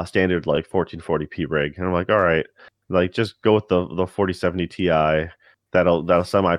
a 0.00 0.06
standard 0.06 0.46
like 0.46 0.68
1440p 0.68 1.46
rig, 1.48 1.74
and 1.76 1.86
I'm 1.86 1.92
like, 1.92 2.10
all 2.10 2.20
right, 2.20 2.46
like 2.88 3.12
just 3.12 3.40
go 3.42 3.54
with 3.54 3.68
the 3.68 3.86
the 3.88 4.06
4070 4.06 4.66
Ti. 4.66 5.30
That'll 5.72 6.02
that'll 6.02 6.24
semi 6.24 6.56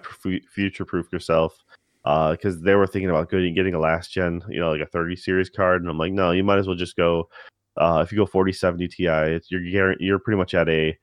future 0.54 0.86
proof 0.86 1.12
yourself 1.12 1.58
because 2.04 2.58
uh, 2.58 2.60
they 2.62 2.76
were 2.76 2.88
thinking 2.88 3.10
about 3.10 3.30
getting 3.30 3.54
getting 3.54 3.74
a 3.74 3.80
last 3.80 4.12
gen, 4.12 4.42
you 4.50 4.60
know, 4.60 4.72
like 4.72 4.82
a 4.82 4.86
30 4.86 5.16
series 5.16 5.50
card, 5.50 5.82
and 5.82 5.90
I'm 5.90 5.98
like, 5.98 6.14
no, 6.14 6.32
you 6.32 6.44
might 6.44 6.60
as 6.60 6.68
well 6.68 6.76
just 6.76 6.96
go. 6.96 7.30
Uh, 7.78 8.02
if 8.04 8.12
you 8.12 8.18
go 8.18 8.26
4070 8.26 8.88
Ti, 8.88 9.06
it's, 9.06 9.52
you're 9.52 9.96
you're 10.02 10.20
pretty 10.20 10.38
much 10.38 10.54
at 10.54 10.70
a 10.70 10.98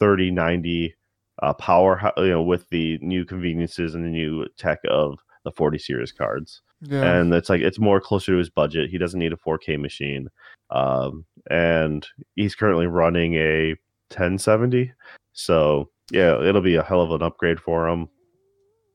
3090 0.00 0.94
uh, 1.42 1.52
power, 1.54 2.12
you 2.18 2.28
know, 2.28 2.42
with 2.42 2.68
the 2.70 2.98
new 3.02 3.24
conveniences 3.24 3.94
and 3.94 4.04
the 4.04 4.08
new 4.08 4.46
tech 4.56 4.80
of 4.88 5.18
the 5.44 5.50
40 5.52 5.78
series 5.78 6.12
cards. 6.12 6.62
Yeah. 6.86 7.18
And 7.18 7.32
it's 7.32 7.48
like 7.48 7.60
it's 7.60 7.78
more 7.78 8.00
closer 8.00 8.32
to 8.32 8.38
his 8.38 8.50
budget. 8.50 8.90
He 8.90 8.98
doesn't 8.98 9.18
need 9.18 9.32
a 9.32 9.36
4K 9.36 9.80
machine, 9.80 10.28
um, 10.70 11.24
and 11.50 12.06
he's 12.36 12.54
currently 12.54 12.86
running 12.86 13.34
a 13.34 13.70
1070. 14.10 14.92
So 15.32 15.90
yeah, 16.10 16.42
it'll 16.42 16.60
be 16.60 16.76
a 16.76 16.82
hell 16.82 17.00
of 17.00 17.10
an 17.10 17.22
upgrade 17.22 17.60
for 17.60 17.88
him. 17.88 18.08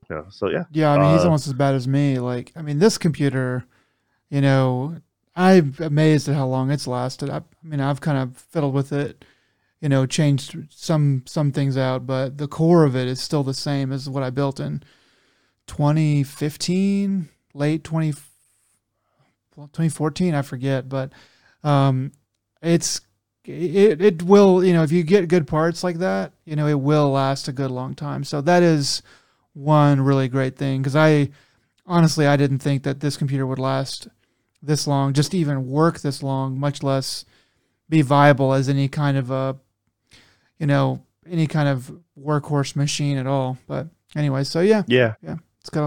Yeah. 0.09 0.23
So 0.29 0.49
yeah. 0.49 0.63
Yeah, 0.71 0.91
I 0.91 0.97
mean, 0.97 1.05
uh, 1.05 1.13
he's 1.13 1.25
almost 1.25 1.47
as 1.47 1.53
bad 1.53 1.75
as 1.75 1.87
me. 1.87 2.19
Like, 2.19 2.51
I 2.55 2.61
mean, 2.61 2.79
this 2.79 2.97
computer, 2.97 3.65
you 4.29 4.41
know, 4.41 4.97
I'm 5.35 5.75
amazed 5.79 6.27
at 6.27 6.35
how 6.35 6.47
long 6.47 6.71
it's 6.71 6.87
lasted. 6.87 7.29
I, 7.29 7.37
I 7.37 7.41
mean, 7.63 7.79
I've 7.79 8.01
kind 8.01 8.17
of 8.17 8.37
fiddled 8.37 8.73
with 8.73 8.91
it, 8.91 9.23
you 9.81 9.89
know, 9.89 10.05
changed 10.05 10.57
some 10.69 11.23
some 11.25 11.51
things 11.51 11.77
out, 11.77 12.05
but 12.05 12.37
the 12.37 12.47
core 12.47 12.83
of 12.83 12.95
it 12.95 13.07
is 13.07 13.21
still 13.21 13.43
the 13.43 13.53
same 13.53 13.91
as 13.91 14.09
what 14.09 14.23
I 14.23 14.29
built 14.31 14.59
in 14.59 14.83
2015, 15.67 17.29
late 17.54 17.84
20, 17.84 18.12
2014, 19.56 20.34
I 20.36 20.41
forget, 20.41 20.88
but 20.89 21.12
um, 21.64 22.12
it's 22.62 23.02
it 23.45 24.02
it 24.02 24.24
will 24.24 24.64
you 24.64 24.74
know 24.74 24.84
if 24.84 24.91
you 24.91 25.04
get 25.04 25.28
good 25.28 25.47
parts 25.47 25.84
like 25.84 25.97
that, 26.00 26.34
you 26.45 26.56
know, 26.56 26.68
it 26.68 26.80
will 26.80 27.12
last 27.12 27.47
a 27.47 27.52
good 27.52 27.72
long 27.72 27.95
time. 27.95 28.24
So 28.24 28.41
that 28.41 28.64
is 28.64 29.02
one 29.54 30.02
really 30.02 30.28
great 30.28 30.56
thing 30.56 30.82
because 30.82 30.95
I 30.95 31.30
honestly 31.86 32.28
I 32.28 32.38
didn't 32.38 32.60
think 32.60 32.84
that 32.84 33.00
this 33.00 33.18
computer 33.18 33.47
would 33.47 33.60
last 33.60 34.08
this 34.62 34.88
long, 34.88 35.14
just 35.14 35.34
even 35.34 35.70
work 35.70 36.02
this 36.02 36.22
long, 36.22 36.60
much 36.60 36.84
less 36.84 37.26
be 37.88 38.02
viable 38.02 38.54
as 38.54 38.70
any 38.70 38.88
kind 38.88 39.18
of 39.18 39.32
a 39.32 39.58
you 40.60 40.68
know 40.68 41.04
any 41.28 41.47
kind 41.47 41.70
of 41.70 41.91
workhorse 42.20 42.76
machine 42.76 43.18
at 43.18 43.28
all. 43.28 43.58
But 43.68 43.88
anyway, 44.16 44.43
so 44.43 44.60
yeah, 44.62 44.84
yeah, 44.88 45.16
yeah. 45.22 45.38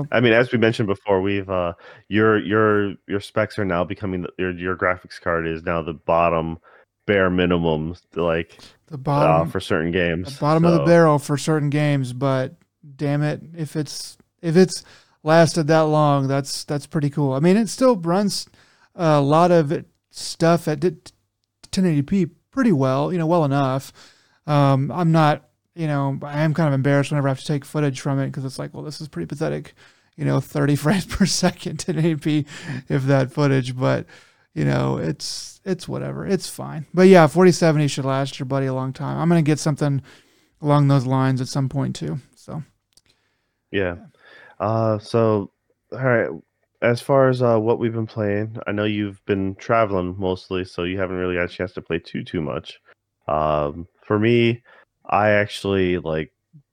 It's. 0.04 0.08
I 0.12 0.20
mean, 0.20 0.32
as 0.32 0.52
we 0.52 0.58
mentioned 0.58 0.88
before, 0.88 1.20
we've 1.20 1.48
uh, 1.48 1.74
your 2.08 2.38
your 2.38 2.94
your 3.06 3.20
specs 3.20 3.58
are 3.58 3.64
now 3.64 3.84
becoming 3.84 4.22
the, 4.22 4.28
your 4.38 4.50
your 4.52 4.76
graphics 4.76 5.20
card 5.20 5.46
is 5.46 5.62
now 5.62 5.82
the 5.82 5.94
bottom 5.94 6.58
bare 7.06 7.30
minimum, 7.30 7.96
like 8.14 8.58
the 8.86 8.98
bottom 8.98 9.48
uh, 9.48 9.50
for 9.50 9.60
certain 9.60 9.90
games. 9.90 10.34
The 10.34 10.40
bottom 10.40 10.64
so. 10.64 10.68
of 10.68 10.74
the 10.78 10.84
barrel 10.84 11.18
for 11.18 11.36
certain 11.36 11.70
games, 11.70 12.12
but 12.12 12.56
damn 12.96 13.22
it, 13.22 13.42
if 13.56 13.76
it's 13.76 14.16
if 14.40 14.56
it's 14.56 14.84
lasted 15.22 15.66
that 15.68 15.82
long, 15.82 16.28
that's 16.28 16.64
that's 16.64 16.86
pretty 16.86 17.10
cool. 17.10 17.32
I 17.32 17.40
mean, 17.40 17.56
it 17.56 17.68
still 17.68 17.96
runs 17.96 18.48
a 18.94 19.20
lot 19.20 19.50
of 19.50 19.84
stuff 20.10 20.68
at 20.68 20.80
1080p 21.70 22.30
pretty 22.50 22.72
well, 22.72 23.12
you 23.12 23.18
know, 23.18 23.26
well 23.26 23.44
enough. 23.44 23.92
Um, 24.46 24.90
I'm 24.92 25.12
not, 25.12 25.48
you 25.74 25.86
know, 25.86 26.18
I 26.22 26.40
am 26.40 26.54
kind 26.54 26.68
of 26.68 26.74
embarrassed 26.74 27.10
whenever 27.10 27.28
I 27.28 27.30
have 27.30 27.40
to 27.40 27.46
take 27.46 27.64
footage 27.64 28.00
from 28.00 28.18
it 28.18 28.26
because 28.26 28.44
it's 28.44 28.58
like, 28.58 28.74
well, 28.74 28.82
this 28.82 29.00
is 29.00 29.08
pretty 29.08 29.26
pathetic, 29.26 29.74
you 30.16 30.24
know, 30.24 30.40
30 30.40 30.76
frames 30.76 31.06
per 31.06 31.26
second 31.26 31.78
1080p, 31.78 32.46
if 32.88 33.04
that 33.04 33.32
footage, 33.32 33.76
but 33.76 34.06
you 34.54 34.64
know, 34.64 34.98
it's 34.98 35.60
it's 35.64 35.88
whatever, 35.88 36.26
it's 36.26 36.48
fine. 36.48 36.86
But 36.92 37.08
yeah, 37.08 37.26
4070 37.26 37.88
should 37.88 38.04
last 38.04 38.38
your 38.38 38.46
buddy 38.46 38.66
a 38.66 38.74
long 38.74 38.92
time. 38.92 39.18
I'm 39.18 39.28
gonna 39.28 39.42
get 39.42 39.58
something 39.58 40.02
along 40.60 40.88
those 40.88 41.06
lines 41.06 41.40
at 41.40 41.48
some 41.48 41.68
point 41.68 41.96
too. 41.96 42.18
So 42.36 42.62
yeah. 43.70 43.96
Uh, 44.60 44.98
so, 44.98 45.50
all 45.92 45.98
right. 45.98 46.30
As 46.82 47.00
far 47.00 47.28
as 47.28 47.42
uh, 47.42 47.58
what 47.58 47.78
we've 47.78 47.92
been 47.92 48.06
playing, 48.06 48.58
I 48.66 48.72
know 48.72 48.84
you've 48.84 49.24
been 49.24 49.54
traveling 49.54 50.16
mostly, 50.18 50.64
so 50.64 50.82
you 50.82 50.98
haven't 50.98 51.16
really 51.16 51.36
got 51.36 51.44
a 51.44 51.48
chance 51.48 51.72
to 51.74 51.82
play 51.82 51.98
too 51.98 52.24
too 52.24 52.40
much. 52.40 52.80
Um, 53.28 53.86
for 54.04 54.18
me, 54.18 54.62
I 55.06 55.30
actually 55.30 55.98
like 55.98 56.32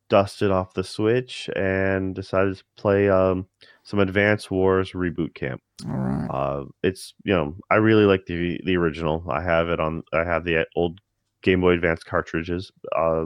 dusted 0.10 0.52
off 0.52 0.74
the 0.74 0.84
Switch 0.84 1.50
and 1.56 2.16
decided 2.16 2.58
to 2.58 2.64
play 2.78 3.10
um, 3.10 3.48
some 3.84 4.00
Advance 4.00 4.50
Wars 4.50 4.92
Reboot 4.92 5.34
Camp. 5.34 5.62
All 5.88 5.96
right. 5.96 6.28
Uh, 6.30 6.66
it's 6.84 7.14
you 7.24 7.34
know 7.34 7.56
I 7.70 7.76
really 7.76 8.06
like 8.06 8.26
the 8.26 8.60
the 8.66 8.78
original. 8.78 9.24
I 9.30 9.42
have 9.42 9.70
it 9.70 9.80
on. 9.80 10.04
I 10.14 10.24
have 10.24 10.44
the 10.44 10.66
old 10.76 11.00
Game 11.42 11.62
Boy 11.62 11.72
Advance 11.72 12.04
cartridges. 12.04 12.72
Uh, 12.96 13.26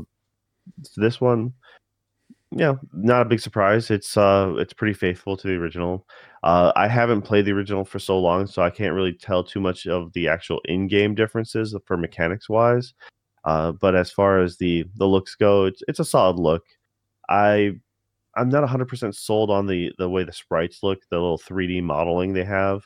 this 0.95 1.19
one 1.19 1.53
yeah, 2.55 2.75
not 2.93 3.23
a 3.23 3.25
big 3.25 3.39
surprise. 3.39 3.89
It's 3.89 4.15
uh, 4.15 4.53
it's 4.57 4.73
pretty 4.73 4.93
faithful 4.93 5.35
to 5.37 5.47
the 5.47 5.55
original. 5.55 6.05
Uh, 6.43 6.71
I 6.75 6.87
haven't 6.87 7.23
played 7.23 7.45
the 7.45 7.51
original 7.51 7.83
for 7.83 7.99
so 7.99 8.19
long, 8.19 8.45
so 8.47 8.61
I 8.61 8.69
can't 8.69 8.93
really 8.93 9.13
tell 9.13 9.43
too 9.43 9.59
much 9.59 9.87
of 9.87 10.13
the 10.13 10.27
actual 10.27 10.61
in-game 10.65 11.15
differences 11.15 11.75
for 11.85 11.97
mechanics 11.97 12.49
wise. 12.49 12.93
Uh, 13.45 13.73
but 13.73 13.95
as 13.95 14.11
far 14.11 14.39
as 14.39 14.57
the 14.57 14.85
the 14.95 15.07
looks 15.07 15.35
go, 15.35 15.65
it's 15.65 15.81
it's 15.87 15.99
a 15.99 16.05
solid 16.05 16.37
look. 16.37 16.63
I 17.29 17.73
I'm 18.35 18.49
not 18.49 18.67
100% 18.67 19.15
sold 19.15 19.49
on 19.51 19.67
the 19.67 19.91
the 19.97 20.09
way 20.09 20.23
the 20.23 20.33
sprites 20.33 20.81
look, 20.83 20.99
the 21.09 21.17
little 21.17 21.37
3D 21.39 21.83
modeling 21.83 22.33
they 22.33 22.43
have. 22.45 22.83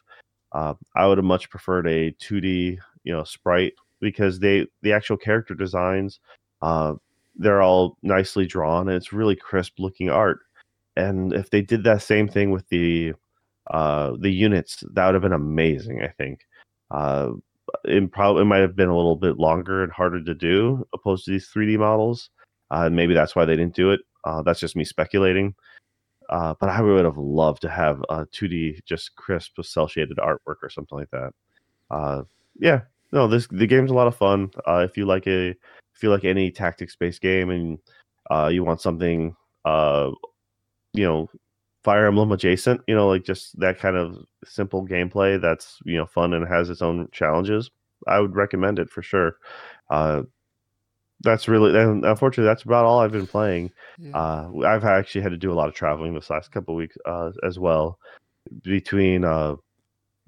Uh, 0.53 0.73
I 0.95 1.07
would 1.07 1.17
have 1.17 1.25
much 1.25 1.49
preferred 1.49 1.87
a 1.87 2.11
2D, 2.13 2.77
you 3.03 3.13
know, 3.13 3.23
sprite 3.23 3.73
because 3.99 4.39
they 4.39 4.67
the 4.81 4.93
actual 4.93 5.17
character 5.17 5.55
designs 5.55 6.19
uh, 6.61 6.95
they're 7.35 7.61
all 7.61 7.97
nicely 8.01 8.45
drawn 8.45 8.87
and 8.87 8.97
it's 8.97 9.13
really 9.13 9.35
crisp 9.35 9.79
looking 9.79 10.09
art. 10.09 10.39
And 10.95 11.33
if 11.33 11.49
they 11.49 11.61
did 11.61 11.83
that 11.83 12.01
same 12.01 12.27
thing 12.27 12.51
with 12.51 12.67
the 12.69 13.13
uh, 13.71 14.13
the 14.19 14.31
units, 14.31 14.83
that 14.93 15.05
would 15.05 15.15
have 15.15 15.21
been 15.21 15.33
amazing. 15.33 16.01
I 16.01 16.07
think 16.07 16.39
uh, 16.89 17.31
it 17.85 18.11
probably 18.11 18.45
might 18.45 18.59
have 18.59 18.75
been 18.75 18.89
a 18.89 18.95
little 18.95 19.15
bit 19.15 19.37
longer 19.37 19.83
and 19.83 19.91
harder 19.91 20.23
to 20.23 20.33
do 20.33 20.87
opposed 20.93 21.25
to 21.25 21.31
these 21.31 21.49
3D 21.49 21.77
models. 21.77 22.29
Uh, 22.71 22.89
maybe 22.89 23.13
that's 23.13 23.35
why 23.35 23.45
they 23.45 23.55
didn't 23.55 23.75
do 23.75 23.91
it. 23.91 24.01
Uh, 24.25 24.41
that's 24.41 24.59
just 24.59 24.75
me 24.75 24.83
speculating. 24.83 25.55
Uh, 26.29 26.53
but 26.59 26.69
I 26.69 26.81
would 26.81 27.05
have 27.05 27.17
loved 27.17 27.61
to 27.61 27.69
have 27.69 28.03
a 28.09 28.25
2D 28.25 28.83
just 28.85 29.15
crisp 29.15 29.61
cell 29.63 29.87
shaded 29.87 30.17
artwork 30.17 30.57
or 30.61 30.69
something 30.69 30.97
like 30.97 31.11
that. 31.11 31.31
Uh, 31.89 32.23
yeah, 32.59 32.81
no, 33.13 33.27
this 33.27 33.47
the 33.47 33.67
game's 33.67 33.91
a 33.91 33.93
lot 33.93 34.07
of 34.07 34.15
fun. 34.15 34.51
Uh, 34.67 34.85
if 34.89 34.97
you 34.97 35.05
like 35.05 35.25
a 35.27 35.49
if 35.49 36.03
you 36.03 36.09
like 36.09 36.25
any 36.25 36.51
tactics 36.51 36.95
based 36.95 37.21
game 37.21 37.49
and 37.49 37.79
uh, 38.29 38.49
you 38.51 38.63
want 38.63 38.81
something 38.81 39.35
you 40.93 41.05
know 41.05 41.29
Fire 41.83 42.07
Emblem 42.07 42.31
adjacent, 42.31 42.81
you 42.87 42.95
know, 42.95 43.07
like 43.07 43.23
just 43.23 43.59
that 43.59 43.79
kind 43.79 43.95
of 43.95 44.25
simple 44.45 44.85
gameplay 44.85 45.39
that's 45.39 45.79
you 45.85 45.97
know 45.97 46.05
fun 46.05 46.33
and 46.33 46.47
has 46.47 46.69
its 46.69 46.81
own 46.81 47.07
challenges. 47.11 47.71
I 48.07 48.19
would 48.19 48.35
recommend 48.35 48.79
it 48.79 48.89
for 48.89 49.01
sure. 49.01 49.37
Uh, 49.89 50.23
that's 51.21 51.47
really 51.47 51.77
and 51.79 52.05
unfortunately 52.05 52.47
that's 52.47 52.63
about 52.63 52.85
all 52.85 52.99
I've 52.99 53.11
been 53.11 53.27
playing. 53.27 53.71
Yeah. 53.97 54.15
Uh, 54.15 54.51
I've 54.65 54.85
actually 54.85 55.21
had 55.21 55.31
to 55.31 55.37
do 55.37 55.51
a 55.51 55.55
lot 55.55 55.67
of 55.67 55.73
traveling 55.73 56.13
this 56.13 56.29
last 56.29 56.51
couple 56.51 56.75
weeks 56.75 56.97
uh, 57.05 57.31
as 57.43 57.57
well 57.57 57.97
between 58.63 59.23
uh, 59.23 59.55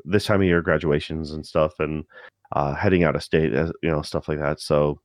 this 0.06 0.26
time 0.26 0.42
of 0.42 0.48
year 0.48 0.62
graduations 0.62 1.32
and 1.32 1.46
stuff 1.46 1.80
and 1.80 2.06
uh, 2.54 2.74
heading 2.74 3.04
out 3.04 3.16
of 3.16 3.24
state, 3.24 3.54
as 3.54 3.72
you 3.84 3.90
know, 3.90 4.02
stuff 4.02 4.28
like 4.28 4.40
that. 4.40 4.60
So 4.60 5.00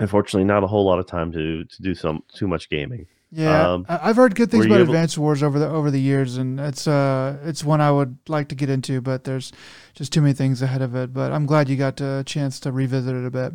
unfortunately, 0.00 0.44
not 0.44 0.64
a 0.64 0.66
whole 0.66 0.84
lot 0.84 0.98
of 0.98 1.06
time 1.06 1.32
to 1.32 1.64
to 1.64 1.82
do 1.82 1.94
some 1.94 2.22
too 2.34 2.48
much 2.48 2.68
gaming. 2.68 3.06
Yeah, 3.32 3.72
um, 3.72 3.86
I've 3.88 4.16
heard 4.16 4.36
good 4.36 4.50
things 4.50 4.66
about 4.66 4.80
Advanced 4.80 5.18
Wars 5.18 5.42
over 5.42 5.58
the 5.58 5.68
over 5.68 5.90
the 5.90 6.00
years, 6.00 6.36
and 6.36 6.60
it's 6.60 6.86
uh 6.86 7.38
it's 7.44 7.64
one 7.64 7.80
I 7.80 7.90
would 7.90 8.16
like 8.28 8.48
to 8.48 8.54
get 8.54 8.70
into, 8.70 9.00
but 9.00 9.24
there's 9.24 9.52
just 9.94 10.12
too 10.12 10.20
many 10.20 10.32
things 10.32 10.62
ahead 10.62 10.80
of 10.80 10.94
it. 10.94 11.12
But 11.12 11.32
I'm 11.32 11.44
glad 11.44 11.68
you 11.68 11.76
got 11.76 12.00
a 12.00 12.22
chance 12.24 12.60
to 12.60 12.72
revisit 12.72 13.14
it 13.14 13.26
a 13.26 13.30
bit. 13.30 13.54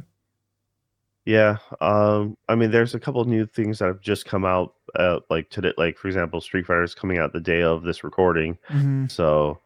Yeah, 1.23 1.57
um, 1.79 2.35
I 2.49 2.55
mean, 2.55 2.71
there's 2.71 2.95
a 2.95 2.99
couple 2.99 3.23
new 3.25 3.45
things 3.45 3.79
that 3.79 3.85
have 3.85 4.01
just 4.01 4.25
come 4.25 4.43
out, 4.43 4.73
uh, 4.95 5.19
like 5.29 5.49
today. 5.49 5.71
Like 5.77 5.97
for 5.97 6.07
example, 6.07 6.41
Street 6.41 6.65
Fighter 6.65 6.83
is 6.83 6.95
coming 6.95 7.19
out 7.19 7.31
the 7.31 7.39
day 7.39 7.61
of 7.61 7.83
this 7.83 8.03
recording, 8.03 8.57
mm-hmm. 8.69 9.07
so 9.07 9.59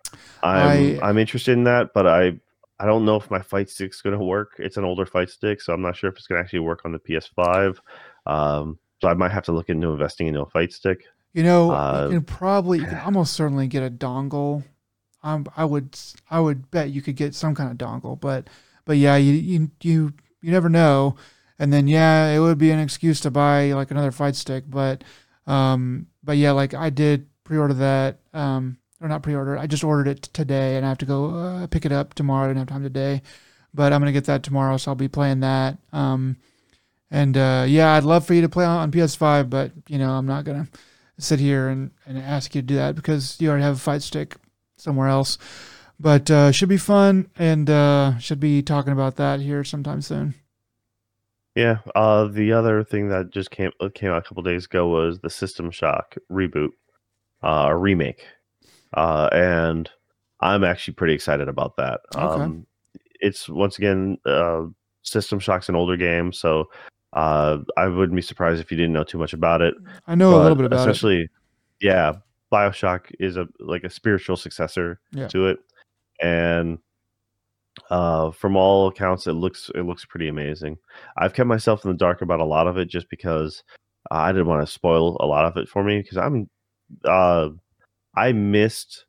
I'm 0.44 1.00
I, 1.02 1.10
I'm 1.10 1.18
interested 1.18 1.54
in 1.54 1.64
that. 1.64 1.94
But 1.94 2.06
I 2.06 2.40
I 2.80 2.86
don't 2.86 3.06
know 3.06 3.16
if 3.16 3.32
my 3.32 3.42
fight 3.42 3.70
stick's 3.70 4.02
going 4.02 4.18
to 4.18 4.24
work. 4.24 4.56
It's 4.60 4.78
an 4.78 4.84
older 4.84 5.06
fight 5.06 5.30
stick, 5.30 5.62
so 5.62 5.74
I'm 5.74 5.82
not 5.82 5.96
sure 5.96 6.10
if 6.10 6.18
it's 6.18 6.28
going 6.28 6.40
to 6.40 6.44
actually 6.44 6.60
work 6.60 6.82
on 6.84 6.92
the 6.92 7.00
PS5. 7.00 7.78
Um, 8.26 8.78
so 9.06 9.10
I 9.10 9.14
might 9.14 9.32
have 9.32 9.46
to 9.46 9.52
look 9.52 9.70
into 9.70 9.92
investing 9.92 10.26
into 10.26 10.42
a 10.42 10.48
fight 10.48 10.74
stick. 10.74 11.06
You 11.34 11.44
know, 11.44 11.70
uh, 11.70 12.08
you 12.10 12.18
can 12.18 12.26
probably, 12.26 12.80
you 12.80 12.86
can 12.86 12.98
almost 13.06 13.34
certainly 13.34 13.68
get 13.68 13.84
a 13.84 13.90
dongle. 13.92 14.64
Um, 15.22 15.46
I 15.56 15.64
would, 15.64 15.96
I 16.32 16.40
would 16.40 16.72
bet 16.72 16.90
you 16.90 17.04
could 17.04 17.16
get 17.16 17.36
some 17.36 17.54
kind 17.54 17.70
of 17.70 17.78
dongle, 17.78 18.20
but, 18.20 18.50
but 18.84 18.98
yeah, 18.98 19.16
you, 19.16 19.34
you, 19.34 19.72
you, 19.82 20.14
you 20.42 20.52
never 20.52 20.70
know. 20.70 21.18
And 21.60 21.72
then 21.72 21.88
yeah, 21.88 22.30
it 22.30 22.40
would 22.40 22.58
be 22.58 22.72
an 22.72 22.80
excuse 22.80 23.20
to 23.22 23.32
buy 23.32 23.74
like 23.74 23.92
another 23.92 24.12
fight 24.12 24.36
stick, 24.36 24.64
but, 24.68 25.04
um, 25.46 26.08
but 26.24 26.38
yeah, 26.38 26.52
like 26.52 26.74
I 26.74 26.90
did 26.90 27.28
pre-order 27.44 27.76
that. 27.76 28.18
Um, 28.34 28.80
or 29.02 29.08
not 29.08 29.22
pre-order. 29.22 29.56
I 29.58 29.68
just 29.68 29.84
ordered 29.84 30.08
it 30.08 30.24
today, 30.24 30.78
and 30.78 30.86
I 30.86 30.90
have 30.90 30.98
to 31.00 31.06
go 31.06 31.36
uh, 31.36 31.68
pick 31.68 31.86
it 31.86 31.92
up 31.92 32.14
tomorrow. 32.16 32.46
I 32.46 32.48
didn't 32.48 32.60
have 32.60 32.68
time 32.70 32.82
today, 32.82 33.22
but 33.74 33.94
I'm 33.94 34.02
gonna 34.02 34.14
get 34.14 34.26
that 34.26 34.42
tomorrow, 34.42 34.78
so 34.78 34.92
I'll 34.92 34.96
be 34.96 35.10
playing 35.10 35.42
that. 35.42 35.78
Um, 35.92 36.38
and 37.16 37.38
uh, 37.38 37.66
yeah, 37.68 37.94
I'd 37.94 38.04
love 38.04 38.26
for 38.26 38.34
you 38.34 38.42
to 38.42 38.50
play 38.50 38.66
on, 38.66 38.78
on 38.78 38.92
PS5, 38.92 39.50
but 39.50 39.72
you 39.88 39.98
know, 39.98 40.12
I'm 40.12 40.26
not 40.26 40.44
gonna 40.44 40.68
sit 41.18 41.40
here 41.40 41.70
and, 41.70 41.92
and 42.06 42.18
ask 42.18 42.54
you 42.56 42.62
to 42.62 42.68
do 42.68 42.76
that 42.76 42.96
because 42.96 43.40
you 43.40 43.50
already 43.50 43.64
have 43.64 43.76
a 43.76 43.80
fight 43.80 44.02
stick 44.02 44.36
somewhere 44.78 45.08
else. 45.08 45.38
But 45.98 46.30
uh, 46.30 46.52
should 46.52 46.68
be 46.68 46.78
fun, 46.78 47.30
and 47.38 47.70
uh, 47.70 48.18
should 48.18 48.42
be 48.42 48.62
talking 48.62 48.92
about 48.92 49.16
that 49.16 49.40
here 49.40 49.64
sometime 49.64 50.02
soon. 50.02 50.36
Yeah. 51.56 51.78
Uh, 51.96 52.26
the 52.26 52.52
other 52.52 52.84
thing 52.84 53.08
that 53.10 53.32
just 53.32 53.50
came 53.50 53.72
uh, 53.80 53.88
came 53.96 54.12
out 54.12 54.18
a 54.18 54.22
couple 54.28 54.44
days 54.44 54.66
ago 54.66 54.88
was 54.88 55.20
the 55.20 55.30
System 55.30 55.72
Shock 55.72 56.18
reboot, 56.30 56.72
uh, 57.42 57.72
remake 57.74 58.26
uh, 58.96 59.30
and 59.32 59.90
I'm 60.40 60.64
actually 60.64 60.96
pretty 60.96 61.14
excited 61.14 61.48
about 61.48 61.78
that. 61.78 62.02
Okay. 62.16 62.44
Um, 62.44 62.66
it's 63.20 63.48
once 63.48 63.78
again 63.78 64.18
uh, 64.26 64.64
System 65.04 65.40
Shock's 65.40 65.70
an 65.70 65.76
older 65.76 65.98
game, 65.98 66.34
so 66.34 66.70
uh, 67.16 67.60
I 67.78 67.88
wouldn't 67.88 68.16
be 68.16 68.22
surprised 68.22 68.62
if 68.62 68.70
you 68.70 68.78
didn't 68.78 68.94
know 68.94 69.06
too 69.06 69.18
much 69.18 69.34
about 69.34 69.62
it. 69.62 69.74
I 70.06 70.16
know 70.16 70.36
a 70.36 70.42
little 70.42 70.56
bit 70.56 70.66
about 70.66 70.82
essentially, 70.82 71.24
it. 71.24 71.30
yeah, 71.80 72.14
Bioshock 72.52 73.12
is 73.20 73.38
a 73.38 73.48
like 73.60 73.86
a 73.86 73.90
spiritual 73.90 74.36
successor 74.36 75.00
yeah. 75.12 75.28
to 75.30 75.48
it, 75.48 75.60
and 76.22 76.78
uh, 77.90 78.32
from 78.32 78.58
all 78.58 78.88
accounts, 78.88 79.28
it 79.28 79.34
looks 79.34 79.72
it 79.76 79.84
looks 79.84 80.04
pretty 80.04 80.28
amazing. 80.28 80.78
I've 81.18 81.34
kept 81.34 81.48
myself 81.48 81.86
in 81.86 81.92
the 81.92 81.98
dark 81.98 82.22
about 82.22 82.42
a 82.42 82.46
lot 82.46 82.68
of 82.68 82.78
it 82.78 82.90
just 82.90 83.10
because 83.10 83.64
I 84.12 84.34
didn't 84.34 84.48
want 84.48 84.66
to 84.66 84.72
spoil 84.72 85.18
a 85.22 85.26
lot 85.26 85.46
of 85.46 85.56
it 85.56 85.70
for 85.70 85.84
me 85.84 86.02
because 86.02 86.18
I'm 86.18 86.50
uh, 87.06 87.50
I 88.16 88.34
missed 88.34 89.06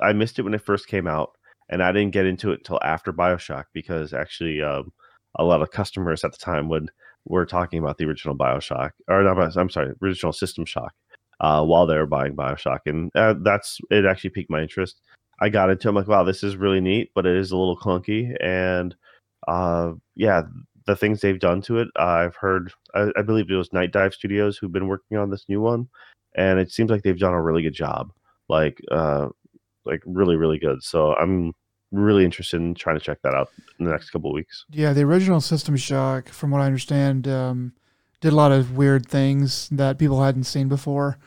I 0.00 0.14
missed 0.14 0.38
it 0.38 0.42
when 0.42 0.54
it 0.54 0.64
first 0.64 0.88
came 0.88 1.06
out, 1.06 1.32
and 1.68 1.82
I 1.82 1.92
didn't 1.92 2.12
get 2.12 2.24
into 2.24 2.52
it 2.52 2.60
until 2.60 2.80
after 2.82 3.12
Bioshock 3.12 3.64
because 3.74 4.14
actually 4.14 4.62
um, 4.62 4.94
a 5.34 5.44
lot 5.44 5.60
of 5.60 5.70
customers 5.70 6.24
at 6.24 6.32
the 6.32 6.38
time 6.38 6.70
would 6.70 6.90
were 7.26 7.46
talking 7.46 7.78
about 7.78 7.98
the 7.98 8.04
original 8.04 8.36
Bioshock 8.36 8.90
or 9.08 9.22
not. 9.22 9.56
I'm 9.56 9.70
sorry, 9.70 9.92
original 10.02 10.32
System 10.32 10.64
Shock 10.64 10.92
uh, 11.40 11.64
while 11.64 11.86
they 11.86 11.96
were 11.96 12.06
buying 12.06 12.34
Bioshock, 12.34 12.80
and 12.86 13.10
uh, 13.14 13.34
that's 13.42 13.78
it. 13.90 14.06
Actually 14.06 14.30
piqued 14.30 14.50
my 14.50 14.62
interest. 14.62 15.00
I 15.40 15.48
got 15.48 15.70
into. 15.70 15.88
it. 15.88 15.90
I'm 15.90 15.96
like, 15.96 16.08
wow, 16.08 16.24
this 16.24 16.42
is 16.42 16.56
really 16.56 16.80
neat, 16.80 17.10
but 17.14 17.26
it 17.26 17.36
is 17.36 17.50
a 17.50 17.56
little 17.56 17.78
clunky, 17.78 18.36
and 18.42 18.94
uh, 19.48 19.92
yeah, 20.16 20.42
the 20.86 20.96
things 20.96 21.20
they've 21.20 21.38
done 21.40 21.62
to 21.62 21.78
it. 21.78 21.88
I've 21.96 22.36
heard. 22.36 22.72
I, 22.94 23.10
I 23.16 23.22
believe 23.22 23.50
it 23.50 23.56
was 23.56 23.70
Nightdive 23.70 24.14
Studios 24.14 24.58
who've 24.58 24.72
been 24.72 24.88
working 24.88 25.16
on 25.18 25.30
this 25.30 25.46
new 25.48 25.60
one, 25.60 25.88
and 26.36 26.58
it 26.58 26.70
seems 26.72 26.90
like 26.90 27.02
they've 27.02 27.18
done 27.18 27.34
a 27.34 27.42
really 27.42 27.62
good 27.62 27.74
job 27.74 28.12
like 28.50 28.82
uh 28.90 29.28
like 29.86 30.02
really 30.04 30.36
really 30.36 30.58
good. 30.58 30.82
So 30.82 31.14
I'm 31.14 31.54
really 31.92 32.24
interested 32.24 32.60
in 32.60 32.74
trying 32.74 32.98
to 32.98 33.04
check 33.04 33.20
that 33.22 33.34
out 33.34 33.50
in 33.78 33.84
the 33.84 33.90
next 33.90 34.10
couple 34.10 34.30
of 34.30 34.34
weeks. 34.34 34.64
Yeah, 34.70 34.92
the 34.92 35.02
original 35.02 35.40
System 35.40 35.76
Shock, 35.76 36.28
from 36.28 36.50
what 36.50 36.60
I 36.60 36.66
understand, 36.66 37.26
um, 37.26 37.72
did 38.20 38.32
a 38.32 38.36
lot 38.36 38.52
of 38.52 38.76
weird 38.76 39.06
things 39.06 39.68
that 39.70 39.98
people 39.98 40.22
hadn't 40.22 40.44
seen 40.44 40.68
before. 40.68 41.18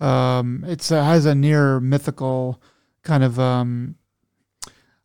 Um, 0.00 0.64
it 0.66 0.86
has 0.88 1.24
a 1.26 1.34
near 1.34 1.80
mythical 1.80 2.60
kind 3.02 3.22
of 3.22 3.38
um, 3.38 3.96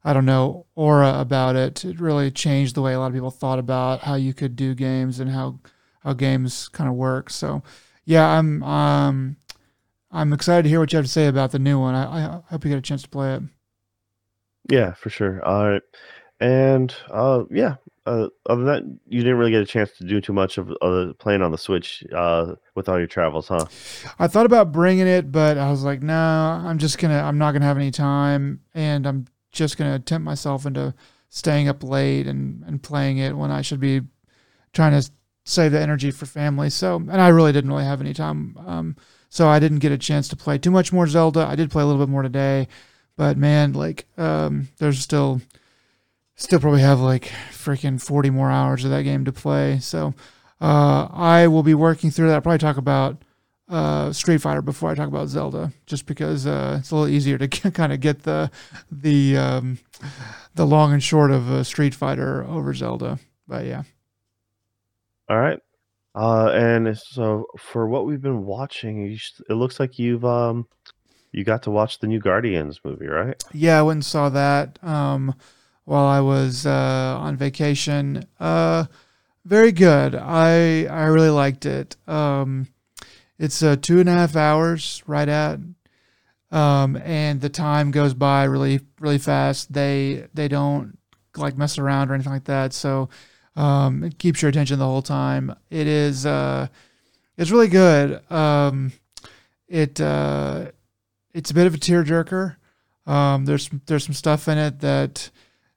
I 0.04 0.14
don't 0.14 0.26
know 0.26 0.66
aura 0.76 1.20
about 1.20 1.56
it. 1.56 1.84
It 1.84 2.00
really 2.00 2.32
changed 2.32 2.76
the 2.76 2.82
way 2.82 2.94
a 2.94 3.00
lot 3.00 3.08
of 3.08 3.14
people 3.14 3.32
thought 3.32 3.60
about 3.60 4.02
how 4.02 4.16
you 4.16 4.34
could 4.34 4.56
do 4.56 4.74
games 4.74 5.20
and 5.20 5.30
how 5.30 5.60
how 6.02 6.14
games 6.14 6.70
kind 6.70 6.90
of 6.90 6.96
work. 6.96 7.30
So 7.30 7.64
yeah, 8.06 8.28
I'm 8.28 8.64
um 8.64 9.38
I'm 10.12 10.34
excited 10.34 10.64
to 10.64 10.70
hear 10.70 10.80
what 10.80 10.92
you 10.92 10.98
have 10.98 11.06
to 11.06 11.12
say 11.12 11.28
about 11.28 11.52
the 11.52 11.60
new 11.60 11.80
one. 11.80 11.96
I, 11.96 12.38
I 12.38 12.42
hope 12.50 12.64
you 12.64 12.72
get 12.72 12.80
a 12.80 12.82
chance 12.82 13.04
to 13.04 13.10
play 13.10 13.36
it. 13.36 13.44
Yeah, 14.70 14.94
for 14.94 15.10
sure. 15.10 15.44
All 15.46 15.70
right, 15.70 15.82
and 16.40 16.94
uh, 17.12 17.44
yeah. 17.52 17.76
Uh, 18.06 18.28
other 18.48 18.64
than 18.64 18.66
that, 18.66 19.00
you 19.08 19.20
didn't 19.20 19.38
really 19.38 19.52
get 19.52 19.62
a 19.62 19.66
chance 19.68 19.92
to 19.92 20.04
do 20.04 20.20
too 20.20 20.34
much 20.34 20.58
of 20.58 20.72
uh, 20.82 21.14
playing 21.20 21.44
on 21.44 21.52
the 21.52 21.58
Switch 21.58 22.04
uh, 22.16 22.56
with 22.74 22.90
all 22.90 22.98
your 22.98 23.06
travels, 23.06 23.48
huh? 23.48 23.66
I 24.18 24.28
thought 24.28 24.48
about 24.48 24.72
bringing 24.72 25.06
it, 25.06 25.32
but 25.32 25.60
I 25.60 25.70
was 25.70 25.84
like, 25.84 26.02
no, 26.02 26.16
I'm 26.16 26.80
just 26.80 26.98
gonna. 26.98 27.22
I'm 27.22 27.38
not 27.38 27.52
gonna 27.52 27.66
have 27.66 27.78
any 27.78 27.92
time, 27.92 28.62
and 28.74 29.06
I'm 29.06 29.26
just 29.52 29.78
gonna 29.78 30.00
tempt 30.00 30.26
myself 30.26 30.66
into 30.66 30.96
staying 31.30 31.68
up 31.68 31.84
late 31.84 32.26
and 32.26 32.64
and 32.64 32.82
playing 32.82 33.20
it 33.20 33.38
when 33.38 33.52
I 33.52 33.62
should 33.62 33.80
be 33.80 34.02
trying 34.74 35.00
to 35.00 35.12
save 35.46 35.72
the 35.72 35.80
energy 35.80 36.12
for 36.12 36.26
family. 36.26 36.70
So, 36.70 36.96
and 36.96 37.22
I 37.22 37.30
really 37.30 37.52
didn't 37.52 37.70
really 37.70 37.86
have 37.86 38.02
any 38.02 38.14
time. 38.14 38.58
Um, 38.66 38.96
so 39.30 39.48
I 39.48 39.60
didn't 39.60 39.80
get 39.80 39.92
a 39.92 39.98
chance 39.98 40.28
to 40.30 40.36
play 40.36 40.58
too 40.58 40.72
much 40.72 40.92
more 40.92 41.08
Zelda. 41.08 41.46
I 41.46 41.56
did 41.56 41.72
play 41.72 41.84
a 41.84 41.86
little 41.86 42.04
bit 42.04 42.12
more 42.12 42.24
today, 42.24 42.68
but 43.20 43.36
man, 43.36 43.74
like 43.74 44.06
um, 44.18 44.70
there's 44.78 45.00
still 45.00 45.42
still 46.36 46.60
probably 46.62 46.80
have 46.80 47.02
like 47.02 47.30
freaking 47.52 48.02
40 48.02 48.30
more 48.30 48.50
hours 48.50 48.86
of 48.86 48.92
that 48.92 49.04
game 49.04 49.26
to 49.26 49.34
play. 49.34 49.80
So 49.80 50.14
uh, 50.62 51.10
I 51.12 51.48
will 51.48 51.62
be 51.62 51.74
working 51.74 52.12
through 52.12 52.30
that. 52.30 52.36
I'll 52.36 52.42
probably 52.42 52.60
talk 52.60 52.78
about 52.78 53.18
uh, 53.68 54.14
Street 54.14 54.38
Fighter 54.38 54.62
before 54.62 54.90
I 54.90 54.96
talk 54.96 55.10
about 55.10 55.28
Zelda, 55.28 55.74
just 55.86 56.06
because 56.06 56.48
uh, 56.48 56.78
it's 56.80 56.92
a 56.92 56.96
little 56.96 57.14
easier 57.14 57.38
to 57.38 57.48
kind 57.72 57.92
of 57.92 58.00
get 58.00 58.24
the 58.24 58.50
the 58.90 59.36
um, 59.36 59.80
the 60.56 60.66
long 60.66 60.94
and 60.94 61.04
short 61.04 61.30
of 61.30 61.52
uh, 61.52 61.64
Street 61.66 61.94
Fighter 61.94 62.46
over 62.46 62.74
Zelda. 62.74 63.20
But 63.50 63.66
yeah. 63.66 63.84
All 65.28 65.38
right. 65.38 65.60
Uh, 66.16 66.52
and 66.54 66.98
so 66.98 67.48
for 67.58 67.86
what 67.90 68.06
we've 68.06 68.22
been 68.22 68.46
watching, 68.46 69.12
it 69.12 69.54
looks 69.54 69.78
like 69.78 70.00
you've 70.00 70.24
um 70.24 70.68
you 71.32 71.44
got 71.44 71.64
to 71.64 71.72
watch 71.72 72.00
the 72.00 72.08
new 72.08 72.20
Guardians 72.20 72.80
movie, 72.84 73.08
right? 73.08 73.42
Yeah, 73.54 73.80
I 73.80 73.82
went 73.84 73.98
and 73.98 74.06
saw 74.06 74.30
that 74.30 74.80
um 74.84 75.36
while 75.90 76.06
I 76.06 76.20
was 76.20 76.68
uh, 76.68 77.18
on 77.20 77.36
vacation. 77.36 78.24
Uh, 78.40 78.86
very 79.44 79.72
good. 79.72 80.14
I 80.14 80.86
I 80.86 81.06
really 81.06 81.32
liked 81.32 81.66
it. 81.66 81.96
Um, 82.08 82.68
it's 83.40 83.64
uh, 83.64 83.76
two 83.76 84.00
and 84.00 84.08
a 84.08 84.12
half 84.12 84.36
hours, 84.36 85.02
right 85.08 85.28
at, 85.28 85.60
um, 86.52 86.96
and 86.98 87.42
the 87.42 87.50
time 87.50 87.90
goes 87.90 88.14
by 88.14 88.44
really 88.44 88.82
really 89.00 89.18
fast. 89.18 89.74
They 89.74 90.28
they 90.36 90.48
don't 90.48 91.00
like 91.36 91.58
mess 91.58 91.80
around 91.80 92.12
or 92.12 92.14
anything 92.14 92.34
like 92.34 92.44
that. 92.44 92.72
So 92.74 93.10
um, 93.56 94.04
it 94.04 94.20
keeps 94.20 94.44
your 94.44 94.50
attention 94.50 94.78
the 94.78 94.86
whole 94.86 95.02
time. 95.02 95.56
It 95.72 95.88
is 95.88 96.24
uh, 96.24 96.68
it's 97.36 97.50
really 97.50 97.68
good. 97.68 98.22
Um, 98.32 98.92
it 99.68 100.00
uh, 100.00 100.68
it's 101.34 101.52
a 101.52 101.54
bit 101.54 101.68
of 101.68 101.74
a 101.74 101.78
tearjerker. 101.78 102.56
Um, 103.06 103.46
there's 103.46 103.70
there's 103.86 104.06
some 104.06 104.14
stuff 104.14 104.48
in 104.48 104.58
it 104.58 104.80
that 104.82 105.30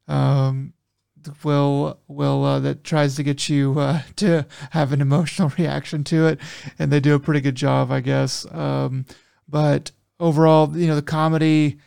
um, 0.09 0.75
will 1.45 1.99
will 2.09 2.45
uh, 2.45 2.61
that 2.61 2.85
tries 2.85 3.17
to 3.17 3.23
get 3.23 3.49
you 3.49 3.79
uh, 3.79 4.03
to 4.17 4.47
have 4.71 4.93
an 4.93 5.01
emotional 5.01 5.53
reaction 5.59 6.05
to 6.05 6.27
it, 6.27 6.39
and 6.79 6.93
they 6.93 7.01
do 7.01 7.15
a 7.15 7.21
pretty 7.21 7.41
good 7.41 7.55
job, 7.55 7.91
I 7.91 8.01
guess. 8.01 8.47
Um, 8.53 9.07
but 9.49 9.93
overall, 10.21 10.77
you 10.77 10.87
know, 10.87 10.97
the 10.97 11.03
comedy, 11.03 11.79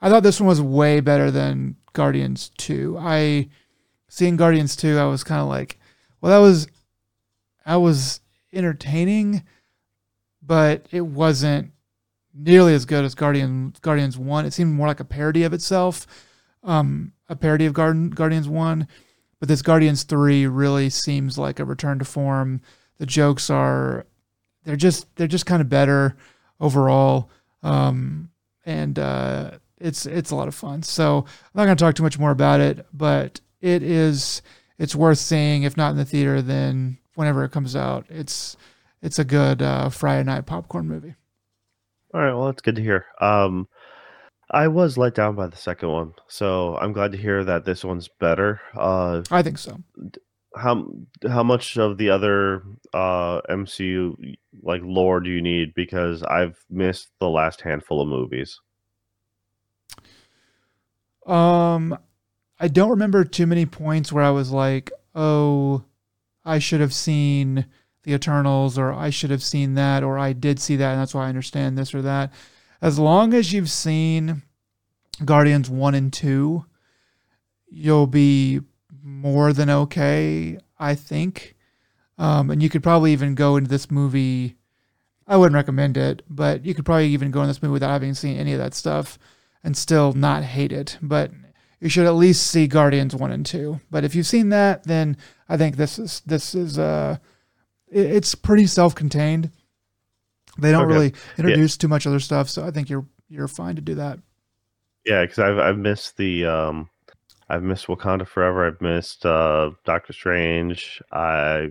I 0.00 0.08
thought 0.08 0.22
this 0.22 0.40
one 0.40 0.48
was 0.48 0.60
way 0.60 1.00
better 1.00 1.30
than 1.30 1.76
Guardians 1.92 2.50
Two. 2.56 2.96
I 2.98 3.48
seeing 4.08 4.36
Guardians 4.36 4.76
Two, 4.76 4.98
I 4.98 5.06
was 5.06 5.24
kind 5.24 5.40
of 5.40 5.48
like, 5.48 5.78
well, 6.20 6.30
that 6.30 6.46
was, 6.46 6.68
I 7.64 7.76
was 7.76 8.20
entertaining, 8.52 9.44
but 10.42 10.86
it 10.90 11.02
wasn't 11.02 11.72
nearly 12.40 12.74
as 12.74 12.84
good 12.84 13.04
as 13.04 13.14
Guardian 13.14 13.74
Guardians 13.82 14.18
One. 14.18 14.46
It 14.46 14.52
seemed 14.52 14.72
more 14.72 14.88
like 14.88 15.00
a 15.00 15.04
parody 15.04 15.42
of 15.42 15.52
itself, 15.52 16.06
um, 16.62 17.12
a 17.28 17.36
parody 17.36 17.66
of 17.66 17.72
Garden, 17.72 18.10
Guardians 18.10 18.48
One. 18.48 18.88
But 19.38 19.48
this 19.48 19.62
Guardians 19.62 20.02
Three 20.02 20.46
really 20.46 20.90
seems 20.90 21.38
like 21.38 21.58
a 21.58 21.64
return 21.64 21.98
to 21.98 22.04
form. 22.04 22.60
The 22.98 23.06
jokes 23.06 23.48
are, 23.48 24.06
they're 24.64 24.76
just 24.76 25.14
they're 25.16 25.26
just 25.26 25.46
kind 25.46 25.62
of 25.62 25.68
better 25.68 26.16
overall, 26.60 27.30
um, 27.62 28.30
and 28.64 28.98
uh, 28.98 29.52
it's 29.78 30.04
it's 30.06 30.30
a 30.30 30.36
lot 30.36 30.48
of 30.48 30.54
fun. 30.54 30.82
So 30.82 31.18
I'm 31.18 31.50
not 31.54 31.64
going 31.64 31.76
to 31.76 31.84
talk 31.84 31.94
too 31.94 32.02
much 32.02 32.18
more 32.18 32.30
about 32.30 32.60
it, 32.60 32.86
but 32.92 33.40
it 33.60 33.82
is 33.82 34.42
it's 34.78 34.94
worth 34.94 35.18
seeing. 35.18 35.62
If 35.62 35.76
not 35.76 35.92
in 35.92 35.96
the 35.96 36.04
theater, 36.04 36.42
then 36.42 36.98
whenever 37.14 37.44
it 37.44 37.52
comes 37.52 37.74
out, 37.74 38.06
it's 38.10 38.56
it's 39.02 39.18
a 39.18 39.24
good 39.24 39.62
uh, 39.62 39.88
Friday 39.88 40.24
night 40.24 40.46
popcorn 40.46 40.86
movie. 40.86 41.14
All 42.12 42.20
right, 42.20 42.34
well, 42.34 42.46
that's 42.46 42.62
good 42.62 42.76
to 42.76 42.82
hear. 42.82 43.06
Um, 43.20 43.68
I 44.50 44.66
was 44.68 44.98
let 44.98 45.14
down 45.14 45.36
by 45.36 45.46
the 45.46 45.56
second 45.56 45.90
one, 45.90 46.14
so 46.26 46.76
I'm 46.76 46.92
glad 46.92 47.12
to 47.12 47.18
hear 47.18 47.44
that 47.44 47.64
this 47.64 47.84
one's 47.84 48.08
better. 48.08 48.60
Uh, 48.76 49.22
I 49.30 49.42
think 49.42 49.58
so. 49.58 49.78
how 50.56 50.88
how 51.28 51.44
much 51.44 51.78
of 51.78 51.98
the 51.98 52.10
other 52.10 52.62
uh, 52.92 53.42
MCU 53.48 54.36
like 54.62 54.80
lore 54.82 55.20
do 55.20 55.30
you 55.30 55.40
need? 55.40 55.72
Because 55.74 56.24
I've 56.24 56.58
missed 56.68 57.10
the 57.20 57.28
last 57.28 57.60
handful 57.60 58.00
of 58.00 58.08
movies. 58.08 58.58
Um, 61.26 61.96
I 62.58 62.66
don't 62.66 62.90
remember 62.90 63.24
too 63.24 63.46
many 63.46 63.66
points 63.66 64.12
where 64.12 64.24
I 64.24 64.30
was 64.30 64.50
like, 64.50 64.90
"Oh, 65.14 65.84
I 66.44 66.58
should 66.58 66.80
have 66.80 66.94
seen 66.94 67.66
the 68.02 68.14
Eternals," 68.14 68.78
or 68.78 68.92
"I 68.92 69.10
should 69.10 69.30
have 69.30 69.42
seen 69.42 69.74
that," 69.74 70.02
or 70.02 70.18
"I 70.18 70.32
did 70.32 70.58
see 70.58 70.76
that, 70.76 70.92
and 70.92 71.00
that's 71.00 71.14
why 71.14 71.26
I 71.26 71.28
understand 71.28 71.76
this 71.76 71.94
or 71.94 72.02
that." 72.02 72.32
As 72.82 72.98
long 72.98 73.34
as 73.34 73.52
you've 73.52 73.70
seen 73.70 74.42
Guardians 75.24 75.68
one 75.68 75.94
and 75.94 76.12
two, 76.12 76.64
you'll 77.68 78.06
be 78.06 78.60
more 79.02 79.52
than 79.52 79.70
okay, 79.70 80.58
I 80.78 80.94
think. 80.94 81.56
Um, 82.18 82.50
and 82.50 82.62
you 82.62 82.68
could 82.68 82.82
probably 82.82 83.12
even 83.12 83.34
go 83.34 83.56
into 83.56 83.70
this 83.70 83.90
movie. 83.90 84.56
I 85.26 85.36
wouldn't 85.36 85.54
recommend 85.54 85.96
it, 85.96 86.22
but 86.28 86.64
you 86.64 86.74
could 86.74 86.84
probably 86.84 87.08
even 87.08 87.30
go 87.30 87.42
in 87.42 87.48
this 87.48 87.62
movie 87.62 87.72
without 87.72 87.90
having 87.90 88.14
seen 88.14 88.36
any 88.36 88.52
of 88.52 88.58
that 88.58 88.74
stuff 88.74 89.18
and 89.62 89.76
still 89.76 90.12
not 90.12 90.42
hate 90.42 90.72
it. 90.72 90.98
But 91.00 91.30
you 91.80 91.88
should 91.88 92.06
at 92.06 92.14
least 92.14 92.46
see 92.46 92.66
Guardians 92.66 93.14
one 93.14 93.32
and 93.32 93.44
two. 93.46 93.80
But 93.90 94.04
if 94.04 94.14
you've 94.14 94.26
seen 94.26 94.50
that, 94.50 94.84
then 94.84 95.16
I 95.48 95.56
think 95.56 95.76
this 95.76 95.98
is 95.98 96.20
this 96.26 96.54
is 96.54 96.78
uh, 96.78 97.18
it's 97.90 98.34
pretty 98.34 98.66
self-contained. 98.66 99.50
They 100.58 100.72
don't 100.72 100.84
Okay. 100.84 100.92
really 100.92 101.14
introduce 101.38 101.76
too 101.76 101.88
much 101.88 102.06
other 102.06 102.20
stuff, 102.20 102.48
so 102.48 102.64
I 102.64 102.70
think 102.70 102.90
you're 102.90 103.06
you're 103.28 103.48
fine 103.48 103.76
to 103.76 103.82
do 103.82 103.94
that. 103.96 104.18
Yeah, 105.04 105.22
because 105.22 105.38
I've 105.38 105.58
I've 105.58 105.78
missed 105.78 106.16
the 106.16 106.44
um, 106.46 106.90
I've 107.48 107.62
missed 107.62 107.86
Wakanda 107.86 108.26
Forever. 108.26 108.66
I've 108.66 108.80
missed 108.80 109.24
uh, 109.24 109.70
Doctor 109.84 110.12
Strange. 110.12 111.00
I 111.12 111.70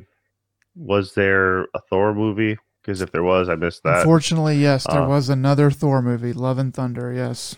was 0.75 1.13
there 1.13 1.63
a 1.73 1.79
Thor 1.89 2.13
movie? 2.13 2.57
Because 2.81 3.01
if 3.01 3.11
there 3.11 3.23
was, 3.23 3.49
I 3.49 3.55
missed 3.55 3.83
that. 3.83 3.97
Unfortunately, 3.99 4.57
yes, 4.57 4.85
there 4.89 5.01
Uh, 5.01 5.07
was 5.07 5.27
another 5.29 5.69
Thor 5.69 6.01
movie, 6.01 6.31
Love 6.33 6.57
and 6.57 6.73
Thunder. 6.73 7.11
Yes, 7.11 7.55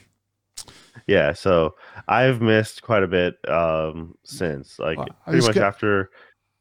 Yeah, 1.07 1.33
so 1.33 1.75
I've 2.07 2.41
missed 2.41 2.81
quite 2.81 3.03
a 3.03 3.07
bit 3.07 3.35
um, 3.47 4.15
since, 4.23 4.79
like 4.79 4.97
Well, 4.97 5.07
pretty 5.27 5.45
much 5.45 5.57
after, 5.57 6.09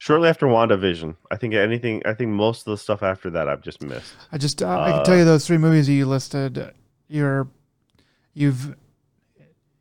shortly 0.00 0.28
after 0.30 0.46
WandaVision. 0.46 1.14
I 1.30 1.36
think 1.36 1.52
anything, 1.54 2.02
I 2.06 2.14
think 2.14 2.30
most 2.30 2.66
of 2.66 2.70
the 2.72 2.78
stuff 2.78 3.02
after 3.02 3.28
that 3.30 3.48
I've 3.48 3.60
just 3.62 3.82
missed. 3.82 4.12
I 4.32 4.38
just 4.38 4.62
uh, 4.62 4.68
I 4.68 4.90
can 4.90 5.00
Uh, 5.00 5.04
tell 5.04 5.16
you 5.16 5.24
those 5.26 5.46
three 5.46 5.58
movies 5.58 5.88
you 5.88 6.06
listed. 6.06 6.72
You're 7.06 7.46
you've 8.34 8.74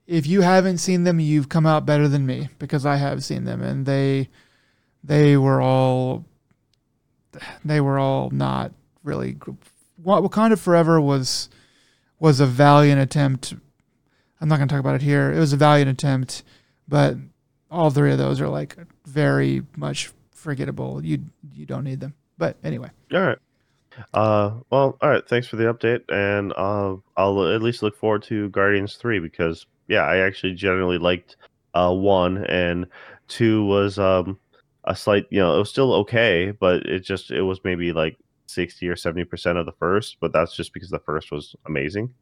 if 0.06 0.28
you 0.28 0.42
haven't 0.42 0.80
seen 0.80 1.04
them, 1.06 1.20
you've 1.20 1.50
come 1.50 1.66
out 1.66 1.86
better 1.86 2.08
than 2.08 2.26
me 2.26 2.50
because 2.60 2.86
I 2.86 2.98
have 2.98 3.24
seen 3.24 3.46
them 3.46 3.62
and 3.62 3.86
they 3.86 4.30
they 5.04 5.38
were 5.38 5.62
all 5.62 6.26
they 7.64 7.80
were 7.80 7.98
all 7.98 8.30
not 8.32 8.74
really. 9.04 9.38
Wakanda 10.04 10.60
Forever 10.60 11.00
was 11.00 11.50
was 12.20 12.40
a 12.42 12.46
valiant 12.46 13.00
attempt. 13.02 13.54
I'm 14.42 14.50
not 14.50 14.58
going 14.58 14.68
to 14.68 14.74
talk 14.74 14.80
about 14.80 14.96
it 14.96 15.02
here. 15.02 15.32
It 15.32 15.40
was 15.40 15.54
a 15.54 15.58
valiant 15.58 15.90
attempt, 15.90 16.44
but 16.88 17.16
all 17.72 17.90
three 17.90 18.12
of 18.12 18.18
those 18.18 18.42
are 18.42 18.50
like 18.50 18.78
very 19.06 19.64
much 19.76 20.12
forgettable. 20.32 21.04
You 21.04 21.20
you 21.54 21.66
don't 21.66 21.84
need 21.84 22.00
them. 22.00 22.14
But 22.38 22.58
anyway, 22.64 22.90
All 23.14 23.22
right. 23.22 23.38
Uh, 24.14 24.52
well, 24.70 24.98
all 25.02 25.10
right. 25.10 25.28
Thanks 25.28 25.48
for 25.48 25.58
the 25.58 25.66
update, 25.66 26.04
and 26.10 26.54
uh, 26.54 26.96
I'll 27.18 27.54
at 27.54 27.62
least 27.62 27.84
look 27.84 27.98
forward 27.98 28.24
to 28.24 28.50
Guardians 28.50 28.96
Three 28.96 29.20
because 29.20 29.66
yeah, 29.88 30.04
I 30.04 30.18
actually 30.18 30.54
generally 30.54 30.98
liked 30.98 31.36
uh 31.76 31.94
one 31.94 32.46
and 32.46 32.88
two 33.28 33.64
was 33.66 34.00
um 34.00 34.40
a 34.86 34.96
slight 34.96 35.26
you 35.30 35.40
know 35.40 35.56
it 35.56 35.60
was 35.60 35.70
still 35.70 35.94
okay, 35.94 36.52
but 36.52 36.86
it 36.86 37.02
just 37.02 37.32
it 37.32 37.42
was 37.42 37.60
maybe 37.64 37.92
like 37.92 38.18
sixty 38.48 38.88
or 38.88 38.96
seventy 38.96 39.26
percent 39.26 39.58
of 39.58 39.66
the 39.66 39.74
first, 39.74 40.18
but 40.20 40.32
that's 40.32 40.56
just 40.56 40.74
because 40.74 40.90
the 40.90 41.00
first 41.00 41.32
was 41.32 41.56
amazing, 41.66 42.14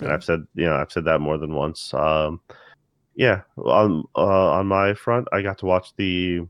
and 0.00 0.12
I've 0.12 0.24
said 0.24 0.46
you 0.54 0.66
know 0.66 0.76
I've 0.76 0.92
said 0.92 1.04
that 1.06 1.20
more 1.20 1.38
than 1.38 1.54
once. 1.54 1.92
Um, 1.92 2.40
yeah, 3.14 3.42
on 3.56 4.04
uh, 4.16 4.50
on 4.52 4.66
my 4.66 4.94
front, 4.94 5.28
I 5.32 5.42
got 5.42 5.58
to 5.58 5.66
watch 5.66 5.94
the 5.96 6.46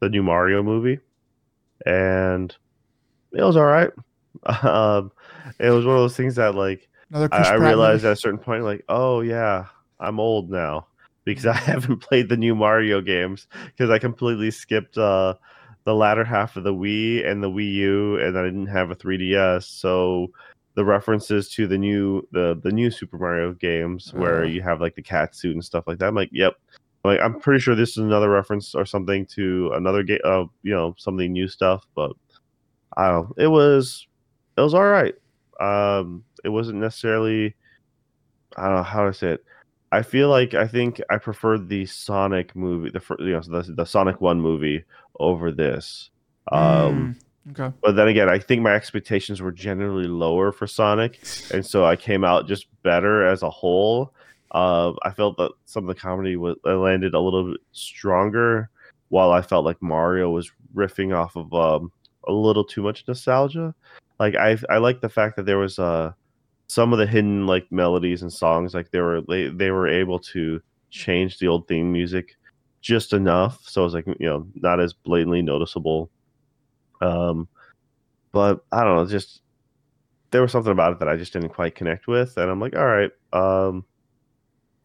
the 0.00 0.08
new 0.08 0.22
Mario 0.22 0.62
movie, 0.62 1.00
and 1.86 2.54
it 3.32 3.42
was 3.42 3.56
all 3.56 3.64
right. 3.64 3.90
Um, 4.62 5.12
it 5.60 5.70
was 5.70 5.86
one 5.86 5.94
of 5.94 6.02
those 6.02 6.16
things 6.16 6.34
that 6.34 6.56
like 6.56 6.88
I, 7.12 7.28
I 7.30 7.54
realized 7.54 8.02
movie. 8.02 8.10
at 8.10 8.12
a 8.14 8.20
certain 8.20 8.38
point, 8.38 8.64
like, 8.64 8.84
oh 8.88 9.20
yeah, 9.20 9.66
I'm 10.00 10.18
old 10.18 10.50
now 10.50 10.88
because 11.24 11.46
I 11.46 11.54
haven't 11.54 11.98
played 11.98 12.28
the 12.28 12.36
new 12.36 12.54
Mario 12.54 13.00
games 13.00 13.46
because 13.66 13.90
I 13.90 13.98
completely 13.98 14.50
skipped 14.50 14.98
uh, 14.98 15.34
the 15.84 15.94
latter 15.94 16.24
half 16.24 16.56
of 16.56 16.64
the 16.64 16.74
Wii 16.74 17.26
and 17.26 17.42
the 17.42 17.50
Wii 17.50 17.72
U, 17.74 18.18
and 18.18 18.38
I 18.38 18.42
didn't 18.42 18.66
have 18.66 18.90
a 18.90 18.96
3DS, 18.96 19.64
so 19.64 20.32
the 20.74 20.84
references 20.84 21.48
to 21.50 21.66
the 21.66 21.78
new 21.78 22.26
the 22.32 22.58
the 22.62 22.70
new 22.72 22.90
Super 22.90 23.16
Mario 23.18 23.52
games 23.52 24.12
where 24.12 24.42
Uh. 24.42 24.46
you 24.46 24.62
have 24.62 24.80
like 24.80 24.94
the 24.94 25.02
cat 25.02 25.34
suit 25.34 25.54
and 25.54 25.64
stuff 25.64 25.84
like 25.86 25.98
that. 25.98 26.08
I'm 26.08 26.14
like, 26.14 26.30
yep. 26.32 26.54
Like 27.04 27.20
I'm 27.20 27.38
pretty 27.38 27.60
sure 27.60 27.74
this 27.74 27.90
is 27.90 27.98
another 27.98 28.30
reference 28.30 28.74
or 28.74 28.84
something 28.86 29.26
to 29.26 29.70
another 29.74 30.02
game, 30.02 30.20
uh, 30.24 30.44
you 30.62 30.72
know, 30.74 30.94
something 30.98 31.30
new 31.32 31.46
stuff. 31.48 31.86
But 31.94 32.12
I 32.96 33.08
don't. 33.08 33.32
It 33.36 33.48
was, 33.48 34.06
it 34.56 34.60
was 34.62 34.72
all 34.74 34.86
right. 34.86 35.14
Um, 35.60 36.24
it 36.44 36.48
wasn't 36.48 36.78
necessarily. 36.80 37.54
I 38.56 38.66
don't 38.66 38.76
know 38.76 38.82
how 38.82 39.04
to 39.06 39.12
say 39.12 39.32
it. 39.32 39.44
I 39.92 40.02
feel 40.02 40.28
like 40.28 40.54
I 40.54 40.66
think 40.66 41.00
I 41.10 41.18
preferred 41.18 41.68
the 41.68 41.86
Sonic 41.86 42.56
movie, 42.56 42.90
the 42.90 43.02
you 43.20 43.32
know 43.32 43.40
the, 43.40 43.62
the 43.74 43.84
Sonic 43.84 44.20
One 44.20 44.40
movie 44.40 44.84
over 45.20 45.52
this. 45.52 46.10
Um, 46.50 47.14
Mm, 47.16 47.23
okay. 47.50 47.74
but 47.82 47.96
then 47.96 48.08
again, 48.08 48.28
I 48.28 48.38
think 48.38 48.62
my 48.62 48.74
expectations 48.74 49.40
were 49.40 49.52
generally 49.52 50.06
lower 50.06 50.52
for 50.52 50.66
Sonic, 50.66 51.20
and 51.52 51.64
so 51.64 51.84
I 51.84 51.96
came 51.96 52.24
out 52.24 52.48
just 52.48 52.66
better 52.82 53.26
as 53.26 53.42
a 53.42 53.50
whole. 53.50 54.12
Uh, 54.50 54.92
I 55.02 55.10
felt 55.10 55.36
that 55.38 55.52
some 55.64 55.88
of 55.88 55.94
the 55.94 56.00
comedy 56.00 56.36
was 56.36 56.56
landed 56.64 57.14
a 57.14 57.20
little 57.20 57.52
bit 57.52 57.60
stronger, 57.72 58.70
while 59.08 59.30
I 59.30 59.42
felt 59.42 59.64
like 59.64 59.80
Mario 59.82 60.30
was 60.30 60.50
riffing 60.74 61.16
off 61.16 61.36
of 61.36 61.52
um, 61.54 61.92
a 62.26 62.32
little 62.32 62.64
too 62.64 62.82
much 62.82 63.04
nostalgia. 63.06 63.74
Like 64.18 64.36
I, 64.36 64.58
I 64.70 64.78
like 64.78 65.00
the 65.00 65.08
fact 65.08 65.36
that 65.36 65.46
there 65.46 65.58
was 65.58 65.78
uh, 65.78 66.12
some 66.66 66.92
of 66.92 66.98
the 66.98 67.06
hidden 67.06 67.46
like 67.46 67.70
melodies 67.70 68.22
and 68.22 68.32
songs, 68.32 68.74
like 68.74 68.90
they 68.90 69.00
were 69.00 69.22
they, 69.22 69.48
they 69.48 69.70
were 69.70 69.88
able 69.88 70.18
to 70.20 70.60
change 70.90 71.38
the 71.38 71.48
old 71.48 71.66
theme 71.68 71.92
music 71.92 72.36
just 72.80 73.12
enough, 73.12 73.60
so 73.62 73.82
it 73.82 73.84
was 73.84 73.94
like 73.94 74.06
you 74.06 74.26
know 74.26 74.46
not 74.56 74.80
as 74.80 74.92
blatantly 74.92 75.42
noticeable 75.42 76.10
um, 77.04 77.48
but 78.32 78.64
I 78.72 78.84
don't 78.84 78.96
know, 78.96 79.06
just 79.06 79.42
there 80.30 80.42
was 80.42 80.52
something 80.52 80.72
about 80.72 80.92
it 80.92 80.98
that 80.98 81.08
I 81.08 81.16
just 81.16 81.32
didn't 81.32 81.50
quite 81.50 81.74
connect 81.74 82.08
with, 82.08 82.36
and 82.36 82.50
I'm 82.50 82.60
like, 82.60 82.74
all 82.74 82.86
right, 82.86 83.10
um, 83.32 83.84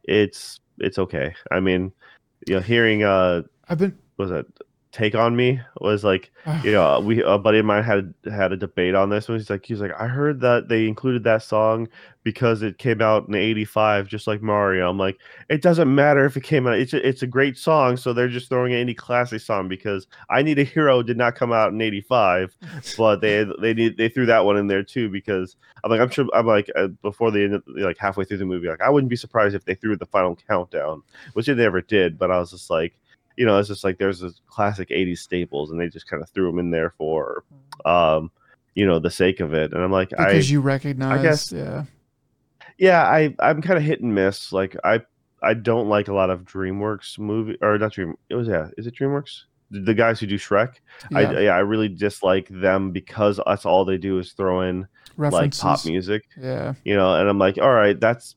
it's 0.03 0.59
it's 0.79 0.99
okay. 0.99 1.33
I 1.51 1.59
mean, 1.59 1.91
you 2.47 2.55
know, 2.55 2.61
hearing 2.61 3.03
uh, 3.03 3.43
I've 3.67 3.77
been 3.77 3.97
what 4.15 4.29
was 4.29 4.31
that 4.31 4.45
take 4.91 5.13
on 5.13 5.35
me 5.35 5.59
was 5.81 6.03
like 6.03 6.31
you 6.63 6.71
know 6.71 6.99
we 6.99 7.21
a 7.23 7.37
buddy 7.37 7.59
of 7.59 7.65
mine 7.65 7.83
had 7.83 8.13
had 8.31 8.51
a 8.51 8.57
debate 8.57 8.95
on 8.95 9.09
this 9.09 9.29
one 9.29 9.37
he's 9.37 9.49
like 9.49 9.65
he's 9.65 9.81
like 9.81 9.91
i 9.99 10.07
heard 10.07 10.39
that 10.41 10.67
they 10.67 10.87
included 10.87 11.23
that 11.23 11.43
song 11.43 11.87
because 12.23 12.61
it 12.61 12.77
came 12.77 13.01
out 13.01 13.27
in 13.27 13.35
85 13.35 14.07
just 14.07 14.27
like 14.27 14.41
mario. 14.41 14.89
I'm 14.89 14.97
like 14.97 15.19
it 15.47 15.61
doesn't 15.61 15.93
matter 15.93 16.25
if 16.25 16.35
it 16.37 16.43
came 16.43 16.67
out 16.67 16.79
it's 16.79 16.93
a, 16.93 17.07
it's 17.07 17.21
a 17.21 17.27
great 17.27 17.57
song 17.57 17.97
so 17.97 18.13
they're 18.13 18.27
just 18.27 18.49
throwing 18.49 18.73
any 18.73 18.93
classic 18.93 19.41
song 19.41 19.67
because 19.67 20.07
i 20.29 20.41
need 20.41 20.59
a 20.59 20.63
hero 20.63 21.03
did 21.03 21.17
not 21.17 21.35
come 21.35 21.53
out 21.53 21.71
in 21.71 21.81
85 21.81 22.57
but 22.97 23.21
they 23.21 23.45
they 23.61 23.73
need 23.73 23.97
they 23.97 24.09
threw 24.09 24.25
that 24.25 24.43
one 24.43 24.57
in 24.57 24.67
there 24.67 24.83
too 24.83 25.09
because 25.09 25.55
i'm 25.83 25.91
like 25.91 26.01
i'm 26.01 26.09
sure 26.09 26.25
i'm 26.33 26.47
like 26.47 26.69
uh, 26.75 26.87
before 27.01 27.31
the 27.31 27.43
end 27.43 27.63
like 27.67 27.97
halfway 27.97 28.25
through 28.25 28.37
the 28.37 28.45
movie 28.45 28.67
like 28.67 28.81
i 28.81 28.89
wouldn't 28.89 29.09
be 29.09 29.15
surprised 29.15 29.55
if 29.55 29.65
they 29.65 29.75
threw 29.75 29.95
the 29.95 30.05
final 30.05 30.35
countdown 30.35 31.01
which 31.33 31.45
they 31.45 31.53
never 31.53 31.81
did 31.81 32.17
but 32.17 32.31
i 32.31 32.39
was 32.39 32.51
just 32.51 32.69
like 32.69 32.95
you 33.39 33.45
know, 33.45 33.57
it's 33.57 33.69
just 33.69 33.85
like 33.85 33.97
there's 33.97 34.19
this 34.19 34.41
classic 34.47 34.89
80s 34.89 35.19
staples 35.19 35.71
and 35.71 35.79
they 35.79 35.87
just 35.87 36.09
kind 36.09 36.21
of 36.21 36.29
threw 36.29 36.47
them 36.51 36.59
in 36.59 36.71
there 36.71 36.89
for 36.97 37.45
um 37.85 38.29
you 38.75 38.85
know 38.85 38.99
the 38.99 39.09
sake 39.09 39.39
of 39.39 39.53
it. 39.53 39.71
And 39.71 39.81
i'm 39.81 39.91
like 39.93 40.09
because 40.09 40.49
I, 40.49 40.51
you 40.51 40.59
recognize, 40.59 41.19
I 41.19 41.23
guess- 41.23 41.51
yeah, 41.53 41.85
yeah 42.77 43.03
i 43.03 43.33
i'm 43.39 43.61
kind 43.61 43.77
of 43.77 43.83
hit 43.83 44.01
and 44.01 44.13
miss. 44.13 44.51
Like 44.51 44.75
i 44.83 44.99
i 45.41 45.53
don't 45.53 45.87
like 45.87 46.09
a 46.09 46.13
lot 46.13 46.29
of 46.29 46.41
dreamworks 46.43 47.17
movie 47.17 47.57
or 47.61 47.77
not 47.77 47.93
dream 47.93 48.15
it 48.27 48.35
was 48.35 48.49
yeah 48.49 48.67
is 48.77 48.85
it 48.87 48.95
dreamworks? 48.95 49.43
The, 49.71 49.79
the 49.79 49.93
guys 49.93 50.19
who 50.19 50.27
do 50.27 50.37
shrek? 50.37 50.73
Yeah. 51.09 51.17
i 51.19 51.39
yeah. 51.39 51.55
i 51.55 51.59
really 51.59 51.87
dislike 51.87 52.49
them 52.49 52.91
because 52.91 53.39
that's 53.45 53.65
all 53.65 53.85
they 53.85 53.97
do 53.97 54.19
is 54.19 54.33
throw 54.33 54.61
in 54.61 54.85
references. 55.15 55.63
like 55.63 55.77
pop 55.77 55.85
music. 55.85 56.23
Yeah, 56.37 56.73
you 56.83 56.95
know 56.95 57.15
and 57.15 57.29
i'm 57.29 57.39
like 57.39 57.57
all 57.57 57.71
right 57.71 57.97
that's 57.97 58.35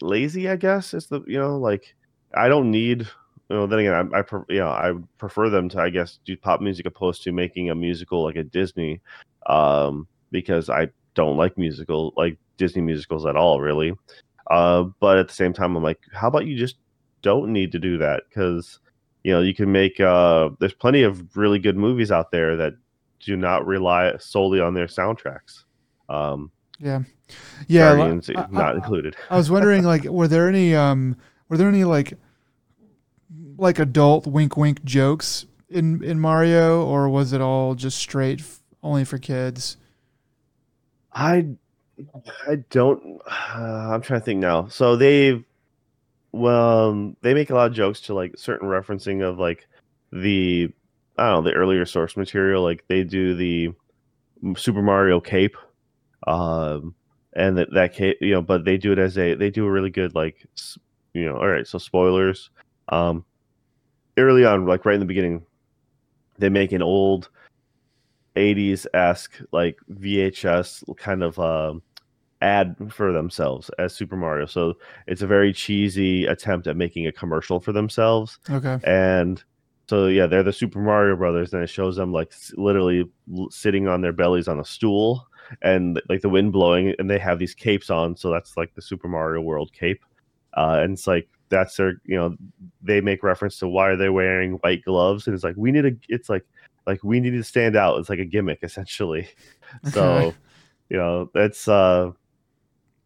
lazy 0.00 0.48
i 0.48 0.56
guess 0.56 0.92
It's 0.92 1.06
the 1.06 1.22
you 1.28 1.38
know 1.38 1.56
like 1.56 1.94
i 2.34 2.48
don't 2.48 2.72
need 2.72 3.06
know 3.50 3.66
then 3.66 3.78
again 3.80 4.10
i, 4.14 4.18
I 4.18 4.22
pre- 4.22 4.40
you 4.48 4.60
know 4.60 4.68
i 4.68 4.90
would 4.92 5.06
prefer 5.18 5.50
them 5.50 5.68
to 5.70 5.80
i 5.80 5.90
guess 5.90 6.18
do 6.24 6.36
pop 6.36 6.60
music 6.60 6.86
opposed 6.86 7.22
to 7.24 7.32
making 7.32 7.70
a 7.70 7.74
musical 7.74 8.24
like 8.24 8.36
a 8.36 8.44
disney 8.44 9.00
um 9.46 10.06
because 10.30 10.70
i 10.70 10.88
don't 11.14 11.36
like 11.36 11.56
musical 11.58 12.12
like 12.16 12.38
disney 12.56 12.82
musicals 12.82 13.26
at 13.26 13.36
all 13.36 13.60
really. 13.60 13.92
Uh 14.50 14.84
but 15.00 15.16
at 15.18 15.28
the 15.28 15.34
same 15.34 15.52
time 15.52 15.76
i'm 15.76 15.82
like 15.82 16.00
how 16.12 16.28
about 16.28 16.46
you 16.46 16.56
just 16.56 16.76
don't 17.22 17.52
need 17.52 17.72
to 17.72 17.78
do 17.78 17.96
that? 17.98 18.22
Because 18.28 18.78
you 19.22 19.32
know 19.32 19.40
you 19.40 19.54
can 19.54 19.72
make 19.72 19.98
uh 19.98 20.50
there's 20.60 20.74
plenty 20.74 21.02
of 21.02 21.36
really 21.36 21.58
good 21.58 21.76
movies 21.76 22.12
out 22.12 22.30
there 22.30 22.56
that 22.56 22.74
do 23.20 23.36
not 23.36 23.66
rely 23.66 24.14
solely 24.18 24.60
on 24.60 24.74
their 24.74 24.86
soundtracks. 24.86 25.64
Um 26.08 26.50
yeah, 26.78 27.02
yeah. 27.66 27.96
Guardians 27.96 28.30
I- 28.34 28.46
not 28.50 28.74
included. 28.76 29.16
I 29.30 29.36
was 29.36 29.50
wondering, 29.50 29.84
like, 29.84 30.04
were 30.04 30.28
there 30.28 30.48
any, 30.48 30.74
um, 30.74 31.16
were 31.48 31.56
there 31.56 31.68
any 31.68 31.84
like, 31.84 32.14
like 33.56 33.78
adult 33.78 34.26
wink 34.26 34.56
wink 34.56 34.84
jokes 34.84 35.46
in 35.68 36.02
in 36.02 36.20
Mario, 36.20 36.84
or 36.84 37.08
was 37.08 37.32
it 37.32 37.40
all 37.40 37.74
just 37.74 37.98
straight 37.98 38.40
f- 38.40 38.60
only 38.82 39.04
for 39.04 39.18
kids? 39.18 39.76
I 41.12 41.48
I 42.48 42.56
don't. 42.70 43.20
Uh, 43.26 43.90
I'm 43.92 44.02
trying 44.02 44.20
to 44.20 44.24
think 44.24 44.40
now. 44.40 44.66
So 44.68 44.96
they, 44.96 45.44
well, 46.32 46.90
um, 46.90 47.16
they 47.22 47.34
make 47.34 47.50
a 47.50 47.54
lot 47.54 47.68
of 47.68 47.72
jokes 47.72 48.00
to 48.02 48.14
like 48.14 48.34
certain 48.36 48.68
referencing 48.68 49.22
of 49.22 49.38
like 49.38 49.66
the 50.12 50.68
I 51.16 51.30
don't 51.30 51.44
know 51.44 51.50
the 51.50 51.56
earlier 51.56 51.86
source 51.86 52.16
material. 52.16 52.62
Like 52.62 52.84
they 52.88 53.04
do 53.04 53.34
the 53.34 53.72
Super 54.56 54.82
Mario 54.82 55.20
cape, 55.20 55.56
um, 56.26 56.94
and 57.34 57.56
that 57.58 57.72
that 57.72 57.94
cape, 57.94 58.18
you 58.20 58.32
know, 58.32 58.42
but 58.42 58.64
they 58.64 58.76
do 58.76 58.92
it 58.92 58.98
as 58.98 59.16
a 59.18 59.34
they 59.34 59.50
do 59.50 59.66
a 59.66 59.70
really 59.70 59.90
good 59.90 60.14
like 60.14 60.46
you 61.12 61.24
know. 61.24 61.36
All 61.36 61.48
right, 61.48 61.66
so 61.66 61.78
spoilers. 61.78 62.50
Um, 62.88 63.24
early 64.18 64.44
on, 64.44 64.66
like 64.66 64.84
right 64.84 64.94
in 64.94 65.00
the 65.00 65.06
beginning, 65.06 65.44
they 66.38 66.48
make 66.48 66.72
an 66.72 66.82
old 66.82 67.28
80s 68.36 68.86
esque 68.94 69.40
like 69.52 69.78
VHS 69.92 70.96
kind 70.96 71.22
of 71.22 71.38
um, 71.38 71.82
ad 72.40 72.76
for 72.90 73.12
themselves 73.12 73.70
as 73.78 73.94
Super 73.94 74.16
Mario. 74.16 74.46
So 74.46 74.74
it's 75.06 75.22
a 75.22 75.26
very 75.26 75.52
cheesy 75.52 76.26
attempt 76.26 76.66
at 76.66 76.76
making 76.76 77.06
a 77.06 77.12
commercial 77.12 77.60
for 77.60 77.72
themselves. 77.72 78.38
Okay, 78.50 78.78
And 78.84 79.42
so 79.88 80.06
yeah, 80.06 80.26
they're 80.26 80.42
the 80.42 80.52
Super 80.52 80.80
Mario 80.80 81.16
Brothers, 81.16 81.52
and 81.52 81.62
it 81.62 81.68
shows 81.68 81.96
them 81.96 82.12
like 82.12 82.32
literally 82.54 83.10
sitting 83.50 83.86
on 83.86 84.00
their 84.00 84.12
bellies 84.12 84.48
on 84.48 84.60
a 84.60 84.64
stool, 84.64 85.26
and 85.62 86.00
like 86.08 86.22
the 86.22 86.28
wind 86.28 86.52
blowing, 86.52 86.94
and 86.98 87.10
they 87.10 87.18
have 87.18 87.38
these 87.38 87.54
capes 87.54 87.90
on. 87.90 88.16
So 88.16 88.30
that's 88.30 88.56
like 88.56 88.74
the 88.74 88.82
Super 88.82 89.08
Mario 89.08 89.42
World 89.42 89.72
cape, 89.72 90.02
uh, 90.54 90.80
and 90.82 90.94
it's 90.94 91.06
like 91.06 91.28
that's 91.48 91.76
their 91.76 92.00
you 92.04 92.16
know 92.16 92.36
they 92.82 93.00
make 93.00 93.22
reference 93.22 93.58
to 93.58 93.68
why 93.68 93.88
are 93.88 93.96
they 93.96 94.08
wearing 94.08 94.54
white 94.54 94.84
gloves, 94.84 95.26
and 95.26 95.34
it's 95.34 95.44
like 95.44 95.56
we 95.56 95.72
need 95.72 95.86
a 95.86 95.92
it's 96.08 96.28
like 96.28 96.44
like 96.86 97.02
we 97.02 97.20
need 97.20 97.30
to 97.30 97.44
stand 97.44 97.76
out. 97.76 97.98
It's 97.98 98.08
like 98.08 98.18
a 98.18 98.24
gimmick 98.24 98.60
essentially. 98.62 99.28
So 99.92 100.32
you 100.88 100.96
know 100.96 101.28
that's 101.34 101.66
uh 101.66 102.12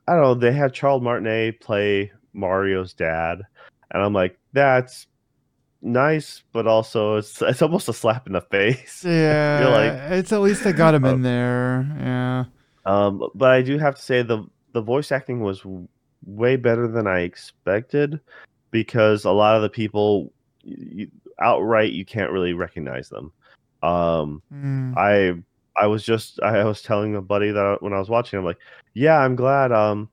I 0.06 0.12
don't 0.12 0.23
know. 0.23 0.35
They 0.35 0.52
had 0.52 0.74
Charles 0.74 1.02
Martinet 1.02 1.60
play 1.60 2.12
Mario's 2.35 2.93
dad, 2.93 3.40
and 3.90 4.02
I'm 4.02 4.12
like 4.12 4.39
that's 4.52 5.06
nice, 5.81 6.43
but 6.52 6.66
also 6.66 7.16
it's 7.16 7.40
it's 7.40 7.62
almost 7.62 7.89
a 7.89 7.93
slap 7.93 8.27
in 8.27 8.35
the 8.35 8.40
face. 8.43 9.02
yeah, 9.06 9.69
like, 9.69 10.12
it's 10.12 10.32
at 10.32 10.40
least 10.40 10.65
they 10.65 10.73
got 10.73 10.94
him 10.94 11.05
in 11.06 11.23
there. 11.23 11.86
Yeah, 11.98 12.44
Um, 12.85 13.31
but 13.35 13.51
I 13.51 13.62
do 13.62 13.78
have 13.78 13.94
to 13.97 14.02
say 14.02 14.23
the 14.23 14.44
the 14.73 14.82
voice 14.82 15.10
acting 15.10 15.40
was 15.40 15.65
way 16.24 16.57
better 16.57 16.89
than 16.89 17.07
I 17.07 17.20
expected 17.20 18.20
because 18.70 19.24
a 19.24 19.31
lot 19.31 19.57
of 19.57 19.62
the 19.62 19.70
people 19.70 20.32
you, 20.65 21.11
outright 21.40 21.93
you 21.93 22.05
can't 22.05 22.31
really 22.31 22.53
recognize 22.53 23.09
them. 23.09 23.32
Um, 23.82 24.43
Mm. 24.53 24.95
I 24.97 25.43
I 25.81 25.86
was 25.86 26.05
just 26.05 26.40
I 26.43 26.65
was 26.65 26.82
telling 26.82 27.15
a 27.15 27.23
buddy 27.23 27.51
that 27.53 27.82
when 27.82 27.93
I 27.93 27.99
was 27.99 28.11
watching, 28.11 28.39
I'm 28.39 28.45
like, 28.45 28.59
yeah, 28.95 29.19
I'm 29.19 29.36
glad 29.36 29.73
um 29.73 30.09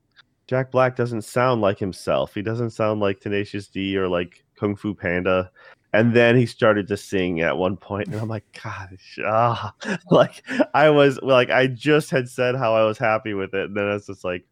Jack 0.46 0.70
Black 0.70 0.94
doesn't 0.96 1.22
sound 1.22 1.60
like 1.60 1.78
himself. 1.78 2.34
He 2.34 2.42
doesn't 2.42 2.70
sound 2.70 3.00
like 3.00 3.20
Tenacious 3.20 3.66
D 3.66 3.96
or 3.96 4.08
like 4.08 4.44
Kung 4.58 4.76
Fu 4.76 4.94
Panda. 4.94 5.50
And 5.92 6.14
then 6.14 6.36
he 6.36 6.46
started 6.46 6.86
to 6.88 6.96
sing 6.96 7.40
at 7.40 7.56
one 7.56 7.76
point, 7.76 8.08
and 8.08 8.16
I'm 8.16 8.28
like, 8.28 8.44
gosh, 8.62 9.18
ah, 9.24 9.72
like 10.10 10.42
I 10.74 10.90
was 10.90 11.18
like, 11.22 11.48
I 11.50 11.68
just 11.68 12.10
had 12.10 12.28
said 12.28 12.54
how 12.54 12.74
I 12.74 12.82
was 12.82 12.98
happy 12.98 13.32
with 13.32 13.54
it, 13.54 13.68
and 13.68 13.76
then 13.76 13.88
it's 13.88 14.06
just 14.06 14.22
like, 14.22 14.44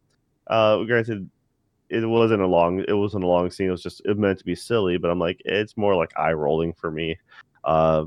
uh, 0.47 0.81
granted, 0.85 1.29
it 1.89 2.05
wasn't 2.05 2.41
a 2.41 2.47
long, 2.47 2.83
it 2.87 2.93
wasn't 2.93 3.23
a 3.23 3.27
long 3.27 3.51
scene. 3.51 3.67
It 3.67 3.71
was 3.71 3.83
just 3.83 4.01
it 4.05 4.17
meant 4.17 4.39
to 4.39 4.45
be 4.45 4.55
silly, 4.55 4.97
but 4.97 5.11
I'm 5.11 5.19
like, 5.19 5.41
it's 5.45 5.77
more 5.77 5.95
like 5.95 6.11
eye 6.17 6.33
rolling 6.33 6.73
for 6.73 6.91
me. 6.91 7.17
Uh, 7.63 8.05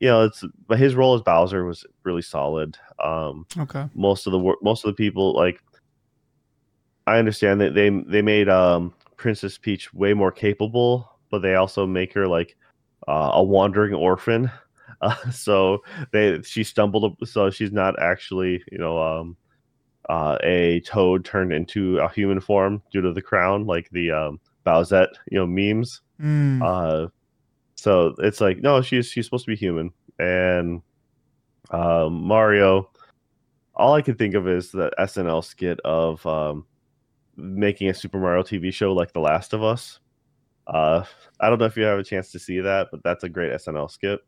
you 0.00 0.08
know, 0.08 0.24
it's 0.24 0.44
but 0.66 0.78
his 0.78 0.94
role 0.94 1.14
as 1.14 1.22
Bowser 1.22 1.64
was 1.64 1.84
really 2.04 2.22
solid. 2.22 2.76
Um, 3.02 3.46
okay, 3.58 3.86
most 3.94 4.26
of 4.26 4.32
the 4.32 4.38
work, 4.38 4.58
most 4.62 4.84
of 4.84 4.88
the 4.88 4.94
people 4.94 5.34
like, 5.34 5.60
I 7.06 7.18
understand 7.18 7.60
that 7.60 7.74
they 7.74 7.90
they 7.90 8.22
made 8.22 8.48
um 8.48 8.94
Princess 9.16 9.58
Peach 9.58 9.92
way 9.94 10.14
more 10.14 10.32
capable, 10.32 11.10
but 11.30 11.40
they 11.40 11.54
also 11.54 11.86
make 11.86 12.12
her 12.12 12.26
like 12.26 12.56
uh, 13.08 13.30
a 13.34 13.42
wandering 13.42 13.94
orphan. 13.94 14.50
Uh, 15.00 15.14
so 15.30 15.82
they 16.12 16.40
she 16.42 16.64
stumbled, 16.64 17.16
so 17.24 17.50
she's 17.50 17.72
not 17.72 17.98
actually 17.98 18.62
you 18.70 18.78
know 18.78 18.98
um 18.98 19.36
uh, 20.08 20.38
a 20.42 20.80
toad 20.80 21.24
turned 21.24 21.52
into 21.52 21.98
a 21.98 22.08
human 22.08 22.40
form 22.40 22.82
due 22.92 23.00
to 23.00 23.12
the 23.12 23.22
crown, 23.22 23.66
like 23.66 23.88
the 23.90 24.10
um, 24.10 24.40
Bowsette 24.64 25.14
you 25.30 25.38
know 25.38 25.46
memes. 25.46 26.00
Mm. 26.20 26.62
Uh, 26.62 27.08
so 27.74 28.14
it's 28.18 28.40
like 28.40 28.58
no, 28.58 28.82
she's 28.82 29.08
she's 29.08 29.24
supposed 29.24 29.44
to 29.44 29.50
be 29.50 29.56
human, 29.56 29.92
and 30.18 30.82
um, 31.70 32.22
Mario. 32.22 32.90
All 33.74 33.92
I 33.92 34.00
can 34.00 34.14
think 34.14 34.34
of 34.34 34.48
is 34.48 34.70
the 34.70 34.90
SNL 34.98 35.44
skit 35.44 35.78
of 35.80 36.24
um, 36.24 36.64
making 37.36 37.90
a 37.90 37.94
Super 37.94 38.18
Mario 38.18 38.42
TV 38.42 38.72
show 38.72 38.94
like 38.94 39.12
The 39.12 39.20
Last 39.20 39.52
of 39.52 39.62
Us. 39.62 40.00
Uh, 40.66 41.04
I 41.38 41.50
don't 41.50 41.58
know 41.58 41.66
if 41.66 41.76
you 41.76 41.84
have 41.84 41.98
a 41.98 42.04
chance 42.04 42.32
to 42.32 42.38
see 42.38 42.60
that, 42.60 42.88
but 42.90 43.02
that's 43.02 43.24
a 43.24 43.28
great 43.28 43.52
SNL 43.52 43.90
skit. 43.90 44.20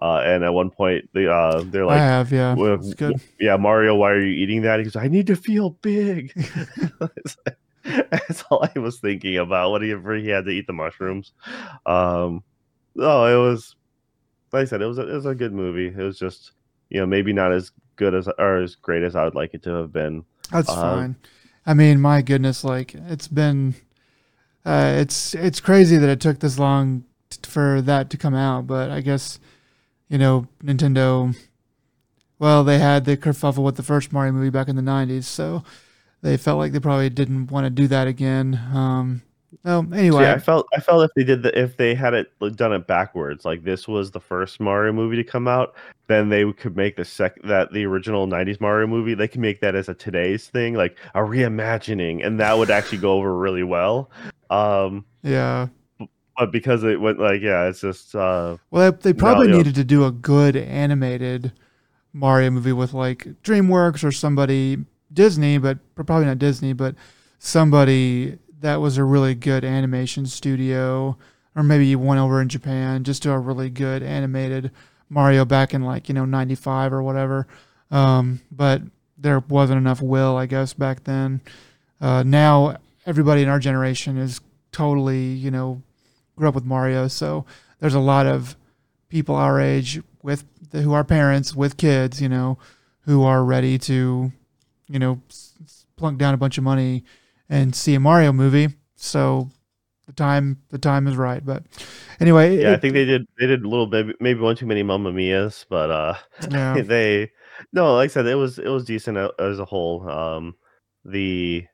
Uh, 0.00 0.20
and 0.24 0.42
at 0.42 0.52
one 0.52 0.70
point, 0.70 1.08
they 1.14 1.26
uh, 1.26 1.62
they're 1.66 1.84
I 1.84 1.86
like, 1.86 1.98
have, 1.98 2.32
yeah, 2.32 2.54
well, 2.54 2.78
good. 2.78 3.20
"Yeah, 3.38 3.56
Mario, 3.56 3.94
why 3.94 4.10
are 4.10 4.20
you 4.20 4.32
eating 4.34 4.62
that?" 4.62 4.78
He 4.80 4.84
goes, 4.84 4.96
"I 4.96 5.06
need 5.08 5.26
to 5.28 5.36
feel 5.36 5.70
big." 5.70 6.32
That's 7.84 8.42
all 8.50 8.66
I 8.74 8.78
was 8.78 8.98
thinking 8.98 9.36
about 9.38 9.72
whenever 9.72 10.14
he 10.16 10.28
had 10.28 10.46
to 10.46 10.50
eat 10.50 10.66
the 10.66 10.72
mushrooms. 10.72 11.32
Um, 11.86 12.42
no, 12.94 13.26
it 13.26 13.46
was 13.48 13.76
like 14.52 14.62
I 14.62 14.64
said, 14.64 14.82
it 14.82 14.86
was 14.86 14.98
a, 14.98 15.08
it 15.08 15.14
was 15.14 15.26
a 15.26 15.34
good 15.34 15.52
movie. 15.52 15.88
It 15.88 15.96
was 16.02 16.18
just 16.18 16.52
you 16.88 17.00
know 17.00 17.06
maybe 17.06 17.32
not 17.32 17.52
as 17.52 17.72
good 17.96 18.14
as 18.14 18.28
or 18.38 18.58
as 18.62 18.74
great 18.76 19.02
as 19.02 19.14
I 19.16 19.24
would 19.24 19.34
like 19.34 19.54
it 19.54 19.62
to 19.64 19.70
have 19.74 19.92
been. 19.92 20.24
That's 20.50 20.68
Uh, 20.68 20.74
fine. 20.74 21.16
I 21.66 21.74
mean, 21.74 22.00
my 22.00 22.22
goodness, 22.22 22.64
like 22.64 22.94
it's 22.94 23.28
been, 23.28 23.74
uh, 24.64 24.94
it's 24.96 25.34
it's 25.34 25.60
crazy 25.60 25.96
that 25.98 26.08
it 26.08 26.20
took 26.20 26.40
this 26.40 26.58
long 26.58 27.04
t- 27.30 27.38
for 27.48 27.80
that 27.82 28.10
to 28.10 28.16
come 28.16 28.34
out. 28.34 28.66
But 28.66 28.90
I 28.90 29.00
guess, 29.00 29.38
you 30.08 30.18
know, 30.18 30.46
Nintendo. 30.62 31.36
Well, 32.38 32.64
they 32.64 32.78
had 32.78 33.04
the 33.04 33.16
kerfuffle 33.16 33.64
with 33.64 33.76
the 33.76 33.82
first 33.82 34.12
Mario 34.12 34.32
movie 34.32 34.50
back 34.50 34.68
in 34.68 34.76
the 34.76 34.82
'90s, 34.82 35.24
so 35.24 35.64
they 36.22 36.36
felt 36.36 36.58
like 36.58 36.72
they 36.72 36.80
probably 36.80 37.10
didn't 37.10 37.50
want 37.50 37.64
to 37.64 37.70
do 37.70 37.86
that 37.88 38.06
again. 38.06 38.60
Um, 38.72 39.22
Oh, 39.64 39.86
anyway, 39.94 40.24
See, 40.24 40.30
I 40.30 40.38
felt 40.38 40.66
I 40.74 40.80
felt 40.80 41.04
if 41.04 41.10
they 41.14 41.24
did 41.24 41.42
the 41.42 41.58
if 41.58 41.76
they 41.76 41.94
had 41.94 42.14
it 42.14 42.32
done 42.56 42.72
it 42.72 42.86
backwards, 42.86 43.44
like 43.44 43.62
this 43.62 43.86
was 43.86 44.10
the 44.10 44.20
first 44.20 44.60
Mario 44.60 44.92
movie 44.92 45.16
to 45.16 45.24
come 45.24 45.46
out, 45.46 45.74
then 46.06 46.28
they 46.28 46.50
could 46.52 46.76
make 46.76 46.96
the 46.96 47.04
sec 47.04 47.40
that 47.42 47.72
the 47.72 47.86
original 47.86 48.26
'90s 48.26 48.60
Mario 48.60 48.86
movie. 48.86 49.14
They 49.14 49.28
can 49.28 49.40
make 49.40 49.60
that 49.60 49.74
as 49.74 49.88
a 49.88 49.94
today's 49.94 50.48
thing, 50.48 50.74
like 50.74 50.98
a 51.14 51.20
reimagining, 51.20 52.24
and 52.26 52.40
that 52.40 52.58
would 52.58 52.70
actually 52.70 52.98
go 52.98 53.12
over 53.12 53.36
really 53.36 53.62
well. 53.62 54.10
Um, 54.50 55.04
yeah. 55.22 55.68
But 56.36 56.52
because 56.52 56.84
it 56.84 57.00
went 57.00 57.18
like 57.18 57.42
yeah, 57.42 57.66
it's 57.66 57.80
just 57.80 58.14
uh, 58.14 58.56
Well, 58.70 58.92
they, 58.92 59.12
they 59.12 59.12
probably 59.12 59.48
needed 59.48 59.74
to 59.76 59.84
do 59.84 60.04
a 60.04 60.10
good 60.10 60.56
animated 60.56 61.52
Mario 62.12 62.50
movie 62.50 62.72
with 62.72 62.92
like 62.92 63.26
DreamWorks 63.42 64.04
or 64.04 64.12
somebody 64.12 64.78
Disney, 65.12 65.58
but 65.58 65.78
probably 65.94 66.26
not 66.26 66.38
Disney, 66.38 66.72
but 66.72 66.94
somebody 67.38 68.38
that 68.60 68.80
was 68.80 68.96
a 68.96 69.04
really 69.04 69.34
good 69.34 69.64
animation 69.64 70.26
studio, 70.26 71.16
or 71.54 71.62
maybe 71.62 71.94
one 71.96 72.18
over 72.18 72.40
in 72.40 72.48
Japan, 72.48 73.04
just 73.04 73.22
do 73.22 73.30
a 73.30 73.38
really 73.38 73.70
good 73.70 74.02
animated 74.02 74.70
Mario 75.08 75.44
back 75.44 75.74
in 75.74 75.82
like 75.82 76.08
you 76.08 76.14
know 76.14 76.24
'95 76.24 76.92
or 76.92 77.02
whatever. 77.02 77.46
Um, 77.90 78.40
but 78.50 78.82
there 79.18 79.40
wasn't 79.40 79.78
enough 79.78 80.02
will, 80.02 80.36
I 80.36 80.46
guess, 80.46 80.72
back 80.72 81.04
then. 81.04 81.40
Uh, 82.00 82.22
now 82.22 82.78
everybody 83.06 83.42
in 83.42 83.48
our 83.48 83.58
generation 83.58 84.18
is 84.18 84.40
totally 84.72 85.26
you 85.26 85.50
know 85.50 85.82
grew 86.36 86.48
up 86.48 86.54
with 86.54 86.64
Mario, 86.64 87.08
so 87.08 87.44
there's 87.80 87.94
a 87.94 88.00
lot 88.00 88.26
of 88.26 88.56
people 89.08 89.34
our 89.34 89.60
age 89.60 90.00
with 90.22 90.44
who 90.72 90.92
are 90.92 91.04
parents 91.04 91.54
with 91.54 91.76
kids, 91.76 92.20
you 92.20 92.28
know, 92.28 92.58
who 93.02 93.22
are 93.22 93.44
ready 93.44 93.78
to, 93.78 94.32
you 94.88 94.98
know, 94.98 95.20
plunk 95.96 96.18
down 96.18 96.34
a 96.34 96.36
bunch 96.36 96.58
of 96.58 96.64
money 96.64 97.04
and 97.48 97.74
see 97.74 97.94
a 97.94 98.00
Mario 98.00 98.32
movie. 98.32 98.68
So 98.96 99.50
the 100.06 100.12
time 100.12 100.62
the 100.70 100.78
time 100.78 101.06
is 101.06 101.16
right. 101.16 101.44
But 101.44 101.64
anyway, 102.20 102.60
yeah, 102.60 102.72
I 102.72 102.76
think 102.76 102.94
they 102.94 103.04
did 103.04 103.26
they 103.38 103.46
did 103.46 103.64
a 103.64 103.68
little 103.68 103.86
bit 103.86 104.16
maybe 104.20 104.40
one 104.40 104.56
too 104.56 104.66
many 104.66 104.82
Mamma 104.82 105.12
Mia's, 105.12 105.64
but 105.68 105.90
uh, 105.90 106.14
yeah, 106.50 106.80
they 106.84 107.30
no 107.72 107.94
like 107.94 108.10
i 108.10 108.12
said 108.12 108.26
it 108.26 108.34
was 108.34 108.58
it 108.58 108.68
was 108.68 108.84
decent 108.84 109.16
as 109.38 109.58
a 109.58 109.64
whole 109.64 110.08
um 110.08 110.54
the 111.04 111.64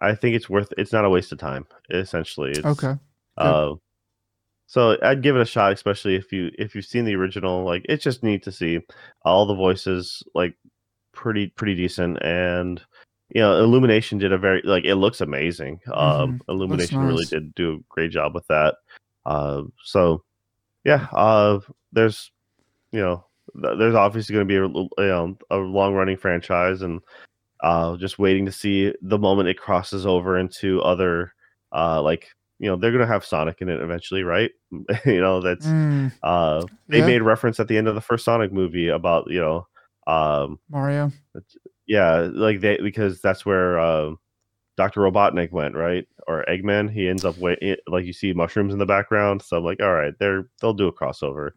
i 0.00 0.14
think 0.14 0.34
it's 0.34 0.48
worth 0.48 0.72
it's 0.76 0.92
not 0.92 1.04
a 1.04 1.10
waste 1.10 1.32
of 1.32 1.38
time 1.38 1.66
essentially 1.90 2.50
it's, 2.50 2.64
okay. 2.64 2.94
Uh 3.38 3.74
so 4.66 4.96
i'd 5.02 5.22
give 5.22 5.36
it 5.36 5.42
a 5.42 5.46
shot 5.46 5.72
especially 5.72 6.16
if 6.16 6.32
you 6.32 6.50
if 6.58 6.74
you've 6.74 6.84
seen 6.84 7.04
the 7.04 7.14
original 7.14 7.64
like 7.64 7.84
it's 7.88 8.04
just 8.04 8.22
neat 8.22 8.42
to 8.42 8.52
see 8.52 8.80
all 9.24 9.46
the 9.46 9.54
voices 9.54 10.22
like 10.34 10.56
pretty 11.12 11.48
pretty 11.48 11.74
decent 11.74 12.22
and 12.22 12.82
you 13.30 13.40
know 13.40 13.58
illumination 13.58 14.18
did 14.18 14.32
a 14.32 14.38
very 14.38 14.62
like 14.64 14.84
it 14.84 14.96
looks 14.96 15.20
amazing. 15.20 15.80
Um 15.92 16.40
illumination 16.48 17.00
really 17.00 17.16
nice. 17.16 17.30
did 17.30 17.54
do 17.54 17.74
a 17.74 17.78
great 17.88 18.10
job 18.10 18.34
with 18.34 18.46
that. 18.48 18.76
Uh 19.24 19.62
so 19.82 20.22
yeah 20.84 21.08
uh 21.12 21.58
there's 21.92 22.30
you 22.92 23.00
know 23.00 23.24
th- 23.60 23.78
there's 23.78 23.94
obviously 23.94 24.34
going 24.34 24.46
to 24.46 24.52
be 24.52 24.56
a 24.56 24.68
you 25.02 25.08
know, 25.08 25.36
a 25.50 25.56
long 25.56 25.94
running 25.94 26.16
franchise 26.16 26.82
and 26.82 27.00
uh 27.62 27.96
just 27.96 28.18
waiting 28.18 28.46
to 28.46 28.52
see 28.52 28.92
the 29.02 29.18
moment 29.18 29.48
it 29.48 29.58
crosses 29.58 30.06
over 30.06 30.38
into 30.38 30.80
other 30.82 31.32
uh 31.72 32.00
like 32.00 32.28
you 32.58 32.68
know 32.68 32.76
they're 32.76 32.90
going 32.92 33.00
to 33.06 33.06
have 33.12 33.24
sonic 33.24 33.60
in 33.60 33.68
it 33.68 33.80
eventually 33.80 34.22
right 34.22 34.50
you 35.04 35.20
know 35.20 35.40
that's 35.40 35.66
Mm, 35.66 36.12
uh 36.22 36.66
they 36.88 36.98
Yeah. 37.00 37.06
made 37.06 37.22
reference 37.22 37.60
at 37.60 37.68
the 37.68 37.76
end 37.76 37.88
of 37.88 37.94
the 37.94 38.00
first 38.00 38.24
sonic 38.24 38.52
movie 38.52 38.88
about 38.88 39.30
you 39.30 39.40
know 39.40 39.66
um 40.12 40.58
Mario. 40.70 41.12
yeah 41.86 42.28
like 42.32 42.60
they 42.60 42.78
because 42.78 43.20
that's 43.20 43.44
where 43.44 43.78
uh, 43.78 44.10
dr 44.76 44.98
robotnik 44.98 45.52
went 45.52 45.74
right 45.74 46.06
or 46.26 46.44
eggman 46.48 46.90
he 46.90 47.08
ends 47.08 47.24
up 47.24 47.36
wa- 47.36 47.56
i- 47.62 47.76
like 47.86 48.04
you 48.04 48.12
see 48.12 48.32
mushrooms 48.32 48.72
in 48.72 48.78
the 48.78 48.86
background 48.86 49.42
so 49.42 49.56
i'm 49.58 49.64
like 49.64 49.80
all 49.82 49.92
right 49.92 50.14
they're 50.18 50.48
they'll 50.60 50.72
do 50.74 50.86
a 50.88 50.92
crossover 50.92 51.50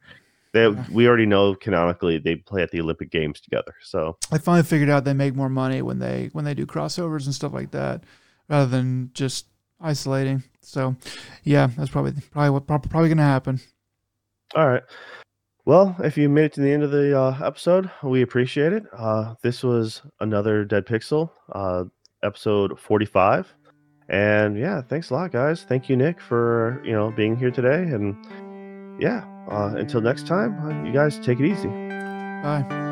they 0.53 0.63
Yeah. 0.67 0.83
we 0.91 1.07
already 1.07 1.25
know 1.27 1.53
canonically 1.55 2.17
they 2.17 2.35
play 2.35 2.61
at 2.61 2.71
the 2.71 2.81
olympic 2.81 3.11
games 3.11 3.39
together 3.39 3.73
so 3.81 4.17
I 4.31 4.37
finally 4.37 4.63
figured 4.63 4.89
out 4.89 5.05
they 5.05 5.13
make 5.13 5.35
more 5.35 5.49
money 5.49 5.81
when 5.81 5.99
they 5.99 6.29
when 6.33 6.45
they 6.45 6.53
do 6.53 6.65
crossovers 6.65 7.25
and 7.25 7.33
stuff 7.33 7.53
like 7.53 7.71
that, 7.71 8.03
rather 8.47 8.67
than 8.69 9.09
just 9.13 9.47
isolating. 9.81 10.43
So, 10.61 10.95
yeah, 11.43 11.67
that's 11.77 11.89
probably 11.89 12.13
probably 12.31 12.49
what 12.51 12.67
probably 12.67 13.09
gonna 13.09 13.23
happen. 13.23 13.59
All 14.55 14.67
right. 14.67 14.83
Well, 15.65 15.95
if 16.03 16.17
you 16.17 16.29
made 16.29 16.45
it 16.45 16.53
to 16.53 16.61
the 16.61 16.71
end 16.71 16.83
of 16.83 16.91
the 16.91 17.19
uh, 17.19 17.37
episode, 17.45 17.91
we 18.01 18.23
appreciate 18.23 18.73
it. 18.73 18.85
Uh, 18.91 19.35
this 19.43 19.63
was 19.63 20.01
another 20.19 20.65
Dead 20.65 20.85
Pixel, 20.85 21.29
uh, 21.51 21.83
episode 22.23 22.79
45. 22.79 23.53
And 24.09 24.57
yeah, 24.57 24.81
thanks 24.81 25.11
a 25.11 25.13
lot, 25.13 25.31
guys. 25.31 25.63
Thank 25.63 25.87
you, 25.87 25.95
Nick, 25.95 26.19
for 26.19 26.81
you 26.83 26.93
know 26.93 27.11
being 27.11 27.35
here 27.35 27.51
today. 27.51 27.83
And 27.83 28.17
yeah, 28.99 29.23
uh, 29.51 29.75
until 29.77 30.01
next 30.01 30.25
time, 30.25 30.59
uh, 30.65 30.83
you 30.83 30.91
guys 30.91 31.19
take 31.19 31.39
it 31.39 31.45
easy. 31.45 31.69
Bye. 32.41 32.88